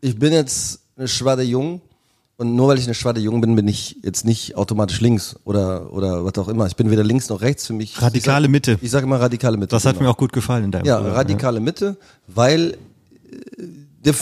ich 0.00 0.18
bin 0.18 0.32
jetzt 0.32 0.80
eine 0.96 1.08
Schwade 1.08 1.42
Jung 1.42 1.80
und 2.38 2.54
nur 2.54 2.68
weil 2.68 2.78
ich 2.78 2.84
eine 2.84 2.94
Schwade 2.94 3.20
Jung 3.20 3.40
bin, 3.40 3.56
bin 3.56 3.66
ich 3.66 3.98
jetzt 4.02 4.24
nicht 4.24 4.56
automatisch 4.56 5.00
links 5.00 5.36
oder 5.44 5.92
oder 5.92 6.24
was 6.24 6.36
auch 6.38 6.48
immer. 6.48 6.66
Ich 6.66 6.76
bin 6.76 6.90
weder 6.90 7.04
links 7.04 7.28
noch 7.28 7.40
rechts 7.40 7.66
für 7.66 7.72
mich. 7.72 8.00
Radikale 8.00 8.46
ich 8.46 8.48
sag, 8.48 8.50
Mitte. 8.50 8.78
Ich 8.82 8.90
sage 8.90 9.06
immer 9.06 9.20
radikale 9.20 9.56
Mitte. 9.56 9.70
Das 9.70 9.86
hat 9.86 9.94
genau. 9.94 10.08
mir 10.08 10.10
auch 10.12 10.18
gut 10.18 10.32
gefallen 10.32 10.64
in 10.64 10.70
deinem 10.70 10.84
Ja, 10.84 10.96
Programm, 10.98 11.14
radikale 11.14 11.60
Mitte, 11.60 11.96
weil 12.26 12.72
äh, 12.72 12.76
der, 14.04 14.14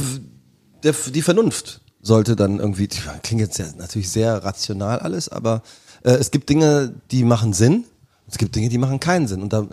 der, 0.82 0.95
die 1.12 1.23
Vernunft 1.23 1.81
sollte 2.05 2.36
dann 2.36 2.61
irgendwie, 2.61 2.89
klingt 3.23 3.41
jetzt 3.41 3.59
ja 3.59 3.66
natürlich 3.78 4.11
sehr 4.11 4.45
rational 4.45 4.99
alles, 5.01 5.28
aber 5.28 5.62
äh, 6.05 6.12
es 6.12 6.31
gibt 6.31 6.49
Dinge, 6.49 6.95
die 7.11 7.24
machen 7.24 7.53
Sinn, 7.53 7.85
es 8.28 8.39
gibt 8.39 8.55
Dinge, 8.55 8.69
die 8.69 8.78
machen 8.78 9.01
keinen 9.01 9.27
Sinn. 9.27 9.43
Und 9.43 9.53
da, 9.53 9.66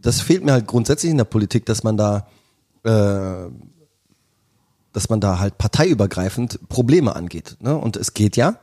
das 0.00 0.20
fehlt 0.20 0.44
mir 0.44 0.52
halt 0.52 0.66
grundsätzlich 0.66 1.10
in 1.10 1.18
der 1.18 1.24
Politik, 1.24 1.66
dass 1.66 1.82
man 1.82 1.96
da, 1.96 2.26
äh, 2.84 3.48
dass 4.92 5.08
man 5.08 5.20
da 5.20 5.38
halt 5.38 5.58
parteiübergreifend 5.58 6.68
Probleme 6.68 7.16
angeht. 7.16 7.56
Ne? 7.60 7.76
Und 7.76 7.96
es 7.96 8.14
geht 8.14 8.36
ja, 8.36 8.58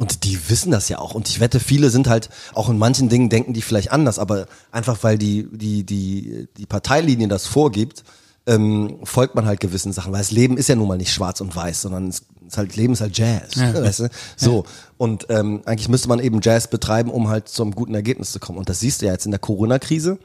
und 0.00 0.24
die 0.24 0.48
wissen 0.48 0.70
das 0.70 0.88
ja 0.88 0.98
auch. 0.98 1.14
Und 1.14 1.28
ich 1.28 1.40
wette, 1.40 1.60
viele 1.60 1.90
sind 1.90 2.08
halt 2.08 2.30
auch 2.54 2.70
in 2.70 2.78
manchen 2.78 3.10
Dingen 3.10 3.28
denken 3.28 3.52
die 3.52 3.60
vielleicht 3.60 3.92
anders, 3.92 4.18
aber 4.18 4.46
einfach 4.72 5.02
weil 5.02 5.18
die, 5.18 5.46
die, 5.52 5.84
die, 5.84 6.48
die 6.56 6.64
Parteilinie 6.64 7.28
das 7.28 7.46
vorgibt, 7.46 8.04
ähm, 8.46 9.00
folgt 9.04 9.34
man 9.34 9.44
halt 9.44 9.60
gewissen 9.60 9.92
Sachen. 9.92 10.10
Weil 10.14 10.20
das 10.20 10.30
Leben 10.30 10.56
ist 10.56 10.70
ja 10.70 10.74
nun 10.74 10.88
mal 10.88 10.96
nicht 10.96 11.12
schwarz 11.12 11.42
und 11.42 11.54
weiß, 11.54 11.82
sondern 11.82 12.08
es 12.08 12.22
ist 12.46 12.56
halt, 12.56 12.76
Leben 12.76 12.94
ist 12.94 13.02
halt 13.02 13.18
Jazz. 13.18 13.56
Ja. 13.56 13.74
Weißt 13.74 14.00
du? 14.00 14.08
So. 14.36 14.64
Und 14.96 15.26
ähm, 15.28 15.60
eigentlich 15.66 15.90
müsste 15.90 16.08
man 16.08 16.18
eben 16.18 16.40
Jazz 16.42 16.68
betreiben, 16.68 17.10
um 17.10 17.28
halt 17.28 17.48
zu 17.48 17.62
einem 17.62 17.74
guten 17.74 17.94
Ergebnis 17.94 18.32
zu 18.32 18.40
kommen. 18.40 18.58
Und 18.58 18.70
das 18.70 18.80
siehst 18.80 19.02
du 19.02 19.06
ja 19.06 19.12
jetzt 19.12 19.26
in 19.26 19.32
der 19.32 19.40
Corona-Krise. 19.40 20.18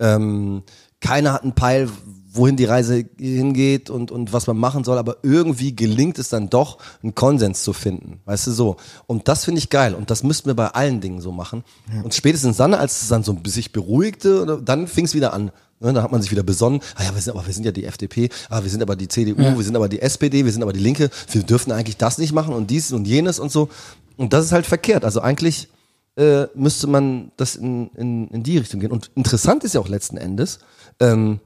Ähm, 0.00 0.64
keiner 1.00 1.34
hat 1.34 1.44
einen 1.44 1.54
Peil, 1.54 1.88
wohin 2.34 2.56
die 2.56 2.64
Reise 2.64 3.04
hingeht 3.18 3.90
und, 3.90 4.10
und 4.10 4.32
was 4.32 4.46
man 4.46 4.56
machen 4.56 4.84
soll, 4.84 4.98
aber 4.98 5.18
irgendwie 5.22 5.74
gelingt 5.74 6.18
es 6.18 6.28
dann 6.28 6.50
doch, 6.50 6.78
einen 7.02 7.14
Konsens 7.14 7.62
zu 7.62 7.72
finden. 7.72 8.20
Weißt 8.24 8.46
du 8.48 8.50
so? 8.50 8.76
Und 9.06 9.28
das 9.28 9.44
finde 9.44 9.60
ich 9.60 9.70
geil. 9.70 9.94
Und 9.94 10.10
das 10.10 10.22
müssten 10.22 10.46
wir 10.46 10.54
bei 10.54 10.68
allen 10.68 11.00
Dingen 11.00 11.20
so 11.20 11.32
machen. 11.32 11.64
Und 12.02 12.14
spätestens 12.14 12.56
dann, 12.56 12.74
als 12.74 13.02
es 13.02 13.08
dann 13.08 13.22
so 13.22 13.36
sich 13.46 13.72
beruhigte, 13.72 14.60
dann 14.64 14.86
fing 14.86 15.04
es 15.04 15.14
wieder 15.14 15.32
an. 15.32 15.52
Ne, 15.80 15.92
da 15.92 16.02
hat 16.02 16.12
man 16.12 16.22
sich 16.22 16.30
wieder 16.30 16.42
besonnen. 16.42 16.80
Ah 16.94 17.04
ja, 17.04 17.14
wir 17.14 17.20
sind, 17.20 17.34
aber 17.34 17.46
wir 17.46 17.52
sind 17.52 17.64
ja 17.64 17.72
die 17.72 17.84
FDP, 17.84 18.30
ah, 18.48 18.62
wir 18.62 18.70
sind 18.70 18.80
aber 18.80 18.96
die 18.96 19.08
CDU, 19.08 19.56
wir 19.56 19.64
sind 19.64 19.74
aber 19.74 19.88
die 19.88 20.00
SPD, 20.00 20.44
wir 20.44 20.52
sind 20.52 20.62
aber 20.62 20.72
die 20.72 20.80
Linke. 20.80 21.10
Wir 21.30 21.42
dürfen 21.42 21.72
eigentlich 21.72 21.96
das 21.96 22.18
nicht 22.18 22.32
machen 22.32 22.54
und 22.54 22.70
dies 22.70 22.92
und 22.92 23.06
jenes 23.06 23.38
und 23.38 23.50
so. 23.50 23.68
Und 24.16 24.32
das 24.32 24.44
ist 24.44 24.52
halt 24.52 24.66
verkehrt. 24.66 25.04
Also 25.04 25.20
eigentlich 25.20 25.68
äh, 26.16 26.46
müsste 26.54 26.86
man 26.86 27.32
das 27.36 27.56
in, 27.56 27.88
in, 27.96 28.28
in 28.28 28.42
die 28.42 28.58
Richtung 28.58 28.80
gehen. 28.80 28.92
Und 28.92 29.10
interessant 29.14 29.64
ist 29.64 29.74
ja 29.74 29.80
auch 29.80 29.88
letzten 29.88 30.16
Endes, 30.16 30.60
ähm, 31.00 31.40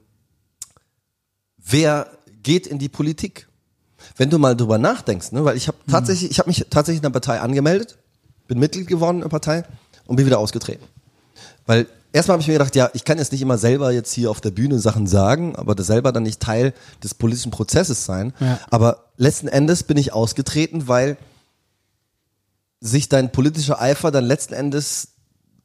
wer 1.68 2.08
geht 2.42 2.66
in 2.66 2.78
die 2.78 2.88
Politik? 2.88 3.46
Wenn 4.16 4.30
du 4.30 4.38
mal 4.38 4.56
drüber 4.56 4.78
nachdenkst, 4.78 5.32
ne, 5.32 5.44
weil 5.44 5.56
ich 5.56 5.68
habe 5.68 5.78
tatsächlich, 5.90 6.30
ich 6.30 6.38
habe 6.38 6.48
mich 6.48 6.66
tatsächlich 6.70 7.00
in 7.00 7.06
einer 7.06 7.12
Partei 7.12 7.40
angemeldet, 7.40 7.98
bin 8.46 8.58
Mitglied 8.58 8.86
geworden 8.86 9.18
in 9.18 9.22
der 9.22 9.28
Partei 9.28 9.64
und 10.06 10.16
bin 10.16 10.26
wieder 10.26 10.38
ausgetreten. 10.38 10.84
Weil 11.66 11.86
erstmal 12.12 12.34
habe 12.34 12.42
ich 12.42 12.48
mir 12.48 12.54
gedacht, 12.54 12.74
ja, 12.76 12.90
ich 12.94 13.04
kann 13.04 13.18
jetzt 13.18 13.32
nicht 13.32 13.42
immer 13.42 13.58
selber 13.58 13.92
jetzt 13.92 14.12
hier 14.12 14.30
auf 14.30 14.40
der 14.40 14.50
Bühne 14.50 14.78
Sachen 14.78 15.06
sagen, 15.06 15.56
aber 15.56 15.74
das 15.74 15.86
selber 15.88 16.12
dann 16.12 16.22
nicht 16.22 16.40
Teil 16.40 16.72
des 17.02 17.14
politischen 17.14 17.50
Prozesses 17.50 18.04
sein. 18.04 18.32
Ja. 18.40 18.58
Aber 18.70 19.04
letzten 19.16 19.48
Endes 19.48 19.82
bin 19.82 19.96
ich 19.96 20.12
ausgetreten, 20.12 20.88
weil 20.88 21.16
sich 22.80 23.08
dein 23.08 23.32
politischer 23.32 23.80
Eifer 23.80 24.10
dann 24.10 24.24
letzten 24.24 24.54
Endes 24.54 25.08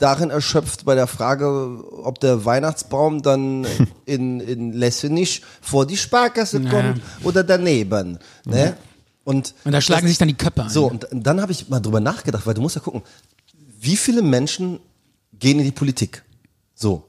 darin 0.04 0.30
erschöpft 0.30 0.86
bei 0.86 0.96
der 0.96 1.08
Frage, 1.08 1.84
ob 2.04 2.20
der 2.20 2.44
Weihnachtsbaum 2.46 3.22
dann 3.22 3.66
in, 4.06 4.40
in 4.42 4.74
Lessenich 4.74 5.42
vor 5.62 5.86
die 5.88 5.98
Sparkasse 5.98 6.60
Ja. 6.60 6.70
kommt 6.70 7.02
oder 7.24 7.44
daneben. 7.44 8.20
Ne? 8.46 8.76
Und, 9.24 9.54
und 9.64 9.72
da 9.72 9.80
schlagen 9.82 10.04
das- 10.04 10.12
sich 10.12 10.18
dann 10.18 10.28
die 10.28 10.34
Köpfe 10.34 10.64
an. 10.64 10.70
so, 10.70 10.88
und 10.90 11.08
dann 11.12 11.42
habe 11.42 11.52
ich 11.54 11.70
mal 11.70 11.80
drüber 11.80 12.02
nachgedacht, 12.02 12.46
weil 12.46 12.54
du 12.54 12.62
musst 12.62 12.76
ja 12.76 12.82
gucken, 12.82 13.02
wie 13.80 13.96
viele 13.96 14.22
Menschen 14.22 14.80
gehen 15.40 15.60
in 15.60 15.66
die 15.66 15.72
Politik? 15.72 16.24
So. 16.76 17.04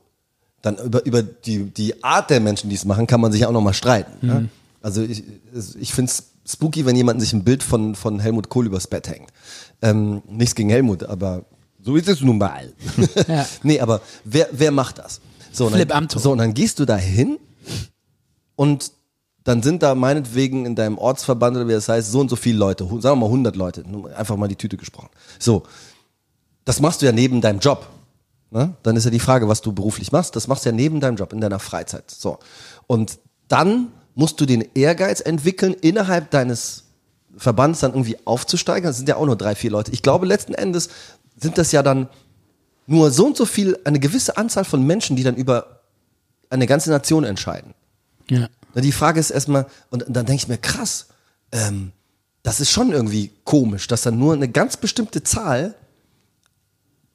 Dann 0.63 0.77
über, 0.79 1.05
über 1.05 1.23
die, 1.23 1.65
die 1.65 2.03
Art 2.03 2.31
der 2.31 2.41
Menschen, 2.41 2.71
die 2.71 2.77
es 2.77 2.85
machen, 2.85 3.07
kann 3.07 3.21
man 3.21 3.33
sich 3.33 3.45
auch 3.45 3.53
nochmal 3.53 3.75
streiten. 3.75 4.27
Ne? 4.27 4.49
Also 4.81 5.03
ich, 5.03 5.23
ich 5.79 5.93
finde 5.93 6.11
es 6.11 6.25
spooky, 6.51 6.87
wenn 6.87 6.97
jemand 6.97 7.21
sich 7.21 7.33
ein 7.33 7.45
Bild 7.45 7.63
von, 7.63 7.95
von 7.95 8.19
Helmut 8.21 8.49
Kohl 8.49 8.67
übers 8.67 8.87
Bett 8.87 9.09
hängt. 9.09 9.31
Ähm, 9.83 10.23
nichts 10.29 10.55
gegen 10.55 10.71
Helmut, 10.71 11.03
aber 11.05 11.45
so 11.85 11.97
ist 11.97 12.09
es 12.09 12.21
nun 12.21 12.39
mal. 12.39 12.73
Ja. 13.29 13.47
Nee, 13.63 13.81
aber 13.81 14.01
wer, 14.25 14.49
wer 14.53 14.71
macht 14.71 14.99
das? 14.99 15.21
So, 15.53 15.69
Philipp 15.69 15.91
dann, 15.91 16.09
so, 16.09 16.33
und 16.33 16.39
dann 16.39 16.55
gehst 16.55 16.79
du 16.79 16.85
da 16.85 16.97
hin 16.97 17.39
und 18.57 18.91
dann 19.45 19.63
sind 19.63 19.83
da 19.83 19.95
meinetwegen 19.95 20.65
in 20.65 20.75
deinem 20.75 20.97
Ortsverband 20.97 21.57
oder 21.57 21.69
wie 21.69 21.73
das 21.73 21.89
heißt, 21.89 22.11
so 22.11 22.21
und 22.21 22.31
so 22.31 22.37
viele 22.37 22.59
Leute, 22.59 22.85
sagen 22.85 23.03
wir 23.03 23.17
mal 23.17 23.27
100 23.27 23.55
Leute, 23.55 23.85
einfach 24.17 24.37
mal 24.37 24.49
die 24.49 24.57
Tüte 24.57 24.77
gesprochen. 24.79 25.11
So, 25.39 25.65
das 26.65 26.81
machst 26.81 27.03
du 27.03 27.07
ja 27.07 27.13
neben 27.13 27.41
deinem 27.41 27.59
Job. 27.59 27.87
Ne? 28.51 28.75
Dann 28.83 28.97
ist 28.97 29.05
ja 29.05 29.11
die 29.11 29.21
Frage, 29.21 29.49
was 29.49 29.61
du 29.61 29.73
beruflich 29.73 30.13
machst, 30.13 30.35
das 30.35 30.49
machst 30.49 30.65
du 30.65 30.71
ja 30.71 30.75
neben 30.75 31.01
deinem 31.01 31.17
Job, 31.17 31.33
in 31.33 31.41
deiner 31.41 31.59
Freizeit. 31.59 32.11
So. 32.11 32.39
Und 32.87 33.19
dann 33.49 33.89
musst 34.15 34.41
du 34.41 34.47
den 34.47 34.65
Ehrgeiz 34.75 35.21
entwickeln, 35.21 35.75
innerhalb 35.75 36.31
deines 36.31 36.85
Verbands 37.37 37.81
dann 37.81 37.93
irgendwie 37.93 38.17
aufzusteigen. 38.25 38.87
Das 38.87 38.97
sind 38.97 39.09
ja 39.09 39.17
auch 39.17 39.27
nur 39.27 39.37
drei, 39.37 39.55
vier 39.55 39.71
Leute. 39.71 39.93
Ich 39.93 40.03
glaube, 40.03 40.25
letzten 40.25 40.55
Endes 40.55 40.89
sind 41.37 41.59
das 41.59 41.73
ja 41.73 41.83
dann 41.83 42.09
nur 42.87 43.11
so 43.11 43.27
und 43.27 43.37
so 43.37 43.47
viel, 43.47 43.79
eine 43.85 43.99
gewisse 43.99 44.37
Anzahl 44.37 44.65
von 44.65 44.83
Menschen, 44.87 45.17
die 45.17 45.23
dann 45.23 45.37
über 45.37 45.81
eine 46.51 46.67
ganze 46.67 46.91
Nation 46.91 47.25
entscheiden. 47.25 47.75
Ja. 48.29 48.49
Die 48.75 48.93
Frage 48.93 49.21
ist 49.21 49.31
erstmal, 49.31 49.67
und 49.91 50.05
dann 50.09 50.27
denke 50.27 50.43
ich 50.43 50.49
mir, 50.49 50.59
krass, 50.59 51.07
ähm, 51.53 51.93
das 52.43 52.61
ist 52.61 52.71
schon 52.71 52.93
irgendwie 52.93 53.31
komisch, 53.45 53.87
dass 53.87 54.03
dann 54.03 54.19
nur 54.19 54.35
eine 54.35 54.49
ganz 54.49 54.77
bestimmte 54.77 55.23
Zahl, 55.23 55.75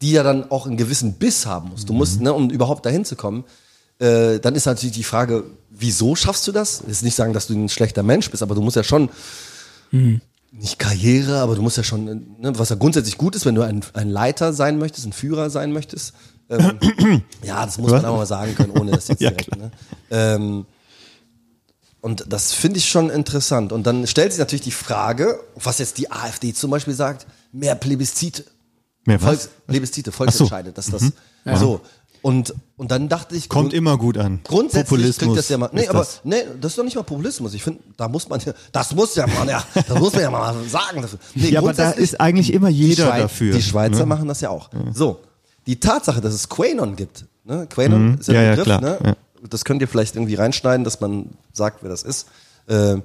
die 0.01 0.11
ja 0.11 0.23
dann 0.23 0.49
auch 0.49 0.65
einen 0.65 0.77
gewissen 0.77 1.13
Biss 1.13 1.45
haben 1.45 1.69
muss. 1.69 1.85
Du 1.85 1.93
musst, 1.93 2.21
ne, 2.21 2.33
um 2.33 2.49
überhaupt 2.49 2.85
dahin 2.85 3.05
zu 3.05 3.15
kommen, 3.15 3.43
äh, 3.99 4.39
dann 4.39 4.55
ist 4.55 4.65
natürlich 4.65 4.95
die 4.95 5.03
Frage, 5.03 5.43
wieso 5.69 6.15
schaffst 6.15 6.47
du 6.47 6.51
das? 6.51 6.87
Will 6.87 6.95
nicht 7.01 7.15
sagen, 7.15 7.33
dass 7.33 7.47
du 7.47 7.53
ein 7.53 7.69
schlechter 7.69 8.01
Mensch 8.01 8.31
bist, 8.31 8.41
aber 8.41 8.55
du 8.55 8.61
musst 8.61 8.77
ja 8.77 8.83
schon 8.83 9.09
nicht 10.51 10.79
Karriere, 10.79 11.39
aber 11.39 11.55
du 11.55 11.61
musst 11.61 11.77
ja 11.77 11.83
schon, 11.83 12.05
ne, 12.05 12.57
was 12.57 12.69
ja 12.69 12.75
grundsätzlich 12.75 13.17
gut 13.17 13.35
ist, 13.35 13.45
wenn 13.45 13.55
du 13.55 13.61
ein, 13.61 13.83
ein 13.93 14.09
Leiter 14.09 14.51
sein 14.53 14.77
möchtest, 14.79 15.05
ein 15.05 15.13
Führer 15.13 15.49
sein 15.49 15.71
möchtest. 15.71 16.13
Ähm, 16.49 16.79
ja, 17.43 17.65
das 17.65 17.77
muss 17.77 17.91
man 17.91 18.03
auch 18.05 18.17
mal 18.17 18.25
sagen 18.25 18.55
können, 18.55 18.71
ohne 18.71 18.91
das 18.91 19.07
jetzt 19.07 19.21
Ja, 19.21 19.29
direkt, 19.29 19.55
ne? 19.55 19.71
ähm, 20.09 20.65
Und 22.01 22.25
das 22.27 22.53
finde 22.53 22.79
ich 22.79 22.89
schon 22.89 23.09
interessant. 23.09 23.71
Und 23.71 23.85
dann 23.85 24.07
stellt 24.07 24.31
sich 24.31 24.39
natürlich 24.39 24.63
die 24.63 24.71
Frage, 24.71 25.39
was 25.55 25.77
jetzt 25.77 25.97
die 25.97 26.11
AfD 26.11 26.53
zum 26.53 26.71
Beispiel 26.71 26.93
sagt, 26.95 27.27
mehr 27.51 27.75
Plebiszite. 27.75 28.45
Mehr 29.05 29.21
was? 29.21 29.27
Volks, 29.27 29.49
Plebiszite, 29.67 30.11
Volksentscheide, 30.11 30.71
dass 30.71 30.87
das 30.89 31.11
so. 31.57 31.81
Und, 32.21 32.53
und 32.75 32.91
dann 32.91 33.07
dachte 33.07 33.35
ich, 33.35 33.47
Kommt 33.47 33.73
immer 33.73 33.97
gut 33.97 34.17
an. 34.17 34.41
Grundsätzlich 34.43 34.89
Populismus 34.89 35.17
klingt 35.17 35.37
das 35.37 35.47
ja 35.49 35.57
mal. 35.57 35.69
Nee, 35.71 35.87
aber 35.87 35.99
das. 35.99 36.21
nee, 36.25 36.35
das 36.59 36.73
ist 36.73 36.77
doch 36.77 36.83
nicht 36.83 36.95
mal 36.95 37.03
Populismus. 37.03 37.53
Ich 37.53 37.63
finde, 37.63 37.79
da 37.95 38.07
muss 38.09 38.27
man, 38.27 38.41
das 38.73 38.93
muss 38.93 39.15
ja 39.15 39.25
man 39.27 39.47
ja, 39.47 39.63
das 39.73 39.97
muss 39.99 40.11
man 40.13 40.21
ja 40.23 40.31
mal 40.31 40.53
sagen. 40.67 41.05
Nee, 41.35 41.49
Ja, 41.49 41.59
aber 41.61 41.73
da 41.73 41.91
ist 41.91 42.19
eigentlich 42.19 42.51
immer 42.53 42.69
die 42.69 42.87
jeder 42.89 43.05
Schweiz- 43.07 43.21
dafür. 43.21 43.55
Die 43.55 43.61
Schweizer 43.61 43.99
ne? 43.99 44.05
machen 44.05 44.27
das 44.27 44.41
ja 44.41 44.49
auch. 44.49 44.69
So, 44.93 45.19
die 45.65 45.79
Tatsache, 45.79 46.19
dass 46.19 46.33
es 46.33 46.49
Quanon 46.49 46.95
gibt, 46.97 47.25
ne? 47.45 47.67
Quanon 47.69 48.17
ist 48.19 48.27
ja, 48.27 48.33
Mhm. 48.33 48.35
Ja, 48.35 48.41
ein 48.41 48.57
ja, 48.57 48.63
Begriff, 48.63 48.81
ne? 48.81 48.99
Ja. 49.05 49.15
Das 49.49 49.63
könnt 49.63 49.81
ihr 49.81 49.87
vielleicht 49.87 50.15
irgendwie 50.15 50.35
reinschneiden, 50.35 50.83
dass 50.83 50.99
man 50.99 51.29
sagt, 51.53 51.83
wer 51.83 51.89
das 51.89 52.03
ist. 52.03 52.27
Äh, 52.67 52.97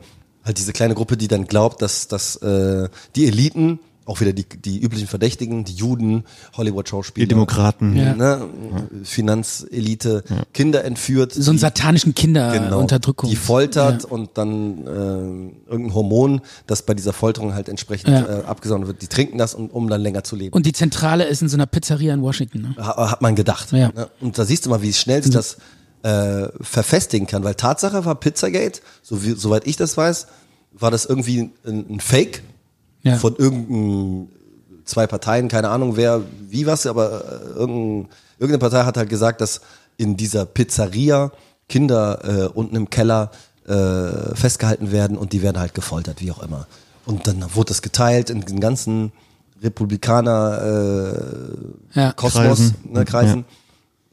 halt 0.45 0.59
diese 0.59 0.73
kleine 0.73 0.95
Gruppe, 0.95 1.17
die 1.17 1.29
dann 1.29 1.47
glaubt, 1.47 1.81
dass, 1.83 2.09
dass 2.09 2.37
äh, 2.37 2.89
die 3.15 3.27
Eliten, 3.29 3.79
auch 4.07 4.21
wieder 4.21 4.33
die, 4.33 4.45
die 4.45 4.81
üblichen 4.81 5.07
Verdächtigen, 5.09 5.65
die 5.65 5.73
Juden, 5.75 6.25
Hollywood-Schauspieler, 6.57 7.25
Die 7.25 7.29
Demokraten. 7.29 7.97
Ja. 7.97 8.15
ne? 8.15 8.49
Finanzelite, 9.29 10.23
Kinder 10.53 10.85
entführt, 10.85 11.33
So 11.33 11.51
einen 11.51 11.59
satanischen 11.59 12.15
Genau. 12.15 12.53
Kinderunterdrückung. 12.53 13.31
Die 13.31 13.37
foltert 13.37 14.05
und 14.05 14.31
dann 14.35 14.87
äh, 14.87 15.71
irgendein 15.71 15.95
Hormon, 15.95 16.41
das 16.67 16.83
bei 16.83 16.95
dieser 16.95 17.13
Folterung 17.13 17.55
halt 17.55 17.69
entsprechend 17.69 18.11
Ja. 18.11 18.41
äh, 18.41 18.45
abgesondert 18.45 18.89
wird. 18.89 19.03
Die 19.03 19.07
trinken 19.07 19.39
das, 19.39 19.55
um, 19.55 19.69
um 19.71 19.89
dann 19.89 20.01
länger 20.03 20.23
zu 20.25 20.37
leben. 20.37 20.53
Und 20.55 20.67
die 20.67 20.73
Zentrale 20.73 21.25
ist 21.25 21.43
in 21.43 21.49
so 21.49 21.57
einer 21.57 21.67
Pizzeria 21.67 22.13
in 22.13 22.23
Washington. 22.23 22.63
Ne? 22.63 22.75
Ha- 22.79 23.11
hat 23.11 23.23
man 23.23 23.35
gedacht. 23.35 23.73
Ja. 23.73 23.89
Ne? 23.93 24.09
Und 24.21 24.37
da 24.39 24.45
siehst 24.45 24.67
du 24.67 24.71
mal, 24.71 24.83
wie 24.83 24.93
schnell 24.93 25.23
sich 25.23 25.33
das 25.33 25.57
äh, 26.03 26.49
verfestigen 26.61 27.27
kann. 27.27 27.45
Weil 27.45 27.55
Tatsache 27.55 28.05
war 28.05 28.15
Pizzagate, 28.17 28.81
so 29.03 29.25
wie, 29.25 29.33
soweit 29.33 29.67
ich 29.67 29.77
das 29.77 29.97
weiß, 29.97 30.27
war 30.73 30.91
das 30.91 31.07
irgendwie 31.07 31.51
ein, 31.67 31.87
ein 31.89 32.01
Fake 32.01 32.43
Ja. 33.05 33.17
von 33.17 33.37
irgendeinem 33.37 34.29
zwei 34.85 35.07
Parteien, 35.07 35.49
keine 35.49 35.69
Ahnung 35.69 35.97
wer, 35.97 36.23
wie 36.49 36.67
was, 36.67 36.87
aber 36.87 37.25
äh, 37.25 37.59
irgendein, 37.59 38.09
irgendeine 38.39 38.59
Partei 38.59 38.85
hat 38.85 38.97
halt 38.97 39.09
gesagt, 39.09 39.41
dass 39.41 39.61
in 39.97 40.17
dieser 40.17 40.45
Pizzeria 40.47 41.31
Kinder 41.69 42.19
äh, 42.25 42.49
unten 42.49 42.77
im 42.77 42.91
Keller 42.91 43.31
äh, 43.67 44.35
festgehalten 44.35 44.93
werden 44.93 45.17
und 45.17 45.33
die 45.33 45.43
werden 45.43 45.59
halt 45.59 45.75
gefoltert, 45.75 46.21
wie 46.21 46.31
auch 46.31 46.43
immer. 46.43 46.67
Und 47.07 47.27
dann 47.27 47.45
wurde 47.55 47.69
das 47.69 47.83
geteilt 47.83 48.31
in 48.31 48.43
den 48.43 48.61
ganzen 48.61 49.13
Republikaner 49.63 51.15
äh, 51.95 51.99
Ja. 52.01 52.13
Kosmos, 52.13 52.59
Kreisen. 52.59 52.77
ne, 52.91 53.05
Kreisen, 53.05 53.45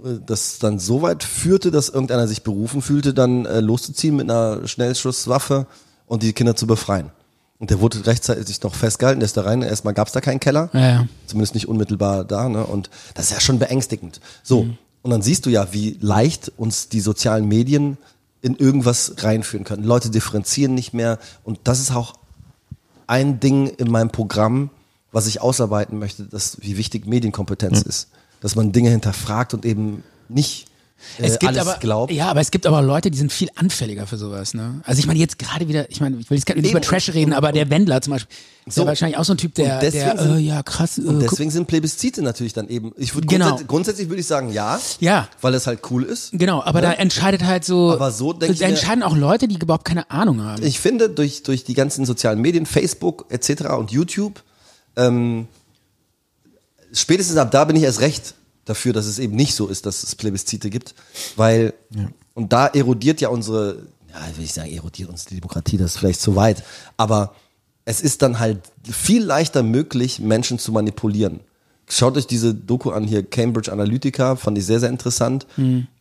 äh, 0.03 0.19
das 0.25 0.59
dann 0.59 0.79
so 0.79 1.01
weit 1.01 1.23
führte, 1.23 1.71
dass 1.71 1.89
irgendeiner 1.89 2.27
sich 2.27 2.43
berufen 2.43 2.81
fühlte, 2.81 3.13
dann 3.13 3.45
äh, 3.45 3.59
loszuziehen 3.59 4.15
mit 4.15 4.29
einer 4.29 4.67
Schnellschusswaffe 4.67 5.67
und 6.05 6.23
die 6.23 6.33
Kinder 6.33 6.55
zu 6.55 6.67
befreien. 6.67 7.11
Und 7.61 7.69
der 7.69 7.79
wurde 7.79 8.03
rechtzeitig 8.07 8.59
noch 8.63 8.73
festgehalten, 8.73 9.19
der 9.19 9.27
ist 9.27 9.37
da 9.37 9.43
rein. 9.43 9.61
Erstmal 9.61 9.93
gab 9.93 10.07
es 10.07 10.13
da 10.13 10.19
keinen 10.19 10.39
Keller, 10.39 10.71
Ja, 10.73 10.79
ja. 10.79 11.07
zumindest 11.27 11.53
nicht 11.53 11.67
unmittelbar 11.67 12.25
da. 12.25 12.49
Ne? 12.49 12.65
Und 12.65 12.89
das 13.13 13.25
ist 13.25 13.31
ja 13.33 13.39
schon 13.39 13.59
beängstigend. 13.59 14.19
So, 14.41 14.65
und 15.03 15.11
dann 15.11 15.21
siehst 15.21 15.45
du 15.45 15.51
ja, 15.51 15.71
wie 15.71 15.95
leicht 16.01 16.51
uns 16.57 16.89
die 16.89 17.01
sozialen 17.01 17.47
Medien 17.47 17.99
in 18.41 18.55
irgendwas 18.55 19.13
reinführen 19.19 19.63
können. 19.63 19.83
Leute 19.83 20.09
differenzieren 20.09 20.73
nicht 20.73 20.95
mehr. 20.95 21.19
Und 21.43 21.59
das 21.65 21.79
ist 21.79 21.91
auch 21.91 22.15
ein 23.05 23.39
Ding 23.39 23.67
in 23.67 23.91
meinem 23.91 24.09
Programm, 24.09 24.71
was 25.11 25.27
ich 25.27 25.39
ausarbeiten 25.39 25.99
möchte, 25.99 26.23
dass, 26.23 26.57
wie 26.61 26.77
wichtig 26.77 27.05
Medienkompetenz 27.05 27.83
ist. 27.83 28.07
Dass 28.41 28.55
man 28.55 28.71
Dinge 28.71 28.89
hinterfragt 28.89 29.53
und 29.53 29.65
eben 29.65 30.03
nicht 30.29 30.65
äh, 31.19 31.23
Es 31.25 31.39
gibt 31.39 31.49
alles 31.49 31.67
aber, 31.67 31.79
glaubt. 31.79 32.11
ja, 32.11 32.29
aber 32.29 32.41
es 32.41 32.51
gibt 32.51 32.65
aber 32.65 32.81
Leute, 32.81 33.11
die 33.11 33.17
sind 33.17 33.31
viel 33.31 33.49
anfälliger 33.55 34.07
für 34.07 34.17
sowas. 34.17 34.53
Ne? 34.53 34.81
Also 34.85 34.99
ich 34.99 35.07
meine 35.07 35.19
jetzt 35.19 35.39
gerade 35.39 35.67
wieder, 35.67 35.89
ich 35.89 36.01
meine, 36.01 36.17
ich 36.17 36.29
will 36.29 36.37
jetzt 36.37 36.45
gar 36.45 36.55
nicht 36.55 36.69
über 36.69 36.81
Trash 36.81 37.09
und- 37.09 37.15
reden, 37.15 37.31
und- 37.31 37.37
aber 37.37 37.51
der 37.51 37.69
Wendler 37.69 38.01
zum 38.01 38.11
Beispiel, 38.11 38.35
ist 38.65 38.75
So. 38.75 38.81
ja 38.81 38.87
wahrscheinlich 38.87 39.17
auch 39.17 39.23
so 39.25 39.33
ein 39.33 39.37
Typ, 39.37 39.55
der, 39.55 39.79
deswegen 39.79 40.05
der 40.05 40.17
sind- 40.19 40.35
äh, 40.35 40.39
ja 40.39 40.61
krass, 40.63 40.97
äh, 40.97 41.01
Und 41.01 41.19
guck- 41.19 41.29
deswegen 41.31 41.49
sind 41.51 41.67
Plebiszite 41.67 42.21
natürlich 42.21 42.53
dann 42.53 42.67
eben. 42.67 42.91
Ich 42.97 43.15
würde 43.15 43.27
Genau. 43.27 43.45
grundsätzlich, 43.45 43.67
grundsätzlich 43.67 44.09
würde 44.09 44.21
ich 44.21 44.27
sagen, 44.27 44.51
ja, 44.51 44.79
Ja. 44.99 45.27
weil 45.41 45.53
es 45.55 45.65
halt 45.67 45.79
cool 45.89 46.03
ist. 46.03 46.29
genau, 46.33 46.61
aber 46.63 46.81
Ne? 46.81 46.87
da 46.87 46.93
entscheidet 46.93 47.43
halt 47.43 47.65
so, 47.65 47.91
Aber 47.91 48.11
so 48.11 48.33
denk 48.33 48.53
ich 48.53 48.59
da 48.59 48.67
entscheiden 48.67 49.03
auch 49.03 49.15
Leute, 49.15 49.47
die 49.47 49.55
überhaupt 49.57 49.85
keine 49.85 50.09
Ahnung 50.11 50.41
haben. 50.43 50.63
Ich 50.63 50.79
finde, 50.79 51.09
durch, 51.09 51.43
durch 51.43 51.63
die 51.63 51.73
ganzen 51.73 52.05
sozialen 52.05 52.39
Medien, 52.39 52.65
Facebook 52.65 53.25
etc. 53.29 53.63
und 53.77 53.91
YouTube, 53.91 54.43
ähm, 54.95 55.47
spätestens 56.93 57.37
ab 57.37 57.51
da 57.51 57.65
bin 57.65 57.75
ich 57.75 57.83
erst 57.83 58.01
recht 58.01 58.35
dafür, 58.71 58.93
dass 58.93 59.05
es 59.05 59.19
eben 59.19 59.35
nicht 59.35 59.53
so 59.53 59.67
ist, 59.67 59.85
dass 59.85 60.03
es 60.03 60.15
Plebiszite 60.15 60.69
gibt, 60.69 60.95
weil, 61.35 61.73
und 62.33 62.53
da 62.53 62.67
erodiert 62.67 63.21
ja 63.21 63.29
unsere, 63.29 63.87
ja, 64.09 64.37
will 64.37 64.45
ich 64.45 64.53
sagen, 64.53 64.71
erodiert 64.71 65.09
uns 65.09 65.25
die 65.25 65.35
Demokratie, 65.35 65.77
das 65.77 65.91
ist 65.91 65.97
vielleicht 65.97 66.21
zu 66.21 66.35
weit, 66.35 66.63
aber 66.97 67.35
es 67.85 68.01
ist 68.01 68.21
dann 68.21 68.39
halt 68.39 68.59
viel 68.89 69.23
leichter 69.23 69.63
möglich, 69.63 70.19
Menschen 70.19 70.59
zu 70.59 70.71
manipulieren. 70.71 71.41
Schaut 71.89 72.15
euch 72.15 72.27
diese 72.27 72.53
Doku 72.53 72.91
an 72.91 73.03
hier, 73.03 73.23
Cambridge 73.23 73.71
Analytica, 73.71 74.35
fand 74.37 74.57
ich 74.57 74.65
sehr, 74.65 74.79
sehr 74.79 74.89
interessant, 74.89 75.45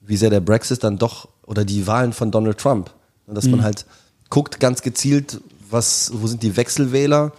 wie 0.00 0.16
sehr 0.16 0.30
der 0.30 0.40
Brexit 0.40 0.84
dann 0.84 0.98
doch, 0.98 1.28
oder 1.46 1.64
die 1.64 1.86
Wahlen 1.86 2.12
von 2.12 2.30
Donald 2.30 2.58
Trump, 2.58 2.92
dass 3.26 3.46
man 3.46 3.62
halt 3.62 3.86
guckt 4.28 4.60
ganz 4.60 4.82
gezielt, 4.82 5.40
was, 5.68 6.10
wo 6.14 6.26
sind 6.26 6.42
die 6.42 6.56
Wechselwähler? 6.56 7.32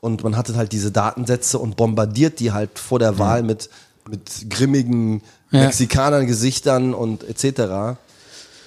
Und 0.00 0.24
man 0.24 0.36
hatte 0.36 0.56
halt 0.56 0.72
diese 0.72 0.90
Datensätze 0.90 1.58
und 1.58 1.76
bombardiert 1.76 2.40
die 2.40 2.52
halt 2.52 2.78
vor 2.78 2.98
der 2.98 3.18
Wahl 3.18 3.42
mit, 3.42 3.70
mit 4.08 4.50
grimmigen 4.50 5.22
Ja. 5.50 5.60
Mexikanern, 5.64 6.26
Gesichtern 6.26 6.94
und 6.94 7.24
etc. 7.24 7.98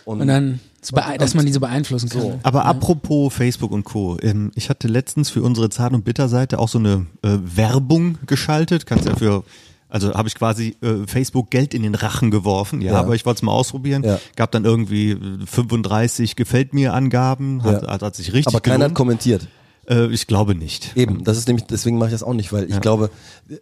und 0.06 0.28
dann, 0.28 0.60
so 0.82 0.96
bee- 0.96 1.18
dass 1.18 1.34
man 1.34 1.46
die 1.46 1.52
so 1.52 1.60
beeinflussen 1.60 2.10
kann. 2.10 2.22
So. 2.22 2.40
Aber 2.44 2.66
apropos 2.66 3.34
Facebook 3.34 3.72
und 3.72 3.84
Co. 3.86 4.18
Ähm, 4.22 4.52
ich 4.56 4.70
hatte 4.70 4.88
letztens 4.88 5.30
für 5.30 5.42
unsere 5.42 5.70
Zart- 5.70 5.94
und 5.94 6.06
Bitter-Seite 6.06 6.60
auch 6.60 6.70
so 6.70 6.78
eine 6.78 7.08
äh, 7.24 7.38
Werbung 7.44 8.18
geschaltet. 8.28 8.86
Kannst 8.86 9.06
ja 9.06 9.16
für, 9.16 9.44
also 9.90 10.14
habe 10.14 10.28
ich 10.28 10.36
quasi 10.36 10.76
äh, 10.82 11.08
Facebook 11.08 11.50
Geld 11.50 11.74
in 11.74 11.82
den 11.84 11.96
Rachen 11.96 12.30
geworfen. 12.30 12.82
Ja, 12.82 12.94
Ja. 12.94 13.00
aber 13.00 13.16
ich 13.16 13.26
wollte 13.26 13.40
es 13.40 13.42
mal 13.44 13.52
ausprobieren. 13.54 14.04
Ja. 14.04 14.20
Gab 14.36 14.52
dann 14.52 14.64
irgendwie 14.64 15.12
äh, 15.12 15.18
35 15.48 16.36
gefällt 16.36 16.74
mir 16.76 16.94
Angaben. 16.94 17.64
Hat, 17.64 17.82
Ja. 17.84 17.90
hat, 17.90 18.02
hat 18.04 18.16
sich 18.16 18.32
richtig 18.34 18.54
Aber 18.54 18.62
keiner 18.62 18.76
hat 18.76 18.80
gelohnt. 18.90 18.96
kommentiert. 18.96 19.48
Äh, 19.90 20.08
ich 20.08 20.28
glaube 20.28 20.56
nicht. 20.56 20.96
Eben, 20.96 21.24
das 21.24 21.38
ist 21.38 21.48
nämlich, 21.48 21.66
deswegen 21.66 21.98
mache 21.98 22.10
ich 22.10 22.14
das 22.14 22.24
auch 22.24 22.34
nicht, 22.34 22.52
weil 22.54 22.70
ich 22.70 22.82
glaube, 22.82 23.10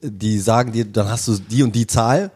die 0.01 0.39
sagen 0.39 0.71
dir, 0.71 0.85
dann 0.85 1.09
hast 1.09 1.27
du 1.27 1.37
die 1.37 1.63
und 1.63 1.75
die 1.75 1.87
Zahl 1.87 2.31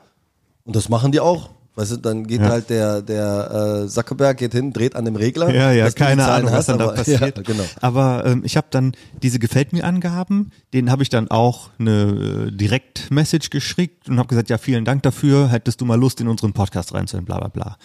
und 0.65 0.75
das 0.75 0.89
machen 0.89 1.11
die 1.11 1.19
auch. 1.19 1.49
Weißt 1.77 1.91
du, 1.91 1.97
dann 1.97 2.25
geht 2.25 2.41
Ja. 2.41 2.49
halt 2.49 2.71
der, 2.71 3.03
der 3.03 3.83
äh, 3.85 3.87
Zuckerberg 3.87 4.35
geht 4.37 4.51
hin, 4.51 4.73
dreht 4.73 4.95
an 4.95 5.05
dem 5.05 5.15
Regler. 5.15 5.53
Ja, 5.53 5.71
ja, 5.71 5.91
keine 5.91 6.25
Ahnung, 6.25 6.51
was 6.51 6.65
dann 6.65 6.79
da 6.79 6.87
passiert. 6.91 7.37
Ja, 7.37 7.43
genau. 7.43 7.63
Aber 7.81 8.25
ähm, 8.25 8.41
ich 8.43 8.57
habe 8.57 8.65
dann 8.71 8.93
diese 9.21 9.37
gefällt 9.37 9.73
mir 9.73 9.83
Angaben, 9.85 10.49
denen 10.73 10.89
habe 10.89 11.03
ich 11.03 11.09
dann 11.09 11.29
auch 11.29 11.69
eine 11.77 12.47
äh, 12.47 12.51
Direct-Message 12.51 13.51
geschickt 13.51 14.09
und 14.09 14.17
habe 14.17 14.27
gesagt, 14.27 14.49
ja, 14.49 14.57
vielen 14.57 14.85
Dank 14.85 15.03
dafür, 15.03 15.49
hättest 15.49 15.79
du 15.79 15.85
mal 15.85 15.99
Lust 15.99 16.19
in 16.19 16.27
unseren 16.27 16.51
Podcast 16.53 16.95
reinzuhören, 16.95 17.25
bla 17.25 17.37
bla 17.37 17.49
bla. 17.49 17.77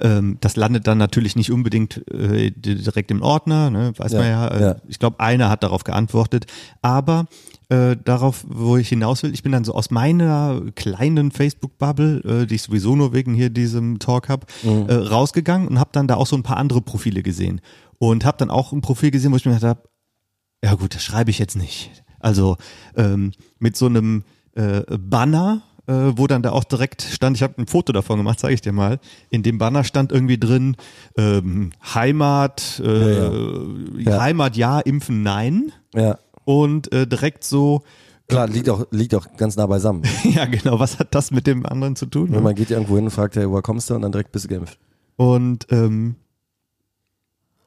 Ähm, 0.00 0.38
das 0.40 0.56
landet 0.56 0.86
dann 0.86 0.96
natürlich 0.96 1.36
nicht 1.36 1.52
unbedingt 1.52 2.02
äh, 2.10 2.50
direkt 2.50 3.10
im 3.10 3.20
Ordner, 3.20 3.68
ne, 3.68 3.92
weiß 3.94 4.12
Ja, 4.12 4.18
man 4.20 4.28
ja. 4.28 4.48
Äh, 4.48 4.60
ja. 4.62 4.76
Ich 4.88 4.98
glaube, 4.98 5.20
einer 5.20 5.50
hat 5.50 5.62
darauf 5.62 5.84
geantwortet, 5.84 6.46
aber 6.80 7.26
äh, 7.70 7.96
darauf, 8.02 8.44
wo 8.48 8.76
ich 8.76 8.88
hinaus 8.90 9.22
will, 9.22 9.32
ich 9.32 9.42
bin 9.42 9.52
dann 9.52 9.64
so 9.64 9.74
aus 9.74 9.90
meiner 9.90 10.60
kleinen 10.74 11.30
Facebook-Bubble, 11.32 12.42
äh, 12.42 12.46
die 12.46 12.56
ich 12.56 12.62
sowieso 12.62 12.94
nur 12.96 13.12
wegen 13.12 13.34
hier 13.34 13.50
diesem 13.50 13.98
Talk 13.98 14.28
hab, 14.28 14.46
Mhm. 14.62 14.86
äh, 14.88 14.94
rausgegangen 14.94 15.68
und 15.68 15.78
habe 15.78 15.90
dann 15.92 16.06
da 16.08 16.16
auch 16.16 16.26
so 16.26 16.36
ein 16.36 16.42
paar 16.42 16.56
andere 16.58 16.80
Profile 16.82 17.22
gesehen 17.22 17.60
und 17.98 18.24
habe 18.24 18.36
dann 18.38 18.50
auch 18.50 18.72
ein 18.72 18.80
Profil 18.82 19.10
gesehen, 19.10 19.32
wo 19.32 19.36
ich 19.36 19.44
mir 19.46 19.54
gedacht 19.54 19.68
habe, 19.78 19.88
ja 20.64 20.74
gut, 20.74 20.94
das 20.94 21.02
schreibe 21.02 21.30
ich 21.30 21.38
jetzt 21.38 21.56
nicht. 21.56 22.02
Also 22.20 22.56
ähm, 22.96 23.32
mit 23.58 23.76
so 23.76 23.86
einem 23.86 24.24
äh, 24.56 24.82
Banner, 24.98 25.62
äh, 25.86 25.92
wo 26.16 26.26
dann 26.26 26.42
da 26.42 26.52
auch 26.52 26.64
direkt 26.64 27.02
stand, 27.02 27.36
ich 27.36 27.42
habe 27.42 27.60
ein 27.60 27.66
Foto 27.66 27.92
davon 27.92 28.16
gemacht, 28.18 28.40
zeige 28.40 28.54
ich 28.54 28.62
dir 28.62 28.72
mal. 28.72 28.98
In 29.28 29.42
dem 29.42 29.58
Banner 29.58 29.84
stand 29.84 30.10
irgendwie 30.12 30.38
drin 30.38 30.76
ähm, 31.18 31.72
Heimat, 31.94 32.80
äh, 32.82 33.28
Ja. 34.02 34.20
Heimat 34.20 34.56
ja, 34.56 34.80
Impfen 34.80 35.22
nein 35.22 35.72
Ja. 35.94 36.18
Und 36.44 36.92
äh, 36.92 37.06
direkt 37.06 37.44
so, 37.44 37.82
Klar, 38.26 38.48
liegt 38.48 38.70
auch, 38.70 38.86
liegt 38.90 39.14
auch 39.14 39.26
ganz 39.36 39.56
nah 39.56 39.66
beisammen. 39.66 40.02
ja 40.24 40.46
genau, 40.46 40.78
was 40.78 40.98
hat 40.98 41.14
das 41.14 41.30
mit 41.30 41.46
dem 41.46 41.66
anderen 41.66 41.94
zu 41.94 42.06
tun? 42.06 42.32
Wenn 42.32 42.42
man 42.42 42.54
geht 42.54 42.70
ja 42.70 42.78
irgendwo 42.78 42.96
hin 42.96 43.04
und 43.04 43.10
fragt, 43.10 43.36
hey, 43.36 43.48
woher 43.48 43.60
kommst 43.62 43.90
du? 43.90 43.94
Und 43.94 44.02
dann 44.02 44.12
direkt 44.12 44.32
bist 44.32 44.46
du 44.46 44.48
geimpft. 44.48 44.78
und 45.16 45.66
ähm, 45.70 46.16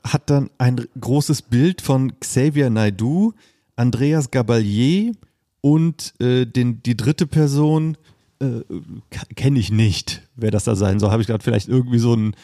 hat 0.04 0.30
dann 0.30 0.50
ein 0.58 0.86
großes 1.00 1.44
Bild 1.44 1.82
von 1.82 2.20
Xavier 2.20 2.70
Naidoo, 2.70 3.34
Andreas 3.76 4.32
Gabalier 4.32 5.14
und 5.62 6.14
äh, 6.20 6.46
den, 6.46 6.82
die 6.82 6.98
dritte 6.98 7.28
Person, 7.28 7.98
äh, 8.40 8.62
kenne 9.36 9.58
ich 9.60 9.72
nicht, 9.72 10.22
wer 10.36 10.52
das 10.52 10.66
da 10.66 10.76
sein 10.76 11.00
soll. 11.00 11.10
Habe 11.12 11.22
ich 11.22 11.28
gerade 11.28 11.44
vielleicht 11.44 11.68
irgendwie 11.68 11.98
so 12.00 12.14
ein 12.14 12.36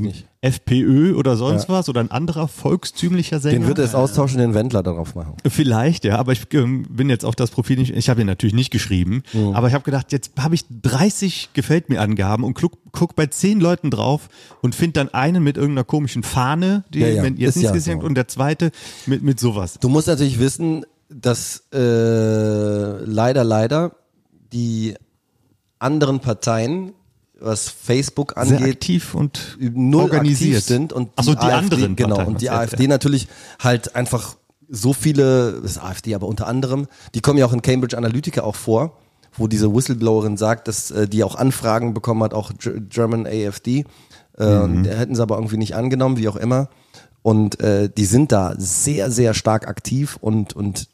nicht. 0.00 0.26
FPÖ 0.42 1.14
oder 1.14 1.36
sonst 1.36 1.68
Ja. 1.68 1.74
was 1.74 1.88
oder 1.88 2.00
ein 2.00 2.10
anderer 2.10 2.48
volkstümlicher 2.48 3.40
Sänger. 3.40 3.58
Den 3.60 3.66
wird 3.66 3.78
er 3.78 3.84
jetzt 3.86 3.94
austauschen, 3.94 4.38
den 4.38 4.52
Wendler 4.54 4.82
darauf 4.82 5.14
machen. 5.14 5.34
Vielleicht, 5.48 6.04
ja, 6.04 6.16
aber 6.18 6.32
ich 6.32 6.42
ähm, 6.52 6.84
bin 6.90 7.08
jetzt 7.08 7.24
auf 7.24 7.34
das 7.34 7.50
Profil 7.50 7.78
nicht, 7.78 7.96
ich 7.96 8.08
habe 8.10 8.20
ihn 8.20 8.26
natürlich 8.26 8.54
nicht 8.54 8.70
geschrieben, 8.70 9.22
Mhm. 9.32 9.54
aber 9.54 9.68
ich 9.68 9.74
habe 9.74 9.84
gedacht, 9.84 10.12
jetzt 10.12 10.32
habe 10.38 10.54
ich 10.54 10.64
30 10.82 11.50
gefällt 11.54 11.88
mir 11.88 12.00
Angaben 12.02 12.44
und 12.44 12.54
guck, 12.54 12.78
guck 12.92 13.16
bei 13.16 13.26
10 13.26 13.58
Leuten 13.60 13.90
drauf 13.90 14.28
und 14.62 14.74
finde 14.74 14.92
dann 14.94 15.08
einen 15.14 15.42
mit 15.42 15.56
irgendeiner 15.56 15.84
komischen 15.84 16.22
Fahne, 16.22 16.84
die 16.92 17.00
Ja, 17.00 17.08
ja, 17.08 17.24
jetzt 17.24 17.40
ist 17.40 17.56
nicht 17.56 17.64
ja 17.64 17.72
gesehen 17.72 18.00
so. 18.00 18.06
und 18.06 18.14
der 18.14 18.28
zweite 18.28 18.70
mit, 19.06 19.22
mit 19.22 19.40
sowas. 19.40 19.78
Du 19.80 19.88
musst 19.88 20.06
natürlich 20.08 20.38
wissen, 20.38 20.84
dass 21.10 21.64
äh, 21.72 23.04
leider, 23.04 23.42
leider 23.44 23.92
die 24.52 24.94
anderen 25.78 26.20
Parteien, 26.20 26.92
was 27.40 27.68
Facebook 27.68 28.32
Sehr 28.36 28.58
angeht, 28.58 28.76
aktiv 28.76 29.14
und 29.14 29.56
null 29.60 30.02
organisiert. 30.04 30.56
aktiv 30.56 30.66
sind 30.66 30.92
und 30.92 31.10
so, 31.20 31.34
die 31.34 31.40
AfD, 31.40 31.74
anderen 31.74 31.96
genau 31.96 32.16
Parteien, 32.16 32.34
und 32.34 32.40
die 32.40 32.50
AfD 32.50 32.88
natürlich 32.88 33.28
halt 33.60 33.94
einfach 33.94 34.36
so 34.68 34.92
viele 34.92 35.60
das 35.62 35.72
ist 35.72 35.78
AfD 35.78 36.14
aber 36.14 36.26
unter 36.26 36.46
anderem 36.46 36.88
die 37.14 37.20
kommen 37.20 37.38
ja 37.38 37.46
auch 37.46 37.52
in 37.52 37.62
Cambridge 37.62 37.96
Analytica 37.96 38.42
auch 38.42 38.56
vor 38.56 38.98
wo 39.36 39.46
diese 39.46 39.72
Whistleblowerin 39.74 40.36
sagt 40.36 40.66
dass 40.68 40.90
äh, 40.90 41.08
die 41.08 41.22
auch 41.24 41.36
Anfragen 41.36 41.94
bekommen 41.94 42.22
hat 42.24 42.34
auch 42.34 42.50
G 42.58 42.80
German 42.88 43.26
AfD 43.26 43.84
äh, 44.36 44.44
Mhm. 44.66 44.84
hätten 44.84 45.14
sie 45.14 45.22
aber 45.22 45.36
irgendwie 45.36 45.56
nicht 45.56 45.74
angenommen 45.74 46.16
wie 46.16 46.28
auch 46.28 46.36
immer. 46.36 46.68
Und 47.22 47.60
äh, 47.60 47.88
die 47.90 48.04
sind 48.04 48.30
da 48.30 48.54
sehr 48.56 49.10
sehr 49.10 49.34
stark 49.34 49.66
aktiv 49.66 50.16
und 50.20 50.54
und 50.54 50.88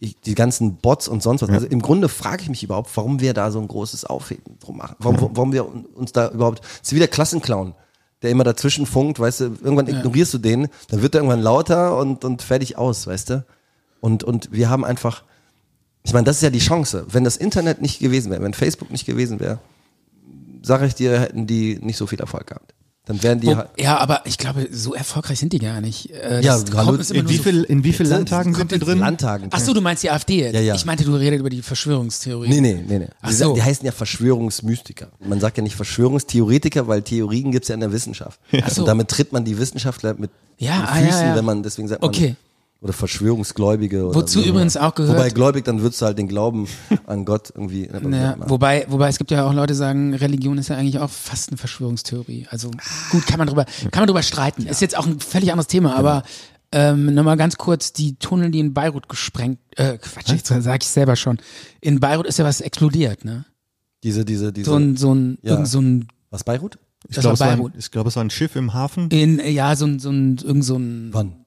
ich, 0.00 0.18
die 0.20 0.34
ganzen 0.34 0.76
Bots 0.76 1.08
und 1.08 1.22
sonst 1.22 1.42
was. 1.42 1.50
Also 1.50 1.66
im 1.66 1.82
Grunde 1.82 2.08
frage 2.08 2.42
ich 2.42 2.48
mich 2.48 2.62
überhaupt, 2.62 2.90
warum 2.96 3.20
wir 3.20 3.34
da 3.34 3.50
so 3.50 3.60
ein 3.60 3.68
großes 3.68 4.06
Aufheben 4.06 4.58
drum 4.58 4.78
machen. 4.78 4.96
Warum, 4.98 5.36
warum 5.36 5.52
wir 5.52 5.66
uns 5.94 6.12
da 6.12 6.30
überhaupt. 6.30 6.62
Es 6.82 6.88
ist 6.88 6.94
wie 6.94 6.98
der 6.98 7.08
Klassenclown, 7.08 7.74
der 8.22 8.30
immer 8.30 8.44
dazwischen 8.44 8.86
funkt, 8.86 9.20
weißt 9.20 9.40
du, 9.40 9.44
irgendwann 9.62 9.88
ignorierst 9.88 10.32
du 10.34 10.38
den, 10.38 10.68
dann 10.88 11.02
wird 11.02 11.14
er 11.14 11.20
irgendwann 11.20 11.42
lauter 11.42 11.98
und, 11.98 12.24
und 12.24 12.40
fertig 12.40 12.78
aus, 12.78 13.06
weißt 13.06 13.30
du? 13.30 13.44
Und, 14.00 14.24
und 14.24 14.50
wir 14.52 14.70
haben 14.70 14.86
einfach, 14.86 15.22
ich 16.02 16.14
meine, 16.14 16.24
das 16.24 16.36
ist 16.36 16.42
ja 16.42 16.50
die 16.50 16.58
Chance. 16.58 17.06
Wenn 17.10 17.24
das 17.24 17.36
Internet 17.36 17.82
nicht 17.82 17.98
gewesen 17.98 18.30
wäre, 18.30 18.42
wenn 18.42 18.54
Facebook 18.54 18.90
nicht 18.90 19.04
gewesen 19.04 19.38
wäre, 19.38 19.58
sage 20.62 20.86
ich 20.86 20.94
dir, 20.94 21.20
hätten 21.20 21.46
die 21.46 21.78
nicht 21.78 21.98
so 21.98 22.06
viel 22.06 22.20
Erfolg 22.20 22.46
gehabt. 22.46 22.74
Dann 23.10 23.22
wären 23.24 23.40
die 23.40 23.48
Wo, 23.48 23.56
ja, 23.76 23.96
aber 23.98 24.20
ich 24.24 24.38
glaube, 24.38 24.68
so 24.70 24.94
erfolgreich 24.94 25.40
sind 25.40 25.52
die 25.52 25.58
gar 25.58 25.80
nicht. 25.80 26.10
Äh, 26.12 26.42
Ja, 26.42 26.56
hallo, 26.76 26.94
immer 26.94 27.00
in 27.10 27.28
wie 27.28 27.36
so 27.38 27.42
viel, 27.42 27.64
in 27.64 27.82
wie 27.82 27.92
vielen? 27.92 28.08
Landtagen 28.08 28.54
sind 28.54 28.70
die 28.70 28.78
drin? 28.78 29.00
Landtagen. 29.00 29.48
Ach 29.50 29.58
so, 29.58 29.74
du 29.74 29.80
meinst 29.80 30.04
die 30.04 30.10
AfD 30.12 30.38
jetzt? 30.44 30.54
Ja, 30.54 30.60
ja. 30.60 30.74
Ich 30.76 30.84
meinte, 30.86 31.02
du 31.02 31.16
redest 31.16 31.40
über 31.40 31.50
die 31.50 31.60
Verschwörungstheorie. 31.60 32.48
Nee, 32.48 32.60
nee, 32.60 32.84
nee, 32.86 32.98
nee. 33.00 33.08
Ach 33.20 33.30
Die, 33.30 33.34
so. 33.34 33.54
die 33.54 33.62
heißen 33.64 33.84
ja 33.84 33.90
Verschwörungsmystiker. 33.90 35.08
Man 35.18 35.40
sagt 35.40 35.56
ja 35.56 35.64
nicht 35.64 35.74
Verschwörungstheoretiker, 35.74 36.86
weil 36.86 37.02
Theorien 37.02 37.50
gibt's 37.50 37.66
ja 37.66 37.74
in 37.74 37.80
der 37.80 37.90
Wissenschaft. 37.92 38.38
Ach 38.62 38.70
so. 38.70 38.82
Und 38.82 38.86
damit 38.86 39.08
tritt 39.08 39.32
man 39.32 39.44
die 39.44 39.58
Wissenschaftler 39.58 40.14
mit 40.14 40.30
Ja, 40.58 40.76
den 40.78 40.86
ah, 40.86 41.00
ja, 41.00 41.06
Füßen, 41.06 41.26
ja. 41.26 41.34
wenn 41.34 41.44
man, 41.44 41.62
deswegen 41.64 41.88
sagt 41.88 42.02
man, 42.02 42.10
Okay. 42.10 42.36
Oder 42.80 42.92
Verschwörungsgläubige. 42.92 44.06
Oder 44.06 44.14
Wozu 44.14 44.40
immer. 44.40 44.48
übrigens 44.48 44.76
auch 44.76 44.94
gehört- 44.94 45.16
Wobei 45.16 45.30
gläubig, 45.30 45.64
dann 45.64 45.82
würdest 45.82 46.00
du 46.00 46.06
halt 46.06 46.18
den 46.18 46.28
Glauben 46.28 46.66
an 47.06 47.24
Gott 47.24 47.50
irgendwie. 47.54 47.88
Naja, 48.02 48.36
wobei, 48.46 48.86
wobei 48.88 49.08
es 49.08 49.18
gibt 49.18 49.30
ja 49.30 49.46
auch 49.46 49.52
Leute, 49.52 49.72
die 49.74 49.78
sagen, 49.78 50.14
Religion 50.14 50.58
ist 50.58 50.68
ja 50.68 50.76
eigentlich 50.76 50.98
auch 50.98 51.10
fast 51.10 51.50
eine 51.50 51.58
Verschwörungstheorie. 51.58 52.46
Also 52.50 52.70
gut, 53.10 53.26
kann 53.26 53.38
man 53.38 53.46
drüber, 53.48 53.64
kann 53.90 54.00
man 54.02 54.06
drüber 54.06 54.22
streiten. 54.22 54.66
Ist 54.66 54.80
jetzt 54.80 54.96
auch 54.96 55.06
ein 55.06 55.20
völlig 55.20 55.50
anderes 55.52 55.66
Thema, 55.68 55.96
aber 55.96 56.22
ähm, 56.72 57.12
nochmal 57.14 57.36
ganz 57.36 57.56
kurz, 57.56 57.92
die 57.92 58.14
Tunnel, 58.16 58.50
die 58.50 58.60
in 58.60 58.72
Beirut 58.74 59.08
gesprengt, 59.08 59.58
äh, 59.76 59.98
Quatsch, 59.98 60.30
jetzt 60.30 60.46
sag 60.48 60.82
ich 60.82 60.88
selber 60.88 61.16
schon. 61.16 61.38
In 61.80 61.98
Beirut 62.00 62.26
ist 62.26 62.38
ja 62.38 62.44
was 62.44 62.60
explodiert, 62.60 63.24
ne? 63.24 63.44
diese, 64.04 64.24
diese, 64.24 64.52
diese. 64.52 64.70
So 64.70 64.76
ein, 64.76 64.96
so 64.96 65.14
ein, 65.14 65.36
Ja. 65.42 65.50
irgend 65.52 65.68
so 65.68 65.80
ein, 65.80 66.08
was 66.30 66.44
Beirut? 66.44 66.78
Ich 67.08 67.14
glaube, 67.16 67.26
war 67.26 67.32
es, 67.34 67.40
war 67.40 67.48
ein- 67.48 67.56
Beirut. 67.58 67.72
ich 67.76 67.90
glaube, 67.90 68.08
es 68.08 68.16
war 68.16 68.24
ein 68.24 68.30
Schiff 68.30 68.56
im 68.56 68.72
Hafen 68.72 69.10
In, 69.10 69.40
ja, 69.52 69.74
so 69.76 69.84
ein, 69.86 69.98
so 69.98 70.10
ein, 70.10 70.36
irgend 70.38 70.64
so 70.64 70.76
ein, 70.76 71.10
Wann? 71.12 71.39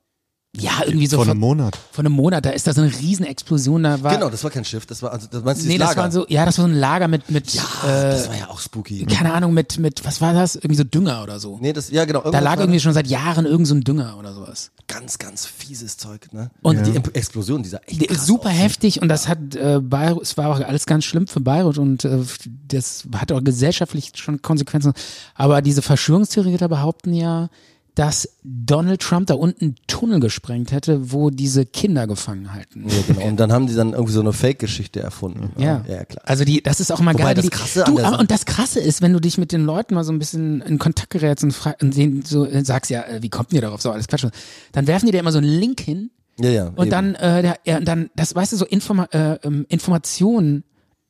Ja, 0.55 0.81
irgendwie 0.85 1.07
so 1.07 1.15
vor 1.17 1.25
von, 1.25 1.31
einem 1.31 1.39
Monat. 1.39 1.79
von 1.91 2.05
einem 2.05 2.13
Monat, 2.15 2.45
da 2.45 2.51
ist 2.51 2.67
da 2.67 2.73
so 2.73 2.81
eine 2.81 2.91
Riesenexplosion, 2.91 3.81
da 3.83 4.03
war, 4.03 4.13
Genau, 4.13 4.29
das 4.29 4.43
war 4.43 4.51
kein 4.51 4.63
Schiff, 4.65 4.85
das 4.85 5.01
war, 5.01 5.11
also, 5.11 5.27
das 5.31 5.43
meinst 5.43 5.63
du 5.63 5.67
nee, 5.67 5.79
das 5.79 5.89
Lager? 5.89 6.01
war 6.03 6.11
so, 6.11 6.25
ja, 6.29 6.45
das 6.45 6.59
war 6.59 6.65
so 6.65 6.71
ein 6.71 6.77
Lager 6.77 7.07
mit, 7.07 7.31
mit, 7.31 7.53
ja, 7.55 7.63
äh, 7.83 8.11
das 8.11 8.29
war 8.29 8.37
ja 8.37 8.49
auch 8.49 8.59
spooky. 8.59 9.05
keine 9.07 9.33
Ahnung, 9.33 9.53
mit, 9.55 9.79
mit, 9.79 10.05
was 10.05 10.21
war 10.21 10.33
das? 10.33 10.55
Irgendwie 10.55 10.75
so 10.75 10.83
Dünger 10.83 11.23
oder 11.23 11.39
so. 11.39 11.57
Nee, 11.59 11.73
das, 11.73 11.89
ja, 11.89 12.05
genau. 12.05 12.29
Da 12.29 12.39
lag 12.39 12.59
irgendwie 12.59 12.79
schon 12.79 12.93
seit 12.93 13.07
Jahren 13.07 13.45
irgend 13.47 13.67
so 13.67 13.73
ein 13.73 13.81
Dünger 13.81 14.15
oder 14.19 14.33
sowas. 14.33 14.69
ganz, 14.87 15.17
ganz 15.17 15.47
fieses 15.47 15.97
Zeug, 15.97 16.31
ne? 16.33 16.51
Und- 16.61 16.85
die 16.85 16.91
Imp- 16.91 17.15
Explosion, 17.15 17.63
dieser 17.63 17.81
echt 17.89 18.01
Die 18.01 18.05
krass 18.05 18.17
ist 18.17 18.27
super 18.27 18.49
aus. 18.49 18.55
heftig 18.55 19.01
und 19.01 19.07
das 19.09 19.27
hat 19.27 19.55
äh, 19.55 19.79
Beirut, 19.81 20.21
es 20.21 20.37
war 20.37 20.49
auch 20.49 20.59
alles 20.59 20.85
ganz 20.85 21.03
schlimm 21.05 21.25
für 21.25 21.39
Beirut 21.39 21.79
und 21.79 22.05
äh, 22.05 22.19
das 22.67 23.05
hat 23.15 23.31
auch 23.31 23.43
gesellschaftlich 23.43 24.11
schon 24.15 24.41
Konsequenzen. 24.43 24.93
Aber 25.33 25.63
diese 25.63 25.81
Verschwörungstheoretiker 25.81 26.67
behaupten 26.67 27.13
ja, 27.13 27.49
dass 27.95 28.27
Donald 28.43 29.01
Trump 29.01 29.27
da 29.27 29.35
unten 29.35 29.63
einen 29.63 29.75
Tunnel 29.87 30.19
gesprengt 30.19 30.71
hätte, 30.71 31.11
wo 31.11 31.29
diese 31.29 31.65
Kinder 31.65 32.07
gefangen 32.07 32.51
halten. 32.53 32.85
Ja, 32.87 32.95
genau. 33.07 33.27
Und 33.27 33.39
dann 33.39 33.51
haben 33.51 33.67
die 33.67 33.75
dann 33.75 33.93
irgendwie 33.93 34.13
so 34.13 34.21
eine 34.21 34.33
Fake-Geschichte 34.33 34.99
erfunden. 34.99 35.51
Ja. 35.61 35.85
ja, 35.87 36.03
klar. 36.05 36.23
Also 36.25 36.43
die, 36.43 36.63
das 36.63 36.79
ist 36.79 36.91
auch 36.91 36.99
Wobei 36.99 37.13
geil. 37.13 37.35
das 37.35 37.43
die, 37.43 37.49
Krasse 37.49 37.85
an 37.85 37.95
du, 37.95 38.17
und 38.17 38.31
das 38.31 38.45
Krasse 38.45 38.79
ist, 38.79 39.01
wenn 39.01 39.13
du 39.13 39.19
dich 39.19 39.37
mit 39.37 39.51
den 39.51 39.63
Leuten 39.63 39.93
mal 39.93 40.03
so 40.03 40.11
ein 40.11 40.19
bisschen 40.19 40.61
in 40.61 40.79
Kontakt 40.79 41.11
gerätst 41.11 41.43
und, 41.43 41.55
und 41.81 41.95
denen 41.95 42.23
so 42.23 42.45
äh, 42.45 42.65
sagst, 42.65 42.89
ja, 42.89 43.03
äh, 43.03 43.21
wie 43.21 43.29
kommt 43.29 43.53
ihr 43.53 43.61
darauf? 43.61 43.81
So 43.81 43.91
alles 43.91 44.07
Quatsch. 44.07 44.25
Dann 44.71 44.87
werfen 44.87 45.05
die 45.05 45.11
dir 45.11 45.19
immer 45.19 45.31
so 45.31 45.37
einen 45.37 45.47
Link 45.47 45.79
hin 45.79 46.09
Ja, 46.39 46.49
ja. 46.49 46.67
und 46.69 46.79
eben. 46.79 46.89
dann, 46.89 47.15
äh, 47.15 47.41
der, 47.43 47.57
ja, 47.65 47.79
dann, 47.79 48.09
das 48.15 48.33
weißt 48.33 48.53
du, 48.53 48.57
so 48.57 48.65
Informa 48.65 49.05
äh, 49.11 49.35
ähm, 49.43 49.65
Informationen 49.69 50.63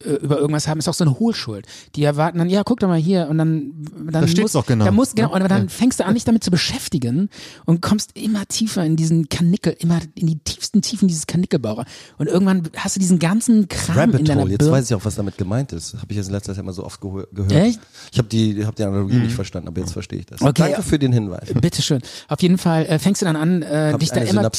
über 0.03 0.37
irgendwas 0.37 0.67
haben, 0.67 0.79
ist 0.79 0.87
auch 0.87 0.93
so 0.93 1.03
eine 1.03 1.19
Hohlschuld. 1.19 1.65
Die 1.95 2.03
erwarten 2.03 2.37
dann, 2.37 2.49
ja, 2.49 2.63
guck 2.63 2.79
doch 2.79 2.87
mal 2.87 2.99
hier 2.99 3.27
und 3.29 3.37
dann, 3.37 3.71
dann 3.95 4.07
Da 4.11 4.27
steht's 4.27 4.41
muss, 4.41 4.51
doch 4.53 4.65
genau. 4.65 4.85
Da 4.85 4.91
muss, 4.91 5.15
genau, 5.15 5.29
Ja. 5.29 5.41
und 5.41 5.49
dann 5.49 5.69
fängst 5.69 5.99
du 5.99 6.05
an, 6.05 6.13
dich 6.13 6.23
damit 6.25 6.43
zu 6.43 6.51
beschäftigen 6.51 7.29
und 7.65 7.81
kommst 7.81 8.17
immer 8.17 8.45
tiefer 8.47 8.83
in 8.85 8.95
diesen 8.95 9.29
Kanickel, 9.29 9.75
immer 9.79 9.99
in 10.15 10.27
die 10.27 10.37
tiefsten 10.39 10.81
Tiefen 10.81 11.07
dieses 11.07 11.27
Kanickelbauer. 11.27 11.85
Und 12.17 12.27
irgendwann 12.27 12.63
hast 12.77 12.95
du 12.95 12.99
diesen 12.99 13.19
ganzen 13.19 13.67
Kram 13.67 13.95
in 13.95 13.99
Rabbit 14.15 14.29
deiner 14.29 14.41
Hole, 14.41 14.51
jetzt 14.51 14.69
weiß 14.69 14.89
ich 14.89 14.95
auch, 14.95 15.05
was 15.05 15.15
damit 15.15 15.37
gemeint 15.37 15.71
ist. 15.73 15.93
Habe 15.95 16.07
ich 16.09 16.17
jetzt 16.17 16.27
in 16.27 16.33
letzter 16.33 16.53
Zeit 16.53 16.61
immer 16.63 16.73
so 16.73 16.83
oft 16.85 16.99
gehört. 17.01 17.29
Echt? 17.51 17.79
Mhm. 17.79 17.83
Ich 18.11 18.17
habe 18.17 18.27
die, 18.27 18.65
hab 18.65 18.75
die 18.75 18.83
Analogie 18.83 19.15
nicht 19.17 19.35
verstanden, 19.35 19.67
aber 19.67 19.81
jetzt 19.81 19.93
verstehe 19.93 20.19
ich 20.19 20.25
das. 20.25 20.41
Okay. 20.41 20.53
Danke 20.71 20.83
für 20.83 20.99
den 20.99 21.13
Hinweis. 21.13 21.53
Bitteschön. 21.61 22.01
Auf 22.27 22.41
jeden 22.41 22.57
Fall 22.57 22.85
äh, 22.85 22.99
fängst 22.99 23.21
du 23.21 23.25
dann 23.25 23.35
an, 23.35 23.61
äh, 23.61 23.97
dich 23.97 24.09
da 24.09 24.21
immer 24.21 24.49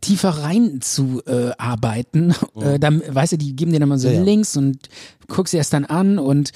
tiefer 0.00 0.28
rein 0.30 0.80
zu 0.80 1.22
äh, 1.26 1.50
arbeiten. 1.58 2.34
Äh, 2.60 2.78
dann, 2.78 3.02
weißt 3.08 3.32
du, 3.32 3.38
die 3.38 3.54
geben 3.56 3.72
dir 3.72 3.80
dann 3.80 3.88
mal 3.88 3.98
so 3.98 4.08
Ja, 4.08 4.14
ja. 4.14 4.22
Links 4.22 4.56
und 4.56 4.88
guckst 5.28 5.52
dir 5.54 5.58
das 5.58 5.70
dann 5.70 5.84
an 5.84 6.18
und 6.18 6.50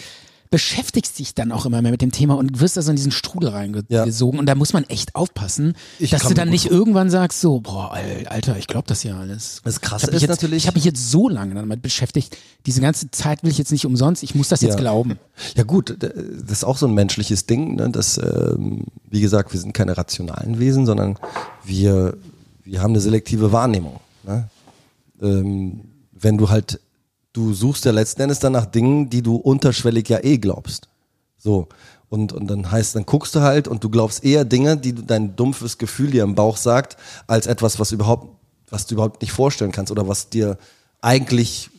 beschäftigst 0.51 1.19
dich 1.19 1.35
dann 1.35 1.51
auch 1.51 1.67
immer 1.67 1.83
mehr 1.83 1.91
mit 1.91 2.01
dem 2.01 2.13
Thema 2.13 2.35
und 2.35 2.61
wirst 2.61 2.77
also 2.77 2.91
in 2.91 2.97
diesen 2.97 3.11
Strudel 3.11 3.49
reingesogen. 3.49 4.37
Ja. 4.37 4.41
Und 4.41 4.47
da 4.47 4.55
muss 4.55 4.73
man 4.73 4.85
echt 4.85 5.17
aufpassen, 5.17 5.75
Ich 5.99 6.11
dass 6.11 6.23
du 6.29 6.35
dann 6.35 6.49
nicht 6.49 6.67
irgendwann 6.71 7.11
sagst, 7.11 7.41
so, 7.41 7.59
boah, 7.59 7.93
Al- 7.93 8.27
Alter, 8.29 8.57
ich 8.57 8.69
glaube 8.69 8.87
das 8.87 9.03
ja 9.03 9.19
alles. 9.19 9.63
Das 9.65 9.81
Krasse 9.81 10.09
ist 10.13 10.21
jetzt, 10.23 10.31
natürlich- 10.31 10.63
Ich 10.63 10.67
habe 10.69 10.77
mich 10.77 10.85
jetzt 10.85 11.11
so 11.11 11.29
lange 11.29 11.55
damit 11.57 11.83
beschäftigt. 11.83 12.37
Diese 12.67 12.81
ganze 12.81 13.11
Zeit 13.11 13.43
will 13.43 13.51
ich 13.51 13.59
jetzt 13.59 13.73
nicht 13.73 13.85
umsonst. 13.85 14.23
Ich 14.23 14.37
muss 14.37 14.49
das 14.49 14.61
jetzt 14.61 14.75
Ja. 14.75 14.81
glauben. 14.81 15.19
Ja 15.57 15.65
gut, 15.65 15.97
das 15.99 16.13
ist 16.59 16.65
auch 16.65 16.77
so 16.79 16.87
ein 16.87 16.95
menschliches 16.95 17.47
Ding, 17.47 17.75
ne? 17.75 17.91
dass, 17.91 18.17
ähm, 18.19 18.85
wie 19.11 19.23
gesagt, 19.23 19.53
wir 19.53 19.59
sind 19.59 19.73
keine 19.73 19.97
rationalen 19.97 20.61
Wesen, 20.61 20.87
sondern 20.87 21.19
wir, 21.65 22.17
wir 22.63 22.81
haben 22.81 22.93
eine 22.93 23.01
selektive 23.01 23.51
Wahrnehmung. 23.51 23.99
Ne? 24.23 24.49
Ähm, 25.21 25.81
wenn 26.13 26.39
du 26.39 26.49
halt, 26.49 26.79
du 27.35 27.53
suchst 27.53 27.85
ja 27.85 27.93
letzten 27.93 28.23
Endes 28.23 28.39
dann 28.39 28.53
nach 28.53 28.65
Dingen, 28.65 29.11
die 29.11 29.21
du 29.21 29.37
unterschwellig 29.37 30.09
ja 30.09 30.25
eh 30.25 30.39
glaubst. 30.39 30.89
So. 31.37 31.69
Und, 32.09 32.33
und 32.33 32.47
dann 32.47 32.71
heißt, 32.71 32.95
dann 32.95 33.05
guckst 33.05 33.35
du 33.35 33.41
halt 33.41 33.69
und 33.69 33.83
du 33.83 33.91
glaubst 33.91 34.25
eher 34.25 34.45
Dinge, 34.45 34.77
die 34.77 34.95
du, 34.95 35.03
dein 35.03 35.37
dumpfes 35.37 35.77
Gefühl 35.77 36.13
dir 36.13 36.23
im 36.23 36.35
Bauch 36.35 36.57
sagt, 36.57 36.97
als 37.27 37.47
etwas, 37.47 37.81
was 37.81 37.93
überhaupt, 37.93 38.29
was 38.71 38.87
du 38.87 38.95
überhaupt 38.95 39.21
nicht 39.21 39.33
vorstellen 39.33 39.73
kannst 39.73 39.91
oder 39.91 40.07
was 40.07 40.31
dir 40.31 40.57
eigentlich 41.01 41.71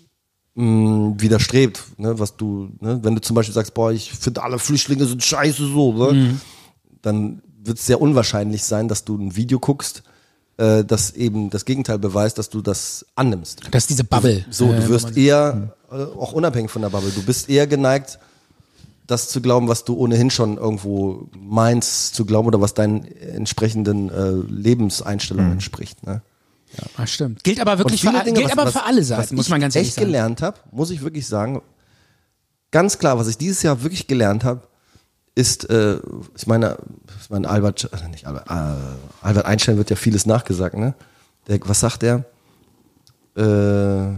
mh, 0.55 1.15
widerstrebt, 1.17 1.81
ne, 1.97 2.19
was 2.19 2.35
du, 2.35 2.69
ne, 2.81 2.99
wenn 3.01 3.15
du 3.15 3.21
zum 3.21 3.35
Beispiel 3.35 3.53
sagst, 3.53 3.73
boah, 3.73 3.91
ich 3.91 4.11
finde 4.11 4.43
alle 4.43 4.59
Flüchtlinge 4.59 5.05
sind 5.05 5.23
scheiße 5.23 5.67
so, 5.67 5.93
ne, 5.93 6.37
dann 7.01 7.41
wird 7.63 7.77
es 7.77 7.85
sehr 7.85 8.01
unwahrscheinlich 8.01 8.63
sein, 8.63 8.89
dass 8.89 9.05
du 9.05 9.15
ein 9.17 9.35
Video 9.37 9.59
guckst, 9.59 10.03
äh, 10.57 10.83
das 10.85 11.11
eben 11.11 11.49
das 11.49 11.65
Gegenteil 11.65 11.99
beweist, 11.99 12.37
dass 12.37 12.49
du 12.49 12.61
das 12.61 13.05
annimmst. 13.15 13.61
Das 13.71 13.83
ist 13.83 13.89
diese 13.89 14.03
Bubble. 14.03 14.45
So, 14.49 14.71
äh, 14.71 14.77
du 14.77 14.85
wo 14.85 14.89
wirst 14.89 15.17
eher, 15.17 15.73
äh, 15.91 15.95
auch 15.95 16.31
unabhängig 16.33 16.71
von 16.71 16.81
der 16.81 16.89
Bubble, 16.89 17.11
du 17.11 17.23
bist 17.23 17.49
eher 17.49 17.67
geneigt, 17.67 18.19
das 19.07 19.29
zu 19.29 19.39
glauben, 19.41 19.67
was 19.67 19.83
du 19.85 19.95
ohnehin 19.95 20.31
schon 20.31 20.57
irgendwo 20.57 21.27
meinst 21.37 22.15
zu 22.15 22.25
glauben 22.25 22.47
oder 22.47 22.59
was 22.61 22.73
deinen 22.73 23.05
entsprechenden 23.05 24.09
äh, 24.09 24.31
Lebenseinstellungen 24.51 25.51
entspricht. 25.53 26.05
Ne? 26.05 26.21
Ah, 26.97 27.05
stimmt. 27.05 27.43
Gilt 27.43 27.59
aber 27.59 27.77
wirklich 27.77 28.01
für, 28.01 28.07
Dinge, 28.09 28.33
gilt 28.33 28.45
was- 28.45 28.51
aber 28.53 28.65
was- 28.65 28.73
für 28.73 28.83
alle 28.83 29.01
was 29.01 29.07
Seiten, 29.07 29.35
muss 29.35 29.45
ich 29.45 29.49
man 29.51 29.61
ganz 29.61 29.75
ehrlich 29.75 29.89
echt 29.89 29.95
sagen. 29.97 30.07
gelernt 30.07 30.41
habe, 30.41 30.57
muss 30.71 30.89
ich 30.89 31.01
wirklich 31.03 31.27
sagen, 31.27 31.61
ganz 32.71 32.97
klar, 32.97 33.17
was 33.17 33.27
ich 33.27 33.37
dieses 33.37 33.61
Jahr 33.63 33.83
wirklich 33.83 34.07
gelernt 34.07 34.43
habe, 34.43 34.61
ist, 35.35 35.69
äh, 35.69 35.99
ich 36.35 36.47
meine, 36.47 36.77
ich 37.21 37.29
meine 37.29 37.47
Albert, 37.49 37.89
äh, 37.91 38.07
nicht 38.09 38.25
Albert, 38.25 38.49
äh, 38.49 38.75
Albert 39.21 39.45
Einstein 39.45 39.77
wird 39.77 39.89
ja 39.89 39.95
vieles 39.95 40.25
nachgesagt, 40.25 40.75
ne? 40.77 40.93
Der, 41.47 41.59
was 41.65 41.81
sagt 41.81 42.03
er? 42.03 42.23
Äh, 43.35 44.17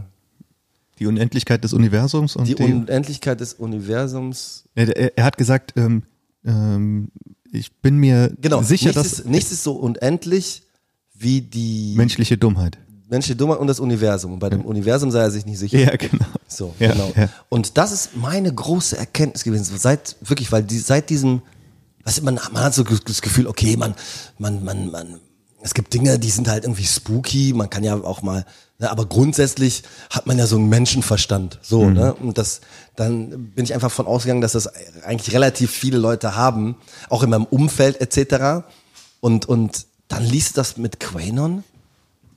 Die 1.00 1.08
Unendlichkeit 1.08 1.64
des 1.64 1.74
Universums 1.74 2.36
und 2.36 2.48
Die 2.48 2.56
die, 2.56 2.64
Unendlichkeit 2.64 3.40
des 3.40 3.54
Universums. 3.56 4.64
er, 4.76 4.96
er, 4.96 5.18
er 5.18 5.24
hat 5.26 5.38
gesagt, 5.38 5.74
ähm, 5.76 6.04
ähm, 6.46 7.10
ich 7.52 7.72
bin 7.82 7.98
mir 7.98 8.32
Genau, 8.42 8.62
sicher, 8.62 8.88
nichts, 8.88 9.02
dass 9.02 9.20
ist, 9.20 9.26
nichts 9.26 9.52
ist 9.52 9.64
so 9.64 9.74
unendlich 9.74 10.64
wie 11.16 11.42
die 11.42 11.96
menschliche 11.96 12.38
Dummheit. 12.38 12.78
Menschliche 13.10 13.36
Dummheit 13.36 13.60
und 13.60 13.68
das 13.68 13.80
Universum. 13.80 14.34
Und 14.34 14.40
bei 14.40 14.50
dem 14.50 14.66
Universum 14.66 15.12
sei 15.12 15.22
er 15.22 15.32
sich 15.32 15.46
nicht 15.46 15.60
sicher. 15.60 15.78
Ja, 15.80 15.96
genau. 15.96 16.26
So, 16.48 16.74
Ja, 16.80 16.92
genau. 16.92 17.12
ja. 17.16 17.30
Und 17.50 17.78
das 17.78 17.92
ist 17.92 18.16
meine 18.16 18.54
große 18.54 18.98
Erkenntnis 18.98 19.44
gewesen. 19.44 19.78
Seit, 19.78 20.16
wirklich, 20.22 20.52
weil 20.52 20.64
die, 20.64 20.80
seit 20.80 21.10
diesem, 21.10 21.42
weißt 22.04 22.20
du, 22.20 22.24
man, 22.24 22.40
man 22.52 22.64
hat 22.64 22.74
so 22.74 22.84
das 22.84 23.22
Gefühl, 23.22 23.48
okay, 23.48 23.78
man, 23.78 23.96
man, 24.38 24.64
man, 24.64 24.92
man, 24.92 25.20
es 25.62 25.74
gibt 25.74 25.94
Dinge, 25.94 26.20
die 26.20 26.30
sind 26.30 26.48
halt 26.48 26.64
irgendwie 26.64 26.86
spooky, 26.86 27.54
man 27.54 27.70
kann 27.70 27.84
ja 27.84 27.96
auch 27.96 28.22
mal, 28.22 28.46
ne, 28.80 28.90
aber 28.92 29.06
grundsätzlich 29.06 29.84
hat 30.10 30.28
man 30.28 30.38
ja 30.38 30.46
so 30.48 30.56
einen 30.56 30.70
Menschenverstand, 30.70 31.60
so, 31.62 31.86
Mhm. 31.86 31.94
ne, 31.94 32.14
und 32.14 32.38
das, 32.38 32.62
dann 32.96 33.50
bin 33.52 33.66
ich 33.66 33.74
einfach 33.74 33.92
von 33.92 34.06
ausgegangen, 34.08 34.42
dass 34.42 34.52
das 34.54 34.68
eigentlich 35.04 35.34
relativ 35.34 35.72
viele 35.72 35.98
Leute 35.98 36.36
haben, 36.36 36.76
auch 37.10 37.24
in 37.24 37.30
meinem 37.30 37.46
Umfeld 37.46 38.00
etc. 38.00 38.66
Und, 39.20 39.46
und 39.48 39.88
dann 40.08 40.24
liest 40.24 40.52
du 40.52 40.62
das 40.62 40.78
mit 40.78 41.00
Quanon 41.00 41.64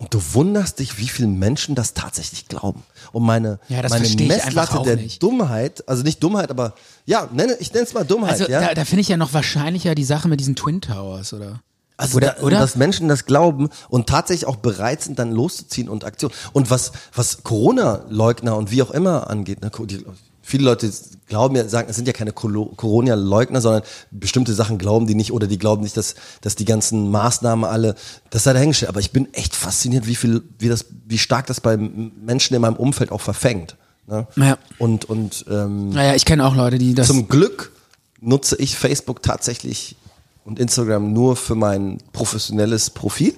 und 0.00 0.12
du 0.14 0.20
wunderst 0.32 0.78
dich, 0.80 0.98
wie 0.98 1.06
viele 1.08 1.28
Menschen 1.28 1.74
das 1.74 1.94
tatsächlich 1.94 2.48
glauben. 2.48 2.82
Und 3.12 3.22
meine, 3.22 3.60
Ja, 3.68 3.86
meine 3.88 4.08
Messlatte 4.08 4.82
der 4.82 4.96
nicht. 4.96 5.22
Dummheit, 5.22 5.86
also 5.88 6.02
nicht 6.02 6.22
Dummheit, 6.22 6.50
aber 6.50 6.74
ja, 7.06 7.28
nenne, 7.32 7.54
ich 7.60 7.72
nenne 7.72 7.84
es 7.84 7.92
mal 7.94 8.04
Dummheit, 8.04 8.32
Also 8.32 8.48
ja. 8.48 8.60
da, 8.60 8.74
da 8.74 8.84
finde 8.84 9.02
ich 9.02 9.08
ja 9.08 9.16
noch 9.18 9.32
wahrscheinlicher 9.34 9.94
die 9.94 10.04
Sache 10.04 10.26
mit 10.26 10.40
diesen 10.40 10.56
Twin 10.56 10.80
Towers, 10.80 11.32
oder? 11.34 11.60
Also 11.98 12.16
Oder- 12.16 12.36
da, 12.38 12.42
oder? 12.42 12.58
dass 12.60 12.76
Menschen 12.76 13.08
das 13.08 13.26
glauben 13.26 13.68
und 13.90 14.08
tatsächlich 14.08 14.48
auch 14.48 14.56
bereit 14.56 15.02
sind, 15.02 15.18
dann 15.18 15.32
loszuziehen 15.32 15.90
und 15.90 16.04
Aktion. 16.04 16.30
Und 16.54 16.70
was, 16.70 16.92
was 17.14 17.42
Corona-Leugner 17.42 18.56
und 18.56 18.70
wie 18.70 18.82
auch 18.82 18.90
immer 18.92 19.28
angeht, 19.28 19.60
ne, 19.60 19.70
die, 19.84 20.04
viele 20.50 20.64
Leute 20.64 20.90
glauben 21.26 21.56
ja, 21.56 21.66
sagen, 21.68 21.88
es 21.88 21.96
sind 21.96 22.06
ja 22.06 22.12
keine 22.12 22.32
Corona-Leugner, 22.32 23.60
sondern 23.60 23.82
bestimmte 24.10 24.52
Sachen 24.52 24.76
glauben 24.76 25.06
die 25.06 25.14
nicht 25.14 25.32
oder 25.32 25.46
die 25.46 25.58
glauben 25.58 25.82
nicht, 25.82 25.96
dass, 25.96 26.16
dass 26.42 26.56
die 26.56 26.64
ganzen 26.64 27.10
Maßnahmen 27.10 27.64
alle, 27.64 27.94
das 28.30 28.44
sei 28.44 28.52
dahingestellt. 28.52 28.90
Aber 28.90 29.00
ich 29.00 29.12
bin 29.12 29.32
echt 29.32 29.56
fasziniert, 29.56 30.06
wie 30.06 30.16
viel, 30.16 30.42
wie 30.58 30.68
das, 30.68 30.86
wie 31.06 31.18
stark 31.18 31.46
das 31.46 31.60
bei 31.60 31.76
Menschen 31.76 32.54
in 32.54 32.60
meinem 32.60 32.76
Umfeld 32.76 33.12
auch 33.12 33.20
verfängt. 33.20 33.76
Ne? 34.06 34.26
Ja. 34.36 34.58
Und, 34.78 35.04
und 35.06 35.46
ähm, 35.48 35.90
Naja, 35.90 36.14
ich 36.14 36.24
kenne 36.24 36.44
auch 36.44 36.56
Leute, 36.56 36.78
die 36.78 36.94
das. 36.94 37.06
zum 37.06 37.28
Glück 37.28 37.72
nutze 38.20 38.56
ich 38.56 38.76
Facebook 38.76 39.22
tatsächlich 39.22 39.96
und 40.44 40.58
Instagram 40.58 41.12
nur 41.12 41.36
für 41.36 41.54
mein 41.54 41.98
professionelles 42.12 42.90
Profil. 42.90 43.34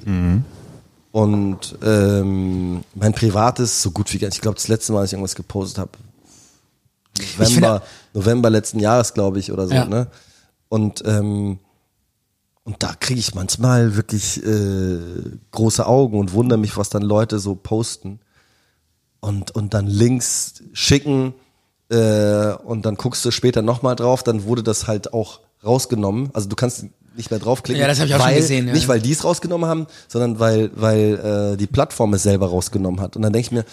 Und 1.13 1.77
ähm, 1.85 2.83
mein 2.95 3.13
privates, 3.13 3.83
so 3.83 3.91
gut 3.91 4.13
wie 4.15 4.19
gar 4.19 4.29
nicht. 4.29 4.37
Ich 4.37 4.41
glaube, 4.41 4.55
das 4.55 4.69
letzte 4.69 4.95
Mal, 4.95 5.01
als 5.01 5.11
ich 5.11 5.13
irgendwas 5.13 5.35
gepostet 5.35 5.79
habe, 5.79 5.91
November, 7.39 7.83
November 8.15 8.51
letzten 8.51 8.81
Jahres, 8.81 9.15
glaube 9.15 9.39
ich, 9.39 9.53
oder 9.53 9.67
so. 9.67 9.75
Ja. 9.75 9.85
Ne? 9.85 10.09
Und, 10.69 11.03
ähm, 11.07 11.59
und 12.65 12.83
da 12.83 12.95
kriege 12.99 13.21
ich 13.21 13.35
manchmal 13.35 13.97
wirklich 13.97 14.45
äh, 14.45 14.99
große 15.51 15.87
Augen 15.87 16.19
und 16.19 16.33
wundere 16.33 16.59
mich, 16.59 16.77
was 16.77 16.89
dann 16.89 17.03
Leute 17.03 17.39
so 17.39 17.55
posten 17.55 18.21
und, 19.21 19.51
und 19.53 19.75
dann 19.75 19.87
Links 19.87 20.63
schicken 20.73 21.35
äh, 21.91 22.53
und 22.65 22.87
dann 22.87 22.97
guckst 22.97 23.25
du 23.25 23.31
später 23.31 23.63
nochmal 23.63 23.97
drauf, 23.97 24.23
dann 24.23 24.45
wurde 24.45 24.63
das 24.63 24.87
halt 24.87 25.13
auch 25.13 25.41
rausgenommen. 25.65 26.31
Also 26.33 26.49
du 26.49 26.57
kannst 26.57 26.87
nicht 27.17 27.31
mehr 27.31 27.41
draufklicken. 27.41 27.81
Ja, 27.81 27.87
das 27.87 28.01
hab 28.01 28.07
ich 28.07 28.15
auch 28.15 28.19
schon 28.19 28.29
weil, 28.29 28.37
gesehen, 28.37 28.67
ja. 28.67 28.73
Nicht, 28.73 28.89
weil 28.89 29.01
die 29.01 29.13
es 29.13 29.25
rausgenommen 29.25 29.69
haben, 29.69 29.87
sondern 30.09 30.39
weil, 30.39 30.71
weil 30.75 31.53
äh, 31.55 31.57
die 31.57 31.67
Plattform 31.67 32.15
es 32.15 32.23
selber 32.23 32.49
rausgenommen 32.49 33.01
hat. 33.01 33.17
Und 33.17 33.23
dann 33.23 33.33
denke 33.33 33.47
ich 33.47 33.53
mir, 33.53 33.65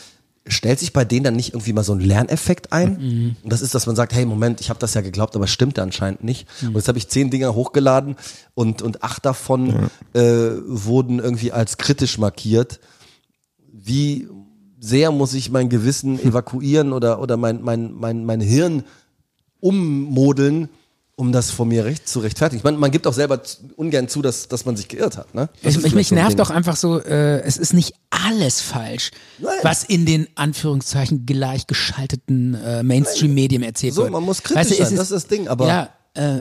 stellt 0.48 0.80
sich 0.80 0.94
bei 0.94 1.06
denen 1.06 1.24
dann 1.24 1.36
nicht 1.36 1.54
irgendwie 1.54 1.74
mal 1.74 1.84
so 1.84 1.94
ein 1.94 2.00
Lerneffekt 2.00 2.72
ein? 2.74 2.98
Mhm. 3.00 3.36
Und 3.44 3.52
das 3.52 3.62
ist, 3.62 3.76
dass 3.76 3.86
man 3.86 3.96
sagt, 3.96 4.14
hey, 4.14 4.26
Moment, 4.26 4.62
ich 4.62 4.70
habe 4.70 4.80
das 4.80 4.94
ja 4.94 5.02
geglaubt, 5.02 5.36
aber 5.36 5.46
es 5.46 5.52
stimmt 5.52 5.78
anscheinend 5.80 6.24
nicht. 6.24 6.48
Mhm. 6.62 6.70
Und 6.70 6.76
jetzt 6.76 6.88
habe 6.88 6.98
ich 6.98 7.08
zehn 7.08 7.30
Dinger 7.30 7.54
hochgeladen 7.56 8.16
und, 8.56 8.82
und 8.82 9.04
acht 9.04 9.26
davon 9.26 9.90
äh, 10.14 10.22
wurden 10.66 11.20
irgendwie 11.20 11.52
als 11.52 11.78
kritisch 11.78 12.18
markiert. 12.18 12.80
Wie 13.72 14.28
sehr 14.80 15.12
muss 15.12 15.34
ich 15.34 15.52
mein 15.52 15.70
Gewissen 15.70 16.20
evakuieren 16.24 16.94
oder, 16.94 17.22
oder 17.22 17.38
mein, 17.38 17.62
mein, 17.62 17.94
mein, 17.94 18.26
mein 18.26 18.42
Hirn 18.42 18.84
ummodeln, 19.60 20.70
um 21.20 21.34
das 21.34 21.52
vor 21.52 21.66
mir 21.66 21.84
recht 21.84 22.08
zu 22.08 22.20
rechtfertigen. 22.20 22.60
Ich 22.60 22.64
meine, 22.64 22.78
man 22.78 22.92
gibt 22.92 23.06
auch 23.06 23.12
selber 23.14 23.42
ungern 23.76 24.08
zu, 24.08 24.22
dass, 24.22 24.48
dass 24.48 24.66
man 24.66 24.78
sich 24.78 24.88
geirrt 24.88 25.18
hat. 25.18 25.36
Ne? 25.36 25.50
Das 25.64 25.76
Ich, 25.76 25.84
ist 25.84 25.94
mich, 25.94 26.08
so 26.08 26.16
nervt 26.16 26.40
doch 26.40 26.50
einfach 26.50 26.78
so, 26.78 26.98
äh, 27.00 27.42
es 27.42 27.58
ist 27.58 27.74
nicht 27.74 27.94
alles 28.10 28.62
falsch, 28.62 29.12
Nein. 29.38 29.52
was 29.64 29.84
in 29.84 30.06
den 30.06 30.28
Anführungszeichen 30.36 31.26
gleichgeschalteten 31.26 32.56
äh, 32.56 32.84
Mainstream-Medien 32.84 33.64
erzählt 33.64 33.94
So, 33.94 34.04
wird. 34.04 34.12
man 34.12 34.24
muss 34.24 34.42
kritisch 34.44 34.56
Weißt 34.62 34.72
du, 34.80 34.84
sein, 34.86 34.96
das 34.96 35.04
ist 35.04 35.12
das 35.12 35.28
Ding, 35.28 35.48
aber- 35.48 35.68
Ja, 35.68 35.90
äh, 36.16 36.38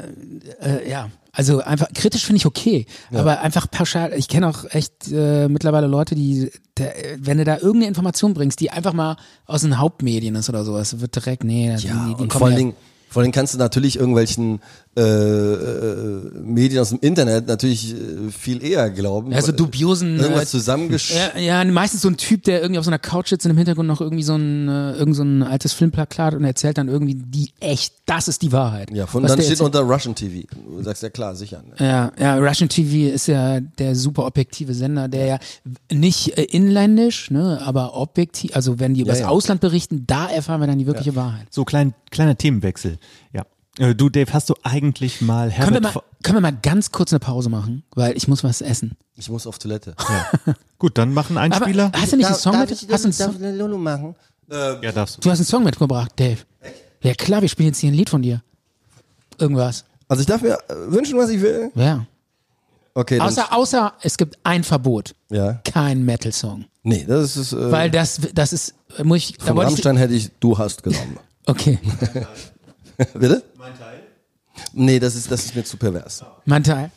äh, 0.61 0.89
ja. 0.91 1.11
Also 1.33 1.61
einfach 1.61 1.89
kritisch 1.95 2.25
finde 2.25 2.39
ich 2.39 2.47
okay, 2.47 2.87
aber 3.13 3.41
einfach 3.43 3.71
pauschal. 3.71 4.13
Ich 4.15 4.27
kenne 4.29 4.49
auch 4.49 4.65
echt 4.71 5.13
äh, 5.13 5.47
mittlerweile 5.49 5.87
Leute, 5.87 6.15
die, 6.17 6.51
der, 6.77 6.93
wenn 7.19 7.39
du 7.39 7.45
da 7.45 7.57
irgendeine 7.57 7.87
Information 7.87 8.35
bringst, 8.35 8.59
die 8.61 8.71
einfach 8.71 8.93
mal 8.93 9.17
aus 9.47 9.61
den 9.61 9.79
Hauptmedien 9.79 10.35
ist 10.35 10.49
oder 10.49 10.65
sowas, 10.65 11.01
wird 11.01 11.15
direkt 11.15 11.45
nee, 11.45 11.77
die, 11.77 11.87
Ja, 11.87 11.93
die, 11.95 12.15
die 12.15 12.23
und 12.23 12.29
kommen 12.29 12.31
vor 12.31 12.47
allen 12.47 12.53
ja- 12.55 12.59
Dingen, 12.59 12.75
vor 13.09 13.23
Dingen 13.23 13.33
kannst 13.33 13.55
du 13.55 13.59
natürlich 13.59 13.99
irgendwelchen 13.99 14.61
Medien 14.99 16.81
aus 16.81 16.91
dem 16.91 16.99
Internet 17.01 17.47
natürlich 17.47 17.95
äh, 17.95 18.31
viel 18.31 18.65
eher 18.65 18.91
glauben. 18.91 19.33
Ja, 19.33 19.41
so 19.43 19.53
dubiosen, 19.53 20.19
Irgendwas 20.19 20.45
äh, 20.45 20.47
zusammengesch... 20.47 21.15
Ja, 21.15 21.39
ja, 21.39 21.65
meistens 21.65 22.03
so 22.03 22.09
ein 22.09 22.17
Typ, 22.17 22.43
der 22.45 22.61
irgendwie 22.61 22.79
auf 22.79 22.85
so 22.85 22.91
einer 22.91 22.99
Couch 22.99 23.29
sitzt 23.29 23.47
und 23.47 23.53
im 23.53 23.57
Hintergrund 23.57 23.87
noch 23.87 24.01
irgendwie 24.01 24.23
so 24.23 24.35
ein, 24.35 24.69
äh, 24.69 24.93
irgend 24.93 25.17
so 25.17 25.23
ein 25.23 25.43
altes 25.43 25.73
Filmplakat 25.73 26.35
und 26.35 26.45
erzählt 26.45 26.79
dann 26.79 26.89
irgendwie 26.89 27.15
die 27.15 27.51
echt, 27.61 27.95
das 28.07 28.29
ist 28.29 28.43
die 28.43 28.53
Wahrheit. 28.53 28.91
Ja, 28.93 29.07
von 29.07 29.23
Was 29.23 29.31
dann 29.31 29.39
der 29.39 29.45
steht 29.45 29.61
erzählt. 29.61 29.77
unter 29.77 29.95
Russian 29.95 30.15
TV. 30.15 30.47
Du 30.53 30.83
sagst 30.83 31.03
ja 31.03 31.11
klar, 31.11 31.37
sicher. 31.37 31.63
Ne? 31.63 31.87
ja, 31.87 32.13
ja, 32.19 32.37
Russian 32.39 32.69
TV 32.69 33.13
ist 33.13 33.29
ja 33.29 33.61
der 33.61 33.95
super 33.95 34.27
objektive 34.27 34.75
Sender, 34.75 35.09
der 35.09 35.27
ja 35.27 35.39
nicht 35.93 36.37
äh, 36.37 36.45
inländisch, 36.45 37.31
ne, 37.31 37.61
aber 37.65 37.95
objektiv, 37.95 38.55
also 38.55 38.79
wenn 38.79 38.95
die 38.95 39.03
über 39.03 39.11
das 39.11 39.21
ja. 39.21 39.29
Ausland 39.29 39.61
berichten, 39.61 40.05
da 40.07 40.29
erfahren 40.29 40.61
wir 40.61 40.67
dann 40.67 40.79
die 40.79 40.87
wirkliche 40.87 41.15
Wahrheit. 41.15 41.47
So 41.51 41.65
klein, 41.65 41.95
kleiner 42.11 42.37
Themenwechsel. 42.37 42.99
Ja. 43.33 43.45
Äh, 43.79 43.95
Du, 43.95 44.09
Dave, 44.09 44.33
hast 44.33 44.51
du 44.51 44.55
eigentlich 44.63 45.21
mal 45.21 45.51
Können 45.51 45.59
wir, 45.59 45.65
Herbert 45.75 45.95
mal, 45.95 46.03
können 46.23 46.37
wir 46.37 46.41
mal 46.41 46.57
ganz 46.63 46.91
kurz 46.93 47.13
eine 47.13 47.21
Pause 47.21 47.49
machen, 47.49 47.85
weil 47.95 48.17
ich 48.17 48.29
muss 48.29 48.43
was 48.45 48.61
essen. 48.61 48.97
Ich 49.15 49.29
muss 49.31 49.47
auf 49.47 49.59
Toilette. 49.59 49.95
Gut, 50.79 50.99
dann 50.99 51.13
machen 51.15 51.39
einen 51.39 51.53
Aber 51.53 51.67
Einspieler. 51.67 51.93
hast 51.95 52.13
du 52.13 52.17
nicht 52.17 52.27
einen 52.27 52.35
Song 52.37 52.59
mit? 52.59 52.71
Hast 52.71 52.83
du, 52.89 52.93
einen 52.93 53.13
Song? 53.13 53.37
eine 53.37 53.57
Lulu 53.57 53.79
machen? 53.79 54.15
ja, 54.51 54.93
darfst 54.93 55.17
du. 55.17 55.21
du 55.21 55.31
hast 55.31 55.39
einen 55.39 55.47
Song 55.47 55.65
mitgebracht, 55.65 56.13
Dave. 56.17 56.39
Ja 57.03 57.15
klar, 57.15 57.43
wir 57.43 57.49
spielen 57.49 57.69
jetzt 57.69 57.79
hier 57.79 57.91
ein 57.91 57.95
Lied 57.95 58.11
von 58.11 58.23
dir. 58.23 58.43
Irgendwas. 59.39 59.85
Also 60.09 60.21
ich 60.23 60.27
darf 60.27 60.43
mir 60.43 60.55
äh, 60.69 60.75
wünschen, 60.91 61.17
was 61.19 61.31
ich 61.31 61.41
will. 61.41 61.71
Ja. 61.75 62.07
Okay, 62.95 63.19
dann, 63.19 63.29
Außer, 63.29 63.53
außer 63.53 63.93
es 64.03 64.17
gibt 64.17 64.37
ein 64.43 64.65
Verbot. 64.65 65.15
ja. 65.31 65.61
Kein 65.65 66.05
Metal-Song. 66.05 66.65
Nee, 66.83 67.05
das 67.07 67.37
ist 67.37 67.53
äh, 67.53 67.71
Weil 67.71 67.91
das, 67.91 68.21
das 68.35 68.53
ist, 68.53 68.75
muss 69.05 69.19
ich, 69.19 69.37
da 69.39 69.45
von 69.47 69.57
wollte 69.57 69.69
ich, 69.69 69.75
Rammstein 69.75 69.97
hätte 69.99 70.15
ich 70.15 70.31
Du 70.41 70.57
hast 70.59 70.83
genommen. 70.83 71.19
okay, 71.47 71.79
Bitte? 73.15 73.43
Mein 73.57 73.77
Teil? 73.79 74.01
Nee, 74.73 74.99
das 74.99 75.15
ist, 75.15 75.31
das 75.31 75.45
ist 75.45 75.55
mir 75.55 75.65
zu 75.65 75.77
pervers. 75.77 76.25
mein 76.45 76.65
Teil. 76.65 76.91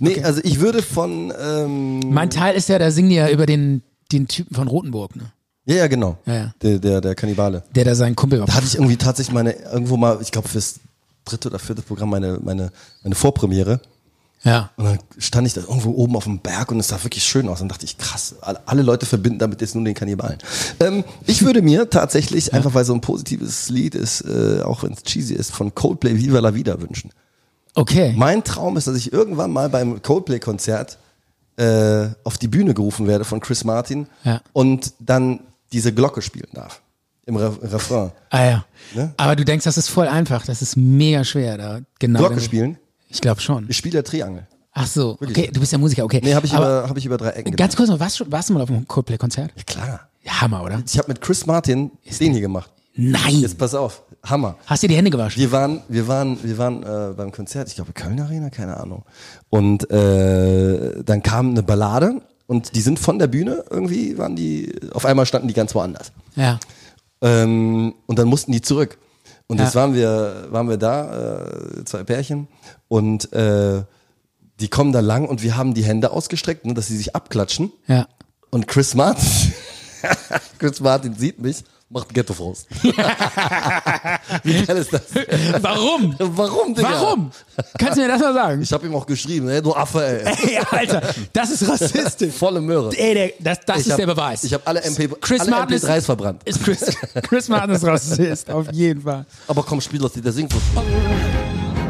Nee, 0.00 0.22
also 0.22 0.40
ich 0.44 0.60
würde 0.60 0.82
von 0.82 1.32
ähm, 1.40 2.00
Mein 2.10 2.30
Teil 2.30 2.54
ist 2.56 2.68
ja, 2.68 2.78
da 2.78 2.90
singen 2.90 3.10
die 3.10 3.16
ja 3.16 3.28
über 3.30 3.46
den, 3.46 3.82
den 4.12 4.28
Typen 4.28 4.54
von 4.54 4.68
Rotenburg, 4.68 5.16
ne? 5.16 5.32
Ja, 5.64 5.76
ja, 5.76 5.86
genau. 5.86 6.16
Ja, 6.26 6.34
ja. 6.34 6.54
Der, 6.62 6.78
der, 6.78 7.00
der 7.00 7.14
Kannibale. 7.14 7.62
Der 7.74 7.84
da 7.84 7.94
seinen 7.94 8.16
Kumpel 8.16 8.40
Da 8.40 8.54
hatte 8.54 8.66
ich 8.66 8.76
irgendwie 8.76 8.96
tatsächlich 8.96 9.34
meine, 9.34 9.52
irgendwo 9.52 9.96
mal, 9.96 10.18
ich 10.22 10.30
glaube 10.30 10.48
fürs 10.48 10.80
dritte 11.24 11.48
oder 11.48 11.58
vierte 11.58 11.82
Programm 11.82 12.10
meine, 12.10 12.38
meine, 12.42 12.72
meine 13.02 13.14
Vorpremiere. 13.14 13.80
Ja. 14.48 14.70
Und 14.76 14.84
dann 14.86 14.98
stand 15.18 15.46
ich 15.46 15.54
da 15.54 15.60
irgendwo 15.60 15.90
oben 15.90 16.16
auf 16.16 16.24
dem 16.24 16.38
Berg 16.40 16.70
und 16.72 16.80
es 16.80 16.88
sah 16.88 17.02
wirklich 17.04 17.22
schön 17.24 17.48
aus. 17.48 17.60
Und 17.60 17.68
dachte 17.68 17.84
ich, 17.84 17.98
krass, 17.98 18.36
alle, 18.40 18.82
Leute 18.82 19.04
verbinden 19.04 19.38
damit 19.38 19.60
jetzt 19.60 19.74
nun 19.74 19.84
den 19.84 19.94
Kannibalen. 19.94 20.38
Ähm, 20.80 21.04
ich 21.26 21.42
würde 21.44 21.60
mir 21.60 21.90
tatsächlich, 21.90 22.54
einfach 22.54 22.72
weil 22.74 22.84
so 22.84 22.94
ein 22.94 23.00
positives 23.00 23.68
Lied 23.68 23.94
ist, 23.94 24.22
äh, 24.22 24.62
auch 24.62 24.82
wenn 24.82 24.92
es 24.92 25.02
cheesy 25.02 25.34
ist, 25.34 25.52
von 25.54 25.74
Coldplay 25.74 26.16
Viva 26.16 26.38
la 26.40 26.54
Vida 26.54 26.80
wünschen. 26.80 27.10
Okay. 27.74 28.14
Mein 28.16 28.42
Traum 28.42 28.76
ist, 28.76 28.86
dass 28.86 28.96
ich 28.96 29.12
irgendwann 29.12 29.52
mal 29.52 29.68
beim 29.68 30.00
Coldplay-Konzert 30.02 30.98
äh, 31.56 32.08
auf 32.24 32.38
die 32.38 32.48
Bühne 32.48 32.72
gerufen 32.72 33.06
werde 33.06 33.24
von 33.24 33.40
Chris 33.40 33.64
Martin 33.64 34.06
Ja. 34.24 34.40
und 34.52 34.94
dann 34.98 35.40
diese 35.72 35.92
Glocke 35.92 36.22
spielen 36.22 36.48
darf. 36.54 36.80
Im 37.26 37.36
Re 37.36 37.54
Refrain. 37.62 38.10
Ah 38.30 38.44
ja. 38.44 38.64
Ne? 38.94 39.12
Aber 39.18 39.36
du 39.36 39.44
denkst, 39.44 39.64
das 39.64 39.76
ist 39.76 39.90
voll 39.90 40.08
einfach. 40.08 40.46
Das 40.46 40.62
ist 40.62 40.76
mega 40.76 41.24
schwer 41.24 41.58
da. 41.58 41.80
Genau. 41.98 42.20
Glocke 42.20 42.40
spielen? 42.40 42.78
Ich 43.08 43.20
glaube 43.20 43.40
schon. 43.40 43.66
Ich 43.68 43.76
spiele 43.76 43.92
der 43.94 44.04
Triangel. 44.04 44.46
Ach 44.72 44.86
so. 44.86 45.18
Okay, 45.20 45.50
du 45.52 45.60
bist 45.60 45.72
ja 45.72 45.78
Musiker. 45.78 46.04
Okay. 46.04 46.20
Nee, 46.22 46.34
habe 46.34 46.46
ich, 46.46 46.52
Aber 46.54 46.80
über, 46.80 46.88
hab 46.90 46.96
ich 46.96 47.06
über 47.06 47.16
drei 47.16 47.30
Ecken 47.30 47.56
ganz 47.56 47.74
kurz 47.74 47.88
noch, 47.88 47.98
warst 47.98 48.20
du, 48.20 48.30
warst 48.30 48.48
du 48.48 48.54
mal 48.54 48.60
auf 48.62 48.70
einem 48.70 48.86
Coldplay-Konzert? 48.86 49.50
Ja, 49.56 49.62
klar. 49.64 50.00
Ja, 50.22 50.40
Hammer, 50.40 50.62
oder? 50.62 50.82
Ich 50.86 50.98
habe 50.98 51.08
mit 51.08 51.20
Chris 51.20 51.46
Martin 51.46 51.90
den 52.20 52.32
hier 52.32 52.40
gemacht. 52.40 52.70
Nein. 52.94 53.40
Jetzt 53.40 53.58
pass 53.58 53.74
auf. 53.74 54.02
Hammer. 54.24 54.56
Hast 54.66 54.82
dir 54.82 54.88
die 54.88 54.96
Hände 54.96 55.10
gewaschen? 55.10 55.40
Wir 55.40 55.52
waren, 55.52 55.82
wir 55.88 56.06
waren, 56.08 56.38
wir 56.42 56.58
waren 56.58 56.82
äh, 56.82 57.14
beim 57.16 57.30
Konzert, 57.32 57.68
ich 57.68 57.76
glaube 57.76 57.92
Köln 57.92 58.20
Arena, 58.20 58.50
keine 58.50 58.76
Ahnung. 58.76 59.04
Und 59.48 59.88
äh, 59.90 61.02
dann 61.04 61.22
kam 61.22 61.50
eine 61.50 61.62
Ballade 61.62 62.20
und 62.46 62.74
die 62.74 62.80
sind 62.80 62.98
von 62.98 63.18
der 63.20 63.28
Bühne 63.28 63.64
irgendwie, 63.70 64.18
waren 64.18 64.34
die, 64.34 64.74
auf 64.92 65.06
einmal 65.06 65.26
standen 65.26 65.46
die 65.48 65.54
ganz 65.54 65.74
woanders. 65.74 66.12
Ja. 66.34 66.58
Ähm, 67.22 67.94
und 68.06 68.18
dann 68.18 68.26
mussten 68.28 68.52
die 68.52 68.60
zurück. 68.60 68.98
Und 69.46 69.58
Ja. 69.58 69.64
jetzt 69.64 69.74
waren 69.76 69.94
wir, 69.94 70.46
waren 70.50 70.68
wir 70.68 70.76
da, 70.76 71.38
äh, 71.46 71.84
zwei 71.84 72.02
Pärchen, 72.02 72.48
und 72.88 73.32
äh, 73.32 73.82
die 74.60 74.68
kommen 74.68 74.92
da 74.92 75.00
lang 75.00 75.26
und 75.28 75.42
wir 75.42 75.56
haben 75.56 75.74
die 75.74 75.84
Hände 75.84 76.10
ausgestreckt, 76.10 76.66
ne, 76.66 76.74
dass 76.74 76.88
sie 76.88 76.96
sich 76.96 77.14
abklatschen. 77.14 77.70
Ja. 77.86 78.08
Und 78.50 78.66
Chris 78.66 78.94
Martin, 78.94 79.52
Chris 80.58 80.80
Martin 80.80 81.14
sieht 81.14 81.38
mich, 81.38 81.62
macht 81.90 82.12
Ghetto-Faust. 82.12 82.66
Wie 84.42 84.62
geil 84.64 84.76
ist 84.78 84.92
das? 84.92 85.02
Warum? 85.60 86.14
Warum, 86.18 86.74
Digga? 86.74 86.90
Warum? 86.90 87.30
Kannst 87.78 87.96
du 87.98 88.02
mir 88.02 88.08
das 88.08 88.20
mal 88.20 88.34
sagen? 88.34 88.62
Ich 88.62 88.72
habe 88.72 88.86
ihm 88.86 88.94
auch 88.94 89.06
geschrieben, 89.06 89.48
ey, 89.48 89.62
du 89.62 89.74
Affe, 89.74 90.04
ey. 90.04 90.34
Ey, 90.56 90.58
Alter, 90.70 91.02
das 91.32 91.50
ist 91.50 91.68
rassistisch. 91.68 92.34
Volle 92.34 92.60
Möhre. 92.60 92.90
Ey, 92.96 93.14
der, 93.14 93.32
das, 93.40 93.64
das 93.64 93.76
Ich 93.80 93.86
ist 93.86 93.92
hab- 93.92 93.98
der 93.98 94.06
Beweis. 94.06 94.44
Ich 94.44 94.52
habe 94.54 94.66
alle, 94.66 94.82
MP, 94.82 95.08
Chris 95.20 95.40
alle 95.40 95.50
Martin 95.50 95.76
ist- 95.76 95.84
MP3s 95.84 96.02
verbrannt. 96.02 96.42
ist 96.44 96.62
Chris, 96.64 96.84
Chris 97.28 97.48
Martin 97.48 97.74
ist 97.74 97.84
Rassist, 97.84 98.50
auf 98.50 98.70
jeden 98.72 99.02
Fall. 99.02 99.24
Aber 99.46 99.62
komm, 99.62 99.80
spiel 99.80 100.00
das 100.00 100.14
Lied, 100.14 100.24
der 100.24 100.32
singt 100.32 100.52
so. 100.52 100.58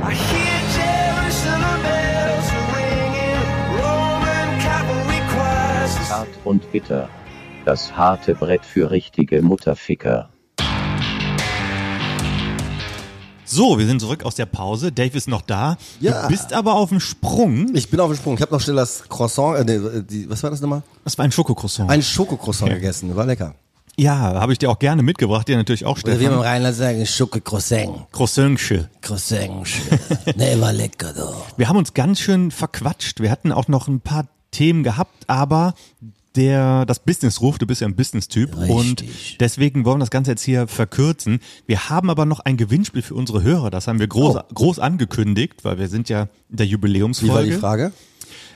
I 0.04 0.12
hear 0.12 0.58
Jerusalem 0.78 1.82
bells 1.82 2.48
ringing, 2.74 3.42
Roman 3.76 4.58
cavalry 4.60 5.20
choirs. 5.32 6.10
Hart 6.10 6.28
und 6.44 6.70
bitter. 6.72 7.08
Das 7.64 7.94
harte 7.96 8.34
Brett 8.34 8.64
für 8.64 8.90
richtige 8.90 9.42
Mutterficker. 9.42 10.30
So, 13.44 13.78
wir 13.78 13.86
sind 13.86 14.00
zurück 14.00 14.24
aus 14.24 14.34
der 14.34 14.46
Pause. 14.46 14.92
Dave 14.92 15.16
ist 15.16 15.26
noch 15.26 15.42
da. 15.42 15.78
Ja. 16.00 16.22
Du 16.22 16.28
bist 16.28 16.52
aber 16.52 16.74
auf 16.74 16.90
dem 16.90 17.00
Sprung. 17.00 17.74
Ich 17.74 17.90
bin 17.90 17.98
auf 17.98 18.10
dem 18.10 18.16
Sprung. 18.16 18.34
Ich 18.34 18.42
habe 18.42 18.52
noch 18.52 18.60
schnell 18.60 18.76
das 18.76 19.08
Croissant, 19.08 19.58
äh, 19.58 19.64
nee, 19.64 20.02
die, 20.02 20.28
was 20.30 20.42
war 20.42 20.50
das 20.50 20.60
nochmal? 20.60 20.82
Das 21.04 21.16
war 21.16 21.24
ein 21.24 21.32
Schokocroissant. 21.32 21.90
Ein 21.90 22.02
Schokocroissant 22.02 22.70
gegessen. 22.72 23.16
War 23.16 23.24
lecker. 23.26 23.54
Ja, 23.98 24.18
habe 24.18 24.52
ich 24.52 24.58
dir 24.58 24.70
auch 24.70 24.78
gerne 24.78 25.02
mitgebracht. 25.02 25.48
Dir 25.48 25.56
natürlich 25.56 25.84
auch, 25.84 25.98
Oder 25.98 26.20
wie 26.20 26.24
man 26.24 26.32
im 26.34 26.38
Stefan. 26.38 26.40
Rheinland 26.46 26.76
sagen. 26.76 27.06
Croissantche. 28.12 28.88
Croissant. 29.02 29.66
nee, 30.36 30.60
war 30.60 30.72
lecker, 30.72 31.12
doch. 31.12 31.46
Wir 31.56 31.68
haben 31.68 31.76
uns 31.76 31.94
ganz 31.94 32.20
schön 32.20 32.50
verquatscht. 32.50 33.20
Wir 33.20 33.30
hatten 33.30 33.52
auch 33.52 33.68
noch 33.68 33.88
ein 33.88 34.00
paar 34.00 34.26
Themen 34.50 34.82
gehabt, 34.82 35.24
aber 35.26 35.74
der, 36.36 36.86
das 36.86 37.00
Business 37.00 37.40
ruft, 37.40 37.62
du 37.62 37.66
bist 37.66 37.80
ja 37.80 37.88
ein 37.88 37.96
Business-Typ 37.96 38.54
und 38.56 39.04
deswegen 39.40 39.84
wollen 39.84 39.98
wir 39.98 40.04
das 40.04 40.10
Ganze 40.10 40.30
jetzt 40.32 40.42
hier 40.42 40.68
verkürzen. 40.68 41.40
Wir 41.66 41.90
haben 41.90 42.10
aber 42.10 42.26
noch 42.26 42.40
ein 42.40 42.56
Gewinnspiel 42.56 43.02
für 43.02 43.14
unsere 43.14 43.42
Hörer, 43.42 43.70
das 43.70 43.88
haben 43.88 43.98
wir 43.98 44.06
groß, 44.06 44.36
groß 44.54 44.78
angekündigt, 44.78 45.64
weil 45.64 45.78
wir 45.78 45.88
sind 45.88 46.08
ja 46.08 46.28
in 46.48 46.56
der 46.58 46.66
Wie 46.66 46.70
Jubiläumsfolge. 46.70 47.34
war 47.34 47.42
die 47.42 47.52
Frage? 47.52 47.92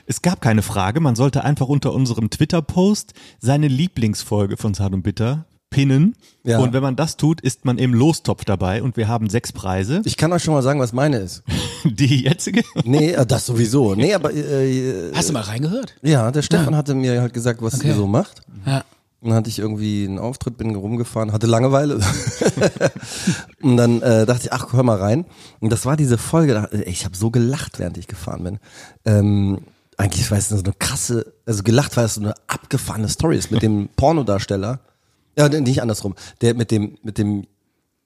Es 0.05 0.21
gab 0.21 0.41
keine 0.41 0.61
Frage, 0.61 0.99
man 0.99 1.15
sollte 1.15 1.43
einfach 1.43 1.67
unter 1.67 1.93
unserem 1.93 2.29
Twitter-Post 2.29 3.13
seine 3.39 3.67
Lieblingsfolge 3.67 4.57
von 4.57 4.73
Zart 4.73 4.93
und 4.93 5.01
Bitter 5.03 5.45
pinnen 5.69 6.15
Ja. 6.43 6.59
und 6.59 6.71
wenn 6.73 6.83
man 6.83 6.95
das 6.95 7.17
tut, 7.17 7.41
ist 7.41 7.65
man 7.65 7.77
im 7.79 7.93
Lostopf 7.95 8.45
dabei 8.45 8.83
und 8.83 8.95
wir 8.95 9.07
haben 9.07 9.29
sechs 9.29 9.51
Preise. 9.51 10.01
Ich 10.05 10.17
kann 10.17 10.31
euch 10.31 10.43
schon 10.43 10.53
mal 10.53 10.61
sagen, 10.61 10.79
was 10.79 10.93
meine 10.93 11.17
ist. 11.17 11.41
Die 11.83 12.23
jetzige? 12.25 12.63
Nee, 12.83 13.11
äh, 13.13 13.25
das 13.25 13.45
sowieso. 13.47 13.95
Nee, 13.95 14.13
aber 14.13 14.31
äh, 14.33 15.11
Hast 15.15 15.29
du 15.29 15.33
mal 15.33 15.41
reingehört? 15.41 15.95
ja, 16.03 16.29
der 16.31 16.41
Stefan 16.43 16.75
hatte 16.75 16.93
mir 16.93 17.21
halt 17.21 17.33
gesagt, 17.33 17.61
was 17.63 17.75
Okay. 17.75 17.87
ihr 17.87 17.95
so 17.95 18.05
macht. 18.07 18.41
Ja. 18.67 18.83
Und 19.21 19.29
dann 19.29 19.37
hatte 19.37 19.49
ich 19.49 19.57
irgendwie 19.57 20.05
einen 20.05 20.19
Auftritt, 20.19 20.57
bin 20.57 20.75
rumgefahren, 20.75 21.31
hatte 21.31 21.47
Langeweile. 21.47 21.95
und 23.61 23.77
dann 23.77 24.01
äh, 24.01 24.25
dachte 24.25 24.41
ich, 24.43 24.53
ach, 24.53 24.73
hör 24.73 24.83
mal 24.83 24.97
rein. 24.99 25.25
Und 25.59 25.71
das 25.71 25.85
war 25.85 25.95
diese 25.95 26.17
Folge, 26.17 26.53
da, 26.53 26.67
ich 26.85 27.05
habe 27.05 27.15
so 27.15 27.31
gelacht, 27.31 27.79
während 27.79 27.97
ich 27.97 28.07
gefahren 28.07 28.43
bin. 28.43 28.59
Ähm, 29.05 29.59
eigentlich 29.97 30.29
war 30.31 30.37
es 30.37 30.49
so 30.49 30.55
eine 30.55 30.73
krasse, 30.77 31.33
also 31.45 31.63
gelacht, 31.63 31.95
weil 31.97 32.05
es 32.05 32.15
so 32.15 32.21
eine 32.21 32.33
abgefahrene 32.47 33.09
Story 33.09 33.37
ist 33.37 33.51
mit 33.51 33.61
dem 33.61 33.89
Pornodarsteller. 33.95 34.79
Ja, 35.37 35.49
nicht 35.49 35.81
andersrum. 35.81 36.15
Der 36.41 36.53
mit 36.53 36.71
dem, 36.71 36.97
mit 37.03 37.17
dem 37.17 37.47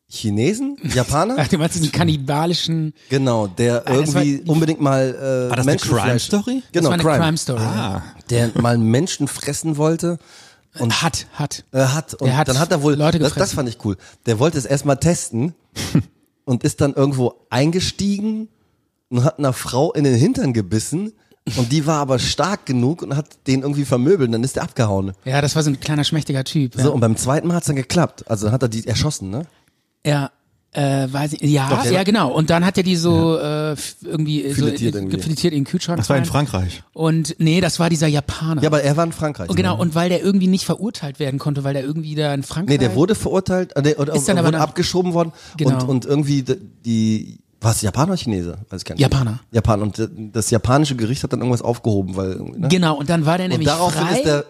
Chinesen, 0.09 0.77
Japaner? 0.93 1.35
Ach, 1.37 1.47
du 1.49 1.57
meinst 1.57 1.75
diesen 1.75 1.91
kannibalischen. 1.91 2.93
Genau, 3.09 3.47
der 3.47 3.85
Ah, 3.85 3.93
das 3.97 4.13
war- 4.13 4.23
irgendwie 4.23 4.49
unbedingt 4.49 4.79
mal 4.79 5.13
äh, 5.13 5.49
War 5.49 5.57
das 5.57 5.67
eine 5.67 5.75
Menschenfleisch- 5.77 6.29
Crime-Story? 6.29 6.63
Genau, 6.71 6.89
das 6.95 7.03
war 7.03 7.13
eine 7.13 7.23
Crime, 7.23 7.37
Story. 7.37 7.61
Ah. 7.61 8.03
Der 8.29 8.51
mal 8.61 8.77
Menschen 8.77 9.27
fressen 9.27 9.75
wollte 9.75 10.17
Und 10.79 11.01
hat, 11.01 11.27
hat. 11.33 11.65
äh, 11.73 11.79
hat 11.83 12.13
und 12.15 12.35
hat 12.37 12.47
dann 12.47 12.59
hat 12.59 12.71
er 12.71 12.81
wohl 12.81 12.93
Leute 12.95 13.19
das, 13.19 13.33
das 13.33 13.53
fand 13.53 13.67
ich 13.67 13.83
cool. 13.83 13.97
Der 14.25 14.39
wollte 14.39 14.57
es 14.57 14.65
erstmal 14.65 14.97
testen 14.97 15.53
und 16.45 16.63
ist 16.63 16.79
dann 16.79 16.93
irgendwo 16.93 17.33
eingestiegen 17.49 18.47
und 19.09 19.25
hat 19.25 19.39
einer 19.39 19.51
Frau 19.53 19.91
in 19.91 20.05
den 20.05 20.15
Hintern 20.15 20.53
gebissen 20.53 21.11
und 21.55 21.71
die 21.71 21.85
war 21.85 21.99
aber 21.99 22.19
stark 22.19 22.65
genug 22.65 23.01
und 23.03 23.15
hat 23.15 23.27
den 23.47 23.61
irgendwie 23.61 23.85
vermöbelt 23.85 24.27
und 24.27 24.33
dann 24.33 24.43
ist 24.43 24.55
der 24.57 24.63
abgehauen. 24.63 25.13
Ja, 25.25 25.41
das 25.41 25.55
war 25.55 25.63
so 25.63 25.69
ein 25.69 25.79
kleiner 25.79 26.03
schmächtiger 26.03 26.43
Typ. 26.43 26.75
Ja, 26.75 26.83
So 26.83 26.93
und 26.93 26.99
beim 26.99 27.15
zweiten 27.15 27.47
Mal 27.47 27.55
hat's 27.55 27.67
dann 27.67 27.75
geklappt. 27.75 28.29
Also 28.29 28.45
dann 28.47 28.53
hat 28.53 28.61
er 28.63 28.69
die 28.69 28.85
erschossen, 28.87 29.29
ne? 29.29 29.43
ja 30.05 30.31
äh, 30.73 31.07
weiß 31.11 31.33
ich, 31.33 31.41
ja, 31.41 31.69
Doch, 31.69 31.85
ja, 31.85 32.03
genau. 32.03 32.31
Und 32.31 32.49
dann 32.51 32.63
hat 32.63 32.77
er 32.77 32.83
die 32.83 32.97
so 32.97 33.37
äh, 33.39 33.75
irgendwie 34.03 34.43
äh, 34.43 34.53
Filetiert 34.53 34.93
so, 34.93 34.99
äh, 34.99 35.01
irgendwie. 35.01 35.15
gefiletiert 35.17 35.53
in 35.53 35.59
den 35.61 35.65
Kühlschrank. 35.65 35.97
Das 35.97 36.09
war 36.09 36.17
in 36.17 36.23
rein. 36.23 36.29
Frankreich. 36.29 36.83
Und 36.93 37.35
nee, 37.39 37.61
das 37.61 37.79
war 37.79 37.89
dieser 37.89 38.05
Japaner. 38.07 38.61
Ja, 38.61 38.67
aber 38.69 38.83
er 38.83 38.95
war 38.97 39.05
in 39.05 39.13
Frankreich. 39.13 39.49
und 39.49 39.55
genau, 39.55 39.79
und 39.79 39.95
weil 39.95 40.09
der 40.09 40.21
irgendwie 40.21 40.47
nicht 40.47 40.65
verurteilt 40.65 41.19
werden 41.19 41.39
konnte, 41.39 41.63
weil 41.63 41.73
der 41.73 41.83
irgendwie 41.83 42.13
da 42.15 42.31
in 42.33 42.43
Frankreich. 42.43 42.73
Nee, 42.75 42.77
der 42.79 42.95
wurde 42.95 43.15
verurteilt, 43.15 43.75
äh, 43.75 43.81
der, 43.81 43.99
oder, 43.99 44.13
Ist 44.13 44.27
dann 44.27 44.37
aber 44.37 44.47
wurde 44.49 44.57
dann- 44.57 44.61
abgeschoben 44.67 45.13
worden 45.13 45.31
Genau. 45.55 45.79
und, 45.83 45.89
und 45.89 46.05
irgendwie 46.05 46.43
d- 46.43 46.57
die, 46.85 47.39
was, 47.67 47.81
Japaner 47.81 48.13
oder 48.13 48.17
Chinese? 48.21 48.57
Weiß 48.69 48.81
ich 48.81 48.85
gar 48.85 48.95
nicht. 48.95 49.01
Japaner. 49.01 49.39
Japan 49.51 49.81
und 49.81 50.09
das 50.33 50.49
japanische 50.49 50.95
Gericht 50.95 51.23
hat 51.23 51.33
dann 51.33 51.39
irgendwas 51.39 51.61
aufgehoben, 51.61 52.15
weil, 52.15 52.35
ne? 52.35 52.67
Genau, 52.69 52.95
und 52.97 53.09
dann 53.09 53.25
war 53.25 53.37
der 53.37 53.45
Und 53.45 53.51
nämlich 53.51 53.67
daraufhin 53.67 54.01
frei. 54.07 54.17
ist 54.17 54.25
der, 54.25 54.45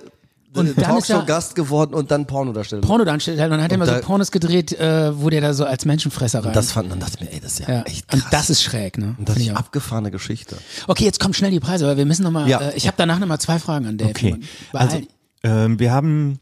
Und 0.54 0.66
der 0.78 0.86
dann 0.88 0.98
ist 0.98 1.10
er- 1.10 1.16
Talkshow-Gast 1.18 1.56
geworden 1.56 1.94
und 1.94 2.10
dann 2.12 2.26
Pornodarsteller. 2.26 2.82
Pornodarsteller 2.82 3.46
und 3.46 3.52
dann 3.52 3.62
hat 3.62 3.72
er 3.72 3.80
Und 3.80 3.88
immer 3.88 3.96
so 4.00 4.02
Pornos 4.06 4.32
gedreht, 4.32 4.72
äh, 4.80 5.12
wo 5.22 5.30
der 5.30 5.42
da 5.42 5.54
so 5.54 5.66
als 5.66 5.86
Menschenfresser 5.86 6.44
rein. 6.46 6.54
das 6.54 6.72
fand, 6.72 6.92
dann 6.92 7.00
dachte 7.00 7.18
ich 7.20 7.22
mir, 7.26 7.34
ey, 7.34 7.40
das 7.40 7.54
ist 7.60 7.68
ja, 7.68 7.74
ja. 7.76 7.82
echt 7.84 8.08
krass. 8.08 8.22
Und 8.24 8.34
das 8.34 8.50
ist 8.50 8.64
schräg, 8.64 8.98
ne? 8.98 9.16
Und 9.18 9.28
das 9.30 9.36
Find 9.36 9.50
ist 9.50 9.54
auch. 9.56 9.60
abgefahrene 9.60 10.12
Geschichte. 10.12 10.56
Okay, 10.88 11.04
jetzt 11.04 11.20
kommen 11.20 11.34
schnell 11.34 11.52
die 11.52 11.60
Preise, 11.60 11.86
weil 11.86 11.98
wir 11.98 12.06
müssen 12.06 12.24
nochmal, 12.24 12.48
Ja. 12.48 12.60
äh, 12.62 12.76
ich 12.76 12.88
habe 12.88 12.96
danach 12.98 13.20
nochmal 13.20 13.40
zwei 13.40 13.60
Fragen 13.60 13.86
an 13.88 13.98
Dave. 13.98 14.10
Okay. 14.12 14.36
Also, 14.74 15.02
ähm, 15.44 15.80
wir 15.80 15.92
haben 15.92 16.40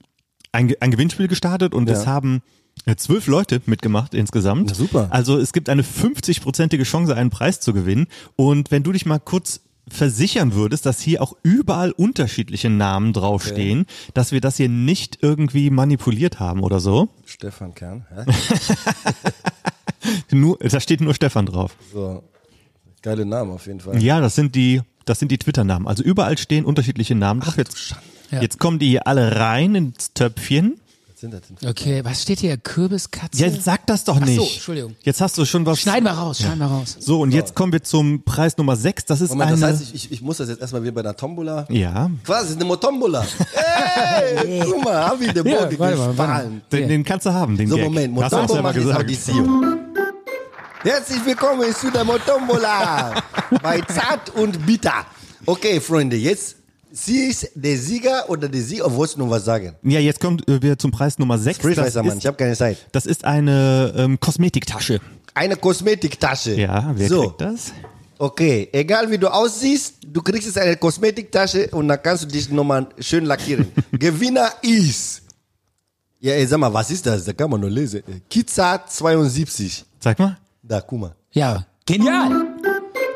ein, 0.52 0.73
ein 0.80 0.91
Gewinnspiel 0.91 1.27
gestartet 1.27 1.73
und 1.73 1.89
Ja. 1.89 1.95
es 1.95 2.07
haben 2.07 2.38
äh, 2.38 2.41
zwölf 2.97 3.27
Leute 3.27 3.61
mitgemacht 3.65 4.14
insgesamt. 4.14 4.69
Na, 4.69 4.76
super. 4.76 5.07
Also 5.10 5.38
es 5.38 5.53
gibt 5.53 5.69
eine 5.69 5.81
50-prozentige 5.84 6.84
Chance, 6.84 7.15
einen 7.15 7.30
Preis 7.30 7.60
zu 7.60 7.73
gewinnen. 7.73 8.07
Und 8.35 8.72
wenn 8.72 8.84
du 8.84 8.91
dich 8.91 9.06
mal 9.06 9.19
kurz 9.19 9.61
versichern 9.88 10.53
würdest, 10.53 10.85
dass 10.88 10.99
hier 10.99 11.22
auch 11.22 11.35
überall 11.43 11.91
unterschiedliche 11.91 12.69
Namen 12.72 13.14
draufstehen, 13.14 13.85
dass 14.15 14.31
wir 14.31 14.41
das 14.41 14.57
hier 14.57 14.68
nicht 14.69 15.19
irgendwie 15.22 15.69
manipuliert 15.69 16.39
haben 16.39 16.61
oder 16.61 16.80
so. 16.80 17.10
Stefan 17.26 17.73
Kern, 17.76 18.06
hä? 18.14 18.26
Nur, 20.31 20.57
da 20.60 20.80
steht 20.80 21.02
nur 21.02 21.14
Stefan 21.14 21.45
drauf. 21.45 21.76
So. 21.93 22.23
Geile 23.02 23.26
Namen 23.26 23.52
auf 23.52 23.68
jeden 23.68 23.80
Fall. 23.80 24.02
Ja, 24.02 24.19
das 24.19 24.35
sind 24.35 24.56
die, 24.56 24.81
das 25.06 25.19
sind 25.19 25.31
die 25.31 25.38
Twitter-Namen. 25.38 25.88
Also 25.88 26.03
überall 26.03 26.38
stehen 26.38 26.65
unterschiedliche 26.65 27.15
Namen 27.15 27.41
drauf. 27.41 27.57
Jetzt, 27.57 27.95
Ja. 28.31 28.41
jetzt 28.41 28.60
kommen 28.60 28.80
die 28.80 28.89
hier 28.89 29.07
alle 29.07 29.35
rein 29.39 29.76
ins 29.76 30.14
Töpfchen. 30.14 30.80
Was 31.16 31.22
sind 31.22 31.34
das 31.34 31.42
denn? 31.44 31.70
Okay, 31.70 32.04
was 32.04 32.24
steht 32.24 32.42
hier? 32.42 32.58
Kürbiskatze? 32.58 33.42
Jetzt 33.42 33.64
sag 33.64 33.88
das 33.88 34.04
doch 34.04 34.18
Ach 34.22 34.26
so, 34.26 34.32
nicht. 34.34 34.56
Entschuldigung. 34.56 34.96
Jetzt 35.02 35.22
hast 35.22 35.38
du 35.38 35.46
schon 35.46 35.66
was. 35.66 35.80
Schneiden 35.80 36.04
wir 36.04 36.12
raus, 36.12 36.40
schneiden 36.40 36.60
wir 36.60 36.66
raus. 36.66 36.98
So, 37.00 37.22
und 37.22 37.32
jetzt 37.32 37.56
kommen 37.56 37.72
wir 37.72 37.82
zum 37.82 38.22
Preis 38.26 38.58
Nummer 38.58 38.76
6. 38.76 39.06
Das 39.06 39.22
ist 39.22 39.30
Moment, 39.30 39.52
eine. 39.54 39.62
das 39.62 39.70
heißt, 39.70 39.82
ich, 39.82 39.96
ich, 39.96 40.12
ich 40.12 40.22
muss 40.22 40.36
das 40.38 40.50
jetzt 40.50 40.60
erstmal 40.60 40.84
wieder 40.84 40.92
bei 40.92 41.00
einer 41.00 41.16
Tombola. 41.16 41.68
ja, 41.70 42.12
Quasi 42.26 42.56
eine 42.56 42.66
Motombola. 42.66 43.26
Hey, 43.56 44.62
guck 44.66 44.84
mal, 44.84 45.06
hab 45.06 45.22
ich 45.22 45.32
den 45.32 45.48
Ja, 45.48 45.64
Bogen 45.64 45.80
warte 45.80 45.98
mal, 45.98 46.18
warte 46.18 46.34
gefallen. 46.44 46.62
den, 46.70 46.88
den 46.90 47.04
kannst 47.06 47.26
du 47.26 47.32
haben, 47.34 47.56
den 47.56 47.70
So, 47.70 47.76
Gag. 47.78 47.86
Moment, 47.86 48.22
Hast 48.22 48.34
du 48.34 48.36
auch 48.38 48.42
Motombola 48.42 48.74
selber 48.74 48.98
macht 49.00 49.08
gesagt. 49.08 49.50
Herzlich 50.84 51.26
willkommen 51.26 51.74
zu 51.74 51.92
der 51.92 52.04
Motombola 52.04 53.24
bei 53.64 53.80
Zart 53.82 54.32
und 54.32 54.66
Bitter. 54.66 55.06
Okay, 55.46 55.80
Freunde, 55.80 56.18
jetzt 56.18 56.58
sie 56.96 57.28
ist 57.28 57.52
der 57.56 57.78
Sieger 57.78 58.30
oder 58.30 58.48
der 58.48 58.62
Sieger, 58.62 58.94
wolltest 58.94 59.18
du 59.18 59.24
noch 59.24 59.30
was 59.30 59.46
sagen? 59.46 59.76
Ja, 59.84 60.00
jetzt 60.00 60.20
kommt 60.20 60.48
äh, 60.48 60.62
wir 60.62 60.78
zum 60.78 60.92
Preis 60.92 61.20
Nummer 61.20 61.38
6. 61.38 61.60
Freestyler, 61.60 62.04
Mann, 62.04 62.18
ich 62.18 62.26
habe 62.26 62.38
keine 62.38 62.56
Zeit. 62.56 62.78
das 62.92 63.06
ist 63.06 63.26
eine 63.26 63.94
ähm, 63.96 64.20
Kosmetiktasche. 64.20 65.00
Eine 65.34 65.58
Kosmetiktasche. 65.58 66.56
Ja, 66.56 66.92
wer 66.96 67.10
so, 67.10 67.22
kriegt 67.24 67.42
das? 67.42 67.74
okay, 68.18 68.70
egal 68.72 69.12
wie 69.12 69.18
du 69.18 69.28
aussiehst, 69.28 69.96
du 70.06 70.22
kriegst 70.22 70.48
jetzt 70.48 70.58
eine 70.58 70.78
Kosmetiktasche 70.78 71.68
und 71.72 71.88
dann 71.88 72.02
kannst 72.02 72.24
du 72.24 72.28
dich 72.28 72.50
nochmal 72.50 72.88
schön 73.00 73.26
lackieren. 73.26 73.68
Gewinner 73.92 74.50
ist, 74.62 75.22
ja, 76.20 76.34
ey, 76.34 76.48
sag 76.48 76.60
mal, 76.60 76.74
was 76.74 76.90
ist 76.90 77.06
das? 77.06 77.26
Da 77.26 77.34
kann 77.34 77.50
man 77.50 77.60
nur 77.60 77.70
lesen. 77.70 78.02
Kiza 78.30 78.86
72. 78.88 79.86
Sag 80.00 80.18
mal. 80.18 80.38
Da, 80.64 80.82
guck 80.82 81.00
mal. 81.00 81.16
Ja, 81.32 81.66
genial. 81.86 82.55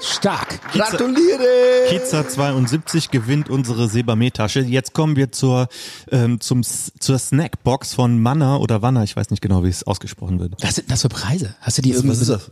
Stark. 0.02 0.62
Gratuliere! 0.72 1.88
Kiza 1.90 2.28
72 2.28 3.12
gewinnt 3.12 3.50
unsere 3.50 3.88
Sebame-Tasche. 3.90 4.62
Jetzt 4.62 4.94
kommen 4.94 5.16
wir 5.16 5.32
zur, 5.32 5.68
ähm, 6.12 6.40
zum, 6.40 6.64
zur 6.64 7.20
Snackbox 7.20 7.94
von 7.94 8.22
Manna 8.22 8.58
oder 8.58 8.82
Wanna. 8.82 9.04
Ich 9.04 9.16
weiß 9.16 9.30
nicht 9.30 9.42
genau, 9.42 9.64
wie 9.64 9.70
es 9.70 9.84
ausgesprochen 9.86 10.40
wird. 10.40 10.54
Was 10.62 10.76
sind 10.76 10.90
das 10.90 11.02
für 11.02 11.10
Preise? 11.10 11.56
Hast 11.62 11.78
du 11.78 11.82
die 11.82 11.92
irgendwie? 11.92 12.10
Was 12.10 12.22
ist 12.22 12.30
das? 12.30 12.52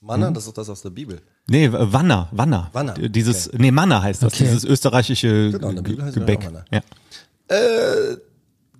Manna, 0.00 0.30
das 0.30 0.44
ist 0.44 0.48
doch 0.48 0.54
das 0.54 0.68
aus 0.70 0.82
der 0.82 0.90
Bibel. 0.90 1.20
Nee, 1.48 1.68
Wanna, 1.72 2.28
Wanna. 2.30 2.70
Wanna, 2.72 2.94
Dieses, 2.94 3.50
nee, 3.52 3.70
Manna 3.70 4.02
heißt 4.02 4.22
das, 4.22 4.32
Okay. 4.34 4.44
dieses 4.44 4.64
öösterreichische 4.64 5.50
Genau, 5.52 5.70
in 5.70 5.76
der 5.76 5.82
Bibel 5.82 6.04
heißt 6.04 6.16
es 6.16 6.20
Gebäck. 6.20 6.40
auch 6.40 6.44
Wanna. 6.46 6.64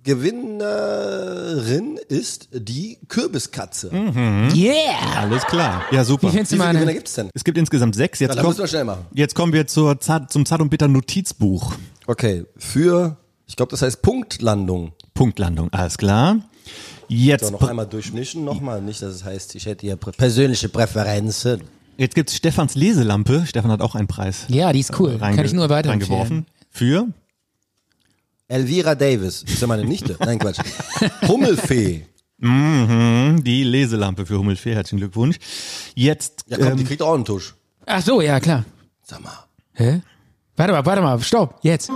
Gewinnerin 0.07 1.99
ist 2.09 2.49
die 2.53 2.97
Kürbiskatze. 3.07 3.91
Yeah! 4.55 5.17
Alles 5.17 5.43
klar. 5.45 5.83
Ja, 5.91 6.03
super. 6.03 6.27
Wie 6.27 6.31
findest 6.31 6.51
Wie 6.53 6.55
du 6.57 6.61
viele 6.61 6.71
Gewinner 6.73 6.85
meine? 6.85 6.93
gibt's 6.97 7.13
denn? 7.13 7.29
Es 7.33 7.43
gibt 7.43 7.57
insgesamt 7.57 7.95
sechs. 7.95 8.19
Jetzt, 8.19 8.31
da 8.31 8.35
kommt, 8.41 8.49
müssen 8.49 8.59
wir 8.63 8.67
schnell 8.67 8.83
machen. 8.85 9.05
jetzt 9.13 9.35
kommen 9.35 9.53
wir 9.53 9.67
zur 9.67 9.99
Zart, 9.99 10.31
zum 10.31 10.45
Zart 10.45 10.61
und 10.61 10.69
Bitter 10.69 10.87
Notizbuch. 10.87 11.73
Okay, 12.05 12.45
für, 12.57 13.17
ich 13.47 13.55
glaube, 13.55 13.71
das 13.71 13.81
heißt 13.81 14.01
Punktlandung. 14.01 14.93
Punktlandung. 15.13 15.69
Alles 15.73 15.97
klar. 15.97 16.37
Jetzt, 17.09 17.45
So, 17.45 17.51
noch 17.51 17.63
einmal 17.67 17.87
durchmischen, 17.87 18.43
nochmal. 18.43 18.81
Nicht, 18.81 19.01
dass 19.01 19.13
es 19.15 19.23
heißt, 19.23 19.55
ich 19.55 19.65
hätte 19.65 19.85
hier 19.85 19.95
prä- 19.97 20.15
persönliche 20.15 20.67
Präferenzen. 20.69 21.61
jetzt 21.97 22.15
gibt's 22.15 22.35
Stefans 22.35 22.75
Leselampe. 22.75 23.43
Stefan 23.47 23.71
hat 23.71 23.81
auch 23.81 23.95
einen 23.95 24.07
Preis 24.07 24.45
Ja, 24.49 24.73
die 24.73 24.79
ist 24.81 24.97
cool. 24.99 25.11
reinge- 25.21 25.35
Kann 25.37 25.45
ich 25.45 25.53
nur 25.53 25.69
reingeworfen. 25.69 26.09
weiterempfehlen. 26.09 26.45
Für? 26.69 27.07
Elvira 28.47 28.95
Davis, 28.95 29.43
ist 29.43 29.61
ja 29.61 29.67
meine 29.67 29.83
Nichte. 29.83 30.15
Nein, 30.19 30.39
Quatsch. 30.39 30.59
Hummelfee. 31.27 32.05
Mhm, 32.37 33.43
die 33.43 33.63
Leselampe 33.63 34.25
für 34.25 34.37
Hummelfee. 34.37 34.73
Herzlichen 34.73 34.99
Glückwunsch. 34.99 35.37
Jetzt, 35.95 36.43
Ja, 36.47 36.57
komm, 36.57 36.75
die 36.77 36.83
ähm, 36.83 36.87
kriegt 36.87 37.01
auch 37.01 37.13
einen 37.15 37.25
Tusch. 37.25 37.55
Ach 37.85 38.01
so, 38.01 38.21
ja, 38.21 38.39
klar. 38.39 38.63
Sag 39.03 39.21
mal. 39.21 39.45
Hä? 39.73 40.01
Warte 40.55 40.73
mal, 40.73 40.85
warte 40.85 41.01
mal, 41.01 41.19
stopp, 41.21 41.59
jetzt. 41.61 41.89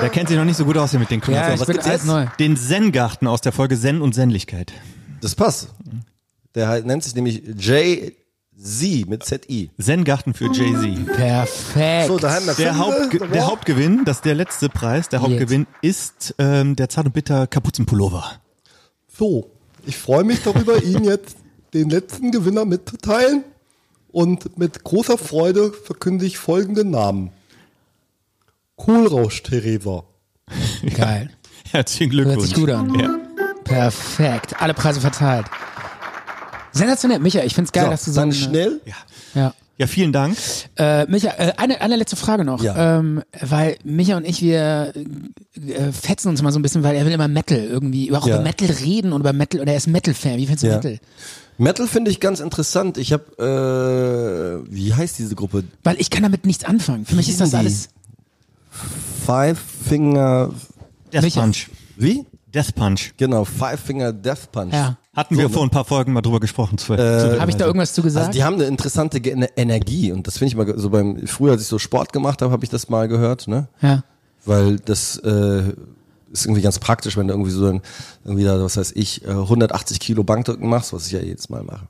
der 0.00 0.08
kennt 0.10 0.28
sich 0.28 0.36
noch 0.36 0.44
nicht 0.44 0.56
so 0.56 0.64
gut 0.64 0.76
aus 0.76 0.90
hier 0.90 1.00
mit 1.00 1.10
den 1.10 1.20
Ja, 1.20 1.24
Knöpfen. 1.26 1.54
ich 1.54 1.60
was 1.60 1.66
bin 1.66 1.74
gibt's 1.74 1.88
alles 1.88 2.00
jetzt? 2.02 2.06
neu. 2.08 2.26
Den 2.38 2.56
Zen-Garten 2.56 3.26
aus 3.26 3.40
der 3.40 3.52
Folge 3.52 3.78
Zen 3.78 4.00
und 4.02 4.12
Zenlichkeit. 4.14 4.72
Das 5.20 5.34
passt. 5.34 5.68
Der 6.54 6.82
nennt 6.82 7.02
sich 7.04 7.14
nämlich 7.14 7.42
Jay-Z 8.64 9.08
mit 9.08 9.24
Z-I. 9.24 9.70
Zen-Garten 9.80 10.34
für 10.34 10.46
Jay-Z. 10.52 11.06
Perfekt. 11.16 12.06
So, 12.08 12.18
daheim 12.18 12.44
der 12.46 12.54
Der, 12.54 12.74
Fünfe, 12.74 12.78
Hauptge 12.78 13.18
der 13.18 13.28
der. 13.28 13.46
Hauptgewinn, 13.46 14.04
das 14.04 14.18
ist 14.18 14.24
der 14.24 14.34
letzte 14.34 14.68
Preis, 14.68 15.08
der 15.08 15.20
Hauptgewinn 15.22 15.66
ist 15.80 16.34
ähm, 16.38 16.76
der 16.76 16.88
Zart 16.88 17.06
und 17.06 17.12
Bitter 17.12 17.46
Kapuzenpullover. 17.46 18.24
So, 19.18 19.50
ich 19.86 19.96
freue 19.96 20.24
mich 20.24 20.42
darüber, 20.42 20.82
Ihnen 20.82 21.04
jetzt 21.04 21.36
den 21.74 21.90
letzten 21.90 22.30
Gewinner 22.30 22.64
mitzuteilen. 22.64 23.44
Und 24.12 24.58
mit 24.58 24.84
großer 24.84 25.16
Freude 25.16 25.72
verkünde 25.72 26.26
ich 26.26 26.36
folgenden 26.36 26.90
Namen. 26.90 27.30
Kohlrausch 28.76 29.42
Theresa. 29.42 30.04
Geil. 30.94 31.30
Herzlichen 31.70 32.10
Glückwunsch. 32.10 32.38
Hört 32.38 32.46
sich 32.48 32.54
gut 32.54 32.70
an. 32.70 32.94
Ja. 32.98 33.18
Perfekt. 33.64 34.60
Alle 34.60 34.74
Preise 34.74 35.00
verteilt. 35.00 35.46
Sensationell. 36.72 37.18
Micha, 37.20 37.42
ich 37.42 37.54
find's 37.54 37.72
geil, 37.72 37.84
So, 37.84 37.90
dass 37.90 38.04
du 38.04 38.10
so 38.12 38.20
dann 38.20 38.30
eine- 38.30 38.34
schnell. 38.38 38.80
Ja. 39.34 39.54
ja, 39.78 39.86
vielen 39.86 40.12
Dank. 40.12 40.36
Äh, 40.76 41.06
Micha, 41.06 41.30
äh, 41.38 41.52
eine, 41.56 41.80
eine 41.80 41.96
letzte 41.96 42.16
Frage 42.16 42.44
noch. 42.44 42.62
Ja. 42.62 42.98
Ähm, 42.98 43.22
weil 43.40 43.76
Micha 43.84 44.16
und 44.16 44.24
ich, 44.26 44.40
wir 44.42 44.92
äh, 45.66 45.92
fetzen 45.92 46.28
uns 46.28 46.40
mal 46.42 46.52
so 46.52 46.58
ein 46.58 46.62
bisschen, 46.62 46.82
weil 46.82 46.96
er 46.96 47.04
will 47.04 47.12
immer 47.12 47.28
Metal 47.28 47.58
irgendwie, 47.58 48.12
auch 48.14 48.26
Ja. 48.26 48.36
über 48.36 48.42
Metal 48.44 48.68
reden 48.70 49.12
und 49.12 49.20
über 49.20 49.32
Metal, 49.32 49.60
und 49.60 49.68
er 49.68 49.76
ist 49.76 49.86
Metal-Fan. 49.86 50.36
Wie 50.38 50.46
findest 50.46 50.64
du 50.64 50.68
Ja. 50.68 50.76
Metal? 50.76 50.98
Metal 51.58 51.86
finde 51.86 52.10
ich 52.10 52.18
ganz 52.20 52.40
interessant. 52.40 52.96
Ich 52.98 53.12
habe, 53.12 54.64
äh, 54.66 54.72
wie 54.74 54.94
heißt 54.94 55.18
diese 55.18 55.34
Gruppe? 55.34 55.64
Weil 55.84 56.00
ich 56.00 56.10
kann 56.10 56.22
damit 56.22 56.46
nichts 56.46 56.64
anfangen. 56.64 57.04
Für 57.06 57.14
mich 57.14 57.28
ist 57.28 57.40
das 57.40 57.54
alles. 57.54 57.88
Five 59.26 59.58
Finger, 59.88 60.50
Death? 61.12 61.34
Punch. 61.34 61.68
wie? 61.96 62.24
Death 62.52 62.74
Punch. 62.74 63.12
Genau, 63.16 63.44
Five 63.44 63.80
Finger 63.80 64.12
Death 64.12 64.50
Punch. 64.50 64.72
Ja. 64.72 64.96
Hatten 65.14 65.36
wir 65.36 65.50
vor 65.50 65.62
ein 65.62 65.70
paar 65.70 65.84
Folgen 65.84 66.12
mal 66.14 66.22
drüber 66.22 66.40
gesprochen. 66.40 66.78
Zu, 66.78 66.94
äh, 66.94 67.38
Habe 67.38 67.50
ich 67.50 67.56
da 67.56 67.66
irgendwas 67.66 67.92
zu 67.92 68.02
gesagt? 68.02 68.28
Also 68.28 68.36
die 68.38 68.44
haben 68.44 68.54
eine 68.54 68.64
interessante 68.64 69.18
Energie 69.18 70.10
und 70.10 70.26
das 70.26 70.38
finde 70.38 70.48
ich 70.48 70.56
mal 70.56 70.78
so 70.78 70.88
beim 70.88 71.26
früher, 71.26 71.52
als 71.52 71.62
ich 71.62 71.68
so 71.68 71.78
Sport 71.78 72.12
gemacht 72.14 72.40
habe, 72.40 72.50
habe 72.50 72.64
ich 72.64 72.70
das 72.70 72.88
mal 72.88 73.08
gehört, 73.08 73.46
ne? 73.48 73.68
ja. 73.80 74.04
Weil 74.44 74.78
das 74.80 75.18
äh, 75.18 75.72
ist 76.32 76.46
irgendwie 76.46 76.62
ganz 76.62 76.78
praktisch, 76.80 77.16
wenn 77.16 77.28
du 77.28 77.34
irgendwie 77.34 77.52
so 77.52 77.66
ein, 77.66 77.80
irgendwie 78.24 78.44
da, 78.44 78.60
was 78.60 78.76
weiß 78.76 78.92
ich, 78.96 79.24
äh, 79.24 79.30
180 79.30 80.00
Kilo 80.00 80.24
Bankdrücken 80.24 80.68
machst, 80.68 80.92
was 80.92 81.06
ich 81.06 81.12
ja 81.12 81.20
jedes 81.20 81.48
Mal 81.48 81.62
mache. 81.62 81.86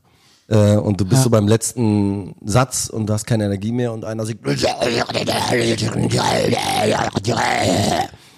Äh, 0.48 0.76
und 0.76 1.00
du 1.00 1.04
bist 1.06 1.20
Ja. 1.20 1.24
so 1.24 1.30
beim 1.30 1.48
letzten 1.48 2.34
Satz 2.44 2.90
und 2.90 3.06
du 3.06 3.12
hast 3.14 3.24
keine 3.24 3.44
Energie 3.46 3.72
mehr 3.72 3.92
und 3.92 4.04
einer 4.04 4.26
singt. 4.26 4.40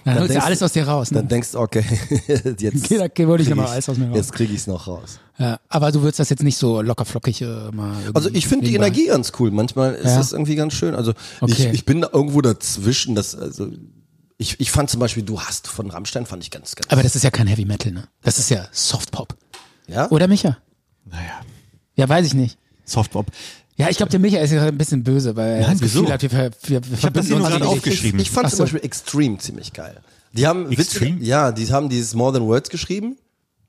Dann 0.05 0.15
holst 0.15 0.29
du 0.29 0.33
denkst 0.35 0.47
alles 0.47 0.63
aus 0.63 0.73
dir 0.73 0.87
raus. 0.87 1.09
Dann 1.11 1.23
Ne? 1.25 1.29
denkst 1.29 1.53
du, 1.53 1.59
okay, 1.61 1.83
jetzt 2.59 2.91
Okay, 2.93 3.23
da 3.25 3.29
hol 3.29 3.41
ich 3.41 3.55
mal 3.55 3.67
alles 3.67 3.89
aus 3.89 3.97
mir 3.97 4.09
raus. 4.09 4.17
Jetzt 4.17 4.33
kriege 4.33 4.53
ich 4.53 4.61
es 4.61 4.67
noch 4.67 4.87
raus. 4.87 5.19
Ja. 5.39 5.59
Aber 5.69 5.91
du 5.93 6.03
würdest 6.03 6.21
das 6.21 6.29
jetzt 6.31 6.43
nicht 6.43 6.57
so 6.59 6.81
locker 6.83 7.05
flockig 7.05 7.41
äh, 7.43 7.71
mal. 7.73 7.97
Also 8.13 8.29
ich 8.33 8.47
finde 8.47 8.67
die 8.67 8.75
Energie 8.75 9.07
ganz 9.07 9.33
cool. 9.39 9.51
Manchmal 9.51 9.95
ist 9.95 10.05
Ja. 10.11 10.19
das 10.19 10.33
irgendwie 10.33 10.55
ganz 10.57 10.75
schön. 10.75 10.95
Also 10.95 11.13
Okay. 11.41 11.53
ich, 11.53 11.65
ich 11.67 11.85
bin 11.85 12.03
da 12.03 12.11
irgendwo 12.13 12.41
dazwischen. 12.41 13.15
Das, 13.15 13.35
also 13.35 13.69
ich, 14.39 14.61
ich 14.61 14.71
fand 14.71 14.91
zum 14.91 15.01
Beispiel, 15.01 15.23
du 15.23 15.41
hast 15.41 15.67
von 15.69 15.91
Rammstein 15.91 16.27
fand 16.27 16.43
ich 16.43 16.51
ganz, 16.51 16.75
ganz. 16.77 16.91
Aber 16.93 17.03
das 17.03 17.17
ist 17.17 17.23
ja 17.25 17.31
kein 17.31 17.47
Heavy 17.47 17.65
Metal, 17.65 17.93
ne? 17.93 18.09
Das 18.23 18.39
ist 18.39 18.51
ja 18.51 18.67
Soft 18.73 19.11
Pop. 19.11 19.37
ja? 19.89 20.11
Oder 20.11 20.29
Micha? 20.29 20.59
naja, 21.07 21.41
Ja, 21.97 22.09
weiß 22.09 22.27
ich 22.27 22.35
nicht. 22.35 22.59
Softpop. 22.87 23.27
Ja, 23.77 23.89
ich 23.91 23.97
glaube, 23.97 24.11
der 24.11 24.21
Micha 24.21 24.39
ist 24.39 24.53
ja 24.53 24.63
ein 24.65 24.79
bisschen 24.79 25.03
böse, 25.03 25.35
weil 25.35 25.55
er 25.55 25.61
Nein, 25.63 25.71
das 25.73 25.81
Gefühl 25.81 26.03
wieso? 26.03 26.13
hat, 26.13 26.23
wir, 26.23 26.31
ver- 26.31 26.51
wir, 26.63 26.69
wir 26.69 26.77
hab 26.81 26.91
das 26.91 27.01
verbinden 27.01 27.27
hier 27.29 27.39
nur 27.39 27.49
gerade 27.49 27.67
aufgeschrieben. 27.67 28.21
Ich 28.21 28.31
fand 28.31 28.47
Ach 28.47 28.51
zum 28.51 28.59
so. 28.59 28.63
Beispiel 28.65 28.85
Extreme 28.85 29.39
ziemlich 29.39 29.73
geil. 29.73 29.97
Die 30.33 30.47
haben 30.47 30.71
Extreme? 30.71 31.17
witzige, 31.17 31.27
ja, 31.27 31.51
die 31.53 31.73
haben 31.73 31.89
dieses 31.89 32.15
More 32.15 32.33
Than 32.33 32.47
Words 32.47 32.71
geschrieben. 32.71 33.17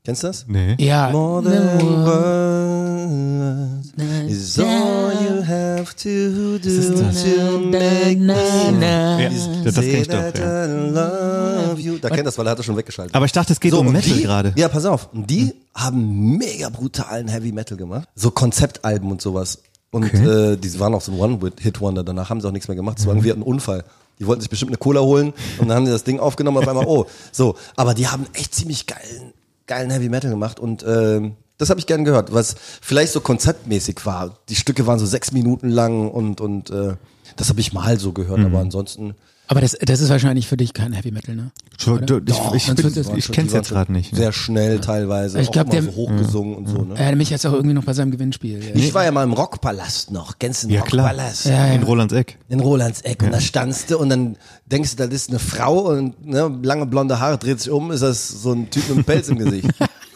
Kennst 0.04 0.22
du 0.22 0.28
das? 0.28 0.46
Nee. 0.48 0.76
Ja, 0.80 1.10
More 1.10 1.44
than 1.44 1.82
words 1.82 3.92
is 4.30 4.60
all 4.60 5.12
you 5.14 5.44
have 5.44 5.96
to 5.96 6.60
do 6.60 6.60
das? 6.60 7.24
to 7.24 7.60
make 7.60 8.18
me 8.18 8.36
Ja, 8.82 9.30
das, 9.64 9.74
das 9.76 9.86
kenn 9.86 10.02
ich 10.02 10.08
doch. 10.08 10.20
that 10.20 10.38
Ja. 10.38 10.66
I 10.66 10.68
love 10.92 11.82
you. 11.82 11.98
Da 12.00 12.10
kennt 12.10 12.28
das, 12.28 12.38
weil 12.38 12.46
er 12.48 12.52
hat 12.52 12.60
das 12.60 12.66
schon 12.68 12.78
weggeschaltet. 12.78 13.16
Aber 13.16 13.26
ich 13.26 13.32
dachte, 13.32 13.54
es 13.54 13.60
geht 13.60 13.74
um 13.74 13.88
und 13.88 13.94
Metal 13.94 14.14
die, 14.14 14.22
gerade. 14.24 14.54
Ja, 14.56 14.68
pass 14.70 14.86
auf. 14.86 15.10
Und 15.14 15.28
die 15.30 15.54
haben 15.74 16.38
mega 16.38 16.70
brutalen 16.70 17.28
Heavy 17.28 17.52
Metal 17.52 17.78
gemacht. 17.78 18.08
So 18.16 18.30
Konzeptalben 18.32 19.10
und 19.12 19.22
sowas. 19.22 19.60
Und 19.92 20.14
äh, 20.14 20.58
die 20.58 20.80
waren 20.80 20.94
auch 20.94 21.02
so 21.02 21.12
ein 21.12 21.20
One-Hit-Wonder. 21.20 22.04
Danach 22.04 22.30
haben 22.30 22.42
sie 22.42 22.48
auch 22.48 22.52
nichts 22.52 22.68
mehr 22.68 22.76
gemacht. 22.76 23.00
Es 23.00 23.06
war 23.06 23.14
irgendwie 23.14 23.32
ein 23.32 23.42
Unfall. 23.42 23.84
Die 24.20 24.28
wollten 24.28 24.42
sich 24.42 24.50
bestimmt 24.50 24.70
eine 24.70 24.78
Cola 24.78 25.02
holen 25.02 25.34
und 25.60 25.68
dann 25.68 25.78
haben 25.78 25.86
die 25.86 25.92
das 25.92 26.04
Ding 26.04 26.20
aufgenommen 26.20 26.58
auf 26.58 26.68
einmal, 26.68 26.86
oh, 26.86 27.06
so. 27.32 27.56
Aber 27.76 27.94
die 27.94 28.08
haben 28.08 28.26
echt 28.34 28.56
ziemlich 28.56 28.88
geilen, 28.88 29.34
geilen 29.68 29.90
Heavy 29.90 30.10
Metal 30.10 30.30
gemacht 30.30 30.60
und 30.60 30.86
ähm, 30.88 31.36
das 31.58 31.70
habe 31.70 31.80
ich 31.80 31.86
gern 31.86 32.06
gehört, 32.06 32.34
was 32.34 32.56
vielleicht 32.82 33.14
so 33.14 33.22
konzeptmäßig 33.22 34.06
war. 34.06 34.38
Die 34.50 34.56
Stücke 34.56 34.88
waren 34.88 35.00
so 35.00 35.06
sechs 35.06 35.32
Minuten 35.32 35.70
lang 35.70 36.10
und 36.10 36.40
und 36.40 36.70
äh, 36.70 36.96
das 37.36 37.50
habe 37.50 37.60
ich 37.60 37.74
mal 37.74 38.00
so 38.00 38.14
gehört, 38.14 38.40
aber 38.40 38.60
ansonsten 38.60 39.16
aber 39.48 39.62
das, 39.62 39.78
das 39.82 40.00
ist 40.02 40.10
wahrscheinlich 40.10 40.48
für 40.48 40.58
dich 40.58 40.74
kein 40.74 40.94
Heavy 40.94 41.12
Metal, 41.12 41.36
ne? 41.36 41.52
Schon, 41.78 42.06
du, 42.06 42.18
ich 42.18 42.24
Doch, 42.26 42.56
ich, 42.56 42.66
bin, 42.74 42.88
ich 42.88 43.26
Die 43.28 43.32
kenn's 43.32 43.52
waren 43.52 43.60
jetzt 43.62 43.70
gerade 43.70 43.92
nicht. 43.92 44.12
ne? 44.14 44.18
Sehr 44.18 44.32
schnell 44.32 44.80
teilweise, 44.80 45.40
Ich 45.40 45.52
glaub, 45.52 45.68
auch 45.68 45.72
der- 45.72 45.84
so 45.84 45.92
hochgesungen 45.96 46.56
und 46.56 46.68
so, 46.68 46.84
ne? 46.84 46.96
Äh, 46.98 47.16
Micha 47.16 47.36
ist 47.36 47.46
auch 47.46 47.54
irgendwie 47.54 47.74
noch 47.76 47.84
bei 47.84 47.94
seinem 47.94 48.12
Gewinnspiel. 48.12 48.64
Ja. 48.64 48.72
Ich 48.76 48.94
war 48.94 49.04
ja 49.04 49.12
mal 49.12 49.24
im 49.24 49.34
Rockpalast 49.34 50.12
noch. 50.12 50.40
Kennst 50.40 50.64
du 50.64 50.68
den 50.68 50.76
Ja, 50.76 50.82
klar. 50.82 51.08
Rockpalast? 51.10 51.46
Ja, 51.46 51.68
In 51.68 51.84
Rolands 51.84 52.14
Eck. 52.14 52.38
In 52.50 52.60
Rolandseck. 52.60 53.22
Und 53.24 53.32
da 53.32 53.42
standst 53.42 53.92
du 53.92 53.98
und 54.00 54.10
dann 54.10 54.38
denkst 54.68 54.96
du, 54.96 55.04
das 55.06 55.14
ist 55.14 55.30
eine 55.30 55.40
Frau 55.40 55.92
und 55.92 56.26
ne, 56.26 56.58
lange 56.64 56.86
blonde 56.86 57.20
Haare, 57.20 57.38
dreht 57.38 57.60
sich 57.60 57.72
um, 57.72 57.92
ist 57.92 58.02
das 58.02 58.28
so 58.28 58.54
ein 58.54 58.70
Typ 58.70 58.84
mit 58.88 58.96
einem 58.98 59.04
Pelz 59.06 59.28
im 59.30 59.38
Gesicht. 59.38 59.68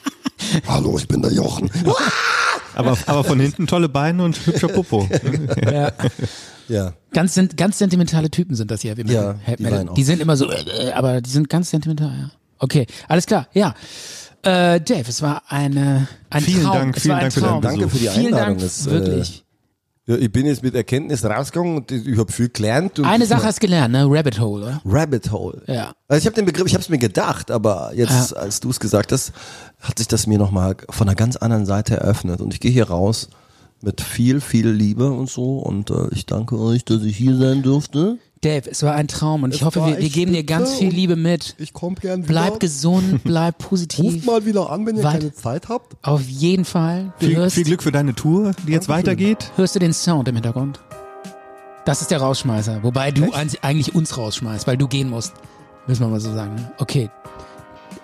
Hallo, 0.67 0.97
ich 0.97 1.07
bin 1.07 1.21
der 1.21 1.33
Jochen. 1.33 1.69
Aber, 2.75 2.97
aber 3.07 3.25
von 3.25 3.39
hinten 3.41 3.67
tolle 3.67 3.89
Beine 3.89 4.23
und 4.23 4.37
hübscher 4.45 4.69
Popo. 4.69 5.05
Ja. 5.69 5.91
ja. 6.69 6.93
Ganz, 7.11 7.39
ganz 7.57 7.77
sentimentale 7.77 8.29
Typen 8.29 8.55
sind 8.55 8.69
das 8.71 8.81
hier. 8.81 8.91
Heavy 8.91 9.03
Metal. 9.03 9.23
Ja, 9.23 9.35
Heavy 9.41 9.57
die 9.57 9.63
Metal. 9.63 9.89
auch. 9.89 9.93
die 9.95 10.03
sind 10.03 10.21
immer 10.21 10.37
so, 10.37 10.49
äh, 10.51 10.91
aber 10.93 11.21
die 11.21 11.29
sind 11.29 11.49
ganz 11.49 11.69
sentimental, 11.69 12.11
ja. 12.17 12.31
Okay, 12.59 12.85
alles 13.07 13.25
klar, 13.25 13.47
ja. 13.53 13.73
Äh, 14.41 14.79
Dave, 14.81 15.05
es 15.09 15.21
war 15.21 15.43
eine, 15.47 16.07
ein 16.29 16.41
Vielen 16.43 16.63
Traum. 16.63 16.73
Dank, 16.73 16.97
es 16.97 17.03
vielen 17.03 17.19
Dank 17.19 17.33
für. 17.33 17.41
Besuch. 17.41 17.61
Danke 17.61 17.89
für 17.89 17.97
die 17.97 18.07
Vielen 18.07 18.25
Einladung. 18.27 18.57
Dank, 18.57 18.59
Das, 18.59 18.87
äh, 18.87 18.91
wirklich. 18.91 19.43
Ja, 20.07 20.15
ich 20.15 20.31
bin 20.31 20.45
jetzt 20.47 20.63
mit 20.63 20.73
Erkenntnis 20.75 21.23
rausgegangen 21.23 21.77
und 21.77 21.91
ich 21.91 22.17
habe 22.17 22.31
viel 22.31 22.49
gelernt. 22.49 22.97
Und 22.99 23.05
Eine 23.05 23.25
Sache 23.27 23.43
hast 23.43 23.57
du 23.61 23.67
gelernt, 23.67 23.91
ne? 23.91 24.05
Rabbit 24.09 24.39
Hole, 24.39 24.65
oder? 24.65 24.81
Rabbit 24.85 25.31
Hole. 25.31 25.61
Ja. 25.67 25.93
Also 26.07 26.19
ich 26.21 26.25
habe 26.25 26.35
den 26.35 26.45
Begriff, 26.45 26.65
ich 26.67 26.73
habe 26.73 26.81
es 26.81 26.89
mir 26.89 26.97
gedacht, 26.97 27.51
aber 27.51 27.91
jetzt, 27.93 28.35
als 28.35 28.59
du 28.59 28.69
es 28.71 28.79
gesagt 28.79 29.11
hast, 29.11 29.33
hat 29.81 29.99
sich 29.99 30.07
das 30.07 30.25
mir 30.25 30.39
nochmal 30.39 30.75
von 30.89 31.07
einer 31.07 31.15
ganz 31.15 31.35
anderen 31.35 31.65
Seite 31.67 31.97
eröffnet. 31.97 32.41
Und 32.41 32.53
ich 32.53 32.59
gehe 32.59 32.71
hier 32.71 32.89
raus 32.89 33.29
mit 33.81 34.01
viel, 34.01 34.41
viel 34.41 34.69
Liebe 34.69 35.09
und 35.11 35.29
so. 35.29 35.57
Und 35.59 35.89
äh, 35.89 36.07
ich 36.11 36.25
danke 36.25 36.59
euch, 36.59 36.83
dass 36.85 37.03
ich 37.03 37.15
hier 37.17 37.35
sein 37.37 37.61
durfte. 37.63 38.17
Dave, 38.41 38.69
es 38.71 38.83
war 38.83 38.95
ein 38.95 39.07
Traum 39.09 39.43
und 39.43 39.53
ich 39.53 39.59
Es 39.61 39.65
hoffe, 39.65 39.81
war 39.81 39.87
wir, 39.89 39.97
wir 39.97 40.05
echt 40.05 40.13
geben 40.13 40.31
dir 40.31 40.43
ganz 40.45 40.73
viel 40.75 40.89
Liebe 40.89 41.15
mit. 41.17 41.55
Ich 41.57 41.73
komme 41.73 41.95
gern 41.95 42.23
wieder. 42.23 42.27
Bleib 42.41 42.59
gesund, 42.61 43.21
bleib 43.25 43.55
Ruft 43.59 43.69
positiv. 43.69 44.25
mal 44.25 44.45
wieder 44.45 44.69
an, 44.69 44.85
wenn 44.85 44.95
ihr 44.95 45.03
Weit- 45.03 45.19
keine 45.19 45.33
Zeit 45.33 45.67
habt. 45.67 45.97
Auf 46.07 46.21
jeden 46.27 46.63
Fall. 46.63 47.11
Du 47.19 47.25
Viel, 47.27 47.35
hörst, 47.35 47.55
viel 47.55 47.65
Glück 47.65 47.83
für 47.83 47.91
deine 47.91 48.15
Tour, 48.15 48.53
die 48.65 48.71
jetzt 48.71 48.87
weitergeht. 48.87 49.51
hörst 49.57 49.75
du 49.75 49.79
den 49.79 49.91
Sound 49.93 50.27
im 50.29 50.35
Hintergrund? 50.35 50.79
Das 51.85 52.01
ist 52.01 52.11
der 52.11 52.19
Rausschmeißer. 52.19 52.81
Wobei 52.83 53.11
du 53.11 53.31
an, 53.33 53.49
eigentlich 53.61 53.93
uns 53.95 54.17
rausschmeißt, 54.17 54.67
weil 54.67 54.77
du 54.77 54.87
gehen 54.87 55.09
musst. 55.09 55.33
Müssen 55.87 56.01
wir 56.01 56.07
mal 56.07 56.19
so 56.21 56.31
sagen. 56.33 56.55
Ne? 56.55 56.71
Okay. 56.77 57.09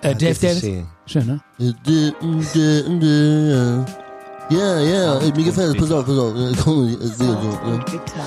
Äh, 0.01 0.15
Dave 0.15 0.31
ist 0.31 0.43
Davis. 0.43 0.59
schön. 0.59 0.85
Schön, 1.05 1.27
ne? 1.27 1.41
Ja, 4.49 4.79
ja, 4.79 5.19
mir 5.19 5.43
gefällt 5.43 5.75
es. 5.75 5.81
Pass 5.81 5.91
auf, 5.91 6.05
pass 6.05 6.17
auf. 6.17 6.33
Komm, 6.63 6.87
ich 6.87 7.01
erzähl 7.01 7.27
so. 7.27 7.79
Bitter. 7.91 8.25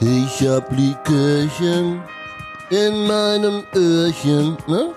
Ich 0.00 0.48
hab 0.48 0.70
Likörchen 0.70 2.00
in 2.70 3.06
meinem 3.06 3.62
Öhrchen, 3.74 4.56
ne? 4.66 4.92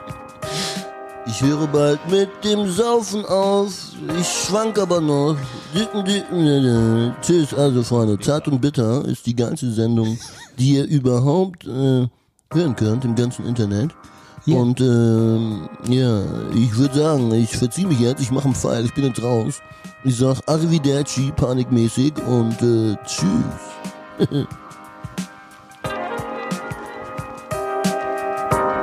Ich 1.28 1.42
höre 1.42 1.68
bald 1.68 2.00
mit 2.10 2.30
dem 2.44 2.70
Saufen 2.72 3.26
auf, 3.26 3.74
ich 4.20 4.28
schwank 4.28 4.80
aber 4.80 5.02
noch. 5.02 5.36
Dicken, 5.76 6.06
dicken, 6.06 7.14
Tschüss, 7.22 7.54
also 7.54 7.84
Freunde, 7.84 8.18
Zart 8.18 8.48
und 8.48 8.62
Bitter 8.62 9.04
ist 9.06 9.26
die 9.26 9.36
geilste 9.36 9.70
Sendung, 9.72 10.18
die 10.58 10.76
ihr 10.76 10.86
überhaupt 10.86 11.66
äh, 11.66 12.08
hören 12.54 12.76
könnt 12.78 13.04
im 13.04 13.16
ganzen 13.16 13.46
Internet. 13.46 13.92
Ja. 14.46 14.56
Und 14.56 14.80
ähm, 14.80 15.68
ja, 15.90 16.22
ich 16.56 16.78
würde 16.78 16.98
sagen, 16.98 17.34
ich 17.34 17.56
verziehe 17.58 17.88
mich 17.88 18.00
jetzt, 18.00 18.22
ich 18.22 18.32
mache 18.32 18.46
einen 18.46 18.56
Pfeil, 18.56 18.86
ich 18.86 18.94
bin 18.94 19.04
jetzt 19.04 19.22
raus. 19.22 19.62
Ich 20.04 20.16
sag 20.18 20.38
Arrivederci, 20.46 21.34
panikmäßig 21.36 22.14
und 22.28 22.62
äh, 22.62 22.96
tschüss. 23.04 23.26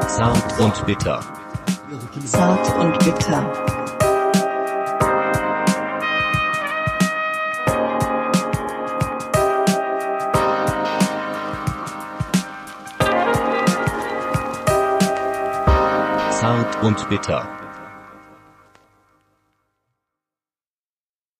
Zart 0.09 0.61
und 0.61 0.86
bitter. 0.86 1.20
Zart 2.24 2.78
und 2.78 2.99
bitter. 2.99 3.53
Zart 16.31 16.82
und 16.82 17.09
bitter. 17.09 17.64